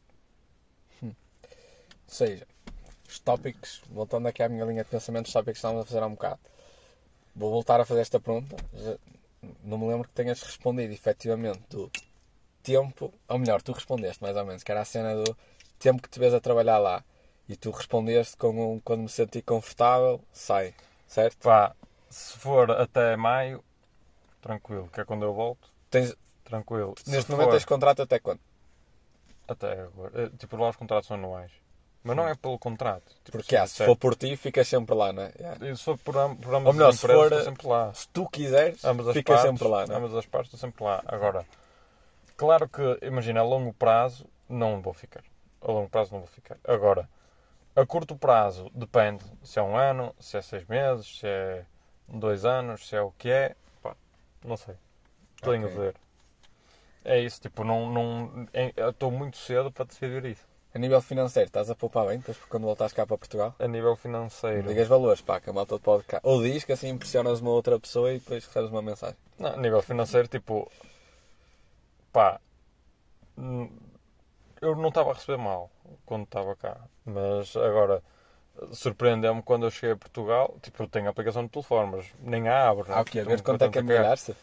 Ou 2.08 2.14
seja, 2.20 2.46
os 3.08 3.18
tópicos, 3.20 3.82
voltando 3.90 4.28
aqui 4.28 4.42
à 4.42 4.48
minha 4.50 4.64
linha 4.66 4.84
de 4.84 4.90
pensamento, 4.90 5.26
os 5.26 5.32
tópicos 5.32 5.54
que 5.54 5.58
estávamos 5.60 5.84
a 5.84 5.86
fazer 5.86 6.02
há 6.02 6.06
um 6.06 6.12
bocado. 6.14 6.40
Vou 7.34 7.50
voltar 7.50 7.80
a 7.80 7.86
fazer 7.86 8.02
esta 8.02 8.20
pergunta. 8.20 8.60
Já- 8.74 8.98
não 9.64 9.78
me 9.78 9.88
lembro 9.88 10.08
que 10.08 10.14
tenhas 10.14 10.42
respondido 10.42 10.92
efetivamente 10.92 11.62
do 11.70 11.92
tempo, 12.62 13.12
ou 13.28 13.38
melhor, 13.38 13.62
tu 13.62 13.72
respondeste 13.72 14.22
mais 14.22 14.36
ou 14.36 14.46
menos, 14.46 14.62
que 14.64 14.72
era 14.72 14.82
a 14.82 14.84
cena 14.86 15.14
do 15.14 15.36
tempo 15.78 16.02
que 16.02 16.10
te 16.10 16.20
vês 16.20 16.34
a 16.34 16.40
trabalhar 16.40 16.78
lá. 16.78 17.04
E 17.48 17.56
tu 17.56 17.70
respondeste 17.70 18.36
com 18.36 18.74
um, 18.74 18.80
quando 18.80 19.00
me 19.02 19.08
senti 19.08 19.40
confortável, 19.42 20.20
sai. 20.32 20.74
Certo? 21.06 21.38
Pá, 21.38 21.74
se 22.10 22.36
for 22.38 22.70
até 22.70 23.16
maio, 23.16 23.64
tranquilo, 24.42 24.88
que 24.92 25.00
é 25.00 25.04
quando 25.04 25.24
eu 25.24 25.32
volto, 25.32 25.70
Tens, 25.90 26.14
tranquilo. 26.44 26.94
Se 27.02 27.10
neste 27.10 27.26
for- 27.26 27.36
momento 27.36 27.52
tens 27.52 27.64
contrato 27.64 28.02
até 28.02 28.18
quando? 28.18 28.40
Até 29.46 29.80
agora. 29.80 30.24
Eh, 30.24 30.30
Tipo, 30.36 30.56
lá 30.58 30.68
os 30.68 30.76
contratos 30.76 31.06
são 31.08 31.16
anuais. 31.16 31.50
Mas 32.04 32.16
não 32.16 32.28
é 32.28 32.34
pelo 32.34 32.58
contrato. 32.58 33.14
Tipo, 33.24 33.38
Porque 33.38 33.56
ah, 33.56 33.66
se 33.66 33.84
for 33.84 33.96
por 33.96 34.14
ti, 34.14 34.36
ficas 34.36 34.68
sempre 34.68 34.94
lá, 34.94 35.12
não 35.12 35.22
é? 35.24 35.32
Yeah. 35.38 35.76
Se 35.76 35.82
for 35.82 35.98
por, 35.98 36.14
por 36.36 36.54
ambas 36.54 36.66
Ou 36.66 36.72
melhor, 36.72 36.88
as 36.90 36.96
se 36.96 37.04
empresas, 37.06 37.28
for, 37.28 37.32
estou 37.38 37.44
sempre 37.44 37.66
lá. 37.66 37.94
Se 37.94 38.08
tu 38.10 38.28
quiseres, 38.28 38.84
Ambas 38.84 39.12
ficas 39.14 39.36
partes, 39.36 39.50
sempre 39.50 39.68
lá, 39.68 39.86
não 39.86 39.94
é? 39.94 39.98
Ambas 39.98 40.14
as 40.14 40.26
partes, 40.26 40.52
estou 40.54 40.68
sempre 40.68 40.84
lá. 40.84 41.02
Agora, 41.06 41.44
claro 42.36 42.68
que, 42.68 42.98
imagina, 43.02 43.40
a 43.40 43.42
longo 43.42 43.72
prazo, 43.72 44.26
não 44.48 44.80
vou 44.80 44.92
ficar. 44.92 45.22
A 45.60 45.72
longo 45.72 45.88
prazo 45.88 46.12
não 46.12 46.20
vou 46.20 46.28
ficar. 46.28 46.56
Agora, 46.64 47.08
a 47.80 47.86
curto 47.86 48.16
prazo, 48.16 48.70
depende 48.74 49.24
se 49.42 49.58
é 49.58 49.62
um 49.62 49.76
ano, 49.76 50.14
se 50.18 50.36
é 50.36 50.42
seis 50.42 50.64
meses, 50.66 51.18
se 51.18 51.26
é 51.26 51.64
dois 52.08 52.44
anos, 52.44 52.88
se 52.88 52.96
é 52.96 53.00
o 53.00 53.10
que 53.12 53.30
é, 53.30 53.54
pá, 53.82 53.94
não 54.44 54.56
sei. 54.56 54.74
Tenho 55.40 55.66
Ok. 55.68 55.78
a 55.78 55.82
ver. 55.82 55.94
É 57.04 57.20
isso, 57.20 57.40
tipo, 57.40 57.64
não, 57.64 57.90
não, 57.90 58.46
é- 58.52 58.72
estou 58.90 59.10
muito 59.10 59.36
cedo 59.38 59.70
para 59.70 59.84
decidir 59.84 60.24
isso. 60.24 60.46
A 60.74 60.78
nível 60.78 61.00
financeiro, 61.00 61.46
estás 61.48 61.70
a 61.70 61.74
poupar 61.74 62.06
bem 62.06 62.18
depois 62.18 62.36
quando 62.48 62.64
voltares 62.64 62.92
cá 62.92 63.06
para 63.06 63.16
Portugal? 63.16 63.54
A 63.58 63.66
nível 63.66 63.96
financeiro, 63.96 64.68
Digas 64.68 64.86
valores, 64.86 65.22
pá, 65.22 65.40
que 65.40 65.48
a 65.48 65.52
malta 65.52 65.78
pode 65.78 66.04
cá. 66.04 66.20
Ou 66.22 66.42
diz 66.42 66.64
que 66.64 66.72
assim 66.72 66.88
impressionas 66.88 67.40
uma 67.40 67.50
outra 67.50 67.80
pessoa 67.80 68.12
e 68.12 68.18
depois 68.18 68.44
recebes 68.44 68.70
uma 68.70 68.82
mensagem. 68.82 69.16
não, 69.38 69.54
a 69.54 69.56
nível 69.56 69.80
financeiro, 69.80 70.28
tipo, 70.28 70.70
pá, 72.12 72.38
eu 74.60 74.74
não 74.76 74.88
estava 74.88 75.10
a 75.10 75.14
receber 75.14 75.38
mal 75.38 75.70
quando 76.06 76.24
estava 76.24 76.54
cá, 76.56 76.76
mas 77.04 77.56
agora 77.56 78.02
surpreendeu-me 78.72 79.42
quando 79.42 79.66
eu 79.66 79.70
cheguei 79.70 79.92
a 79.92 79.96
Portugal, 79.96 80.56
tipo, 80.62 80.82
eu 80.82 80.88
tenho 80.88 81.06
a 81.06 81.10
aplicação 81.10 81.42
no 81.42 81.48
telefone, 81.48 81.92
mas 81.96 82.06
nem 82.20 82.48
a 82.48 82.68
abro. 82.68 82.86
Ah, 82.92 83.00
o 83.00 83.04
quê? 83.04 83.20
A 83.20 83.24
ver 83.24 83.42
quanto 83.42 83.62
é 83.64 83.68
que 83.68 83.78
é 83.78 83.82
melhorar-se? 83.82 84.34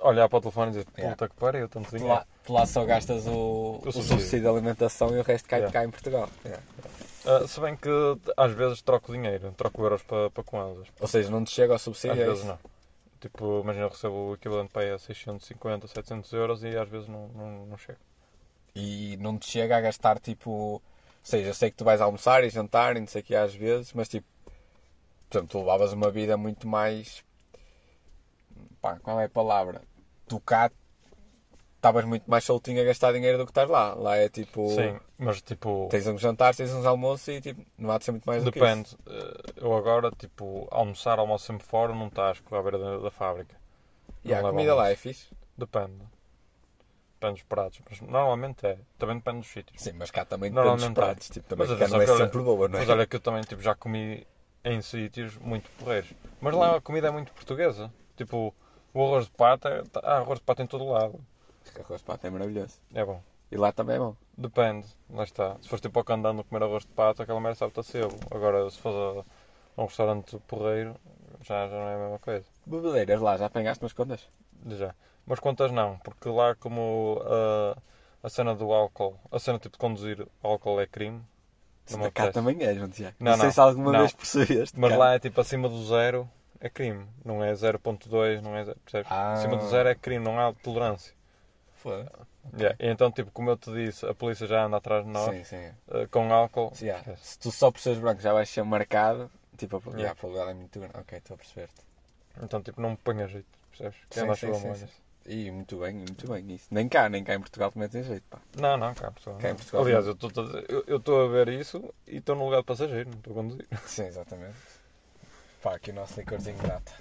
Olhar 0.00 0.28
para 0.28 0.38
o 0.38 0.40
telefone 0.42 0.66
e 0.68 0.70
dizer, 0.72 0.84
puta 0.86 1.00
Yeah. 1.00 1.28
que 1.28 1.34
pariu, 1.36 1.68
tanto 1.68 1.90
dinheiro. 1.90 2.14
lá, 2.14 2.26
tu 2.44 2.52
lá 2.52 2.66
só 2.66 2.84
gastas 2.84 3.26
o, 3.26 3.78
o 3.80 3.92
subsídio. 3.92 4.02
subsídio 4.02 4.40
de 4.42 4.48
alimentação 4.48 5.16
e 5.16 5.20
o 5.20 5.22
resto 5.22 5.48
cai 5.48 5.60
Yeah. 5.60 5.72
cá 5.72 5.84
em 5.86 5.90
Portugal. 5.90 6.28
Yeah. 6.44 6.62
Ah, 7.26 7.48
se 7.48 7.58
bem 7.58 7.74
que 7.76 7.88
às 8.36 8.52
vezes 8.52 8.82
troco 8.82 9.10
dinheiro, 9.12 9.52
troco 9.56 9.82
euros 9.82 10.02
para, 10.02 10.28
para 10.30 10.44
kwanzas. 10.44 10.88
Ou 11.00 11.08
seja, 11.08 11.30
não 11.30 11.42
te 11.42 11.50
chega 11.52 11.72
ao 11.72 11.76
Às 11.76 11.82
subsídio, 11.82 12.20
é 12.20 12.26
vezes 12.26 12.40
isso? 12.40 12.46
não. 12.48 12.58
Tipo, 13.18 13.60
imagina, 13.62 13.86
eu 13.86 13.88
recebo 13.88 14.14
o 14.14 14.34
equivalente 14.34 14.70
para 14.70 14.82
aí 14.82 14.90
a 14.92 14.98
650, 14.98 15.86
700 15.88 16.30
euros 16.34 16.62
e 16.62 16.76
às 16.76 16.86
vezes 16.88 17.08
não, 17.08 17.28
não, 17.28 17.66
não 17.66 17.78
chego. 17.78 17.98
E 18.74 19.16
não 19.20 19.38
te 19.38 19.48
chega 19.48 19.76
a 19.76 19.80
gastar 19.80 20.18
tipo. 20.18 20.50
Ou 20.50 20.82
seja, 21.22 21.54
sei 21.54 21.70
que 21.70 21.76
tu 21.76 21.84
vais 21.84 22.00
almoçar 22.00 22.42
e 22.44 22.50
jantar 22.50 22.96
e 22.96 23.00
não 23.00 23.06
sei 23.06 23.22
o 23.22 23.24
que 23.24 23.34
às 23.34 23.54
vezes, 23.54 23.92
mas 23.92 24.08
tipo. 24.08 24.26
Por 25.30 25.38
exemplo, 25.38 25.48
tu 25.52 25.58
levavas 25.60 25.92
uma 25.92 26.10
vida 26.10 26.36
muito 26.36 26.66
mais. 26.68 27.24
Pá, 28.80 28.98
qual 29.00 29.20
é 29.20 29.24
a 29.24 29.28
palavra? 29.28 29.82
Tu 30.28 30.38
cá 30.40 30.70
estavas 31.76 32.04
muito 32.04 32.28
mais 32.30 32.44
soltinho 32.44 32.80
a 32.80 32.84
gastar 32.84 33.12
dinheiro 33.12 33.36
do 33.38 33.44
que 33.44 33.50
estás 33.50 33.68
lá. 33.68 33.94
Lá 33.94 34.16
é 34.16 34.28
tipo. 34.28 34.68
Sim, 34.70 34.98
mas 35.18 35.40
tipo, 35.42 35.88
Tens 35.90 36.06
uns 36.06 36.20
jantares, 36.20 36.56
tens 36.56 36.72
uns 36.72 36.84
almoços 36.86 37.28
e 37.28 37.40
tipo, 37.40 37.64
não 37.78 37.90
há 37.90 37.98
de 37.98 38.04
ser 38.04 38.10
muito 38.12 38.24
mais 38.26 38.42
do 38.44 38.50
que 38.52 38.58
depende. 38.60 38.96
Eh, 39.06 39.52
Eu 39.56 39.74
agora, 39.76 40.10
tipo, 40.10 40.66
almoçar, 40.70 41.18
almoço 41.18 41.46
sempre 41.46 41.64
fora, 41.66 41.94
não 41.94 42.08
estás 42.08 42.40
com 42.40 42.54
a 42.56 42.62
beira 42.62 42.78
da, 42.78 42.98
da 42.98 43.10
fábrica. 43.10 43.54
E 44.24 44.32
a 44.32 44.36
Não 44.36 44.44
levo 44.44 44.56
comida 44.56 44.74
lá 44.74 44.84
é 44.84 44.86
almoço. 44.88 45.02
fixe. 45.02 45.28
Depende. 45.56 46.02
Depende 47.24 47.40
dos 47.40 47.48
pratos, 47.48 47.80
mas 47.88 48.00
normalmente 48.02 48.66
é. 48.66 48.78
Também 48.98 49.16
depende 49.16 49.38
dos 49.38 49.48
sítios. 49.48 49.80
Sim, 49.80 49.92
mas 49.94 50.10
cá 50.10 50.26
também 50.26 50.52
depende 50.52 50.74
dos 50.76 50.84
é. 50.84 50.90
pratos. 50.90 51.28
Tipo, 51.30 51.48
também 51.48 51.66
Mas 51.66 51.78
cá 51.78 51.88
não 51.88 52.00
é 52.02 52.04
olha- 52.06 52.16
sempre 52.26 52.42
boa, 52.42 52.68
não 52.68 52.76
é? 52.76 52.80
Mas 52.80 52.90
olha 52.90 53.06
que 53.06 53.16
eu 53.16 53.20
também 53.20 53.40
tipo, 53.42 53.62
já 53.62 53.74
comi 53.74 54.26
em 54.62 54.82
sítios 54.82 55.36
muito 55.38 55.70
porreiros. 55.78 56.12
Mas 56.40 56.54
lá 56.54 56.76
a 56.76 56.80
comida 56.82 57.08
é 57.08 57.10
muito 57.10 57.32
portuguesa. 57.32 57.90
Tipo, 58.14 58.54
o 58.92 59.04
arroz 59.06 59.24
de 59.24 59.30
pata, 59.32 59.84
há 60.02 60.16
arroz 60.18 60.38
de 60.38 60.44
pata 60.44 60.62
em 60.62 60.66
todo 60.66 60.84
lado. 60.86 61.18
Porque 61.64 61.80
arroz 61.80 62.00
de 62.02 62.06
pato 62.06 62.26
é 62.26 62.30
maravilhoso. 62.30 62.74
É 62.94 63.02
bom. 63.04 63.22
E 63.50 63.56
lá 63.56 63.72
também 63.72 63.96
é 63.96 63.98
bom. 63.98 64.14
Depende, 64.36 64.86
lá 65.08 65.24
está. 65.24 65.56
Se 65.62 65.68
fores 65.68 65.80
tipo 65.80 65.98
ao 65.98 66.04
candando 66.04 66.44
comer 66.44 66.62
arroz 66.64 66.84
de 66.84 66.90
pato, 66.90 67.22
aquela 67.22 67.40
merda 67.40 67.56
sabe-te 67.56 67.80
a 67.80 67.82
sebo. 67.82 68.14
Agora, 68.30 68.68
se 68.70 68.78
fores 68.78 68.98
a, 69.76 69.80
a 69.80 69.82
um 69.82 69.86
restaurante 69.86 70.38
porreiro, 70.46 70.94
já, 71.40 71.68
já 71.68 71.74
não 71.74 71.88
é 71.88 71.94
a 71.94 71.98
mesma 71.98 72.18
coisa. 72.18 72.44
Bebedeiras 72.66 73.20
lá, 73.20 73.36
já 73.38 73.46
apanhaste 73.46 73.82
umas 73.82 73.92
contas? 73.94 74.28
Já. 74.66 74.94
Mas 75.26 75.40
quantas 75.40 75.70
não, 75.72 75.98
porque 75.98 76.28
lá 76.28 76.54
como 76.54 77.20
ah, 77.24 77.76
a 78.22 78.28
cena 78.28 78.54
do 78.54 78.72
álcool, 78.72 79.18
a 79.30 79.38
cena 79.38 79.58
tipo 79.58 79.72
de 79.72 79.78
conduzir 79.78 80.26
álcool 80.42 80.80
é 80.80 80.86
crime. 80.86 81.22
Não 81.90 82.10
cá 82.10 82.32
também 82.32 82.62
é, 82.62 82.74
João 82.74 82.88
Tiago. 82.88 83.14
Não, 83.20 83.32
Não, 83.32 83.36
sei 83.38 83.46
não. 83.46 83.52
se 83.52 83.60
alguma 83.60 83.92
Não. 83.92 83.98
vez 84.00 84.12
percebeste. 84.12 84.78
Mas 84.80 84.90
cá. 84.92 84.96
lá 84.96 85.14
é 85.14 85.18
tipo 85.18 85.40
acima 85.40 85.68
do 85.68 85.84
zero 85.84 86.28
é 86.58 86.70
crime, 86.70 87.06
não 87.22 87.44
é 87.44 87.52
0.2, 87.52 88.40
não 88.40 88.56
é 88.56 88.64
zero, 88.64 88.78
percebes? 88.80 89.12
Ah. 89.12 89.34
Acima 89.34 89.56
do 89.58 89.68
zero 89.68 89.88
é 89.88 89.94
crime, 89.94 90.24
não 90.24 90.40
há 90.40 90.52
tolerância. 90.54 91.12
Foda. 91.76 92.10
Yeah. 92.58 92.76
Então, 92.80 93.10
tipo, 93.10 93.30
como 93.30 93.50
eu 93.50 93.56
te 93.56 93.70
disse, 93.72 94.06
a 94.06 94.14
polícia 94.14 94.46
já 94.46 94.64
anda 94.64 94.78
atrás 94.78 95.04
de 95.04 95.10
nós 95.10 95.34
Sim, 95.34 95.44
sim. 95.44 95.70
ah, 95.90 96.06
com 96.10 96.32
álcool. 96.32 96.70
Sim, 96.74 96.86
yeah. 96.86 97.16
Se 97.16 97.38
tu 97.38 97.50
só 97.50 97.70
por 97.70 97.80
seres 97.80 97.98
branco 97.98 98.22
já 98.22 98.32
vais 98.32 98.48
ser 98.48 98.62
marcado, 98.64 99.30
tipo, 99.56 99.76
a 99.76 99.80
Yeah. 99.98 100.16
yeah. 100.22 100.50
é 100.50 100.54
muito 100.54 100.78
grande. 100.78 100.96
Ok, 100.96 101.18
estou 101.18 101.34
a 101.34 101.38
perceber-te. 101.38 101.82
Então, 102.42 102.62
tipo, 102.62 102.80
não 102.80 102.90
me 102.90 102.96
ponha 102.96 103.26
jeito, 103.28 103.46
percebes? 103.78 103.98
Que 104.08 104.14
Sim, 104.14 104.20
anda 104.22 104.32
a 104.32 104.36
sim, 104.36 104.54
sim, 104.54 104.74
sim. 104.74 104.88
E 105.26 105.50
muito 105.50 105.78
bem, 105.78 105.94
muito 105.94 106.28
bem 106.28 106.52
isso. 106.54 106.68
Nem 106.70 106.88
cá, 106.88 107.08
nem 107.08 107.24
cá 107.24 107.34
em 107.34 107.40
Portugal 107.40 107.70
também 107.72 107.88
tem 107.88 108.02
jeito, 108.02 108.24
pá. 108.28 108.40
Não, 108.56 108.76
não, 108.76 108.94
cá, 108.94 109.10
pessoal. 109.10 109.38
Cá 109.40 109.50
em 109.50 109.54
Portugal 109.54 109.82
Aliás, 109.82 110.06
eu 110.06 110.12
estou 110.12 111.24
a- 111.24 111.28
ver 111.28 111.48
isso 111.48 111.94
e 112.06 112.16
estou 112.16 112.36
no 112.36 112.44
lugar 112.44 112.58
de 112.60 112.66
passageiro, 112.66 113.10
não 113.10 113.16
estou 113.18 113.32
a 113.32 113.36
conduzir. 113.36 113.66
Sim, 113.86 114.04
exatamente. 114.04 114.56
Pá, 115.62 115.74
aqui 115.76 115.90
o 115.90 115.94
nosso 115.94 116.20
licorzinho 116.20 116.58
grata. 116.58 116.92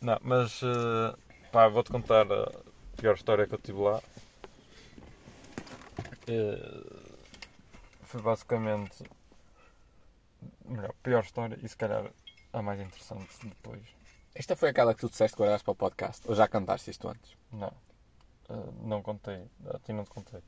Não, 0.00 0.18
mas 0.22 0.60
eh, 0.62 1.14
pá, 1.52 1.68
vou-te 1.68 1.90
contar 1.90 2.26
a 2.30 2.50
pior 2.98 3.14
história 3.14 3.46
que 3.46 3.54
eu 3.54 3.58
tive 3.58 3.78
lá. 3.80 4.02
Eh, 6.26 6.58
foi 8.02 8.20
basicamente 8.20 9.04
melhor, 10.64 10.92
pior 11.02 11.22
história 11.22 11.58
e 11.62 11.68
se 11.68 11.76
calhar 11.76 12.10
a 12.52 12.62
mais 12.62 12.80
interessante 12.80 13.34
depois. 13.42 13.82
Esta 14.34 14.56
foi 14.56 14.70
aquela 14.70 14.94
que 14.94 15.00
tu 15.00 15.08
disseste 15.08 15.36
que 15.36 15.42
guardaste 15.42 15.64
para 15.64 15.72
o 15.72 15.76
podcast? 15.76 16.28
Ou 16.28 16.34
já 16.34 16.48
cantaste 16.48 16.90
isto 16.90 17.08
antes? 17.08 17.36
Não, 17.52 17.72
Eh, 18.50 18.52
não 18.82 19.02
contei, 19.02 19.46
a 19.72 19.78
ti 19.78 19.92
não 19.94 20.04
te 20.04 20.10
contei. 20.10 20.40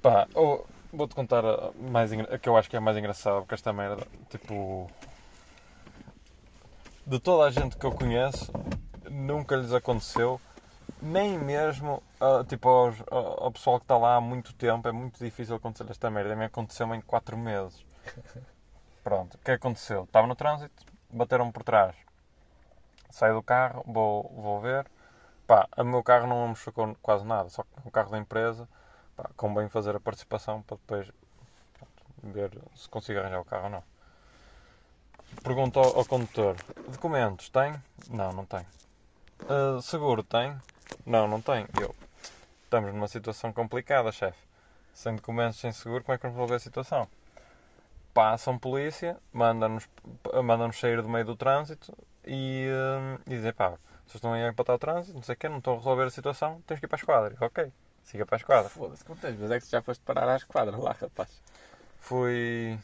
Pá, 0.00 0.28
ou- 0.34 0.64
vou-te 0.92 1.16
contar 1.16 1.44
a, 1.44 1.72
mais, 1.72 2.12
a 2.12 2.38
que 2.38 2.48
eu 2.48 2.56
acho 2.56 2.70
que 2.70 2.76
é 2.76 2.78
a 2.78 2.82
mais 2.82 2.96
engraçada, 2.96 3.40
porque 3.40 3.54
esta 3.54 3.72
merda, 3.72 4.06
tipo. 4.28 4.88
De 7.04 7.18
toda 7.18 7.44
a 7.44 7.50
gente 7.50 7.76
que 7.76 7.84
eu 7.84 7.90
conheço, 7.92 8.52
nunca 9.10 9.56
lhes 9.56 9.72
aconteceu, 9.72 10.40
nem 11.02 11.36
mesmo 11.36 12.00
ah, 12.20 12.44
tipo, 12.48 12.68
aos- 12.68 13.02
ao, 13.10 13.44
ao 13.44 13.50
pessoal 13.50 13.78
que 13.80 13.84
está 13.84 13.98
lá 13.98 14.14
há 14.14 14.20
muito 14.20 14.52
tempo, 14.54 14.86
é 14.86 14.92
muito 14.92 15.18
difícil 15.18 15.56
acontecer 15.56 15.90
esta 15.90 16.08
merda. 16.08 16.34
A 16.34 16.36
mim 16.36 16.44
aconteceu 16.44 16.94
em 16.94 17.00
4 17.00 17.36
meses. 17.36 17.84
Pronto, 19.02 19.34
o 19.34 19.38
que 19.38 19.50
aconteceu? 19.50 20.04
Estava 20.04 20.28
no 20.28 20.36
trânsito, 20.36 20.84
bateram-me 21.12 21.52
por 21.52 21.62
trás. 21.64 21.94
Saio 23.10 23.34
do 23.34 23.42
carro, 23.42 23.82
vou, 23.86 24.22
vou 24.34 24.60
ver. 24.60 24.86
Pá, 25.46 25.68
o 25.78 25.84
meu 25.84 26.02
carro 26.02 26.26
não 26.26 26.48
me 26.48 26.56
chocou 26.56 26.96
quase 27.02 27.24
nada, 27.26 27.48
só 27.50 27.62
que 27.64 27.70
o 27.88 27.90
carro 27.90 28.10
da 28.10 28.18
empresa, 28.18 28.68
pá, 29.16 29.30
convém 29.36 29.68
fazer 29.68 29.96
a 29.96 30.00
participação 30.00 30.62
para 30.62 30.76
depois 30.76 31.12
ver 32.22 32.50
se 32.76 32.88
consigo 32.88 33.18
arranjar 33.20 33.40
o 33.40 33.44
carro 33.44 33.64
ou 33.64 33.70
não. 33.70 33.84
Pergunto 35.42 35.78
ao, 35.80 35.98
ao 35.98 36.04
condutor: 36.04 36.56
documentos 36.88 37.48
tem? 37.50 37.74
Não, 38.08 38.32
não 38.32 38.44
tem. 38.46 38.64
"Ah, 39.48 39.80
seguro 39.82 40.22
tem? 40.22 40.56
Não, 41.06 41.28
não 41.28 41.40
tem. 41.42 41.66
Eu, 41.80 41.94
estamos 42.64 42.92
numa 42.94 43.08
situação 43.08 43.52
complicada, 43.52 44.12
chefe. 44.12 44.38
Sem 44.94 45.16
documentos, 45.16 45.58
sem 45.60 45.72
seguro, 45.72 46.04
como 46.04 46.14
é 46.14 46.18
que 46.18 46.22
vamos 46.24 46.36
resolver 46.36 46.56
a 46.56 46.60
situação? 46.60 47.08
Passam 48.12 48.58
polícia, 48.58 49.16
mandam-nos 49.32 49.88
mandam 50.42 50.72
sair 50.72 51.00
do 51.00 51.08
meio 51.08 51.24
do 51.24 51.36
trânsito 51.36 51.96
e, 52.24 52.68
hum, 52.68 53.18
e 53.26 53.30
dizem, 53.36 53.52
pá, 53.52 53.70
vocês 54.06 54.16
estão 54.16 54.32
aí 54.32 54.42
a 54.42 54.48
empatar 54.48 54.74
o 54.74 54.78
trânsito, 54.78 55.14
não 55.14 55.22
sei 55.22 55.34
o 55.34 55.38
quê, 55.38 55.48
não 55.48 55.58
estão 55.58 55.74
a 55.74 55.76
resolver 55.76 56.04
a 56.04 56.10
situação, 56.10 56.60
tens 56.66 56.80
que 56.80 56.86
ir 56.86 56.88
para 56.88 56.96
a 56.96 57.00
esquadra. 57.00 57.36
Eu, 57.40 57.46
ok, 57.46 57.72
siga 58.02 58.26
para 58.26 58.36
a 58.36 58.38
esquadra. 58.38 58.68
Foda-se, 58.68 59.04
quantas 59.04 59.34
vezes 59.34 59.50
é 59.50 59.60
que 59.60 59.70
já 59.70 59.80
foste 59.80 60.02
parar 60.02 60.28
à 60.28 60.36
esquadra 60.36 60.76
lá, 60.76 60.92
rapaz? 61.00 61.40
Fui 62.00 62.78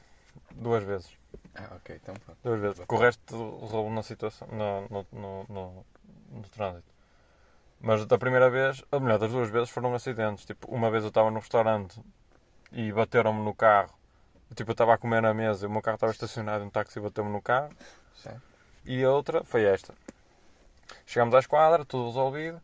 duas 0.53 0.85
vezes. 0.85 1.11
Ah, 1.55 1.75
ok, 1.77 1.97
então 1.97 2.15
pronto. 2.15 2.39
Duas 2.45 2.61
vezes. 2.61 2.79
Porque 2.79 2.95
o 2.95 2.99
resto 2.99 3.59
resolvo 3.61 3.91
na 3.91 4.03
situação, 4.03 4.47
no, 4.49 4.83
no, 4.89 5.07
no, 5.13 5.47
no, 5.49 5.87
no 6.31 6.43
trânsito. 6.51 6.95
Mas 7.81 8.07
da 8.07 8.19
primeira 8.19 8.49
vez, 8.49 8.83
ou 8.91 9.01
melhor, 9.01 9.19
das 9.19 9.31
duas 9.31 9.51
vezes 9.51 9.71
foram 9.71 9.95
acidentes. 9.95 10.45
Tipo, 10.45 10.73
uma 10.73 10.91
vez 10.91 11.03
eu 11.03 11.09
estava 11.09 11.31
no 11.31 11.41
restaurante 11.41 12.01
e 12.73 12.93
bateram-me 12.93 13.43
no 13.45 13.55
carro. 13.55 13.93
Tipo, 14.55 14.71
eu 14.71 14.73
estava 14.73 14.95
a 14.95 14.99
comer 14.99 15.21
na 15.21 15.35
mesa 15.35 15.65
e 15.65 15.69
o 15.69 15.71
meu 15.71 15.83
carro 15.83 15.97
estava 15.97 16.13
estacionado 16.13 16.65
um 16.65 16.71
táxi 16.71 17.01
bateu-me 17.01 17.31
no 17.31 17.43
carro. 17.43 17.71
Certo. 18.15 18.43
E 18.85 19.03
a 19.03 19.11
outra 19.11 19.45
foi 19.45 19.65
esta. 19.65 19.93
Chegamos 21.05 21.35
à 21.35 21.41
esquadra, 21.41 21.85
tudo 21.85 22.07
resolvido. 22.07 22.61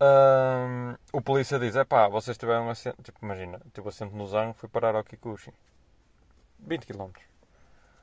Ahm, 0.00 0.96
o 1.12 1.20
polícia 1.20 1.58
diz: 1.58 1.76
é 1.76 1.84
pá, 1.84 2.08
vocês 2.08 2.38
tiveram 2.38 2.66
um 2.66 2.70
acidente. 2.70 3.02
Tipo, 3.02 3.18
imagina, 3.22 3.60
tipo, 3.74 3.88
assento 3.88 4.14
no 4.14 4.26
Zango, 4.26 4.54
fui 4.54 4.68
parar 4.68 4.94
ao 4.94 5.04
Kikuchi. 5.04 5.52
20 6.60 6.86
km. 6.86 7.10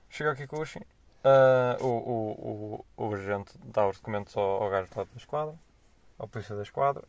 Chego 0.10 0.30
ao 0.30 0.36
Kikuchi, 0.36 0.86
ah, 1.24 1.78
o, 1.82 1.88
o, 1.88 2.86
o, 2.98 3.06
o 3.06 3.14
agente 3.14 3.54
dá 3.66 3.88
os 3.88 3.98
documentos 3.98 4.36
ao, 4.38 4.64
ao 4.64 4.70
gajo 4.70 4.90
lá 4.96 5.04
da 5.04 5.18
esquadra, 5.18 5.56
ao 6.18 6.28
polícia 6.28 6.56
da 6.56 6.64
esquadra, 6.64 7.04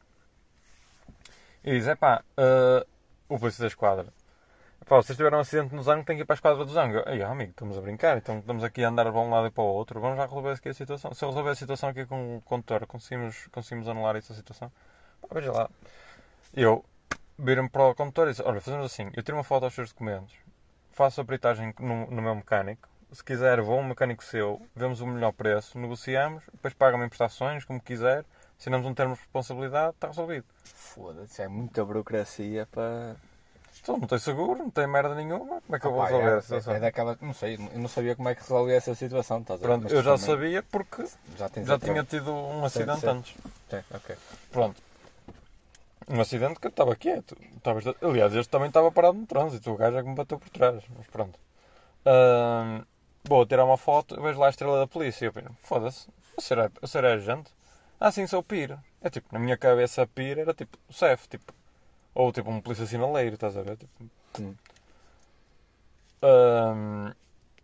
e 1.64 1.72
diz: 1.72 1.86
é 1.86 1.94
pá, 1.94 2.24
ah, 2.36 2.86
o 3.28 3.38
polícia 3.38 3.62
da 3.62 3.68
esquadra. 3.68 4.12
Pá, 4.86 4.96
vocês 4.96 5.16
tiveram 5.16 5.38
um 5.38 5.40
acidente 5.42 5.74
no 5.74 5.82
Zango, 5.82 6.04
têm 6.04 6.16
que 6.16 6.22
ir 6.22 6.24
para 6.24 6.34
a 6.34 6.36
esquadra 6.36 6.64
do 6.64 6.72
Zango. 6.72 7.02
Aí, 7.06 7.22
amigo, 7.22 7.50
estamos 7.50 7.76
a 7.76 7.80
brincar, 7.80 8.16
então 8.16 8.38
estamos 8.38 8.64
aqui 8.64 8.82
a 8.82 8.88
andar 8.88 9.04
para 9.04 9.20
um 9.20 9.30
lado 9.30 9.46
e 9.46 9.50
para 9.50 9.62
o 9.62 9.66
outro, 9.66 10.00
vamos 10.00 10.16
já 10.16 10.24
resolver 10.24 10.52
aqui 10.52 10.70
a 10.70 10.74
situação. 10.74 11.12
Se 11.12 11.24
eu 11.24 11.28
resolver 11.28 11.50
a 11.50 11.54
situação 11.54 11.90
aqui 11.90 12.06
com 12.06 12.38
o 12.38 12.40
condutor, 12.40 12.86
conseguimos, 12.86 13.48
conseguimos 13.48 13.86
anular 13.88 14.16
essa 14.16 14.32
situação? 14.32 14.72
Pá, 15.20 15.28
veja 15.32 15.52
lá. 15.52 15.68
Eu 16.54 16.84
viro-me 17.38 17.68
para 17.68 17.88
o 17.88 17.94
condutor 17.94 18.28
e 18.28 18.30
disse, 18.30 18.42
olha, 18.42 18.60
fazemos 18.60 18.86
assim, 18.86 19.10
eu 19.14 19.22
tiro 19.22 19.36
uma 19.36 19.44
foto 19.44 19.64
aos 19.64 19.74
seus 19.74 19.90
documentos, 19.90 20.34
faço 20.90 21.20
a 21.20 21.24
peritagem 21.24 21.74
no, 21.78 22.06
no 22.10 22.22
meu 22.22 22.34
mecânico, 22.34 22.88
Se 23.10 23.24
quiser, 23.24 23.62
vou 23.62 23.78
a 23.78 23.80
um 23.80 23.88
mecânico 23.88 24.22
seu, 24.22 24.60
vemos 24.76 25.00
o 25.00 25.06
melhor 25.06 25.32
preço, 25.32 25.78
negociamos, 25.78 26.44
depois 26.52 26.74
paga-me 26.74 27.06
em 27.06 27.08
prestações, 27.08 27.64
como 27.64 27.80
quiser, 27.80 28.22
assinamos 28.58 28.86
um 28.86 28.92
termo 28.92 29.14
de 29.14 29.20
responsabilidade, 29.20 29.94
está 29.94 30.08
resolvido. 30.08 30.44
Foda-se, 30.62 31.40
é 31.40 31.48
muita 31.48 31.82
burocracia 31.84 32.66
para. 32.70 33.16
Então, 33.80 33.96
não 33.96 34.06
tem 34.06 34.18
seguro, 34.18 34.58
não 34.58 34.70
tem 34.70 34.86
merda 34.86 35.14
nenhuma, 35.14 35.60
como 35.60 35.76
é 35.76 35.78
que 35.78 35.86
eu 35.86 35.90
vou 35.90 36.00
Opa, 36.00 36.08
resolver 36.08 36.30
é, 36.30 36.34
a 36.34 36.42
situação? 36.42 36.72
é, 36.72 36.76
é 36.76 36.80
daquela. 36.80 37.18
Não 37.20 37.32
sei, 37.32 37.54
eu 37.54 37.78
não 37.78 37.88
sabia 37.88 38.16
como 38.16 38.28
é 38.28 38.34
que 38.34 38.42
resolvia 38.42 38.76
essa 38.76 38.94
situação. 38.94 39.40
Estás 39.40 39.58
a 39.58 39.66
ver? 39.66 39.68
Pronto, 39.68 39.94
eu 39.94 40.02
já 40.02 40.18
sabia 40.18 40.62
porque 40.62 41.04
Já, 41.36 41.50
já 41.64 41.78
tinha 41.78 42.04
tido 42.04 42.32
um 42.32 42.64
acidente 42.64 43.06
antes. 43.06 43.34
Sim, 43.70 43.82
ok. 43.94 44.16
Pronto. 44.50 44.82
Um 46.08 46.20
acidente 46.20 46.58
que 46.58 46.66
eu 46.66 46.70
estava 46.70 46.96
quieto. 46.96 47.36
Estava... 47.56 47.80
Aliás, 48.02 48.34
este 48.34 48.50
também 48.50 48.68
estava 48.68 48.90
parado 48.90 49.18
no 49.18 49.26
trânsito. 49.26 49.70
O 49.70 49.76
gajo 49.76 49.98
é 49.98 50.02
que 50.02 50.08
me 50.08 50.14
bateu 50.14 50.38
por 50.38 50.48
trás. 50.48 50.82
Mas 50.96 51.06
pronto. 51.06 51.38
Ahm, 52.06 52.82
vou 53.24 53.44
tirar 53.44 53.64
uma 53.64 53.76
foto, 53.76 54.20
vejo 54.20 54.38
lá 54.38 54.46
a 54.46 54.50
estrela 54.50 54.78
da 54.78 54.86
polícia. 54.86 55.26
E 55.26 55.28
eu 55.28 55.32
penso, 55.32 55.50
foda-se, 55.62 56.08
eu 56.50 56.70
eu 56.80 56.88
serei 56.88 57.12
agente? 57.12 57.50
Ah, 58.00 58.10
sim, 58.10 58.26
sou 58.26 58.42
PIR. 58.42 58.78
É 59.02 59.10
tipo, 59.10 59.28
na 59.32 59.38
minha 59.38 59.56
cabeça 59.56 60.06
PIR 60.06 60.38
era 60.38 60.54
tipo 60.54 60.78
o 60.88 60.92
CEF, 60.92 61.28
tipo. 61.28 61.52
Ou 62.18 62.32
tipo 62.32 62.50
um 62.50 62.60
polícia 62.60 62.84
sinaleiro, 62.84 63.34
estás 63.34 63.56
a 63.56 63.62
ver? 63.62 63.76
Tipo, 63.76 64.04
Hum. 64.40 64.54
Ahm, 66.20 67.12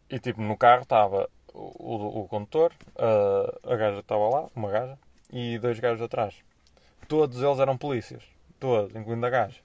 e 0.09 0.19
tipo, 0.21 0.41
no 0.41 0.57
carro 0.57 0.83
estava 0.83 1.29
o, 1.53 2.21
o, 2.23 2.29
condutor, 2.29 2.73
a, 2.97 3.73
a 3.73 3.77
gaja 3.77 3.99
estava 3.99 4.29
lá, 4.29 4.49
uma 4.55 4.71
gaja, 4.71 4.97
e 5.33 5.59
dois 5.59 5.81
gajos 5.81 6.03
atrás. 6.03 6.37
Todos 7.09 7.43
eles 7.43 7.59
eram 7.59 7.77
polícias. 7.77 8.23
Todos, 8.61 8.95
incluindo 8.95 9.27
a 9.27 9.31
gaja. 9.31 9.61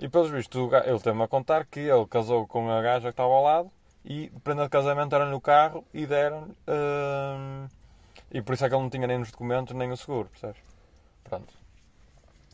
E 0.00 0.08
pelos 0.08 0.30
vistos, 0.30 0.72
ele 0.86 1.00
teve-me 1.00 1.24
a 1.24 1.28
contar 1.28 1.66
que 1.66 1.80
ele 1.80 2.06
casou 2.06 2.46
com 2.46 2.70
a 2.70 2.80
gaja 2.80 3.08
que 3.08 3.10
estava 3.10 3.32
ao 3.32 3.42
lado 3.42 3.70
e 4.06 4.30
prenda 4.42 4.64
de 4.64 4.70
casamento 4.70 5.14
era 5.14 5.26
no 5.26 5.40
carro 5.40 5.84
e 5.92 6.06
deram 6.06 6.48
e 8.30 8.42
por 8.42 8.54
isso 8.54 8.64
é 8.64 8.68
que 8.68 8.74
ele 8.74 8.82
não 8.82 8.90
tinha 8.90 9.06
nem 9.06 9.20
os 9.20 9.30
documentos 9.30 9.74
nem 9.76 9.92
o 9.92 9.96
seguro, 9.96 10.28
percebes? 10.30 10.60
Pronto. 11.22 11.63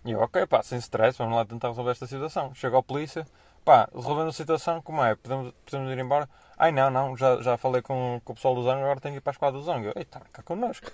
E 0.05 0.13
eu, 0.13 0.21
ok, 0.21 0.47
pá, 0.47 0.63
sem 0.63 0.79
stress, 0.79 1.19
vamos 1.19 1.37
lá 1.37 1.45
tentar 1.45 1.69
resolver 1.69 1.91
esta 1.91 2.07
situação. 2.07 2.55
Chega 2.55 2.79
a 2.79 2.83
polícia, 2.83 3.27
pá, 3.65 3.89
resolvendo 3.95 4.29
a 4.29 4.33
situação, 4.33 4.81
como 4.81 5.05
é? 5.05 5.15
Podemos, 5.15 5.53
podemos 5.65 5.93
ir 5.93 5.99
embora? 5.99 6.29
Ai 6.59 6.73
não, 6.73 6.91
não, 6.91 7.17
já, 7.17 7.41
já 7.43 7.57
falei 7.57 7.83
com, 7.83 8.21
com 8.25 8.33
o 8.33 8.37
pessoal 8.37 8.55
do 8.55 8.63
Zango, 8.63 8.83
agora 8.83 9.01
tenho 9.01 9.15
que 9.15 9.19
ir 9.19 9.21
para 9.21 9.31
a 9.31 9.35
esquadra 9.35 9.59
do 9.59 9.65
Zango. 9.65 9.89
Eu, 9.89 9.93
Eita, 9.97 10.21
cá 10.33 10.43
connosco. 10.43 10.91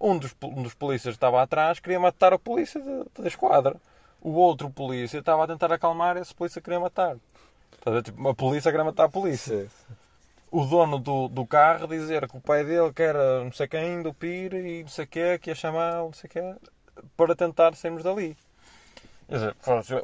Um 0.00 0.18
dos, 0.18 0.34
um 0.42 0.62
dos 0.62 0.74
polícias 0.74 1.14
que 1.14 1.16
estava 1.16 1.42
atrás 1.42 1.80
queria 1.80 1.98
matar 1.98 2.32
a 2.32 2.38
polícia 2.38 2.80
da, 3.18 3.26
esquadra. 3.26 3.76
O 4.20 4.32
outro 4.32 4.68
polícia 4.70 5.18
estava 5.18 5.44
a 5.44 5.46
tentar 5.46 5.72
acalmar 5.72 6.16
esse 6.16 6.34
polícia 6.34 6.60
que 6.60 6.64
queria 6.64 6.80
matar. 6.80 7.16
Estás? 7.72 8.02
Tipo, 8.02 8.28
a 8.28 8.34
polícia 8.34 8.70
queria 8.70 8.84
matar 8.84 9.04
a 9.04 9.08
polícia 9.08 9.68
o 10.50 10.64
dono 10.64 10.98
do, 10.98 11.28
do 11.28 11.46
carro 11.46 11.86
dizer 11.86 12.28
que 12.28 12.36
o 12.36 12.40
pai 12.40 12.64
dele 12.64 12.92
que 12.92 13.02
era 13.02 13.44
não 13.44 13.52
sei 13.52 13.68
quem, 13.68 14.02
do 14.02 14.14
PIR 14.14 14.54
e 14.54 14.82
não 14.82 14.88
sei 14.88 15.04
o 15.04 15.08
quê, 15.08 15.38
que 15.38 15.50
ia 15.50 15.54
chamá-lo, 15.54 16.06
não 16.06 16.12
sei 16.12 16.28
o 16.28 16.30
quê, 16.30 16.68
para 17.16 17.34
tentar 17.34 17.74
sairmos 17.74 18.02
dali. 18.02 18.36
Dizer, 19.28 19.56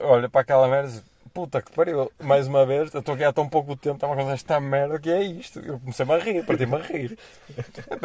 olha 0.03 0.28
para 0.28 0.40
aquela 0.40 0.68
merda 0.68 1.03
puta 1.32 1.62
que 1.62 1.72
pariu, 1.72 2.12
mais 2.20 2.47
uma 2.47 2.66
vez, 2.66 2.93
eu 2.93 3.01
estou 3.01 3.14
aqui 3.14 3.24
há 3.24 3.32
tão 3.32 3.49
pouco 3.49 3.74
tempo, 3.76 3.97
está 3.97 4.07
uma 4.07 4.16
coisa 4.16 4.32
esta 4.32 4.61
merda, 4.61 4.99
que 4.99 5.11
é 5.11 5.22
isto? 5.22 5.61
Eu 5.61 5.80
comecei-me 5.80 6.12
a 6.12 6.18
rir, 6.18 6.45
parti-me 6.45 6.76
a 6.76 6.78
rir. 6.78 7.18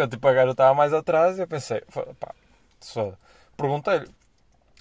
Tipo, 0.10 0.28
a 0.28 0.34
gaja 0.34 0.52
estava 0.52 0.74
mais 0.74 0.94
atrás 0.94 1.38
e 1.38 1.42
eu 1.42 1.48
pensei, 1.48 1.82
pá, 2.20 2.34
só. 2.80 3.14
Perguntei-lhe, 3.58 4.10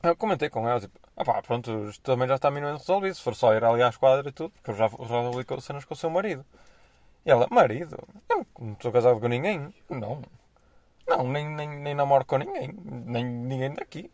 eu 0.02 0.16
comentei 0.16 0.48
com 0.48 0.68
ela, 0.68 0.80
tipo, 0.80 0.98
ah 1.16 1.24
pá, 1.24 1.42
pronto, 1.42 1.88
isto 1.88 2.02
também 2.02 2.28
já 2.28 2.36
está 2.36 2.50
minimamente 2.50 2.82
resolvido, 2.82 3.14
se 3.14 3.22
for 3.22 3.34
só 3.34 3.54
ir 3.54 3.64
ali 3.64 3.82
à 3.82 3.88
esquadra 3.88 4.28
e 4.28 4.32
tudo, 4.32 4.50
porque 4.50 4.70
eu 4.70 4.76
já 4.76 4.86
resolvi 4.86 5.44
cenas 5.60 5.84
com 5.84 5.94
o 5.94 5.96
seu 5.96 6.10
marido. 6.10 6.44
E 7.24 7.30
ela, 7.30 7.48
marido? 7.50 7.98
Eu 8.28 8.46
não 8.60 8.72
estou 8.74 8.92
casado 8.92 9.18
com 9.18 9.26
ninguém. 9.26 9.74
Não. 9.90 10.22
Não, 11.06 11.26
nem, 11.28 11.48
nem, 11.48 11.68
nem 11.68 11.94
namoro 11.94 12.24
com 12.24 12.38
ninguém. 12.38 12.74
Nem 12.84 13.24
ninguém 13.24 13.74
daqui. 13.74 14.10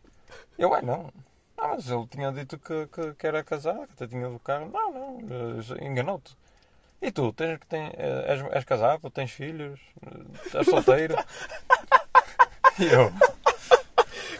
Eu, 0.57 0.75
é 0.75 0.81
não. 0.81 1.11
Ah, 1.57 1.69
mas 1.69 1.89
ele 1.89 2.05
tinha 2.07 2.31
dito 2.31 2.57
que, 2.59 2.87
que, 2.87 3.13
que 3.13 3.27
era 3.27 3.43
casado, 3.43 3.87
que 3.87 3.93
até 3.93 4.07
tinha 4.07 4.27
do 4.29 4.39
carro. 4.39 4.69
Não, 4.71 4.91
não, 4.91 5.19
eh, 5.79 5.85
enganou-te. 5.85 6.35
E 7.01 7.11
tu, 7.11 7.33
tens, 7.33 7.59
tem, 7.67 7.87
eh, 7.97 8.25
és, 8.27 8.41
és 8.51 8.63
casado, 8.63 9.09
tens 9.09 9.31
filhos, 9.31 9.79
eh, 10.05 10.45
estás 10.45 10.65
solteiro? 10.67 11.15
E 12.79 12.85
eu, 12.85 13.11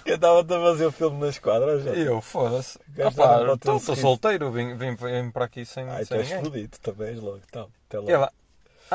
Eu 0.05 0.15
estava-te 0.15 0.53
a 0.53 0.59
fazer 0.59 0.85
o 0.87 0.91
filme 0.91 1.19
na 1.19 1.27
esquadra 1.29 1.79
já. 1.79 1.91
e 1.93 2.01
eu 2.01 2.19
foda-se. 2.19 2.79
Ah, 2.97 3.07
estou 3.09 3.53
estou 3.53 3.79
sorriso. 3.79 4.01
solteiro, 4.01 4.51
vim, 4.51 4.75
vim, 4.75 4.95
vim 4.95 5.29
para 5.31 5.45
aqui 5.45 5.63
sem, 5.65 5.87
Ai, 5.87 6.01
tu 6.01 6.07
sem 6.07 6.17
és 6.19 6.29
ninguém. 6.29 6.43
fodido, 6.43 6.77
também 6.79 7.07
és 7.09 7.21
logo. 7.21 7.39
Então, 7.47 7.69
até 7.87 7.97
logo. 7.99 8.09
E 8.09 8.13
ela, 8.13 8.33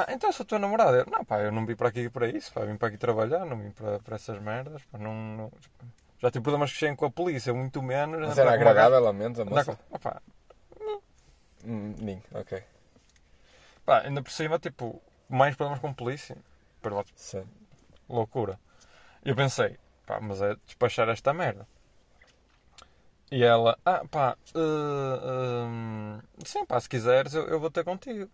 ah, 0.03 0.07
então 0.13 0.31
sou 0.33 0.45
tua 0.47 0.59
namorada. 0.59 0.99
Eu, 0.99 1.07
não, 1.07 1.25
pá, 1.25 1.41
eu 1.41 1.53
não 1.53 1.65
vim 1.67 1.77
para 1.77 1.89
aqui 1.89 2.09
para 2.11 2.29
isso, 2.29 2.53
pá, 2.53 2.65
vim 2.65 2.77
para 2.77 2.89
aqui 2.89 2.99
trabalhar, 2.99 3.45
não 3.45 3.59
vim 3.59 3.71
para, 3.71 3.99
para 4.01 4.17
essas 4.17 4.39
merdas, 4.41 4.83
pá, 4.85 4.99
não, 4.99 5.15
não- 5.15 5.53
já 6.21 6.31
tive 6.31 6.43
problemas 6.43 6.73
que 6.73 6.79
cheguem 6.79 6.97
com 6.97 7.07
a 7.07 7.11
polícia, 7.11 7.55
muito 7.55 7.81
menos. 7.83 8.27
Mas 8.27 8.39
era 8.39 8.53
agradável 8.53 9.07
a 9.07 9.13
mente, 9.13 9.41
a 9.41 9.45
moça? 9.45 9.77
com- 9.77 9.97
opá, 9.97 10.21
Hum, 11.65 11.95
ok. 12.35 12.63
pá, 13.85 14.01
ainda 14.05 14.23
por 14.23 14.31
cima, 14.31 14.59
tipo, 14.59 15.01
mais 15.29 15.57
problemas 15.57 15.81
com 15.81 15.93
polícia. 15.93 16.37
Perdão, 16.83 17.05
Sim. 17.15 17.45
loucura. 18.09 18.59
E 19.25 19.31
eu 19.31 19.37
pensei, 19.37 19.79
pá, 20.07 20.21
mas 20.21 20.41
é 20.43 20.57
despachar 20.67 21.09
esta 21.09 21.35
merda. 21.35 21.67
E 23.31 23.45
ela, 23.45 23.79
ah, 23.85 24.03
pá, 24.11 24.37
eh, 24.55 24.59
hum, 25.67 26.19
sim, 26.45 26.65
pá, 26.65 26.81
se 26.81 26.89
quiseres 26.89 27.35
eu, 27.35 27.47
eu 27.49 27.61
vou 27.61 27.71
ter 27.71 27.85
contigo. 27.85 28.31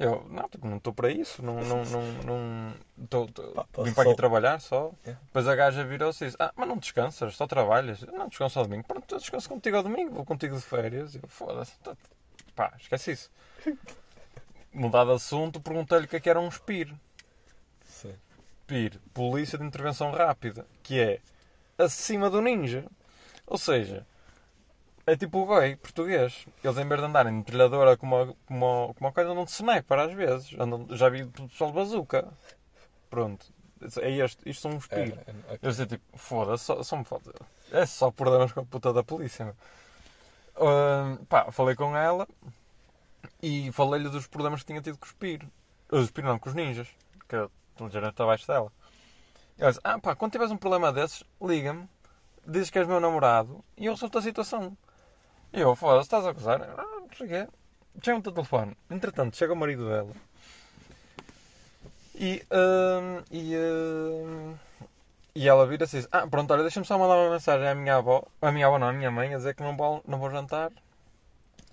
Eu, 0.00 0.26
não, 0.30 0.48
não 0.70 0.76
estou 0.78 0.94
para 0.94 1.10
isso, 1.10 1.42
não, 1.42 1.60
não, 1.60 1.84
não, 1.84 2.02
não 2.24 2.74
posso 3.70 3.86
vim 3.86 3.92
para 3.92 4.08
aqui 4.08 4.16
trabalhar 4.16 4.58
só. 4.58 4.92
É. 5.04 5.10
Depois 5.12 5.46
a 5.46 5.54
gaja 5.54 5.84
virou-se 5.84 6.24
e 6.24 6.26
disse, 6.28 6.38
ah, 6.40 6.50
mas 6.56 6.66
não 6.66 6.78
descansas, 6.78 7.36
só 7.36 7.46
trabalhas. 7.46 8.00
Não 8.00 8.26
descanso 8.26 8.58
ao 8.58 8.64
domingo. 8.64 8.84
Pronto, 8.84 9.14
eu 9.14 9.18
descanso 9.18 9.46
contigo 9.46 9.76
ao 9.76 9.82
domingo, 9.82 10.14
vou 10.14 10.24
contigo 10.24 10.56
de 10.56 10.62
férias. 10.62 11.14
E 11.14 11.18
eu, 11.22 11.28
foda-se, 11.28 11.78
tá- 11.80 11.94
pá, 12.56 12.72
esquece 12.80 13.12
isso. 13.12 13.30
Mudado 14.72 15.10
de 15.10 15.16
assunto, 15.16 15.60
perguntei-lhe 15.60 16.06
o 16.06 16.08
que 16.08 16.16
é 16.16 16.20
que 16.20 16.30
era 16.30 16.40
um 16.40 16.50
SPIR. 16.50 16.94
Sim. 17.84 18.14
PIR, 18.66 18.98
Polícia 19.12 19.58
de 19.58 19.64
Intervenção 19.64 20.12
Rápida, 20.12 20.66
que 20.82 20.98
é 20.98 21.20
acima 21.76 22.30
do 22.30 22.40
ninja. 22.40 22.86
Ou 23.46 23.58
seja, 23.58 24.06
é 25.06 25.16
tipo 25.16 25.38
o 25.40 25.46
goi 25.46 25.76
português. 25.76 26.46
Eles 26.62 26.78
em 26.78 26.86
vez 26.88 27.00
de 27.00 27.06
andarem 27.06 27.32
de 27.32 27.38
metralhadora 27.38 27.96
como, 27.96 28.16
a- 28.16 28.34
como, 28.46 28.66
a- 28.90 28.94
como 28.94 29.08
a 29.08 29.12
coisa, 29.12 29.30
andam 29.30 29.44
de 29.44 29.50
sniper 29.50 29.98
às 29.98 30.12
vezes. 30.12 30.54
Andam, 30.58 30.86
já 30.96 31.08
vi 31.08 31.26
pessoal 31.26 31.70
de 31.70 31.76
bazuca. 31.76 32.28
Pronto. 33.08 33.46
É 34.02 34.10
este, 34.10 34.48
isto 34.48 34.60
são 34.62 34.72
uns 34.72 34.86
É, 34.90 35.04
PIR. 35.04 35.14
é, 35.26 35.30
ok. 35.54 35.58
Eu 35.62 35.72
sei 35.72 35.86
tipo, 35.86 36.18
foda-se, 36.18 36.64
só, 36.64 36.82
só 36.82 36.96
me 36.96 37.04
falta. 37.04 37.32
É 37.72 37.86
só 37.86 38.10
problemas 38.10 38.52
com 38.52 38.60
a 38.60 38.64
puta 38.64 38.92
da 38.92 39.02
polícia. 39.02 39.44
meu. 39.46 39.56
Ahn, 40.56 41.24
pá, 41.28 41.50
falei 41.50 41.74
com 41.74 41.96
ela 41.96 42.28
e 43.42 43.72
falei-lhe 43.72 44.08
dos 44.08 44.26
problemas 44.26 44.60
que 44.60 44.66
tinha 44.66 44.82
tido 44.82 44.98
com 44.98 45.06
os 45.06 45.12
PIR. 45.12 45.46
Os 45.90 46.10
PIR 46.10 46.24
não, 46.24 46.38
com 46.38 46.48
os 46.50 46.54
ninjas. 46.54 46.88
Que 47.28 47.36
eu 47.36 47.50
ligeiramente 47.80 48.20
abaixo 48.20 48.46
dela. 48.46 48.70
E 49.56 49.62
ela 49.62 49.70
disse, 49.70 49.80
ah 49.82 49.98
pá, 49.98 50.14
quando 50.14 50.32
tiveres 50.32 50.52
um 50.52 50.56
problema 50.56 50.92
desses, 50.92 51.24
liga-me, 51.40 51.88
dizes 52.46 52.68
que 52.70 52.78
és 52.78 52.86
meu 52.86 53.00
namorado 53.00 53.64
e 53.76 53.86
eu 53.86 53.94
resolvo 53.94 54.18
a 54.18 54.22
situação. 54.22 54.76
E 55.52 55.60
eu, 55.60 55.74
foda-se, 55.74 56.06
estás 56.06 56.26
a 56.26 56.30
acusar? 56.30 56.62
Ah, 56.62 56.84
não 57.00 57.08
sei 57.16 57.26
o 57.26 57.28
quê. 57.28 57.48
Chama-te 58.02 58.28
o 58.28 58.32
telefone. 58.32 58.76
Entretanto, 58.88 59.36
chega 59.36 59.52
o 59.52 59.56
marido 59.56 59.88
dela. 59.88 60.12
E, 62.14 62.44
hum, 62.52 63.22
e, 63.30 63.56
hum, 63.56 64.54
e 65.34 65.48
ela 65.48 65.66
vira-se 65.66 65.96
e 65.96 66.00
diz: 66.00 66.08
Ah, 66.12 66.26
pronto, 66.26 66.52
olha, 66.52 66.62
deixa-me 66.62 66.86
só 66.86 66.98
mandar 66.98 67.16
uma 67.16 67.30
mensagem 67.30 67.66
à 67.66 67.74
minha 67.74 67.96
avó, 67.96 68.22
à 68.42 68.52
minha 68.52 68.66
avó 68.66 68.78
não, 68.78 68.88
à 68.88 68.92
minha 68.92 69.10
mãe, 69.10 69.34
a 69.34 69.38
dizer 69.38 69.54
que 69.54 69.62
não 69.62 69.76
vou, 69.76 70.02
não 70.06 70.18
vou 70.18 70.30
jantar, 70.30 70.70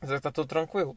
a 0.01 0.05
dizer 0.05 0.15
que 0.15 0.19
está 0.19 0.31
tudo 0.31 0.47
tranquilo. 0.47 0.95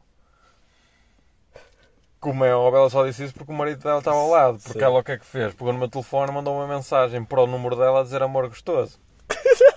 Como 2.19 2.45
é 2.45 2.55
óbvio, 2.55 2.79
ela 2.79 2.89
só 2.89 3.05
disse 3.05 3.25
isso 3.25 3.33
porque 3.33 3.51
o 3.51 3.55
marido 3.55 3.83
dela 3.83 3.99
estava 3.99 4.17
ao 4.17 4.29
lado. 4.29 4.59
Porque 4.59 4.79
Sim. 4.79 4.85
ela 4.85 4.99
o 4.99 5.03
que 5.03 5.11
é 5.11 5.17
que 5.17 5.25
fez? 5.25 5.53
Pegou 5.53 5.73
no 5.73 5.79
meu 5.79 5.89
telefone, 5.89 6.31
mandou 6.31 6.55
uma 6.55 6.67
mensagem 6.67 7.23
para 7.25 7.41
o 7.41 7.47
número 7.47 7.75
dela 7.75 8.01
a 8.01 8.03
dizer 8.03 8.21
amor 8.21 8.47
gostoso. 8.47 8.99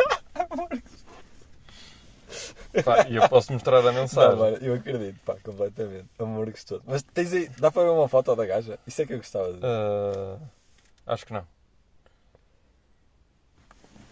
Pá, 2.83 3.07
e 3.09 3.17
eu 3.17 3.29
posso 3.29 3.53
mostrar 3.53 3.79
a 3.79 3.83
Não, 3.83 3.93
mensagem. 3.93 4.39
mano, 4.39 4.57
eu 4.59 4.75
acredito, 4.75 5.19
pá, 5.25 5.37
completamente. 5.43 6.07
Amor 6.19 6.51
gostoso. 6.51 6.83
Mas 6.87 7.03
tens 7.03 7.33
aí, 7.33 7.49
dá 7.59 7.71
para 7.71 7.85
ver 7.85 7.91
uma 7.91 8.09
foto 8.09 8.35
da 8.35 8.45
gaja? 8.47 8.79
Isso 8.87 9.03
é 9.03 9.07
que 9.07 9.13
eu 9.13 9.19
gostava 9.19 9.53
de 9.53 9.61
ver. 9.61 9.67
Ah, 9.67 10.39
acho 11.07 11.27
que 11.27 11.33
não. 11.33 11.47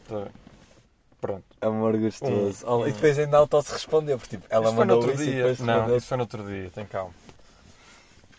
Tá 0.08 0.16
bem. 0.20 0.28
Pronto. 1.20 1.44
Amor 1.60 1.96
gostoso. 1.98 2.66
Um- 2.66 2.70
Olha, 2.70 2.90
E 2.90 2.92
depois 2.92 3.18
ainda 3.18 3.38
auto 3.38 3.62
se 3.62 3.72
respondeu, 3.72 4.18
porque 4.18 4.36
tipo, 4.36 4.46
ela 4.50 4.66
isso 4.66 4.76
foi 4.76 4.84
no 4.84 4.94
mandou 4.94 5.08
outro 5.10 5.24
dia. 5.24 5.42
Não, 5.42 5.48
respondeu. 5.48 5.96
isso 5.96 6.06
foi 6.06 6.16
no 6.16 6.22
outro 6.24 6.44
dia, 6.46 6.70
tem 6.70 6.86
calma. 6.86 7.14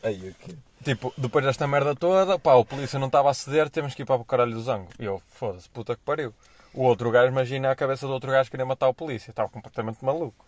Aí, 0.01 0.35
ok. 0.41 0.57
Tipo, 0.83 1.13
depois 1.17 1.45
desta 1.45 1.65
merda 1.65 1.95
toda, 1.95 2.37
pá, 2.37 2.55
o 2.55 2.65
polícia 2.65 2.99
não 2.99 3.07
estava 3.07 3.29
a 3.29 3.33
ceder, 3.33 3.69
temos 3.69 3.95
que 3.95 4.01
ir 4.01 4.05
para 4.05 4.15
o 4.21 4.25
caralho 4.25 4.51
do 4.51 4.61
zango. 4.61 4.89
E 4.99 5.05
eu, 5.05 5.21
foda-se, 5.29 5.69
puta 5.69 5.95
que 5.95 6.01
pariu. 6.03 6.33
O 6.73 6.83
outro 6.83 7.11
gajo, 7.11 7.27
imagina 7.31 7.71
a 7.71 7.75
cabeça 7.75 8.07
do 8.07 8.13
outro 8.13 8.31
gajo 8.31 8.49
querer 8.51 8.65
matar 8.65 8.87
o 8.87 8.93
polícia. 8.93 9.29
Estava 9.31 9.49
completamente 9.49 10.03
maluco. 10.03 10.45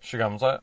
Chegamos 0.00 0.42
a, 0.42 0.62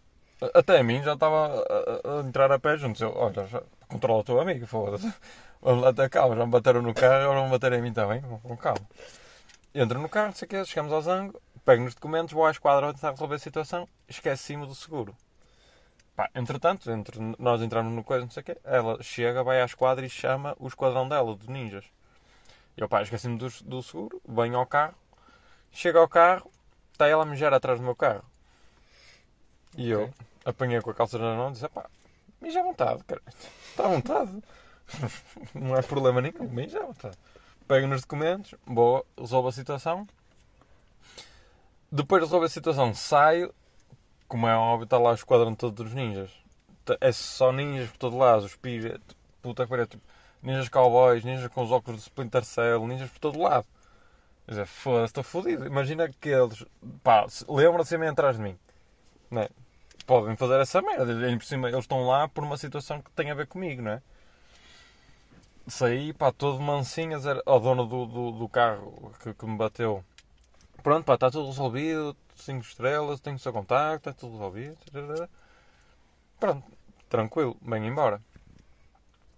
Até 0.54 0.80
a 0.80 0.84
mim 0.84 1.02
já 1.04 1.14
estava 1.14 1.48
a, 1.48 2.20
a- 2.20 2.22
entrar 2.28 2.52
a 2.52 2.60
pé 2.60 2.78
juntos. 2.78 3.02
Eu, 3.02 3.14
olha, 3.16 3.48
já, 3.48 3.62
controla 3.88 4.22
o 4.22 4.24
teu 4.24 4.40
amigo, 4.42 4.66
foda-se. 4.68 5.12
Vamos 5.62 5.84
lá 5.84 6.10
calma, 6.10 6.36
já 6.36 6.46
me 6.46 6.52
bateram 6.52 6.82
no 6.82 6.94
carro, 6.94 7.24
agora 7.24 7.40
vão 7.42 7.50
bater 7.52 7.74
em 7.74 7.82
mim 7.84 7.94
também, 7.94 8.22
com 8.22 8.58
calma. 8.58 8.82
Entro 9.76 10.00
no 10.02 10.10
carro, 10.10 10.28
não 10.28 10.36
sei 10.36 10.46
o 10.48 10.50
quê, 10.50 10.66
chegamos 10.66 10.92
ao 10.94 11.02
zango, 11.02 11.42
pego 11.66 11.84
nos 11.84 11.96
documentos, 11.96 12.34
vou 12.34 12.46
à 12.46 12.52
esquadra 12.52 12.90
a 12.90 12.94
tentar 12.94 13.12
resolver 13.12 13.36
a 13.36 13.40
situação, 13.40 13.88
esqueci-me 14.10 14.66
do 14.68 14.76
seguro. 14.76 15.16
Pá, 16.16 16.30
entretanto, 16.36 16.90
entre 16.92 17.20
nós 17.38 17.62
entramos 17.62 17.94
no 17.94 18.04
coisa, 18.04 18.24
não 18.24 18.32
sei 18.32 18.42
o 18.42 18.46
quê, 18.46 18.58
ela 18.64 19.02
chega, 19.04 19.44
vai 19.44 19.62
à 19.62 19.66
esquadra 19.66 20.06
e 20.06 20.10
chama 20.10 20.56
o 20.60 20.68
esquadrão 20.68 21.08
dela, 21.08 21.36
de 21.36 21.50
ninjas. 21.50 21.86
Eu, 22.78 22.88
pá, 22.90 23.02
esqueci-me 23.02 23.38
do, 23.38 23.48
do 23.66 23.84
seguro, 23.84 24.22
venho 24.28 24.58
ao 24.58 24.66
carro, 24.66 24.96
chego 25.72 26.00
ao 26.00 26.08
carro, 26.08 26.50
está 26.92 27.08
ela 27.08 27.24
a 27.24 27.26
mijar 27.26 27.54
atrás 27.54 27.80
do 27.80 27.86
meu 27.86 27.96
carro. 27.96 28.24
E 29.78 29.90
eu 29.90 30.14
apanhei 30.46 30.82
com 30.82 30.90
a 30.90 30.94
calça 30.94 31.18
na 31.18 31.36
mão 31.36 31.50
e 31.50 31.54
disse, 31.54 31.68
pá, 31.70 31.90
mija 32.42 32.60
à 32.60 32.64
vontade, 32.64 33.04
cara. 33.04 33.22
Está 33.72 33.86
à 33.86 33.88
vontade. 33.88 34.44
Não 35.56 35.76
é 35.78 35.82
problema 35.82 36.20
nenhum, 36.22 36.50
mija 36.50 36.80
à 36.82 36.86
vontade. 36.86 37.18
Pego 37.68 37.88
nos 37.88 38.02
documentos, 38.02 38.54
boa, 38.66 39.06
resolvo 39.18 39.48
a 39.48 39.52
situação. 39.52 40.06
Depois 41.92 42.22
de 42.22 42.26
resolver 42.26 42.46
a 42.48 42.50
situação, 42.50 42.94
saio. 42.94 43.54
Como 44.28 44.48
é 44.48 44.56
óbvio, 44.56 44.86
está 44.86 44.98
lá 44.98 45.12
o 45.12 45.14
esquadrão 45.14 45.54
todo 45.56 45.84
dos 45.84 45.94
ninjas. 45.94 46.30
Tá- 46.86 46.98
É 47.02 47.12
só 47.12 47.52
ninjas 47.52 47.90
por 47.92 47.98
todo 47.98 48.18
lado, 48.18 48.46
os 48.46 48.56
pires, 48.56 48.98
puta 49.42 49.64
que 49.64 49.70
pariu, 49.70 49.88
tipo, 49.88 50.04
ninjas 50.42 50.70
cowboys, 50.70 51.24
ninjas 51.24 51.48
com 51.52 51.64
os 51.64 51.72
óculos 51.72 52.02
de 52.02 52.08
Splinter 52.08 52.44
Cell, 52.44 52.88
ninjas 52.88 53.10
por 53.10 53.20
todo 53.20 53.40
lado. 53.40 53.66
Quer 54.46 54.52
dizer, 54.52 54.66
foda-se, 54.66 55.06
estou 55.12 55.24
fodido. 55.24 55.66
Imagina 55.66 56.10
que 56.10 56.30
eles, 56.30 56.66
pá, 57.04 57.28
se- 57.30 57.46
lembram-se 57.48 57.98
de 57.98 58.06
atrás 58.08 58.38
de 58.38 58.44
mim. 58.44 58.58
Não 59.30 59.44
é? 59.44 59.50
Podem 60.06 60.36
fazer 60.36 60.60
essa 60.60 60.82
merda. 60.82 61.14
Ainda 61.14 61.38
por 61.38 61.46
cima, 61.46 61.70
eles 61.70 61.82
estão 61.82 62.06
lá 62.06 62.28
por 62.28 62.44
uma 62.44 62.58
situação 62.58 63.02
que 63.02 63.12
tem 63.12 63.32
a 63.32 63.36
ver 63.36 63.48
comigo, 63.48 63.82
não 63.82 63.92
é? 63.92 64.02
Saí, 65.68 66.12
pá, 66.12 66.32
todo 66.32 66.60
mansinho 66.60 67.14
a 67.16 67.18
dizer 67.18 67.42
ao 67.46 67.60
dono 67.60 67.86
do, 67.86 68.06
do, 68.06 68.32
do 68.32 68.50
carro 68.50 69.14
que, 69.22 69.34
que 69.34 69.46
me 69.46 69.56
bateu. 69.58 70.04
Pronto, 70.84 71.06
pá, 71.06 71.14
está 71.14 71.30
tudo 71.32 71.48
resolvido, 71.48 72.18
5 72.36 72.62
estrelas, 72.66 73.20
tenho 73.20 73.36
o 73.36 73.40
seu 73.40 73.54
contacto, 73.54 74.10
está 74.10 74.20
tudo 74.20 74.34
resolvido. 74.34 74.78
Pronto, 76.40 76.64
tranquilo, 77.08 77.56
venho 77.62 77.86
embora. 77.86 78.22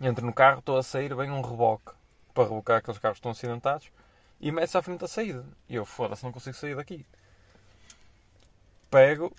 Entro 0.05 0.25
no 0.25 0.33
carro, 0.33 0.59
estou 0.59 0.77
a 0.77 0.83
sair, 0.83 1.15
vem 1.15 1.31
um 1.31 1.39
reboque 1.39 1.93
para 2.33 2.43
rebocar 2.43 2.79
aqueles 2.79 2.99
carros 2.99 3.15
que 3.15 3.19
estão 3.19 3.31
acidentados 3.31 3.89
e 4.37 4.51
mete-se 4.51 4.77
à 4.77 4.81
frente 4.81 4.99
da 4.99 5.07
saída. 5.07 5.45
E 5.69 5.75
eu, 5.75 5.85
foda-se, 5.85 6.25
não 6.25 6.31
consigo 6.33 6.57
sair 6.57 6.75
daqui. 6.75 7.05
Pego, 8.91 9.33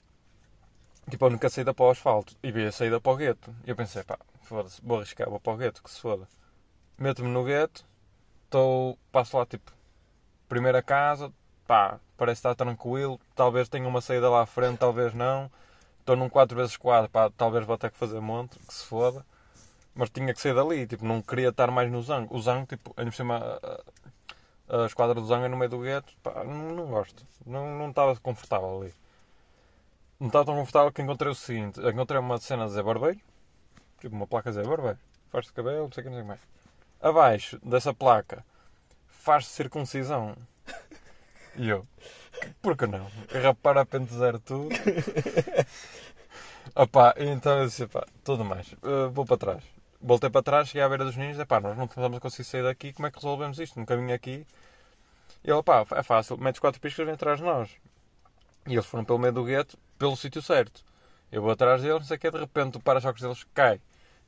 tipo, 1.10 1.22
a 1.22 1.28
única 1.28 1.50
saída 1.50 1.74
para 1.74 1.84
o 1.84 1.90
asfalto 1.90 2.34
e 2.42 2.50
vi 2.50 2.64
a 2.64 2.72
saída 2.72 2.98
para 2.98 3.12
o 3.12 3.16
gueto. 3.16 3.54
E 3.66 3.68
eu 3.68 3.76
pensei, 3.76 4.02
pá, 4.04 4.18
foda-se, 4.40 4.80
vou 4.82 4.96
arriscar, 4.96 5.28
vou 5.28 5.38
para 5.38 5.52
o 5.52 5.56
gueto, 5.58 5.82
que 5.82 5.90
se 5.90 6.00
foda. 6.00 6.26
Meto-me 6.96 7.28
no 7.28 7.44
gueto, 7.44 7.84
estou, 8.46 8.98
passo 9.12 9.36
lá, 9.36 9.44
tipo, 9.44 9.70
primeira 10.48 10.82
casa, 10.82 11.30
pá, 11.66 12.00
parece 12.16 12.38
estar 12.38 12.54
tranquilo, 12.54 13.20
talvez 13.34 13.68
tenha 13.68 13.86
uma 13.86 14.00
saída 14.00 14.30
lá 14.30 14.40
à 14.40 14.46
frente, 14.46 14.78
talvez 14.78 15.12
não. 15.12 15.52
Estou 16.00 16.16
num 16.16 16.30
4x4, 16.30 17.10
pá, 17.10 17.30
talvez 17.36 17.66
vou 17.66 17.76
ter 17.76 17.90
que 17.90 17.98
fazer 17.98 18.18
monte, 18.18 18.58
que 18.58 18.72
se 18.72 18.86
foda. 18.86 19.26
Mas 19.94 20.10
tinha 20.10 20.34
que 20.34 20.40
sair 20.40 20.54
dali, 20.54 20.86
tipo, 20.86 21.04
não 21.04 21.22
queria 21.22 21.50
estar 21.50 21.70
mais 21.70 21.90
no 21.90 22.02
zango. 22.02 22.36
O 22.36 22.42
zango, 22.42 22.66
tipo, 22.66 22.92
ainda 22.96 23.10
por 23.10 23.16
cima, 23.16 23.60
a, 24.68 24.82
a, 24.82 24.86
esquadra 24.86 25.14
do 25.14 25.26
zango 25.26 25.44
é 25.44 25.48
no 25.48 25.56
meio 25.56 25.70
do 25.70 25.80
gueto, 25.80 26.12
pá, 26.22 26.42
não, 26.42 26.74
não 26.74 26.86
gosto. 26.86 27.24
Não, 27.46 27.78
não 27.78 27.90
estava 27.90 28.16
confortável 28.16 28.80
ali. 28.80 28.94
Não 30.18 30.28
estava 30.28 30.46
tão 30.46 30.56
confortável 30.56 30.92
que 30.92 31.02
encontrei 31.02 31.30
o 31.30 31.34
seguinte: 31.34 31.80
encontrei 31.80 32.18
uma 32.20 32.38
cena 32.38 32.64
a 32.64 32.66
dizer 32.66 32.82
barbeiro, 32.82 33.20
tipo 34.00 34.14
uma 34.16 34.26
placa 34.26 34.48
a 34.48 34.52
dizer 34.52 34.66
barbeiro, 34.66 34.98
faz-te 35.30 35.52
cabelo, 35.52 35.84
não 35.84 35.92
sei 35.92 36.02
o 36.02 36.04
que, 36.04 36.10
não 36.10 36.16
sei 36.16 36.22
o 36.22 36.24
que 36.24 36.28
mais. 36.28 36.40
Abaixo 37.00 37.60
dessa 37.62 37.94
placa, 37.94 38.44
faz 39.06 39.46
circuncisão. 39.46 40.36
E 41.56 41.68
eu, 41.68 41.86
por 42.60 42.76
que 42.76 42.84
não? 42.84 43.06
Rapar 43.40 43.78
a 43.78 43.86
pente 43.86 44.12
zero 44.12 44.40
tudo. 44.40 44.74
Opá, 46.74 47.14
então 47.16 47.60
eu 47.60 47.66
disse, 47.66 47.86
pá, 47.86 48.04
tudo 48.24 48.44
mais, 48.44 48.72
Uh, 48.82 49.08
vou 49.12 49.24
para 49.24 49.36
trás. 49.36 49.62
Voltei 50.06 50.28
para 50.28 50.42
trás, 50.42 50.68
cheguei 50.68 50.82
à 50.82 50.88
beira 50.88 51.02
dos 51.02 51.16
ninhos, 51.16 51.42
pá, 51.44 51.58
nós 51.60 51.78
não 51.78 51.86
estamos 51.86 52.18
a 52.18 52.20
conseguir 52.20 52.44
sair 52.44 52.62
daqui, 52.62 52.92
como 52.92 53.06
é 53.06 53.10
que 53.10 53.16
resolvemos 53.16 53.58
isto? 53.58 53.80
No 53.80 53.86
caminho 53.86 54.14
aqui. 54.14 54.46
E 55.42 55.50
ele, 55.50 55.62
pá, 55.62 55.82
é 55.92 56.02
fácil, 56.02 56.36
metes 56.36 56.60
quatro 56.60 56.78
piscas 56.78 57.06
vem 57.06 57.14
atrás 57.14 57.38
de 57.38 57.44
nós. 57.44 57.70
E 58.66 58.74
eles 58.74 58.84
foram 58.84 59.02
pelo 59.02 59.18
meio 59.18 59.32
do 59.32 59.44
gueto, 59.44 59.78
pelo 59.98 60.14
sítio 60.14 60.42
certo. 60.42 60.84
Eu 61.32 61.40
vou 61.40 61.50
atrás 61.50 61.80
deles, 61.80 62.00
não 62.00 62.06
sei 62.06 62.18
o 62.18 62.20
que, 62.20 62.30
de 62.30 62.38
repente 62.38 62.76
o 62.76 62.80
para-choques 62.80 63.22
deles 63.22 63.46
cai. 63.54 63.80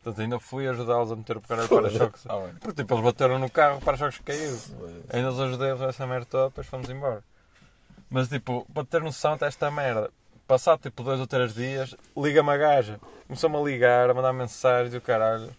Portanto, 0.02 0.22
ainda 0.22 0.40
fui 0.40 0.66
ajudá-los 0.66 1.12
a 1.12 1.16
meter 1.16 1.36
o 1.36 1.42
para-choques. 1.42 2.24
Ah. 2.26 2.48
Porque 2.58 2.82
tipo, 2.82 2.94
eles 2.94 3.04
bateram 3.04 3.38
no 3.38 3.50
carro, 3.50 3.76
o 3.76 3.80
para-choques 3.82 4.20
caiu. 4.24 4.58
Ainda 5.12 5.30
os 5.30 5.38
ajudei 5.38 5.72
a 5.72 5.88
essa 5.88 6.06
merda 6.06 6.24
toda, 6.24 6.48
depois 6.48 6.66
fomos 6.68 6.88
embora. 6.88 7.22
Mas 8.08 8.28
tipo, 8.28 8.66
para 8.72 8.84
ter 8.84 9.02
noção 9.02 9.34
até 9.34 9.46
esta 9.46 9.70
merda, 9.70 10.10
passado 10.48 10.80
tipo 10.80 11.02
dois 11.02 11.20
ou 11.20 11.26
três 11.26 11.52
dias, 11.52 11.94
liga-me 12.16 12.50
a 12.50 12.56
gaja. 12.56 12.98
Começou-me 13.26 13.56
a 13.56 13.60
ligar, 13.60 14.08
a 14.08 14.14
mandar 14.14 14.32
mensagens 14.32 14.94
e 14.94 14.96
o 14.96 15.02
caralho. 15.02 15.54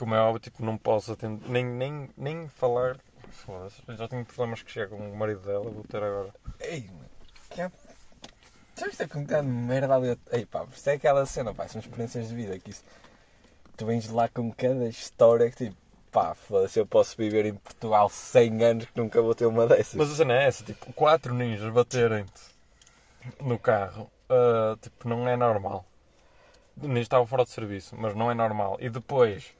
Como 0.00 0.14
é 0.14 0.18
óbvio, 0.18 0.40
tipo, 0.40 0.64
não 0.64 0.78
posso 0.78 1.12
atender, 1.12 1.46
nem, 1.46 1.62
nem, 1.62 2.08
nem 2.16 2.48
falar. 2.48 2.96
Foda-se, 3.28 3.82
já 3.86 4.08
tenho 4.08 4.24
problemas 4.24 4.62
que 4.62 4.70
chegam 4.70 4.96
com 4.96 5.12
o 5.12 5.14
marido 5.14 5.42
dela, 5.42 5.68
vou 5.70 5.84
ter 5.84 6.02
agora. 6.02 6.32
Ei, 6.58 6.86
mano. 6.86 7.10
Que 7.50 7.60
é... 7.60 7.70
Sabes 8.74 8.96
que 8.96 9.02
é 9.02 9.06
com 9.06 9.26
cada 9.26 9.42
merda 9.42 9.94
ali. 9.94 10.18
Ei, 10.32 10.46
pá, 10.46 10.64
isto 10.74 10.88
é 10.88 10.94
aquela 10.94 11.26
cena, 11.26 11.52
pá, 11.52 11.68
são 11.68 11.82
experiências 11.82 12.30
de 12.30 12.34
vida. 12.34 12.58
Que 12.58 12.70
isso... 12.70 12.82
Tu 13.76 13.84
vens 13.84 14.08
lá 14.08 14.26
com 14.26 14.50
cada 14.50 14.88
história 14.88 15.50
que 15.50 15.66
tipo, 15.66 15.76
pá, 16.10 16.34
foda-se, 16.34 16.78
eu 16.78 16.86
posso 16.86 17.14
viver 17.14 17.44
em 17.44 17.54
Portugal 17.56 18.08
100 18.08 18.64
anos 18.64 18.84
que 18.86 18.98
nunca 18.98 19.20
vou 19.20 19.34
ter 19.34 19.44
uma 19.44 19.66
dessas. 19.66 19.96
Mas 19.96 20.10
a 20.10 20.14
cena 20.14 20.32
é 20.32 20.46
essa, 20.46 20.64
tipo, 20.64 20.90
quatro 20.94 21.34
ninjas 21.34 21.70
baterem-te 21.70 22.40
no 23.38 23.58
carro, 23.58 24.10
ah, 24.30 24.78
tipo, 24.80 25.06
não 25.06 25.28
é 25.28 25.36
normal. 25.36 25.84
Nem 26.74 27.02
estava 27.02 27.26
fora 27.26 27.44
de 27.44 27.50
serviço, 27.50 27.94
mas 27.98 28.14
não 28.14 28.30
é 28.30 28.34
normal. 28.34 28.78
E 28.80 28.88
depois, 28.88 29.59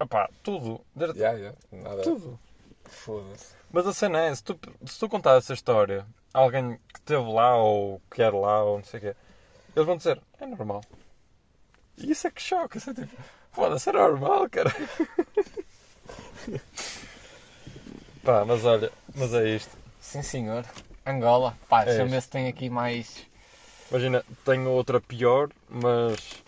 opá, 0.00 0.28
tudo, 0.42 0.80
desde- 0.94 1.18
Já, 1.18 1.36
já, 1.38 1.52
nada. 1.72 2.02
tudo. 2.02 2.38
Foda-se. 2.86 3.54
Mas 3.70 3.86
a 3.86 3.92
cena 3.92 4.20
é, 4.20 4.34
se 4.34 4.42
tu, 4.42 4.58
se 4.86 4.98
tu 4.98 5.08
contar 5.08 5.36
essa 5.36 5.52
história, 5.52 6.06
a 6.32 6.38
alguém 6.38 6.76
que 6.92 6.98
esteve 7.00 7.30
lá 7.30 7.56
ou 7.56 8.00
que 8.10 8.22
era 8.22 8.34
lá 8.36 8.62
ou 8.64 8.78
não 8.78 8.84
sei 8.84 8.98
o 8.98 9.02
quê, 9.02 9.16
eles 9.76 9.86
vão 9.86 9.96
dizer, 9.96 10.20
é 10.40 10.46
normal. 10.46 10.82
E 11.98 12.10
isso 12.10 12.26
é 12.26 12.30
que 12.30 12.40
choca, 12.40 12.78
isso 12.78 12.90
é 12.90 12.94
tipo, 12.94 13.14
foda-se, 13.52 13.90
é 13.90 13.92
normal, 13.92 14.48
cara. 14.48 14.70
Pá, 18.24 18.44
mas 18.44 18.64
olha, 18.64 18.90
mas 19.14 19.32
é 19.34 19.48
isto. 19.48 19.76
Sim, 20.00 20.22
senhor. 20.22 20.64
Angola. 21.06 21.56
Pá, 21.68 21.82
É 21.82 21.86
deixa-me 21.86 22.04
isto. 22.06 22.14
ver 22.14 22.22
se 22.22 22.30
tem 22.30 22.48
aqui 22.48 22.68
mais. 22.70 23.26
Imagina, 23.90 24.24
tenho 24.44 24.70
outra 24.70 25.00
pior, 25.00 25.48
mas 25.68 26.42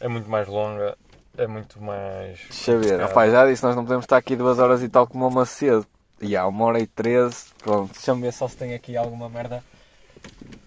é 0.00 0.08
muito 0.08 0.28
mais 0.28 0.48
longa, 0.48 0.96
é 1.36 1.46
muito 1.46 1.80
mais. 1.82 2.38
Deixa 2.38 2.72
eu 2.72 2.80
ver. 2.80 3.00
Rapaz, 3.00 3.32
já 3.32 3.46
disse, 3.46 3.62
nós 3.62 3.76
não 3.76 3.84
podemos 3.84 4.04
estar 4.04 4.16
aqui 4.16 4.36
duas 4.36 4.58
horas 4.58 4.82
e 4.82 4.88
tal 4.88 5.06
como 5.06 5.26
uma 5.26 5.46
cedo. 5.46 5.86
E 6.20 6.34
há 6.34 6.46
uma 6.46 6.64
hora 6.64 6.80
e 6.80 6.86
treze. 6.86 7.46
Pronto, 7.58 7.92
deixa-me 7.92 8.22
ver 8.22 8.32
só 8.32 8.48
se 8.48 8.56
tem 8.56 8.74
aqui 8.74 8.96
alguma 8.96 9.28
merda 9.28 9.62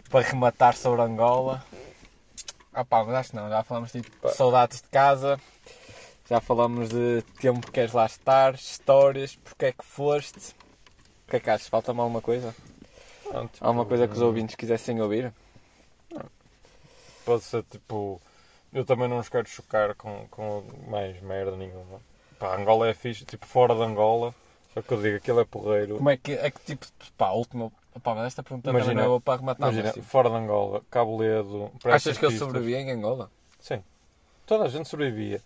para 0.09 0.25
rematar 0.25 0.75
sobre 0.75 1.01
Angola. 1.01 1.63
Ah 2.73 2.85
pá, 2.85 3.03
mas 3.03 3.15
acho 3.15 3.29
que 3.31 3.35
não. 3.35 3.49
Já 3.49 3.63
falamos 3.63 3.91
tipo 3.91 4.27
de 4.27 4.33
saudades 4.33 4.81
de 4.81 4.87
casa. 4.89 5.39
Já 6.29 6.39
falamos 6.39 6.89
de 6.89 7.23
tempo 7.41 7.65
que 7.65 7.71
queres 7.71 7.91
lá 7.91 8.05
estar, 8.05 8.53
histórias, 8.53 9.35
porque 9.35 9.65
é 9.65 9.71
que 9.71 9.83
foste. 9.83 10.53
O 11.27 11.31
que 11.31 11.37
é 11.37 11.39
que 11.39 11.49
achas? 11.49 11.67
Falta-me 11.67 11.99
alguma 11.99 12.21
coisa? 12.21 12.55
Não, 13.33 13.47
tipo, 13.47 13.65
Alguma 13.65 13.85
coisa 13.85 14.07
que 14.07 14.13
os 14.13 14.21
ouvintes 14.21 14.55
quisessem 14.55 15.01
ouvir? 15.01 15.33
Pode 17.25 17.43
ser 17.43 17.63
tipo. 17.63 18.21
Eu 18.73 18.85
também 18.85 19.07
não 19.07 19.17
os 19.19 19.29
quero 19.29 19.47
chocar 19.47 19.95
com, 19.95 20.27
com 20.29 20.63
mais 20.87 21.19
merda 21.21 21.55
nenhuma. 21.55 21.99
Pá, 22.37 22.55
Angola 22.55 22.87
é 22.87 22.93
fixe, 22.93 23.25
tipo, 23.25 23.45
fora 23.45 23.75
de 23.75 23.81
Angola. 23.81 24.33
Só 24.73 24.81
que 24.81 24.91
eu 24.93 25.01
digo, 25.01 25.17
aquilo 25.17 25.39
é 25.39 25.45
porreiro. 25.45 25.97
Como 25.97 26.09
é 26.09 26.17
que, 26.17 26.33
é 26.33 26.51
que 26.51 26.59
tipo, 26.61 26.85
pá, 27.17 27.27
a 27.27 27.33
última. 27.33 27.71
Pá, 28.03 28.13
mas 28.15 28.27
esta 28.27 28.43
pergunta 28.43 28.65
também 28.65 28.81
Imagina- 28.83 29.03
não 29.07 29.15
é 29.15 29.19
para 29.19 29.39
rematar. 29.39 29.67
Imagina, 29.67 29.83
mas, 29.85 29.93
tipo, 29.95 30.05
fora 30.05 30.29
de 30.29 30.35
Angola, 30.35 30.81
Cabo 30.91 31.17
Ledo. 31.17 31.71
achas 31.85 32.17
que 32.17 32.25
eu 32.25 32.29
Pistas. 32.29 32.47
sobrevivi 32.47 32.75
em 32.75 32.91
Angola? 32.91 33.29
Sim. 33.59 33.83
Toda 34.45 34.65
a 34.65 34.69
gente 34.69 34.87
sobrevivia. 34.87 35.41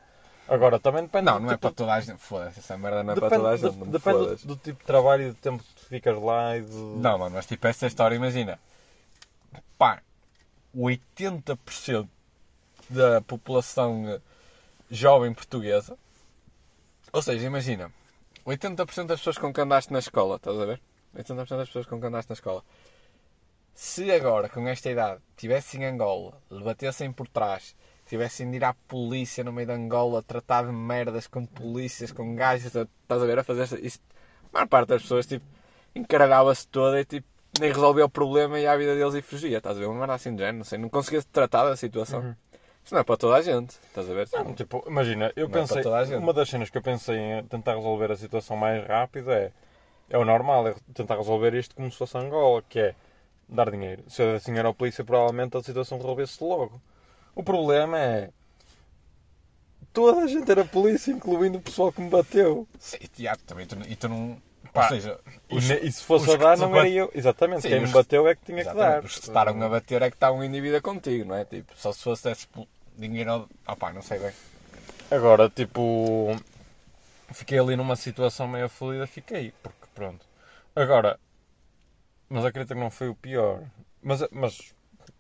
Agora, 0.47 0.77
também 0.77 1.03
depende. 1.03 1.25
Não, 1.25 1.39
não 1.39 1.47
é 1.49 1.53
tipo, 1.53 1.61
para 1.61 1.71
toda 1.71 1.93
a 1.93 2.01
gente. 2.01 2.17
Foda-se, 2.19 2.59
essa 2.59 2.77
merda 2.77 3.01
não 3.01 3.13
é 3.13 3.15
Depende, 3.15 3.29
para 3.29 3.37
toda 3.39 3.49
a 3.53 3.55
gente. 3.57 3.71
de- 3.71 3.85
me 3.85 3.91
depende 3.91 4.17
do, 4.17 4.35
do 4.47 4.55
tipo 4.57 4.79
de 4.79 4.85
trabalho 4.85 5.23
e 5.23 5.27
do 5.29 5.35
tempo 5.35 5.63
que 5.63 5.73
tu 5.75 5.85
ficas 5.87 6.21
lá 6.21 6.57
e 6.57 6.61
de... 6.61 6.75
Não, 6.75 7.17
mano, 7.17 7.35
mas 7.35 7.45
tipo, 7.45 7.65
essa 7.65 7.87
história, 7.87 8.15
imagina. 8.15 8.59
Pá, 9.77 10.01
80% 10.75 12.07
da 12.89 13.22
população 13.22 14.07
eh, 14.07 14.22
jovem 14.89 15.34
portuguesa. 15.34 15.97
Ou 17.11 17.22
seja, 17.22 17.45
imagina. 17.45 17.91
80% 18.45 19.05
das 19.05 19.19
pessoas 19.19 19.38
com 19.38 19.53
que 19.53 19.61
andaste 19.61 19.93
na 19.93 19.99
escola, 19.99 20.35
estás 20.35 20.60
a 20.60 20.65
ver? 20.65 20.81
80% 21.15 21.57
das 21.57 21.68
pessoas 21.68 21.85
com 21.85 21.99
que 21.99 22.07
andaste 22.07 22.30
na 22.30 22.34
escola. 22.34 22.64
Se 23.73 24.11
agora, 24.11 24.49
com 24.49 24.68
esta 24.68 24.89
idade, 24.89 25.22
estivesse 25.31 25.77
em 25.77 25.85
Angola, 25.85 26.38
lhe 26.51 26.64
batessem 26.64 27.11
por 27.11 27.27
trás, 27.27 27.76
tivessem 28.05 28.49
de 28.51 28.57
ir 28.57 28.64
à 28.64 28.73
polícia 28.73 29.43
no 29.43 29.51
meio 29.53 29.68
de 29.68 29.73
Angola, 29.73 30.22
tratar 30.22 30.65
de 30.65 30.72
merdas 30.72 31.26
com 31.26 31.45
polícias, 31.45 32.11
com 32.11 32.35
gajos, 32.35 32.68
estás 32.76 33.22
a 33.22 33.26
ver, 33.26 33.39
a 33.39 33.43
fazer 33.43 33.84
isto. 33.84 34.03
A 34.51 34.57
maior 34.57 34.68
parte 34.68 34.89
das 34.89 35.01
pessoas, 35.01 35.26
tipo, 35.26 35.45
encaralhava-se 35.95 36.68
toda 36.68 36.99
e, 36.99 37.05
tipo, 37.05 37.27
nem 37.60 37.72
resolvia 37.72 38.05
o 38.05 38.10
problema 38.10 38.60
e 38.60 38.68
a 38.68 38.76
vida 38.76 38.95
deles 38.95 39.15
e 39.15 39.22
fugia, 39.22 39.57
estás 39.57 39.77
a 39.77 39.80
ver? 39.80 39.85
Uma 39.88 39.99
merda 39.99 40.15
assim 40.15 40.35
de 40.35 40.39
género, 40.39 40.57
não 40.57 40.65
sei, 40.65 40.77
não 40.77 40.89
conseguia 40.89 41.23
tratar 41.31 41.64
da 41.65 41.76
situação. 41.76 42.19
Uhum. 42.19 42.35
Isto 42.84 42.93
não 42.93 43.01
é 43.01 43.03
para 43.03 43.18
toda 43.18 43.35
a 43.35 43.41
gente, 43.41 43.72
estás 43.88 44.10
a 44.10 44.14
ver? 44.14 44.27
Não, 44.34 44.53
tipo, 44.53 44.84
imagina, 44.88 45.31
eu 45.35 45.47
Não 45.47 45.55
é 45.55 45.61
pensei, 45.61 45.76
para 45.76 45.84
toda 45.84 45.97
a 45.97 46.05
gente. 46.05 46.18
uma 46.18 46.34
das 46.34 46.49
cenas 46.49 46.69
que 46.69 46.77
eu 46.77 46.81
pensei 46.81 47.15
em 47.18 47.43
tentar 47.45 47.76
resolver 47.76 48.11
a 48.11 48.18
situação 48.18 48.57
mais 48.57 48.85
rápido 48.85 49.31
é, 49.31 49.51
é 50.10 50.18
o 50.18 50.26
normal, 50.26 50.68
é 50.68 50.76
tentar 50.93 51.15
resolver 51.15 51.53
isto 51.53 51.76
como 51.76 51.89
se 51.91 51.97
fosse 51.97 52.18
Angola, 52.18 52.61
que 52.68 52.80
é 52.80 52.95
dar 53.47 53.72
dinheiro. 53.72 54.03
Se 54.10 54.22
eu 54.22 54.34
desse 54.34 54.47
dinheiro 54.47 54.68
à 54.68 54.73
polícia, 54.73 55.03
provavelmente 55.03 55.55
a 55.55 55.64
situação 55.64 55.97
resolvesse 55.97 56.43
logo. 56.43 56.81
O 57.34 57.41
problema 57.43 57.97
é, 57.97 58.30
toda 59.93 60.22
a 60.22 60.27
gente 60.27 60.51
era 60.51 60.65
polícia, 60.65 61.11
incluindo 61.11 61.60
o 61.60 61.61
pessoal 61.61 61.91
que 61.91 62.01
me 62.01 62.10
bateu. 62.10 62.68
Sim, 62.80 62.97
Tiago, 63.15 63.41
também 63.45 63.65
tu, 63.65 63.77
e 63.88 63.95
tu 63.95 64.10
não. 64.10 64.38
Pá, 64.73 64.83
ou 64.83 64.89
seja, 64.89 65.19
E, 65.49 65.55
os- 65.57 65.69
e 65.69 65.91
se 65.91 66.03
fosse 66.03 66.29
os 66.29 66.33
a 66.33 66.37
dar, 66.37 66.57
não 66.57 66.67
te 66.67 66.71
era 66.73 66.83
bat- 66.83 66.91
eu. 66.91 67.11
Exatamente, 67.13 67.61
Sim, 67.61 67.69
quem 67.69 67.79
me 67.81 67.87
bateu 67.91 68.27
é 68.27 68.35
que 68.35 68.43
tinha 68.45 68.65
que 68.65 68.73
dar. 68.73 69.03
Os 69.03 69.13
que 69.19 69.27
estaram 69.27 69.61
a 69.63 69.69
bater 69.69 70.01
é 70.01 70.09
que 70.09 70.15
está 70.15 70.31
um 70.31 70.43
indivíduo 70.43 70.81
contigo, 70.81 71.25
não 71.25 71.35
é? 71.35 71.45
Tipo, 71.45 71.71
só 71.77 71.91
se 71.93 72.01
fosse 72.03 72.23
desse 72.23 72.47
dinheiro. 72.97 73.31
ao- 73.31 73.49
Ah 73.67 73.75
pá, 73.75 73.93
não 73.93 74.01
sei 74.01 74.17
bem. 74.19 74.31
Agora, 75.11 75.47
tipo, 75.49 76.35
fiquei 77.31 77.59
ali 77.59 77.75
numa 77.75 77.95
situação 77.95 78.47
meio 78.47 78.65
aflida, 78.65 79.05
fiquei, 79.05 79.53
porque 79.61 79.85
pronto. 79.93 80.25
Agora, 80.75 81.19
mas 82.29 82.45
acredito 82.45 82.73
que 82.73 82.79
não 82.79 82.89
foi 82.89 83.09
o 83.09 83.15
pior. 83.15 83.63
Mas, 84.01 84.21
mas 84.31 84.73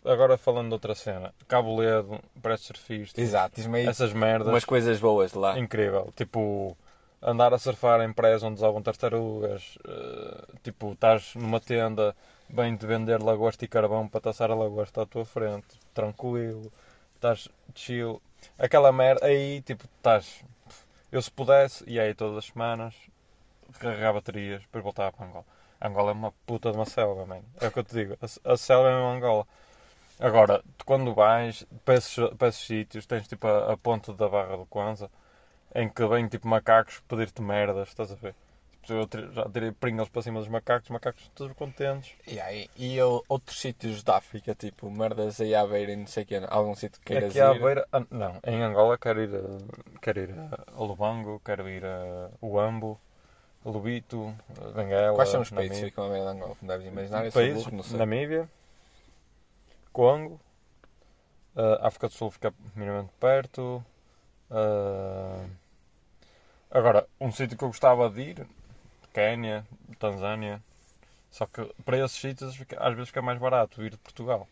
agora 0.03 0.37
falando 0.37 0.67
de 0.69 0.73
outra 0.73 0.95
cena, 0.95 1.33
Cabo 1.47 1.77
Ledo, 1.79 2.19
parece 2.41 2.63
surfista, 2.63 3.21
Exato, 3.21 3.61
essas 3.61 4.13
merdas, 4.13 4.47
umas 4.47 4.65
coisas 4.65 4.99
boas 4.99 5.31
de 5.31 5.37
lá. 5.37 5.57
incrível. 5.59 6.11
Tipo, 6.15 6.75
andar 7.23 7.53
a 7.53 7.57
surfar 7.57 8.01
em 8.01 8.11
praias 8.11 8.43
onde 8.43 8.55
usavam 8.55 8.81
tartarugas, 8.81 9.77
eh, 9.87 10.45
tipo, 10.61 10.91
estás 10.91 11.33
numa 11.35 11.59
tenda, 11.59 12.15
bem 12.49 12.75
de 12.75 12.85
vender 12.85 13.21
lagosta 13.23 13.63
e 13.65 13.67
carvão 13.67 14.07
para 14.07 14.21
taçar 14.21 14.51
a 14.51 14.55
lagosta 14.55 15.03
à 15.03 15.05
tua 15.05 15.25
frente, 15.25 15.79
tranquilo, 15.93 16.71
estás 17.15 17.49
chill. 17.73 18.21
Aquela 18.59 18.91
merda, 18.91 19.25
aí, 19.25 19.61
tipo, 19.61 19.85
estás. 19.85 20.43
Eu 21.11 21.21
se 21.21 21.31
pudesse, 21.31 21.83
e 21.87 21.99
aí 21.99 22.13
todas 22.13 22.37
as 22.37 22.45
semanas, 22.45 22.93
carregar 23.79 24.13
baterias, 24.13 24.61
depois 24.61 24.83
voltava 24.83 25.11
para 25.13 25.25
Angola. 25.25 25.45
Angola 25.81 26.11
é 26.11 26.13
uma 26.13 26.31
puta 26.45 26.71
de 26.71 26.77
uma 26.77 26.85
selva, 26.85 27.25
man. 27.25 27.41
É 27.61 27.67
o 27.67 27.71
que 27.71 27.79
eu 27.79 27.83
te 27.83 27.93
digo. 27.93 28.17
A, 28.21 28.53
a 28.53 28.57
selva 28.57 28.89
é 28.89 28.93
mesmo 28.93 29.09
Angola. 29.09 29.47
Agora, 30.19 30.63
quando 30.85 31.13
vais 31.13 31.65
para 31.85 31.95
esses, 31.95 32.15
para 32.37 32.47
esses 32.49 32.65
sítios, 32.65 33.05
tens 33.05 33.27
tipo 33.27 33.47
a, 33.47 33.73
a 33.73 33.77
ponte 33.77 34.13
da 34.13 34.29
Barra 34.29 34.57
do 34.57 34.65
Kwanza, 34.65 35.09
em 35.75 35.89
que 35.89 36.05
vêm 36.05 36.27
tipo 36.27 36.47
macacos 36.47 37.01
pedir-te 37.07 37.41
merdas, 37.41 37.89
estás 37.89 38.11
a 38.11 38.15
ver? 38.15 38.35
Tipo, 38.83 38.93
eu 39.15 39.31
já 39.33 39.49
tirei 39.49 39.71
pringles 39.71 40.09
para 40.09 40.21
cima 40.21 40.39
dos 40.39 40.49
macacos, 40.49 40.89
os 40.89 40.93
macacos 40.93 41.31
todos 41.33 41.55
contentes. 41.55 42.13
E, 42.27 42.39
aí, 42.39 42.69
e 42.75 42.95
eu- 42.97 43.23
outros 43.29 43.59
sítios 43.59 44.03
da 44.03 44.17
África, 44.17 44.53
tipo 44.53 44.89
merdas 44.91 45.39
aí 45.39 45.55
à 45.55 45.65
beira 45.65 45.93
e 45.93 45.95
não 45.95 46.07
sei 46.07 46.23
o 46.23 46.25
quê, 46.25 46.41
algum 46.49 46.75
sítio 46.75 46.99
que 46.99 47.07
queiras 47.07 47.29
Aqui 47.31 47.39
à 47.39 47.53
ir. 47.53 47.61
beira, 47.61 47.87
ah, 47.91 48.03
não, 48.11 48.39
em 48.43 48.61
Angola 48.61 48.97
quero 48.97 49.21
ir, 49.21 49.29
a, 49.35 49.99
quero 50.01 50.19
ir 50.19 50.35
a 50.77 50.81
Lubango, 50.81 51.41
quero 51.45 51.69
ir 51.69 51.85
a 51.85 52.29
Uambo, 52.41 52.99
Lubito, 53.65 54.35
Benguela. 54.75 55.15
Quais 55.15 55.29
são 55.29 55.41
os 55.41 55.49
países 55.49 55.79
que 55.79 55.85
ficam 55.85 56.05
à 56.05 56.09
beira 56.09 56.25
de 56.25 56.31
Angola? 56.37 56.55
Como 56.55 56.69
deves 56.71 56.87
imaginar, 56.87 57.31
países? 57.31 57.63
burro, 57.63 57.77
não 57.77 57.83
sei. 57.83 57.97
Namíbia, 57.97 58.49
Congo, 59.93 60.39
a 61.55 61.87
África 61.87 62.07
do 62.07 62.13
Sul 62.13 62.31
fica 62.31 62.53
minimamente 62.75 63.13
perto. 63.19 63.83
ah, 64.51 65.45
agora, 66.73 67.07
um 67.19 67.31
sítio 67.31 67.57
que 67.57 67.63
eu 67.63 67.69
gostava 67.69 68.09
de 68.09 68.21
ir, 68.21 68.47
Quénia, 69.13 69.65
Tanzânia. 69.99 70.61
Só 71.31 71.45
que 71.45 71.63
para 71.83 71.97
esses 71.97 72.17
sítios 72.17 72.55
às 72.77 72.93
vezes 72.93 73.09
fica 73.09 73.21
mais 73.21 73.39
barato 73.39 73.81
ir 73.83 73.91
de 73.91 73.97
Portugal. 73.97 74.47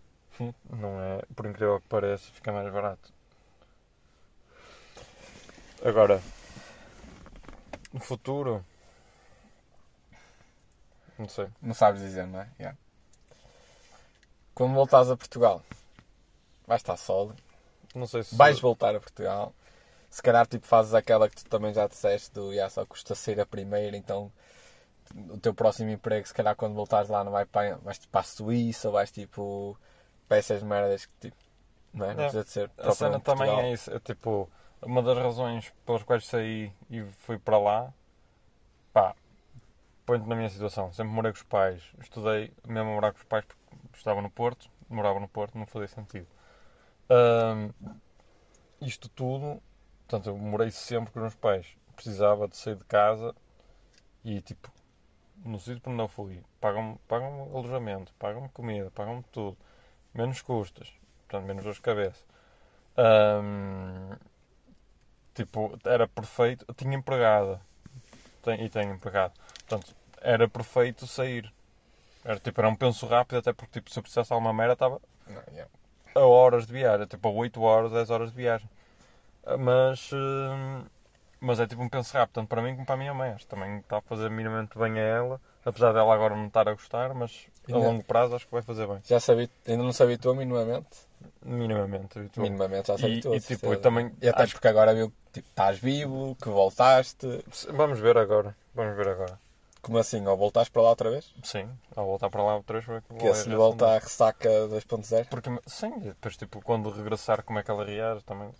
Não 0.70 1.00
é? 1.00 1.22
Por 1.34 1.46
incrível 1.46 1.80
que 1.80 1.88
pareça, 1.88 2.30
fica 2.32 2.52
mais 2.52 2.72
barato. 2.72 3.12
Agora, 5.84 6.20
no 7.92 8.00
futuro, 8.00 8.64
não 11.18 11.28
sei. 11.28 11.48
Não 11.62 11.74
sabes 11.74 12.00
dizer, 12.00 12.26
não 12.26 12.40
é? 12.40 12.48
Yeah. 12.58 12.78
Quando 14.54 14.74
voltares 14.74 15.10
a 15.10 15.16
Portugal, 15.16 15.62
vais 16.66 16.80
estar 16.80 16.96
solo, 16.96 17.34
Não 17.94 18.06
sei 18.06 18.22
se. 18.22 18.34
vais 18.34 18.58
voltar 18.58 18.96
a 18.96 19.00
Portugal. 19.00 19.54
Se 20.16 20.22
calhar 20.22 20.46
tipo, 20.46 20.66
fazes 20.66 20.94
aquela 20.94 21.28
que 21.28 21.36
tu 21.36 21.44
também 21.44 21.74
já 21.74 21.86
disseste 21.86 22.32
do 22.32 22.50
yeah, 22.50 22.70
só 22.70 22.86
custa 22.86 23.14
ser 23.14 23.38
a 23.38 23.44
primeira, 23.44 23.94
então 23.98 24.32
o 25.28 25.36
teu 25.36 25.52
próximo 25.52 25.90
emprego, 25.90 26.26
se 26.26 26.32
calhar 26.32 26.56
quando 26.56 26.72
voltares 26.74 27.10
lá 27.10 27.22
não 27.22 27.32
vai 27.32 27.44
para, 27.44 27.76
vais 27.76 27.98
tipo, 27.98 28.12
para 28.12 28.22
a 28.22 28.24
Suíça, 28.24 28.90
vais 28.90 29.10
tipo 29.10 29.78
para 30.26 30.38
essas 30.38 30.62
merdas 30.62 31.04
que 31.04 31.12
tipo, 31.20 31.36
não 31.92 32.06
é? 32.06 32.14
Não 32.14 32.20
É. 32.22 32.22
precisa 32.22 32.44
de 32.44 32.50
ser 32.50 32.70
A 32.78 32.92
cena 32.92 33.20
também 33.20 33.60
é 33.60 33.72
isso. 33.74 33.92
É 33.92 34.00
tipo, 34.00 34.48
uma 34.80 35.02
das 35.02 35.18
razões 35.18 35.70
pelas 35.84 36.02
quais 36.02 36.24
saí 36.24 36.72
e 36.88 37.02
fui 37.18 37.38
para 37.38 37.58
lá, 37.58 37.92
pá, 38.94 39.14
põe-te 40.06 40.26
na 40.28 40.34
minha 40.36 40.48
situação. 40.48 40.92
Sempre 40.94 41.12
morei 41.12 41.32
com 41.32 41.38
os 41.38 41.44
pais, 41.44 41.82
estudei 42.00 42.52
mesmo 42.66 42.90
a 42.90 42.94
morar 42.94 43.12
com 43.12 43.18
os 43.18 43.24
pais 43.24 43.44
porque 43.44 43.98
estava 43.98 44.22
no 44.22 44.30
Porto, 44.30 44.70
morava 44.88 45.20
no 45.20 45.28
Porto, 45.28 45.58
não 45.58 45.66
fazia 45.66 45.88
sentido. 45.88 46.26
Ahm, 47.10 47.70
isto 48.80 49.08
tudo, 49.08 49.62
portanto, 50.06 50.28
eu 50.30 50.36
morei 50.38 50.70
sempre 50.70 51.12
com 51.12 51.18
os 51.18 51.22
meus 51.22 51.34
pais. 51.34 51.66
Precisava 51.94 52.46
de 52.48 52.56
sair 52.56 52.76
de 52.76 52.84
casa 52.84 53.34
e, 54.24 54.40
tipo, 54.40 54.70
no 55.44 55.58
sítio 55.58 55.80
para 55.80 55.92
onde 55.92 56.02
eu 56.02 56.08
fui, 56.08 56.42
pagam-me 56.60 56.98
pagam 57.08 57.50
alojamento, 57.54 58.12
pagam-me 58.18 58.48
comida, 58.50 58.90
pagam-me 58.90 59.22
tudo, 59.32 59.56
menos 60.14 60.42
custas, 60.42 60.92
portanto, 61.28 61.46
menos 61.46 61.64
dor 61.64 61.74
de 61.74 61.80
cabeça. 61.80 62.24
Tipo, 65.34 65.78
era 65.84 66.08
perfeito. 66.08 66.64
Eu 66.66 66.74
tinha 66.74 66.96
empregada 66.96 67.60
Tem- 68.42 68.62
e 68.64 68.68
tenho 68.70 68.94
empregado. 68.94 69.34
Portanto, 69.68 69.94
era 70.20 70.48
perfeito 70.48 71.06
sair. 71.06 71.52
Era, 72.24 72.38
tipo, 72.40 72.60
era 72.60 72.68
um 72.68 72.74
penso 72.74 73.06
rápido, 73.06 73.38
até 73.38 73.52
porque 73.52 73.74
tipo, 73.74 73.90
se 73.90 73.98
eu 73.98 74.02
precisasse 74.02 74.32
alguma 74.32 74.52
merda, 74.52 74.72
estava 74.72 75.00
yeah. 75.52 75.70
a 76.14 76.20
horas 76.20 76.66
de 76.66 76.72
viagem, 76.72 77.06
tipo 77.06 77.28
a 77.28 77.30
8 77.30 77.60
horas, 77.62 77.92
10 77.92 78.10
horas 78.10 78.30
de 78.30 78.36
viagem. 78.36 78.68
Mas, 79.58 80.10
hum, 80.12 80.84
mas 81.40 81.60
é 81.60 81.66
tipo 81.66 81.82
um 81.82 81.88
rápido, 81.88 82.34
tanto 82.34 82.48
para 82.48 82.62
mim 82.62 82.74
como 82.74 82.86
para 82.86 82.94
a 82.94 82.98
minha 82.98 83.14
mãe. 83.14 83.36
Também 83.48 83.78
está 83.78 83.98
a 83.98 84.02
fazer 84.02 84.30
minimamente 84.30 84.76
bem 84.78 84.98
a 84.98 85.02
ela, 85.02 85.40
apesar 85.64 85.92
dela 85.92 86.12
agora 86.14 86.34
não 86.34 86.46
estar 86.46 86.68
a 86.68 86.72
gostar, 86.72 87.14
mas 87.14 87.46
a 87.70 87.76
longo 87.76 88.02
prazo 88.04 88.34
acho 88.34 88.46
que 88.46 88.52
vai 88.52 88.62
fazer 88.62 88.86
bem. 88.86 88.98
Já 89.04 89.20
sabia, 89.20 89.48
ainda 89.66 89.82
não 89.84 89.92
se 89.92 90.02
habituou 90.02 90.34
minimamente? 90.34 90.88
Minimamente. 91.44 92.18
habitual. 92.18 92.44
Minimamente 92.46 92.88
já 92.88 92.98
se 92.98 93.06
E- 93.06 93.12
habituou. 93.12 93.34
e, 93.36 93.40
de 93.40 93.46
tipo, 93.46 93.72
eu 93.72 93.80
também 93.80 94.12
E 94.20 94.28
até 94.28 94.42
acho- 94.42 94.52
porque 94.54 94.68
agora 94.68 94.94
viu 94.94 95.10
que 95.10 95.16
tipo, 95.34 95.48
estás 95.48 95.78
vivo, 95.78 96.36
que 96.42 96.48
voltaste. 96.48 97.44
Vamos 97.72 98.00
ver 98.00 98.18
agora. 98.18 98.56
Vamos 98.74 98.96
ver 98.96 99.08
agora. 99.08 99.38
Como 99.86 99.98
assim? 99.98 100.26
Ou 100.26 100.36
voltaste 100.36 100.72
para 100.72 100.82
lá 100.82 100.90
outra 100.90 101.10
vez? 101.10 101.32
Sim, 101.44 101.66
ao 101.94 102.04
voltar 102.06 102.28
para 102.28 102.42
lá 102.42 102.56
outra 102.56 102.80
vez 102.80 103.02
Que 103.18 103.32
se 103.34 103.48
lhe 103.48 103.54
volta 103.54 103.86
a 103.86 103.98
ressaca 103.98 104.48
2.0? 104.68 105.26
Porque, 105.30 105.48
sim, 105.66 105.92
e 105.98 106.08
depois 106.14 106.36
tipo, 106.36 106.60
quando 106.60 106.90
regressar 106.90 107.44
como 107.44 107.60
é 107.60 107.62
que 107.62 107.70
ela 107.70 107.84
reage 107.84 108.24
também. 108.24 108.50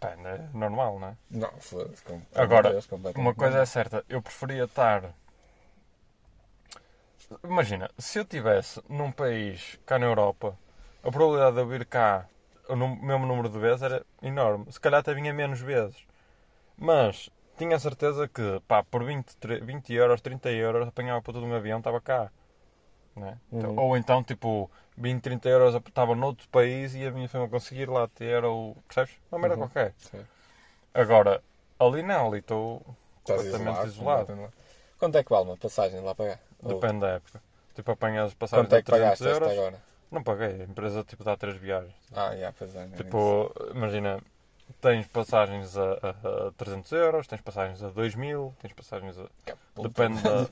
Pá, 0.00 0.10
é 0.10 0.38
normal, 0.52 1.00
não 1.00 1.08
é? 1.08 1.16
Não, 1.30 1.50
foda-se. 1.58 2.02
com- 2.04 2.20
Agora, 2.36 2.70
Deus, 2.70 2.88
Uma 3.16 3.34
coisa 3.34 3.58
é 3.58 3.66
certa, 3.66 4.04
eu 4.08 4.22
preferia 4.22 4.64
estar. 4.64 5.12
Imagina, 7.42 7.90
se 7.98 8.18
eu 8.18 8.22
estivesse 8.22 8.80
num 8.88 9.10
país 9.10 9.78
cá 9.86 9.98
na 9.98 10.06
Europa, 10.06 10.56
a 11.02 11.10
probabilidade 11.10 11.56
de 11.56 11.62
eu 11.62 11.66
vir 11.66 11.84
cá 11.86 12.26
o 12.68 12.76
mesmo 12.76 13.26
número 13.26 13.48
de 13.48 13.58
vezes 13.58 13.82
era 13.82 14.06
enorme. 14.22 14.70
Se 14.72 14.80
calhar 14.80 15.00
até 15.00 15.12
vinha 15.14 15.32
menos 15.34 15.60
vezes. 15.60 15.96
Mas 16.78 17.30
tinha 17.56 17.76
a 17.76 17.80
certeza 17.80 18.28
que, 18.28 18.60
pá, 18.66 18.82
por 18.82 19.04
20, 19.04 19.36
tre- 19.36 19.60
20 19.60 19.92
euros, 19.92 20.20
30 20.20 20.50
euros, 20.50 20.88
apanhava 20.88 21.22
para 21.22 21.32
todo 21.34 21.46
um 21.46 21.54
avião, 21.54 21.78
estava 21.78 22.00
cá. 22.00 22.30
Né? 23.16 23.38
Então- 23.52 23.70
Uhum. 23.70 23.78
Ou 23.80 23.96
então, 23.96 24.22
tipo, 24.24 24.70
20, 24.96 25.22
30 25.22 25.48
euros 25.48 25.74
estava 25.74 26.14
noutro 26.14 26.48
país 26.48 26.94
e 26.94 27.06
a 27.06 27.10
minha 27.12 27.28
família 27.28 27.50
conseguir 27.50 27.88
lá 27.88 28.08
ter, 28.08 28.44
ou. 28.44 28.76
Percebes? 28.88 29.16
Uma 29.30 29.38
merda 29.38 29.54
Uhum. 29.56 29.62
qualquer. 29.62 29.94
Sim. 29.98 30.24
Agora, 30.92 31.42
ali 31.78 32.02
não, 32.02 32.28
ali 32.28 32.38
estou 32.38 32.84
completamente 33.22 33.86
isolado. 33.86 34.26
completamente. 34.26 34.54
Quanto 34.98 35.18
é 35.18 35.24
que 35.24 35.30
vale 35.30 35.44
uma 35.44 35.56
passagem 35.56 36.00
lá 36.00 36.14
para 36.14 36.36
cá? 36.36 36.42
Ou 36.62 36.74
Depende 36.80 37.00
da 37.00 37.08
época. 37.10 37.42
Tipo, 37.74 37.90
apanhas 37.92 38.34
passagens 38.34 38.66
Quanto 38.66 38.74
é 38.74 38.78
de 38.78 38.84
que 38.84 38.90
300 38.92 39.18
pagaste 39.18 39.28
esta 39.28 39.44
euros. 39.44 39.58
agora? 39.58 39.82
Não 40.10 40.22
paguei, 40.22 40.62
a 40.62 40.64
empresa 40.64 41.02
tipo 41.04 41.24
dá 41.24 41.36
três 41.36 41.56
viagens. 41.56 41.94
Ah, 42.14 42.36
já, 42.36 42.52
pois 42.52 42.74
é. 42.74 42.84
é. 42.84 42.88
Tipo, 42.96 43.52
imagina, 43.74 44.20
tens 44.80 45.06
passagens 45.06 45.76
a, 45.76 45.92
a, 46.02 46.48
a 46.48 46.52
300 46.56 46.92
euros, 46.92 47.26
tens 47.26 47.40
passagens 47.40 47.82
a 47.82 47.88
2 47.88 48.14
mil, 48.14 48.54
tens 48.60 48.72
passagens 48.72 49.18
a. 49.18 49.26
Puta. 49.74 49.88
Depende 49.88 50.22
da. 50.22 50.48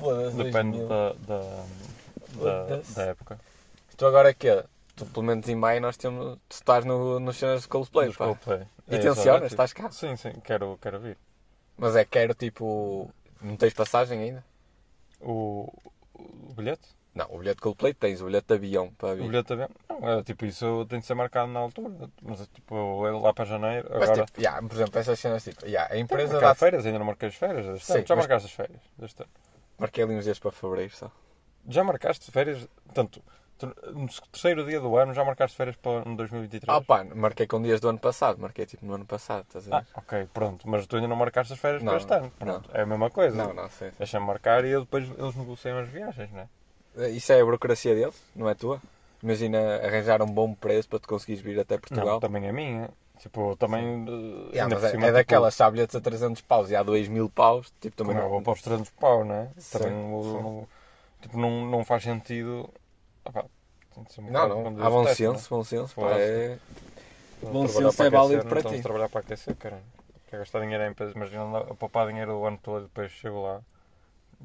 Depende 0.42 0.78
da, 0.86 1.12
da, 1.12 1.64
da, 2.42 2.82
da 2.94 3.02
época. 3.02 3.38
Tu 3.96 4.06
agora 4.06 4.30
é 4.30 4.34
que 4.34 4.64
Tu, 4.96 5.04
pelo 5.06 5.26
menos 5.26 5.48
em 5.48 5.56
maio, 5.56 5.80
nós 5.80 5.96
temos. 5.96 6.38
Tu 6.48 6.54
estás 6.54 6.84
no, 6.84 7.18
nos 7.18 7.36
cenas 7.36 7.62
de 7.62 7.68
Coldplay, 7.68 8.08
Dos 8.08 8.16
pá. 8.16 8.26
Coldplay. 8.26 8.62
E 8.88 8.94
É, 8.94 8.98
tensionas? 8.98 9.50
Estás 9.50 9.72
cá? 9.72 9.90
Sim, 9.90 10.16
sim, 10.16 10.32
quero, 10.44 10.78
quero 10.80 11.00
vir. 11.00 11.16
Mas 11.76 11.96
é 11.96 12.04
quero 12.04 12.34
tipo. 12.34 13.10
Não 13.40 13.56
tens 13.56 13.74
passagem 13.74 14.20
ainda? 14.20 14.44
O, 15.20 15.72
o 16.14 16.54
bilhete? 16.54 16.88
Não, 17.14 17.26
o 17.30 17.38
bilhete 17.38 17.56
de 17.56 17.62
Coldplay 17.62 17.94
tens, 17.94 18.20
o 18.20 18.26
bilhete 18.26 18.48
de 18.48 18.54
avião 18.54 18.90
para 18.98 19.10
O 19.12 19.16
vir. 19.16 19.28
bilhete 19.28 19.46
também? 19.48 19.68
Não, 19.88 20.08
é 20.18 20.22
tipo, 20.24 20.44
isso 20.46 20.84
tem 20.88 20.98
de 20.98 21.06
ser 21.06 21.14
marcado 21.14 21.50
na 21.52 21.60
altura. 21.60 22.10
Mas 22.22 22.40
é 22.40 22.46
tipo, 22.52 23.06
é 23.06 23.10
lá 23.12 23.32
para 23.32 23.44
janeiro. 23.44 23.88
Mas 23.92 24.02
Agora. 24.10 24.24
tipo, 24.26 24.40
yeah, 24.40 24.60
por 24.66 24.74
exemplo, 24.74 24.98
essas 24.98 25.20
cenas 25.20 25.44
tipo. 25.44 25.64
Yeah, 25.64 25.94
a 25.94 25.98
Empresa 25.98 26.40
dá 26.40 26.54
férias, 26.56 26.84
ainda 26.84 26.98
não 26.98 27.06
marquei 27.06 27.28
as 27.28 27.34
férias 27.36 27.66
deste 27.66 27.86
Sim, 27.86 27.98
ano. 27.98 28.06
Já 28.06 28.16
mas- 28.16 28.24
marcaste 28.26 28.46
as 28.48 28.52
férias 28.52 28.80
deste 28.98 29.22
ano. 29.22 29.30
Marquei 29.78 30.02
ali 30.04 30.14
uns 30.16 30.24
dias 30.24 30.38
para 30.40 30.50
fevereiro 30.50 30.94
só. 30.96 31.10
Já 31.68 31.84
marcaste 31.84 32.30
férias? 32.32 32.68
Tanto, 32.92 33.22
no 33.94 34.08
terceiro 34.32 34.64
dia 34.66 34.80
do 34.80 34.96
ano 34.96 35.14
já 35.14 35.24
marcaste 35.24 35.56
férias 35.56 35.76
para 35.76 36.04
no 36.04 36.16
2023? 36.16 36.76
Ah 36.76 36.82
pá, 36.82 37.04
marquei 37.04 37.46
com 37.46 37.62
dias 37.62 37.80
do 37.80 37.88
ano 37.88 37.98
passado, 38.00 38.38
marquei 38.40 38.66
tipo 38.66 38.84
no 38.84 38.94
ano 38.94 39.06
passado, 39.06 39.44
estás 39.46 39.70
a 39.72 39.76
Ah, 39.78 39.80
ver? 39.80 39.86
ok, 39.94 40.28
pronto. 40.34 40.68
Mas 40.68 40.84
tu 40.88 40.96
ainda 40.96 41.06
não 41.08 41.16
marcaste 41.16 41.52
as 41.52 41.58
férias 41.60 41.80
Não, 41.82 41.92
para 41.92 42.00
este 42.00 42.12
ano. 42.12 42.32
não. 42.40 42.60
Pronto, 42.60 42.70
É 42.76 42.82
a 42.82 42.86
mesma 42.86 43.08
coisa. 43.10 43.36
Não, 43.36 43.54
não, 43.54 43.70
sei. 43.70 43.92
Deixa-me 43.96 44.26
marcar 44.26 44.64
e 44.64 44.70
eu 44.70 44.80
depois 44.80 45.08
eles 45.08 45.34
negociam 45.36 45.78
as 45.78 45.88
viagens, 45.88 46.30
não 46.32 46.40
é? 46.40 46.48
Isso 47.12 47.32
é 47.32 47.40
a 47.40 47.44
burocracia 47.44 47.94
deles, 47.94 48.14
não 48.36 48.48
é 48.48 48.54
tua? 48.54 48.80
Imagina 49.22 49.58
arranjar 49.82 50.22
um 50.22 50.26
bom 50.26 50.54
preço 50.54 50.88
para 50.88 50.98
tu 51.00 51.08
conseguires 51.08 51.42
vir 51.42 51.58
até 51.58 51.78
Portugal. 51.78 52.06
Não, 52.06 52.20
também 52.20 52.46
é 52.46 52.52
minha. 52.52 52.90
Tipo, 53.18 53.56
também. 53.56 54.04
eh, 54.08 54.52
Yeah, 54.54 54.68
mas 54.72 54.84
é, 54.84 54.90
cima, 54.90 55.06
é 55.08 55.12
tipo, 55.12 55.12
daquelas 55.12 55.54
sabilhetes 55.54 55.96
a 55.96 56.00
300 56.00 56.42
paus 56.42 56.70
e 56.70 56.76
há 56.76 56.82
2 56.82 57.08
mil 57.08 57.28
paus, 57.28 57.72
tipo 57.80 57.96
também 57.96 58.14
Também 58.14 58.22
não. 58.22 58.30
vou 58.30 58.42
para 58.42 58.52
os 58.52 58.62
300 58.62 58.90
pau, 58.90 59.24
não 59.24 59.34
é? 59.34 59.50
Sim, 59.58 59.78
Também 59.78 59.92
não, 59.92 60.42
não- 60.42 60.68
tipo, 61.22 61.38
não, 61.38 61.66
não 61.66 61.84
faz 61.84 62.02
sentido. 62.02 62.68
Ah, 63.24 63.32
pá, 63.32 63.44
tem 63.94 64.04
de 64.04 64.12
ser 64.12 64.20
um 64.20 64.30
Não, 64.30 64.48
não, 64.48 64.62
quando 64.62 64.80
há 64.82 64.90
bom 64.90 65.02
testam, 65.04 65.36
senso, 65.36 65.50
bom 65.50 65.64
senso, 65.64 65.94
pá, 65.96 66.16
é... 66.18 66.58
não 67.42 67.52
bom 67.52 67.68
senso 67.68 67.96
para 67.96 68.06
é 68.06 68.10
válido 68.10 68.44
para 68.46 68.56
não 68.56 68.56
estamos 68.58 68.78
ti. 68.78 68.80
a 68.80 68.82
trabalhar 68.82 69.08
para 69.08 69.20
aquecer, 69.20 69.56
caralho. 69.56 69.84
Quer 70.28 70.38
gastar 70.38 70.60
dinheiro 70.60 70.84
em 70.84 70.90
empresas, 70.90 71.14
imagina 71.14 71.58
a 71.58 71.74
poupar 71.74 72.06
dinheiro 72.08 72.32
o 72.38 72.46
ano 72.46 72.58
todo 72.62 72.80
e 72.80 72.88
depois 72.88 73.10
chego 73.12 73.42
lá 73.42 73.60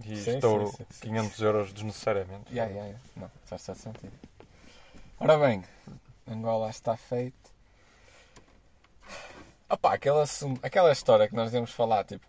e 0.05 0.15
Sim, 0.15 0.35
estouro 0.35 0.67
sim, 0.67 0.77
sim, 0.77 0.85
sim. 0.89 1.07
500 1.07 1.41
euros 1.41 1.73
desnecessariamente. 1.73 2.53
Yeah, 2.53 2.71
yeah, 2.71 2.87
yeah. 2.89 2.99
Não, 3.15 3.31
faz 3.45 3.61
certo 3.61 3.79
sentido. 3.79 4.13
Ora 5.19 5.37
bem, 5.37 5.63
Angola 6.27 6.69
está 6.69 6.95
feito. 6.95 7.37
Opa, 9.69 9.93
aquela, 9.93 10.23
aquela 10.63 10.91
história 10.91 11.27
que 11.27 11.35
nós 11.35 11.51
devemos 11.51 11.71
falar, 11.71 12.03
tipo, 12.03 12.25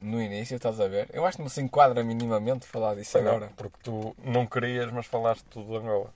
no 0.00 0.20
início, 0.20 0.56
estás 0.56 0.80
a 0.80 0.86
ver? 0.86 1.08
Eu 1.12 1.24
acho 1.24 1.38
que 1.38 1.42
não 1.42 1.48
se 1.48 1.60
enquadra 1.60 2.04
minimamente 2.04 2.66
falar 2.66 2.94
disso 2.94 3.18
Não, 3.18 3.28
agora. 3.28 3.52
Porque 3.56 3.78
tu 3.82 4.14
não 4.22 4.46
querias, 4.46 4.92
mas 4.92 5.06
falaste 5.06 5.44
tudo 5.44 5.72
de 5.72 5.78
Angola. 5.78 6.12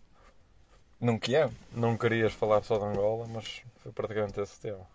Não 1.00 1.18
que 1.18 1.34
é? 1.34 1.48
Não 1.72 1.96
querias 1.96 2.32
falar 2.32 2.62
só 2.62 2.78
de 2.78 2.84
Angola, 2.84 3.26
mas 3.28 3.62
foi 3.78 3.92
praticamente 3.92 4.40
esse 4.40 4.60
tema. 4.60 4.86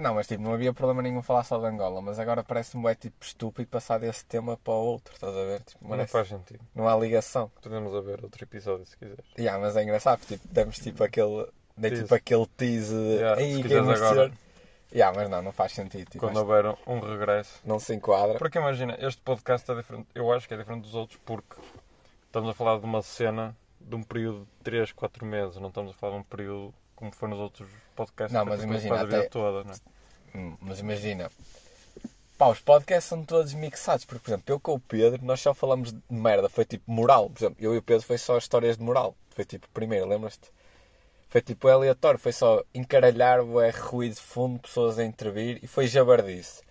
Não, 0.00 0.14
mas 0.14 0.26
tipo, 0.26 0.42
não 0.42 0.54
havia 0.54 0.72
problema 0.72 1.02
nenhum 1.02 1.20
falar 1.22 1.44
só 1.44 1.58
de 1.58 1.66
Angola, 1.66 2.00
mas 2.00 2.18
agora 2.18 2.42
parece-me 2.42 2.90
é 2.90 2.94
tipo 2.94 3.22
estúpido 3.22 3.68
passar 3.68 3.98
desse 3.98 4.24
tema 4.24 4.56
para 4.56 4.72
outro, 4.72 5.12
estás 5.12 5.36
a 5.36 5.44
ver? 5.44 5.62
Tipo, 5.62 5.94
Não 5.94 6.06
faz 6.06 6.28
sentido. 6.28 6.60
não 6.74 6.88
há 6.88 6.96
ligação. 6.96 7.50
Podemos 7.62 7.94
a 7.94 8.00
ver 8.00 8.24
outro 8.24 8.42
episódio 8.42 8.86
se 8.86 8.96
quiseres. 8.96 9.24
Yeah, 9.38 9.60
mas 9.62 9.76
é 9.76 9.82
engraçado, 9.82 10.20
porque, 10.20 10.38
tipo, 10.38 10.48
demos 10.52 10.78
tipo 10.78 11.04
aquele. 11.04 11.46
Dei 11.76 11.90
tipo 11.90 12.14
aquele 12.14 12.46
tease 12.56 12.94
de. 12.94 13.14
Yeah, 13.16 13.94
agora. 13.94 14.32
Yeah, 14.92 15.16
mas 15.16 15.28
não, 15.30 15.40
não 15.42 15.52
faz 15.52 15.72
sentido. 15.72 16.10
Tipo, 16.10 16.26
Quando 16.26 16.38
houver 16.38 16.66
um 16.86 16.98
regresso. 17.00 17.60
que 17.60 17.68
não 17.68 17.78
se 17.78 17.94
enquadra. 17.94 18.38
Porque 18.38 18.58
imagina, 18.58 18.96
este 19.00 19.20
podcast 19.22 19.70
é 19.70 19.74
diferente. 19.74 20.08
Eu 20.14 20.32
acho 20.32 20.48
que 20.48 20.54
é 20.54 20.56
diferente 20.56 20.82
dos 20.82 20.94
outros 20.94 21.18
porque 21.24 21.56
estamos 22.26 22.50
a 22.50 22.54
falar 22.54 22.78
de 22.78 22.84
uma 22.86 23.02
cena 23.02 23.56
de 23.80 23.94
um 23.94 24.02
período 24.02 24.40
de 24.40 24.64
3, 24.64 24.92
4 24.92 25.24
meses. 25.24 25.56
Não 25.58 25.68
estamos 25.68 25.92
a 25.92 25.94
falar 25.94 26.14
de 26.14 26.20
um 26.20 26.24
período 26.24 26.74
como 27.00 27.10
foi 27.10 27.28
nos 27.28 27.40
outros 27.40 27.68
podcasts. 27.96 28.32
Não, 28.32 28.44
que 28.44 28.50
mas 28.50 28.60
foi 28.60 28.68
imagina, 28.68 29.02
até- 29.02 29.28
toda, 29.28 29.64
não 29.64 29.72
é? 29.72 29.76
Hum, 30.38 30.56
Mas 30.60 30.78
imagina, 30.78 31.28
pá, 32.38 32.46
os 32.48 32.60
podcasts 32.60 33.08
são 33.08 33.24
todos 33.24 33.52
mixados. 33.54 34.04
Porque, 34.04 34.22
por 34.22 34.30
exemplo, 34.30 34.44
eu 34.54 34.60
com 34.60 34.74
o 34.74 34.80
Pedro, 34.80 35.24
nós 35.24 35.40
só 35.40 35.52
falamos 35.52 35.92
de 35.92 36.00
merda. 36.08 36.48
Foi 36.48 36.64
tipo 36.64 36.88
moral. 36.90 37.28
Por 37.28 37.38
exemplo, 37.38 37.56
eu 37.58 37.74
e 37.74 37.78
o 37.78 37.82
Pedro 37.82 38.06
foi 38.06 38.16
só 38.18 38.38
histórias 38.38 38.76
de 38.76 38.82
moral. 38.84 39.16
Foi 39.30 39.44
tipo, 39.44 39.66
primeiro, 39.74 40.06
lembras-te? 40.06 40.48
Foi 41.28 41.40
tipo 41.40 41.66
aleatório. 41.68 42.18
Foi 42.20 42.32
só 42.32 42.62
encaralhar 42.72 43.40
o 43.40 43.60
R 43.60 43.76
ruído 43.80 44.14
de 44.14 44.20
fundo, 44.20 44.60
pessoas 44.60 44.98
a 44.98 45.04
intervir. 45.04 45.58
E 45.62 45.66
foi 45.66 45.86
jabardice. 45.88 46.62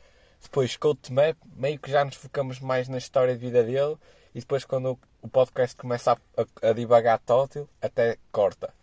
Depois, 0.41 0.77
com 0.77 0.89
o 0.89 0.95
Tomé, 0.95 1.35
meio 1.57 1.77
que 1.77 1.91
já 1.91 2.05
nos 2.05 2.15
focamos 2.15 2.59
mais 2.61 2.87
na 2.87 2.97
história 2.97 3.33
de 3.35 3.39
vida 3.45 3.61
dele. 3.61 3.97
E 4.33 4.39
depois, 4.39 4.63
quando 4.63 4.91
o- 4.93 4.99
o 5.23 5.27
podcast 5.27 5.75
começa 5.75 6.13
a, 6.13 6.17
a, 6.41 6.69
a 6.69 6.73
divagar 6.73 7.19
tótil, 7.19 7.67
até 7.81 8.17
corta. 8.31 8.73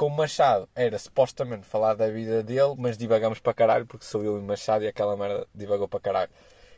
Com 0.00 0.06
o 0.06 0.10
Machado 0.10 0.66
era 0.74 0.98
supostamente 0.98 1.66
falar 1.66 1.92
da 1.92 2.08
vida 2.08 2.42
dele, 2.42 2.74
mas 2.78 2.96
divagamos 2.96 3.38
para 3.38 3.52
caralho 3.52 3.84
porque 3.84 4.06
sou 4.06 4.24
eu 4.24 4.38
e 4.38 4.40
o 4.40 4.42
Machado 4.42 4.82
e 4.82 4.88
aquela 4.88 5.14
merda 5.14 5.46
divagou 5.54 5.86
para 5.86 6.00
caralho. 6.00 6.30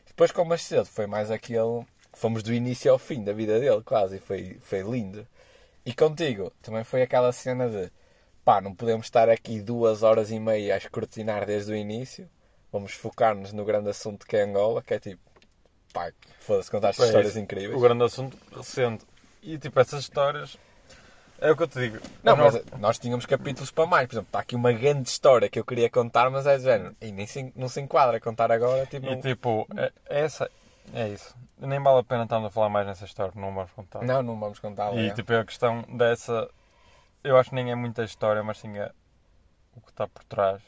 Depois 0.05 0.29
com 0.29 0.41
o 0.41 0.45
Macedo 0.45 0.83
foi 0.83 1.07
mais 1.07 1.31
aquele. 1.31 1.85
Fomos 2.11 2.43
do 2.43 2.53
início 2.53 2.91
ao 2.91 2.99
fim 2.99 3.23
da 3.23 3.31
vida 3.31 3.61
dele, 3.61 3.81
quase, 3.81 4.17
e 4.17 4.19
foi, 4.19 4.57
foi 4.59 4.81
lindo. 4.81 5.25
E 5.85 5.93
contigo 5.93 6.51
também 6.61 6.83
foi 6.83 7.01
aquela 7.01 7.31
cena 7.31 7.69
de 7.69 7.89
pá, 8.43 8.59
não 8.59 8.75
podemos 8.75 9.05
estar 9.05 9.29
aqui 9.29 9.61
duas 9.61 10.03
horas 10.03 10.29
e 10.29 10.37
meia 10.37 10.73
a 10.73 10.77
escrutinar 10.77 11.45
desde 11.45 11.71
o 11.71 11.75
início. 11.77 12.29
Vamos 12.73 12.91
focar-nos 12.91 13.53
no 13.53 13.63
grande 13.63 13.89
assunto 13.89 14.27
que 14.27 14.35
é 14.35 14.41
Angola, 14.41 14.83
que 14.83 14.95
é 14.95 14.99
tipo, 14.99 15.21
pá, 15.93 16.11
foda-se 16.41 16.69
contar 16.69 16.91
Foi 16.91 17.05
histórias 17.05 17.31
isso. 17.31 17.39
incríveis. 17.39 17.73
O 17.73 17.79
grande 17.79 18.03
assunto 18.03 18.37
recente. 18.53 19.05
E 19.41 19.57
tipo, 19.57 19.79
essas 19.79 20.01
histórias. 20.01 20.57
É 21.43 21.51
o 21.51 21.57
que 21.57 21.63
eu 21.63 21.67
te 21.67 21.77
digo. 21.77 21.97
Não, 22.23 22.37
mas 22.37 22.63
nós 22.79 22.97
tínhamos 22.97 23.25
capítulos 23.25 23.69
para 23.69 23.85
mais. 23.85 24.07
Por 24.07 24.13
exemplo, 24.13 24.29
está 24.29 24.39
aqui 24.39 24.55
uma 24.55 24.71
grande 24.71 25.09
história 25.09 25.49
que 25.49 25.59
eu 25.59 25.65
queria 25.65 25.89
contar, 25.89 26.29
mas 26.29 26.47
é 26.47 26.57
de 26.57 26.63
género. 26.63 26.95
E 27.01 27.11
nem 27.11 27.27
se, 27.27 27.51
não 27.53 27.67
se 27.67 27.81
enquadra 27.81 28.17
contar 28.21 28.49
agora. 28.49 28.85
Tipo, 28.85 29.07
E 29.07 29.21
tipo, 29.21 29.67
é, 29.75 29.91
é 30.09 30.21
essa. 30.21 30.49
É 30.93 31.09
isso. 31.09 31.35
Nem 31.59 31.83
vale 31.83 31.99
a 31.99 32.03
pena 32.03 32.23
estarmos 32.23 32.47
a 32.47 32.49
falar 32.49 32.69
mais 32.69 32.87
nessa 32.87 33.03
história, 33.03 33.33
não 33.35 33.53
vamos 33.53 33.71
contar. 33.71 34.01
não, 34.03 34.23
não 34.23 34.39
vamos 34.39 34.57
contar. 34.59 34.93
E 34.95 35.09
é. 35.09 35.13
tipo, 35.13 35.33
a 35.33 35.43
questão 35.43 35.81
dessa. 35.97 36.49
Eu 37.21 37.37
acho 37.37 37.49
que 37.49 37.55
nem 37.55 37.71
é 37.71 37.75
muita 37.75 38.05
história, 38.05 38.41
mas 38.41 38.59
sim 38.59 38.77
é 38.77 38.89
o 39.75 39.81
que 39.81 39.89
está 39.89 40.07
por 40.07 40.23
trás. 40.23 40.61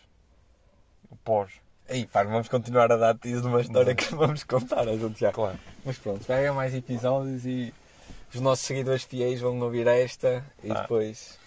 O 1.10 1.16
pós. 1.16 1.54
Ei, 1.88 2.06
pá, 2.06 2.24
vamos 2.24 2.50
continuar 2.50 2.92
a 2.92 2.98
dar 2.98 3.16
tease 3.16 3.42
de 3.42 3.48
uma 3.48 3.62
história 3.62 3.92
Não. 3.92 3.96
que 3.96 4.14
vamos 4.14 4.44
contar 4.44 4.90
a 4.90 4.98
gente 4.98 5.22
já. 5.22 5.32
Claro. 5.32 5.58
Mas 5.86 5.98
pronto, 5.98 6.26
pega 6.26 6.52
mais 6.52 6.76
episódios 6.76 7.46
e 7.46 7.74
os 8.36 8.42
nossos 8.42 8.66
seguidores 8.66 9.04
fiéis 9.04 9.40
vão 9.42 9.60
ouvir 9.62 9.88
esta 9.88 10.44
e 10.64 10.72
Ah. 10.72 10.82
depois, 10.82 11.38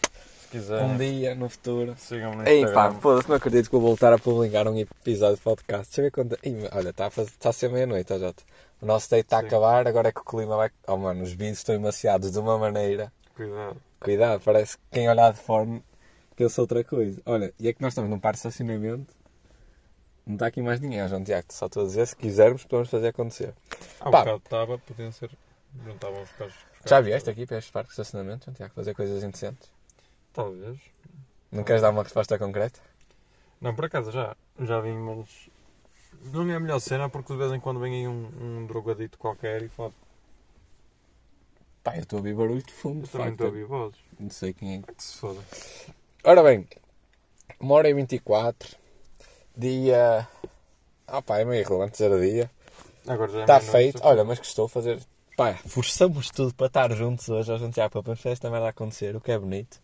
Se 0.42 0.48
quiser, 0.50 0.82
um 0.82 0.96
dia, 0.96 1.34
no 1.34 1.48
futuro. 1.48 1.94
sigam-me 1.98 2.36
no 2.36 2.48
Ei 2.48 2.66
pá, 2.72 2.90
foda-se, 2.92 3.28
não 3.28 3.36
acredito 3.36 3.66
que 3.66 3.72
vou 3.72 3.80
voltar 3.82 4.12
a 4.12 4.18
publicar 4.18 4.66
um 4.66 4.76
episódio 4.78 5.36
de 5.36 5.42
podcast. 5.42 5.86
Deixa 5.88 6.00
eu 6.00 6.04
ver 6.04 6.10
quando. 6.10 6.38
Ei, 6.42 6.56
olha, 6.72 6.90
está 6.90 7.06
a, 7.06 7.10
fazer... 7.10 7.30
está 7.30 7.50
a 7.50 7.52
ser 7.52 7.70
meia-noite, 7.70 8.12
ó 8.12 8.18
Jota. 8.18 8.42
O 8.80 8.86
nosso 8.86 9.10
date 9.10 9.24
está 9.24 9.38
a 9.38 9.40
acabar, 9.40 9.86
agora 9.88 10.08
é 10.08 10.12
que 10.12 10.20
o 10.20 10.24
clima 10.24 10.56
vai. 10.56 10.70
Oh 10.86 10.96
mano, 10.96 11.22
os 11.22 11.32
vídeos 11.32 11.58
estão 11.58 11.74
emaciados 11.74 12.30
de 12.32 12.38
uma 12.38 12.56
maneira. 12.58 13.12
Cuidado. 13.36 13.76
Cuidado, 14.00 14.40
parece 14.44 14.76
que 14.78 14.82
quem 14.92 15.08
olhar 15.08 15.32
de 15.32 15.38
fora 15.40 15.66
pensa 16.36 16.60
outra 16.60 16.82
coisa. 16.84 17.20
Olha, 17.26 17.52
e 17.58 17.68
é 17.68 17.72
que 17.72 17.82
nós 17.82 17.92
estamos 17.92 18.08
num 18.10 18.18
par 18.20 18.32
de 18.32 18.38
estacionamento. 18.38 19.12
Não 20.24 20.34
está 20.34 20.46
aqui 20.46 20.60
mais 20.62 20.78
ninguém, 20.78 21.06
João 21.08 21.24
Tiago. 21.24 21.46
Só 21.50 21.66
estou 21.66 21.82
a 21.82 21.86
dizer, 21.86 22.06
se 22.06 22.14
quisermos, 22.14 22.62
podemos 22.64 22.88
fazer 22.90 23.08
acontecer. 23.08 23.54
Há 24.00 24.08
um 24.08 24.12
Pá. 24.12 24.18
bocado 24.20 24.42
estava, 24.44 24.78
podiam 24.78 25.10
ser. 25.10 25.30
Não 25.84 25.94
estavam 25.94 26.22
a 26.22 26.26
ficar. 26.26 26.48
Já 26.88 27.00
vieste 27.02 27.28
aqui 27.28 27.44
para 27.44 27.58
este 27.58 27.70
parque 27.70 27.88
de 27.88 27.92
estacionamento, 27.92 28.46
João 28.46 28.54
Tiago, 28.54 28.74
fazer 28.74 28.94
coisas 28.94 29.22
indecentes? 29.22 29.70
Talvez. 30.32 30.78
Não 31.52 31.62
queres 31.62 31.82
dar 31.82 31.90
uma 31.90 32.02
resposta 32.02 32.38
concreta? 32.38 32.80
Não, 33.60 33.74
por 33.74 33.84
acaso 33.84 34.10
já. 34.10 34.34
Já 34.60 34.80
vim, 34.80 34.96
mas. 34.96 35.50
Não 36.32 36.50
é 36.50 36.54
a 36.54 36.60
melhor 36.60 36.80
cena 36.80 37.08
porque 37.08 37.32
de 37.32 37.38
vez 37.38 37.52
em 37.52 37.60
quando 37.60 37.78
vem 37.80 37.94
aí 37.94 38.08
um, 38.08 38.30
um 38.40 38.66
drogadito 38.66 39.18
qualquer 39.18 39.62
e 39.62 39.68
fala. 39.68 39.92
Pá, 41.84 41.96
eu 41.96 42.02
estou 42.02 42.16
a 42.16 42.20
ouvir 42.20 42.34
barulho 42.34 42.62
de 42.62 42.72
fundo, 42.72 43.04
Eu 43.04 43.08
também 43.08 43.32
estou 43.32 43.46
a 43.46 43.50
ouvir 43.50 43.64
vozes. 43.64 43.98
Não 44.18 44.30
sei 44.30 44.52
quem 44.52 44.76
é. 44.76 44.92
Que 44.92 45.02
se 45.02 45.16
foda. 45.18 45.40
Ora 46.24 46.42
bem, 46.42 46.66
uma 47.60 47.74
hora 47.74 47.88
e 47.88 47.94
24, 47.94 48.76
dia. 49.56 50.26
Ah 51.06 51.22
pá, 51.22 51.38
é 51.38 51.44
meio 51.44 51.60
irrelevante 51.60 51.92
dizer 51.92 52.20
dia. 52.20 52.50
Agora 53.06 53.30
já 53.30 53.38
é 53.38 53.42
Está 53.42 53.60
feito. 53.60 54.00
Olha, 54.02 54.24
mas 54.24 54.38
que 54.38 54.46
estou 54.46 54.66
a 54.66 54.68
fazer. 54.68 55.00
Pá, 55.38 55.54
forçamos 55.54 56.30
tudo 56.30 56.52
para 56.52 56.66
estar 56.66 56.92
juntos 56.96 57.28
hoje, 57.28 57.52
a 57.52 57.56
gente 57.58 57.76
já 57.76 57.88
para 57.88 58.02
fazer 58.02 58.30
esta 58.30 58.50
merda 58.50 58.70
acontecer, 58.70 59.14
o 59.14 59.20
que 59.20 59.30
é 59.30 59.38
bonito. 59.38 59.80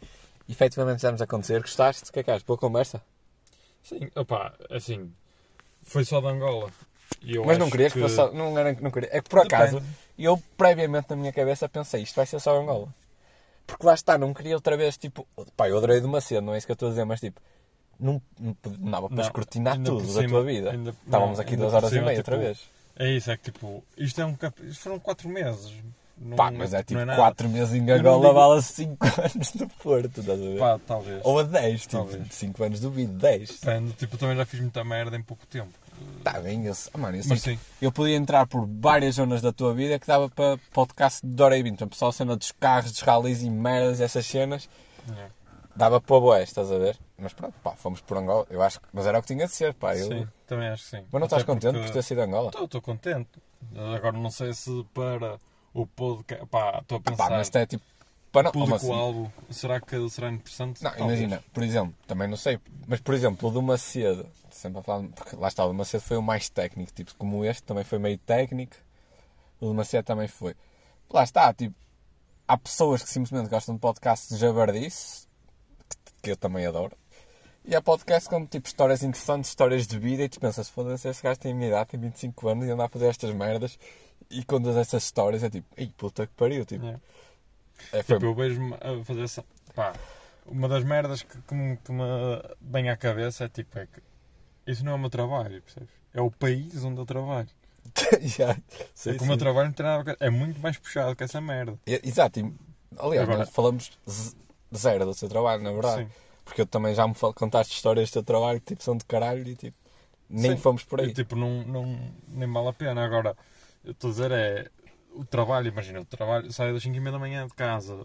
E 0.48 0.52
efetivamente 0.52 0.96
fizemos 0.96 1.22
acontecer. 1.22 1.60
Gostaste? 1.60 2.10
O 2.10 2.12
que 2.12 2.18
é 2.18 2.22
que 2.24 2.30
achas? 2.32 2.42
Boa 2.42 2.58
conversa? 2.58 3.00
Sim, 3.84 4.10
opá, 4.16 4.52
assim. 4.68 5.12
Foi 5.84 6.04
só 6.04 6.20
de 6.20 6.26
Angola. 6.26 6.72
E 7.22 7.38
Mas 7.38 7.56
não 7.56 7.70
querias 7.70 7.92
que 7.92 8.00
fosse 8.00 8.16
só. 8.16 8.32
Não, 8.32 8.58
era, 8.58 8.76
não 8.80 8.90
queria. 8.90 9.10
É 9.12 9.22
que 9.22 9.30
por 9.30 9.42
acaso, 9.46 9.76
Depende. 9.76 9.94
eu 10.18 10.42
previamente 10.56 11.10
na 11.10 11.14
minha 11.14 11.32
cabeça 11.32 11.68
pensei 11.68 12.02
isto 12.02 12.16
vai 12.16 12.26
ser 12.26 12.40
só 12.40 12.60
Angola. 12.60 12.92
Porque 13.64 13.86
lá 13.86 13.94
está, 13.94 14.18
não 14.18 14.34
queria 14.34 14.56
outra 14.56 14.76
vez 14.76 14.96
tipo. 14.96 15.24
Pá, 15.56 15.68
eu 15.68 15.78
adorei 15.78 16.00
de 16.00 16.06
uma 16.06 16.20
cena, 16.20 16.40
não 16.40 16.54
é 16.54 16.58
isso 16.58 16.66
que 16.66 16.72
eu 16.72 16.74
estou 16.74 16.88
a 16.88 16.90
dizer, 16.90 17.04
mas 17.04 17.20
tipo. 17.20 17.40
Não, 18.00 18.20
não, 18.40 18.56
dava 18.90 19.08
para 19.08 19.22
escrutinar 19.22 19.80
tudo 19.80 20.12
da 20.14 20.26
tua 20.26 20.42
vida. 20.42 20.72
ainda- 20.72 20.90
Estávamos 20.90 21.38
não, 21.38 21.44
aqui 21.44 21.56
duas 21.56 21.72
horas 21.74 21.92
e 21.92 21.94
cima, 21.94 22.06
meia 22.06 22.16
tipo, 22.16 22.28
outra 22.32 22.44
vez. 22.44 22.68
É 22.96 23.10
isso, 23.10 23.30
é 23.30 23.36
que 23.36 23.50
tipo, 23.50 23.84
isto 23.96 24.20
é 24.20 24.24
um 24.24 24.36
isto 24.68 24.82
foram 24.82 24.98
4 25.00 25.28
meses. 25.28 25.72
não, 26.16 26.36
Pá, 26.36 26.50
mas 26.50 26.72
é 26.72 26.82
tipo 26.82 27.00
é 27.00 27.04
nada. 27.04 27.18
4 27.18 27.48
meses 27.48 27.74
em 27.74 27.84
digo- 27.84 28.32
vale 28.32 28.62
5 28.62 28.96
anos 29.20 29.54
no 29.54 29.68
Porto, 29.68 30.20
estás 30.20 30.40
a 30.40 30.44
ver? 30.44 30.58
Pá, 30.58 30.78
talvez. 30.86 31.20
Ou 31.24 31.38
a 31.40 31.42
10, 31.42 31.80
tipo, 31.82 31.92
Talvez. 31.96 32.32
5 32.32 32.64
anos 32.64 32.80
duvido, 32.80 33.12
10. 33.14 33.60
Depende, 33.60 33.92
tipo, 33.94 34.16
também 34.16 34.36
já 34.36 34.46
fiz 34.46 34.60
muita 34.60 34.84
merda 34.84 35.16
em 35.16 35.22
pouco 35.22 35.44
tempo. 35.46 35.72
Tá 36.22 36.40
bem, 36.40 36.66
eu, 36.66 36.72
ah, 36.92 36.98
mano, 36.98 37.16
eu, 37.16 37.22
Mas 37.26 37.40
sim. 37.42 37.58
eu 37.80 37.90
podia 37.92 38.16
entrar 38.16 38.46
por 38.46 38.66
várias 38.66 39.14
zonas 39.16 39.40
da 39.42 39.52
tua 39.52 39.72
vida 39.74 39.98
que 39.98 40.06
dava 40.06 40.28
para 40.28 40.58
podcast 40.72 41.24
de 41.24 41.42
hora 41.42 41.56
e 41.56 41.62
20. 41.62 41.72
Por 41.76 41.78
exemplo, 41.84 41.96
só 41.98 42.08
a 42.08 42.12
cena 42.12 42.36
dos 42.36 42.50
carros, 42.52 42.90
dos 42.92 43.00
rallies 43.00 43.42
e 43.42 43.50
merdas, 43.50 44.00
essas 44.00 44.26
cenas, 44.26 44.68
É. 45.08 45.26
dava 45.76 46.00
para 46.00 46.20
boé, 46.20 46.42
estás 46.42 46.70
a 46.70 46.78
ver? 46.78 46.98
Mas 47.18 47.32
pronto, 47.32 47.54
pá, 47.62 47.72
fomos 47.76 48.00
por 48.00 48.16
Angola, 48.16 48.46
eu 48.50 48.62
acho 48.62 48.80
que, 48.80 48.86
mas 48.92 49.06
era 49.06 49.18
o 49.18 49.22
que 49.22 49.28
tinha 49.28 49.46
de 49.46 49.52
ser, 49.54 49.74
pá. 49.74 49.96
Eu... 49.96 50.06
Sim, 50.08 50.28
também 50.46 50.68
acho 50.68 50.84
que 50.84 50.90
sim. 50.90 51.04
Mas 51.10 51.20
não 51.20 51.24
estás 51.26 51.42
Até 51.42 51.52
contente 51.52 51.72
porque- 51.72 51.86
por 51.86 51.92
ter 51.92 52.02
sido 52.02 52.20
Angola? 52.20 52.48
Estou, 52.48 52.64
estou 52.64 52.82
contente. 52.82 53.30
Agora 53.94 54.12
não 54.16 54.30
sei 54.30 54.52
se 54.52 54.84
para 54.92 55.38
o 55.72 55.86
podcast. 55.86 56.46
Pá, 56.46 56.78
estou 56.82 56.98
a 56.98 57.00
Pá, 57.00 57.10
pensar. 57.10 57.30
mas 57.30 57.54
é 57.54 57.66
tipo, 57.66 57.84
para 58.30 58.44
não, 58.44 58.52
como 58.52 58.74
assim? 58.74 59.30
Será 59.50 59.80
que 59.80 60.10
será 60.10 60.28
interessante? 60.30 60.82
Não, 60.82 60.90
Talvez. 60.90 61.20
imagina, 61.20 61.42
por 61.52 61.62
exemplo, 61.62 61.94
também 62.06 62.26
não 62.28 62.36
sei, 62.36 62.58
mas 62.86 63.00
por 63.00 63.14
exemplo, 63.14 63.48
o 63.48 63.52
do 63.52 63.62
Macedo, 63.62 64.26
sempre 64.50 64.80
a 64.80 64.82
falar, 64.82 65.06
porque 65.08 65.36
lá 65.36 65.48
está, 65.48 65.64
o 65.64 65.68
do 65.68 65.74
Macedo 65.74 66.02
foi 66.02 66.16
o 66.16 66.22
mais 66.22 66.48
técnico, 66.48 66.92
tipo, 66.92 67.14
como 67.16 67.44
este 67.44 67.62
também 67.62 67.84
foi 67.84 67.98
meio 67.98 68.18
técnico, 68.18 68.74
o 69.60 69.66
do 69.66 69.74
Macedo 69.74 70.04
também 70.04 70.26
foi. 70.26 70.54
Lá 71.10 71.22
está, 71.22 71.54
tipo, 71.54 71.76
há 72.48 72.58
pessoas 72.58 73.02
que 73.04 73.08
simplesmente 73.08 73.48
gostam 73.48 73.76
de 73.76 73.80
podcasts 73.80 74.28
de 74.30 74.36
jabardice, 74.36 75.23
que, 76.24 76.30
eu 76.32 76.36
também 76.36 76.66
adoro, 76.66 76.96
e 77.64 77.74
há 77.74 77.80
podcasts 77.82 78.28
com 78.28 78.44
tipo 78.46 78.66
histórias 78.66 79.02
interessantes, 79.02 79.50
histórias 79.50 79.86
de 79.86 79.98
vida, 79.98 80.22
e 80.22 80.28
tu 80.28 80.40
pensas, 80.40 80.68
foda-se, 80.68 81.08
esse 81.08 81.22
gajo 81.22 81.38
tem 81.40 81.52
a 81.52 81.54
minha 81.54 81.68
idade, 81.68 81.90
tem 81.90 82.00
25 82.00 82.48
anos 82.48 82.66
e 82.66 82.70
anda 82.70 82.84
a 82.84 82.88
fazer 82.88 83.06
estas 83.06 83.32
merdas, 83.34 83.78
e 84.30 84.44
contas 84.44 84.76
essas 84.76 85.04
histórias, 85.04 85.42
é 85.42 85.50
tipo, 85.50 85.66
ei, 85.76 85.86
puta 85.96 86.26
que 86.26 86.32
pariu, 86.34 86.64
tipo, 86.64 86.84
É. 86.86 86.98
é, 87.92 88.02
foi, 88.02 88.16
Tipo, 88.16 88.26
eu 88.26 88.34
vejo-me 88.34 88.74
a 88.74 89.04
fazer 89.04 89.22
essa. 89.22 89.44
Pá, 89.74 89.92
uma 90.46 90.68
das 90.68 90.84
merdas 90.84 91.22
que, 91.22 91.40
que, 91.42 91.54
me, 91.54 91.76
que 91.78 91.90
me 91.92 92.02
vem 92.60 92.88
à 92.90 92.96
cabeça 92.96 93.44
é 93.44 93.48
tipo, 93.48 93.78
é 93.78 93.86
que 93.86 94.02
isso 94.66 94.84
não 94.84 94.92
é 94.92 94.94
o 94.94 94.98
meu 94.98 95.10
trabalho, 95.10 95.60
percebes? 95.62 95.88
É 96.12 96.20
o 96.20 96.30
país 96.30 96.84
onde 96.84 97.00
eu 97.00 97.06
trabalho. 97.06 97.48
Já, 98.22 98.56
sim, 98.94 99.10
é 99.10 99.14
que 99.14 99.22
o 99.24 99.26
meu 99.26 99.36
trabalho 99.36 99.66
não 99.68 99.74
tem 99.74 99.84
nada 99.84 100.00
a 100.00 100.04
ver. 100.04 100.16
É 100.20 100.30
muito 100.30 100.58
mais 100.60 100.78
puxado 100.78 101.14
que 101.16 101.24
essa 101.24 101.40
merda. 101.40 101.78
E- 101.86 102.00
Exato, 102.04 102.40
aliás, 102.98 103.22
Agora- 103.24 103.38
nós 103.40 103.50
falamos 103.50 103.98
zero 104.74 105.04
do 105.04 105.14
seu 105.14 105.28
trabalho, 105.28 105.62
na 105.62 105.72
verdade. 105.72 106.04
Sim. 106.04 106.10
Porque 106.44 106.60
eu 106.60 106.66
também 106.66 106.94
já 106.94 107.08
me 107.08 107.14
contaste 107.14 107.74
histórias 107.74 108.10
do 108.10 108.12
teu 108.14 108.22
trabalho 108.22 108.60
que 108.60 108.66
tipo, 108.66 108.82
são 108.82 108.96
de 108.96 109.04
caralho 109.04 109.48
e 109.48 109.56
tipo, 109.56 109.76
nem 110.28 110.52
Sim. 110.52 110.56
fomos 110.58 110.84
por 110.84 111.00
aí. 111.00 111.08
E, 111.08 111.14
tipo, 111.14 111.34
não, 111.36 111.62
não, 111.64 112.12
nem 112.28 112.50
vale 112.52 112.68
a 112.68 112.72
pena. 112.72 113.04
Agora, 113.04 113.36
eu 113.84 113.92
estou 113.92 114.10
a 114.10 114.12
dizer 114.12 114.32
é. 114.32 114.70
O 115.16 115.24
trabalho, 115.24 115.68
imagina, 115.68 116.00
o 116.00 116.04
trabalho, 116.04 116.52
saio 116.52 116.74
das 116.74 116.82
5 116.82 116.96
e 116.96 116.98
meia 116.98 117.12
da 117.12 117.20
manhã 117.20 117.46
de 117.46 117.54
casa, 117.54 118.04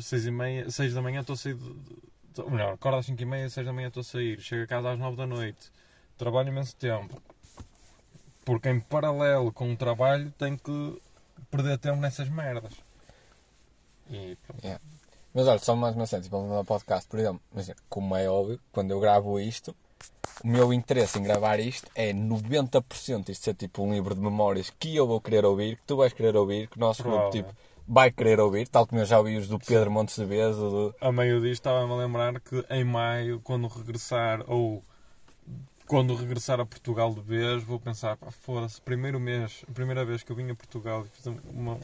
6 0.00 0.26
e 0.26 0.30
meia, 0.30 0.70
6 0.70 0.94
da 0.94 1.02
manhã 1.02 1.20
estou 1.20 1.34
a 1.34 1.36
sair, 1.36 1.56
de, 1.56 2.40
ou 2.40 2.48
melhor, 2.48 2.74
acordo 2.74 2.98
às 2.98 3.06
5 3.06 3.20
e 3.20 3.24
meia, 3.24 3.50
6 3.50 3.66
da 3.66 3.72
manhã 3.72 3.88
estou 3.88 4.02
a 4.02 4.04
sair, 4.04 4.40
chego 4.40 4.62
a 4.62 4.66
casa 4.68 4.92
às 4.92 4.96
9 4.96 5.16
da 5.16 5.26
noite, 5.26 5.72
trabalho 6.16 6.50
imenso 6.50 6.76
tempo, 6.76 7.20
porque 8.44 8.68
em 8.68 8.78
paralelo 8.78 9.52
com 9.52 9.72
o 9.72 9.76
trabalho 9.76 10.32
tenho 10.38 10.56
que 10.56 11.02
perder 11.50 11.76
tempo 11.76 11.96
nessas 11.96 12.28
merdas. 12.28 12.74
E 14.08 14.36
pronto. 14.46 14.80
Mas 15.34 15.48
olha, 15.48 15.58
só 15.58 15.74
mais 15.74 15.96
uma 15.96 16.06
cena, 16.06 16.22
tipo, 16.22 16.40
no 16.40 16.64
podcast, 16.64 17.08
por 17.08 17.18
exemplo, 17.18 17.40
imagina, 17.52 17.76
como 17.88 18.14
é 18.14 18.30
óbvio, 18.30 18.60
quando 18.70 18.92
eu 18.92 19.00
gravo 19.00 19.40
isto, 19.40 19.74
o 20.44 20.46
meu 20.46 20.72
interesse 20.72 21.18
em 21.18 21.24
gravar 21.24 21.58
isto 21.58 21.90
é 21.92 22.12
90% 22.12 23.28
isto 23.28 23.44
ser 23.44 23.54
tipo 23.54 23.82
um 23.82 23.92
livro 23.92 24.14
de 24.14 24.20
memórias 24.20 24.70
que 24.70 24.94
eu 24.94 25.08
vou 25.08 25.20
querer 25.20 25.44
ouvir, 25.44 25.76
que 25.76 25.82
tu 25.86 25.96
vais 25.96 26.12
querer 26.12 26.36
ouvir, 26.36 26.68
que 26.68 26.76
o 26.76 26.80
nosso 26.80 27.02
grupo 27.02 27.30
tipo, 27.30 27.52
vai 27.86 28.12
querer 28.12 28.38
ouvir, 28.38 28.68
tal 28.68 28.86
como 28.86 29.00
eu 29.00 29.06
já 29.06 29.18
ouvi 29.18 29.36
os 29.36 29.48
do 29.48 29.58
Pedro 29.58 29.90
Montes 29.90 30.14
de 30.14 30.24
Vez, 30.24 30.56
o 30.56 30.70
do... 30.70 30.94
a 31.00 31.10
meio 31.10 31.40
disto 31.40 31.54
estava-me 31.54 31.92
a 31.92 31.96
lembrar 31.96 32.40
que 32.40 32.64
em 32.70 32.84
maio, 32.84 33.40
quando 33.40 33.66
regressar, 33.66 34.40
ou 34.46 34.84
quando 35.84 36.14
regressar 36.14 36.60
a 36.60 36.66
Portugal 36.66 37.12
de 37.12 37.20
vez, 37.20 37.64
vou 37.64 37.80
pensar, 37.80 38.16
pá, 38.16 38.30
foda-se, 38.30 38.80
primeiro 38.80 39.18
mês, 39.18 39.64
a 39.68 39.72
primeira 39.72 40.04
vez 40.04 40.22
que 40.22 40.30
eu 40.30 40.36
vim 40.36 40.48
a 40.48 40.54
Portugal 40.54 41.04
e 41.04 41.08
fiz 41.08 41.26
uma, 41.26 41.72
um 41.72 41.78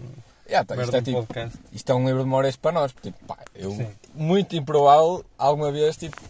Yeah, 0.51 0.65
tá, 0.67 0.75
isto 0.83 0.97
é 0.97 1.01
tipo, 1.01 1.27
isto 1.71 1.93
é 1.93 1.95
um 1.95 2.05
livro 2.05 2.19
de 2.19 2.25
memórias 2.25 2.57
para 2.57 2.73
nós. 2.73 2.93
porque, 2.93 3.13
Tipo, 3.13 3.25
pá, 3.25 3.39
eu, 3.55 3.71
Sim. 3.71 3.95
muito 4.13 4.57
improvável, 4.57 5.25
alguma 5.39 5.71
vez, 5.71 5.97
tipo, 5.97 6.21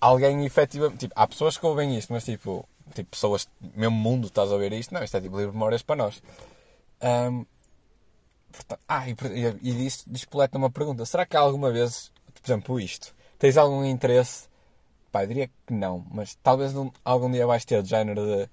alguém 0.00 0.46
efetivamente. 0.46 1.00
Tipo, 1.00 1.12
há 1.14 1.26
pessoas 1.26 1.58
que 1.58 1.66
ouvem 1.66 1.98
isto, 1.98 2.10
mas 2.10 2.24
tipo, 2.24 2.66
tipo 2.94 3.10
pessoas, 3.10 3.46
mesmo 3.74 3.94
mundo, 3.96 4.28
estás 4.28 4.50
a 4.50 4.54
ouvir 4.54 4.72
isto? 4.72 4.94
Não, 4.94 5.04
isto 5.04 5.14
é 5.14 5.20
tipo 5.20 5.36
livro 5.36 5.52
de 5.52 5.58
memórias 5.58 5.82
para 5.82 5.96
nós. 5.96 6.22
Ahm, 7.02 7.44
portanto- 8.50 8.80
ah, 8.88 9.06
e, 9.06 9.12
e, 9.12 9.70
e 9.70 9.72
disso 9.74 10.04
despoleta 10.06 10.56
uma 10.56 10.70
pergunta: 10.70 11.04
será 11.04 11.26
que 11.26 11.36
alguma 11.36 11.70
vez, 11.70 12.10
por 12.32 12.40
exemplo, 12.50 12.80
isto, 12.80 13.14
tens 13.38 13.58
algum 13.58 13.84
interesse? 13.84 14.48
Pá, 15.12 15.24
eu 15.24 15.28
diria 15.28 15.50
que 15.66 15.72
não, 15.74 16.04
mas 16.10 16.34
talvez 16.42 16.72
algum 17.04 17.30
dia 17.30 17.46
vais 17.46 17.64
ter 17.64 17.82
de 17.82 17.90
género 17.90 18.24
de 18.24 18.48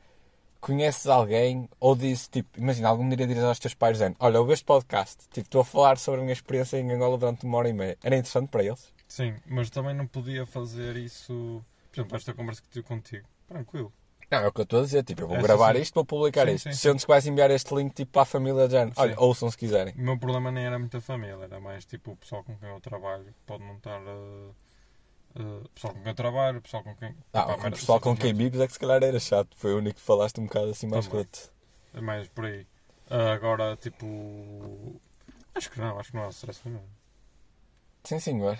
conheces 0.65 1.05
alguém 1.05 1.69
ou 1.79 1.95
dizes, 1.95 2.27
tipo, 2.27 2.59
imagina, 2.59 2.89
algum 2.89 3.07
dia 3.07 3.27
dizes 3.27 3.43
aos 3.43 3.59
teus 3.59 3.75
pais, 3.75 3.97
dizendo, 3.97 4.15
olha, 4.19 4.39
ouve 4.39 4.53
este 4.53 4.65
podcast, 4.65 5.17
tipo, 5.29 5.41
estou 5.41 5.61
a 5.61 5.65
falar 5.65 5.99
sobre 5.99 6.21
a 6.21 6.23
minha 6.23 6.33
experiência 6.33 6.77
em 6.77 6.91
Angola 6.91 7.19
durante 7.19 7.45
uma 7.45 7.59
hora 7.59 7.69
e 7.69 7.73
meia. 7.73 7.95
Era 8.03 8.15
interessante 8.15 8.49
para 8.49 8.63
eles? 8.63 8.91
Sim, 9.07 9.35
mas 9.45 9.69
também 9.69 9.93
não 9.93 10.07
podia 10.07 10.43
fazer 10.47 10.95
isso, 10.97 11.63
por 11.91 11.99
exemplo, 11.99 12.17
esta 12.17 12.33
conversa 12.33 12.63
que 12.63 12.69
tive 12.69 12.87
contigo. 12.87 13.27
Tranquilo. 13.47 13.93
Não, 14.31 14.39
é 14.39 14.47
o 14.47 14.51
que 14.51 14.61
eu 14.61 14.63
estou 14.63 14.79
a 14.79 14.83
dizer, 14.83 15.03
tipo, 15.03 15.21
eu 15.21 15.27
vou 15.27 15.37
Essa 15.37 15.45
gravar 15.47 15.75
sim. 15.75 15.81
isto, 15.83 15.93
vou 15.93 16.03
publicar 16.03 16.47
Sim, 16.47 16.55
isto. 16.55 16.69
sim, 16.71 16.75
Sentes 16.75 17.05
que 17.05 17.11
vais 17.11 17.27
enviar 17.27 17.51
este 17.51 17.75
link, 17.75 17.93
tipo, 17.93 18.11
para 18.11 18.23
a 18.23 18.25
família 18.25 18.65
de 18.65 18.71
género, 18.73 18.93
olha, 18.97 19.13
ouçam 19.19 19.51
se 19.51 19.57
quiserem. 19.57 19.93
O 19.95 20.01
meu 20.01 20.17
problema 20.17 20.51
nem 20.51 20.65
era 20.65 20.79
muita 20.79 20.99
família, 20.99 21.43
era 21.43 21.59
mais 21.59 21.85
tipo 21.85 22.11
o 22.13 22.17
pessoal 22.17 22.43
com 22.43 22.57
quem 22.57 22.67
eu 22.69 22.81
trabalho, 22.81 23.25
que 23.25 23.43
pode 23.45 23.63
não 23.63 23.75
estar. 23.75 24.01
Uh, 24.01 24.55
uh, 25.39 25.69
pessoal 25.69 25.93
com 25.93 26.01
quem 26.01 26.09
eu 26.09 26.15
trabalho, 26.15 26.61
pessoal 26.61 26.83
com 26.83 26.95
quem. 26.95 27.15
Ah, 27.33 27.41
Epá, 27.53 27.67
o 27.67 27.71
pessoal 27.71 27.99
com 27.99 28.15
quem 28.15 28.33
vives 28.33 28.59
é 28.59 28.67
que 28.67 28.73
se 28.73 28.79
calhar 28.79 29.03
era 29.03 29.19
chato, 29.19 29.55
foi 29.57 29.73
o 29.73 29.77
único 29.77 29.99
que 29.99 30.05
falaste 30.05 30.39
um 30.39 30.45
bocado 30.45 30.69
assim 30.69 30.87
mais 30.87 31.05
Também. 31.05 31.21
roto. 31.21 31.49
É 31.93 32.01
mais 32.01 32.27
por 32.27 32.45
aí. 32.45 32.67
Ah, 33.09 33.33
agora, 33.33 33.77
tipo. 33.77 34.99
Acho 35.53 35.71
que 35.71 35.79
não, 35.79 35.97
acho 35.99 36.11
que 36.11 36.17
não 36.17 36.25
há 36.25 36.29
stress 36.29 36.61
nenhum. 36.65 36.83
Sim, 38.03 38.19
senhor. 38.19 38.59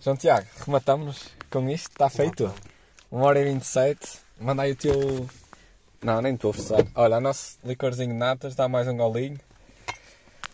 João 0.00 0.16
Tiago, 0.16 0.46
rematamos 0.66 1.28
com 1.50 1.68
isto, 1.70 1.90
está 1.90 2.10
feito. 2.10 2.52
1 3.10 3.20
hora 3.20 3.40
e 3.40 3.44
27. 3.44 4.18
Manda 4.40 4.62
aí 4.62 4.72
o 4.72 4.76
teu. 4.76 5.28
Não, 6.02 6.20
nem 6.20 6.34
estou 6.34 6.50
a 6.50 6.54
forçar. 6.54 6.86
Olha, 6.94 7.16
o 7.16 7.20
nosso 7.20 7.58
licorzinho 7.64 8.10
de 8.10 8.14
natas, 8.14 8.54
dá 8.54 8.68
mais 8.68 8.86
um 8.88 8.96
golinho. 8.96 9.38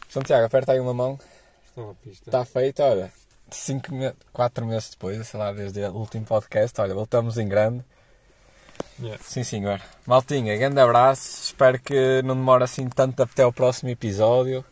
João 0.09 0.23
Tiago, 0.23 0.47
aperta 0.47 0.73
aí 0.73 0.81
uma 0.81 0.95
mão. 0.95 1.19
Estou 1.67 1.91
a 1.91 1.95
pista. 1.95 2.29
Está 2.29 2.45
feito, 2.45 2.83
olha. 2.83 3.13
5 3.57 3.95
me... 3.95 4.13
4 4.33 4.67
meses 4.67 4.91
depois, 4.91 5.27
sei 5.27 5.39
lá, 5.41 5.53
desde 5.53 5.81
o 5.87 5.93
último 5.95 6.25
podcast, 6.25 6.81
olha, 6.81 6.95
voltamos 6.95 7.39
em 7.39 7.49
grande. 7.49 7.85
Yeah. 8.99 9.23
Sim, 9.23 9.45
senhor. 9.45 9.81
Maltinha, 10.07 10.57
grande 10.57 10.81
abraço. 10.81 11.45
Espero 11.45 11.79
que 11.81 12.23
não 12.23 12.35
demore 12.35 12.65
assim 12.65 12.89
tanto 12.89 13.23
até 13.23 13.43
ao 13.43 13.53
próximo 13.53 13.89
episódio. 13.91 14.65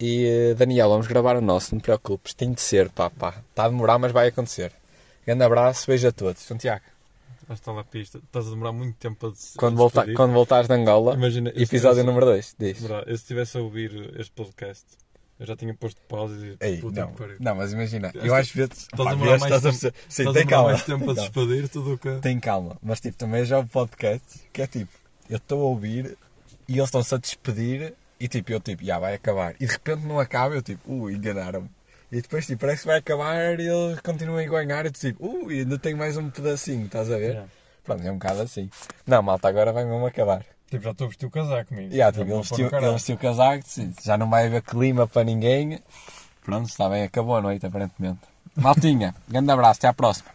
E 0.00 0.26
eh, 0.26 0.54
Daniel, 0.54 0.88
vamos 0.88 1.06
gravar 1.06 1.36
o 1.36 1.40
nosso, 1.40 1.74
não 1.74 1.80
te 1.80 1.84
preocupes. 1.84 2.34
Tem 2.34 2.52
de 2.52 2.60
ser, 2.60 2.88
pá, 2.90 3.08
pá. 3.10 3.34
Está 3.50 3.64
a 3.64 3.68
demorar, 3.68 3.98
mas 3.98 4.10
vai 4.12 4.28
acontecer. 4.28 4.72
Grande 5.26 5.44
abraço, 5.44 5.86
beijo 5.86 6.08
a 6.08 6.12
todos. 6.12 6.42
Santiago, 6.42 6.84
Estás 7.50 7.76
na 7.76 7.84
pista. 7.84 8.18
Estás 8.18 8.46
a 8.46 8.50
demorar 8.50 8.72
muito 8.72 8.96
tempo 8.96 9.26
a 9.26 9.30
des- 9.30 9.54
quando, 9.56 9.76
volta... 9.76 10.06
quando 10.14 10.32
voltares 10.32 10.66
de 10.68 10.74
Angola, 10.74 11.14
Imagina, 11.14 11.50
episódio 11.50 11.62
estivesse- 12.00 12.02
número 12.04 12.26
2, 12.26 12.56
diz. 12.58 12.82
Eu 12.82 13.04
se 13.04 13.12
estivesse 13.12 13.58
a 13.58 13.60
ouvir 13.60 14.14
este 14.18 14.32
podcast, 14.32 14.84
eu 15.42 15.46
já 15.46 15.56
tinha 15.56 15.74
posto 15.74 16.00
pausa 16.08 16.34
e 16.46 16.56
Ei, 16.60 16.76
puta 16.78 17.00
não, 17.00 17.08
que 17.12 17.18
pariu. 17.18 17.36
não, 17.40 17.54
mas 17.56 17.72
imagina, 17.72 18.10
eu 18.14 18.34
às 18.34 18.50
vezes. 18.50 18.82
Estás 18.84 19.06
a 19.08 19.10
demorar 19.10 19.38
mais 19.40 19.52
a 19.52 19.56
tempo, 19.56 19.62
perceber- 19.62 19.94
Sim, 20.08 20.28
a 20.28 20.32
tem 20.32 20.46
calma. 20.46 20.68
mais 20.70 20.82
tempo 20.84 21.10
a 21.10 21.14
despedir 21.14 21.68
tudo 21.68 21.94
o 21.94 21.98
que... 21.98 22.16
Tem 22.20 22.38
calma, 22.40 22.76
mas 22.82 23.00
tipo, 23.00 23.16
também 23.16 23.44
já 23.44 23.58
o 23.58 23.66
podcast 23.66 24.40
que 24.52 24.62
é 24.62 24.66
tipo, 24.66 24.92
eu 25.28 25.36
estou 25.38 25.60
a 25.60 25.64
ouvir 25.64 26.16
e 26.68 26.74
eles 26.74 26.84
estão-se 26.84 27.14
a 27.14 27.18
despedir 27.18 27.94
e 28.20 28.28
tipo, 28.28 28.52
eu 28.52 28.60
tipo, 28.60 28.84
já 28.84 28.98
vai 29.00 29.14
acabar. 29.14 29.54
E 29.58 29.66
de 29.66 29.72
repente 29.72 30.06
não 30.06 30.20
acaba, 30.20 30.54
eu 30.54 30.62
tipo, 30.62 30.80
ui, 30.92 31.14
enganaram-me. 31.14 31.68
E 32.12 32.20
depois 32.22 32.46
tipo, 32.46 32.60
parece 32.60 32.82
que 32.82 32.86
vai 32.86 32.98
acabar 32.98 33.58
e 33.58 33.66
eles 33.66 33.98
continuam 34.00 34.38
a 34.38 34.44
ganhar 34.44 34.86
e 34.86 34.90
tu 34.90 35.00
tipo, 35.00 35.26
ui, 35.44 35.58
ainda 35.60 35.76
tenho 35.78 35.96
mais 35.96 36.16
um 36.16 36.30
pedacinho, 36.30 36.86
estás 36.86 37.10
a 37.10 37.16
ver? 37.18 37.30
Yeah. 37.30 37.48
Pronto, 37.84 38.06
é 38.06 38.10
um 38.12 38.14
bocado 38.18 38.42
assim. 38.42 38.70
Não, 39.04 39.20
malta, 39.22 39.48
agora 39.48 39.72
vai 39.72 39.84
mesmo 39.84 40.06
acabar. 40.06 40.44
Tipo, 40.72 40.84
já 40.84 40.90
estou 40.92 41.04
a 41.04 41.08
vestir 41.08 41.26
o 41.26 41.30
casaco. 41.30 41.74
E 41.74 41.88
yeah, 41.88 42.10
tipo, 42.10 42.32
ele 42.32 42.40
vestiu, 42.40 42.66
ele 42.66 42.92
vestiu 42.92 43.14
o 43.14 43.18
casaco, 43.18 43.62
já 44.02 44.16
não 44.16 44.30
vai 44.30 44.46
haver 44.46 44.62
clima 44.62 45.06
para 45.06 45.22
ninguém. 45.22 45.78
Pronto, 46.42 46.66
está 46.66 46.88
bem, 46.88 47.02
acabou 47.02 47.36
a 47.36 47.42
noite 47.42 47.66
aparentemente. 47.66 48.20
Maltinha, 48.56 49.14
grande 49.28 49.50
abraço, 49.50 49.80
até 49.80 49.88
à 49.88 49.92
próxima. 49.92 50.30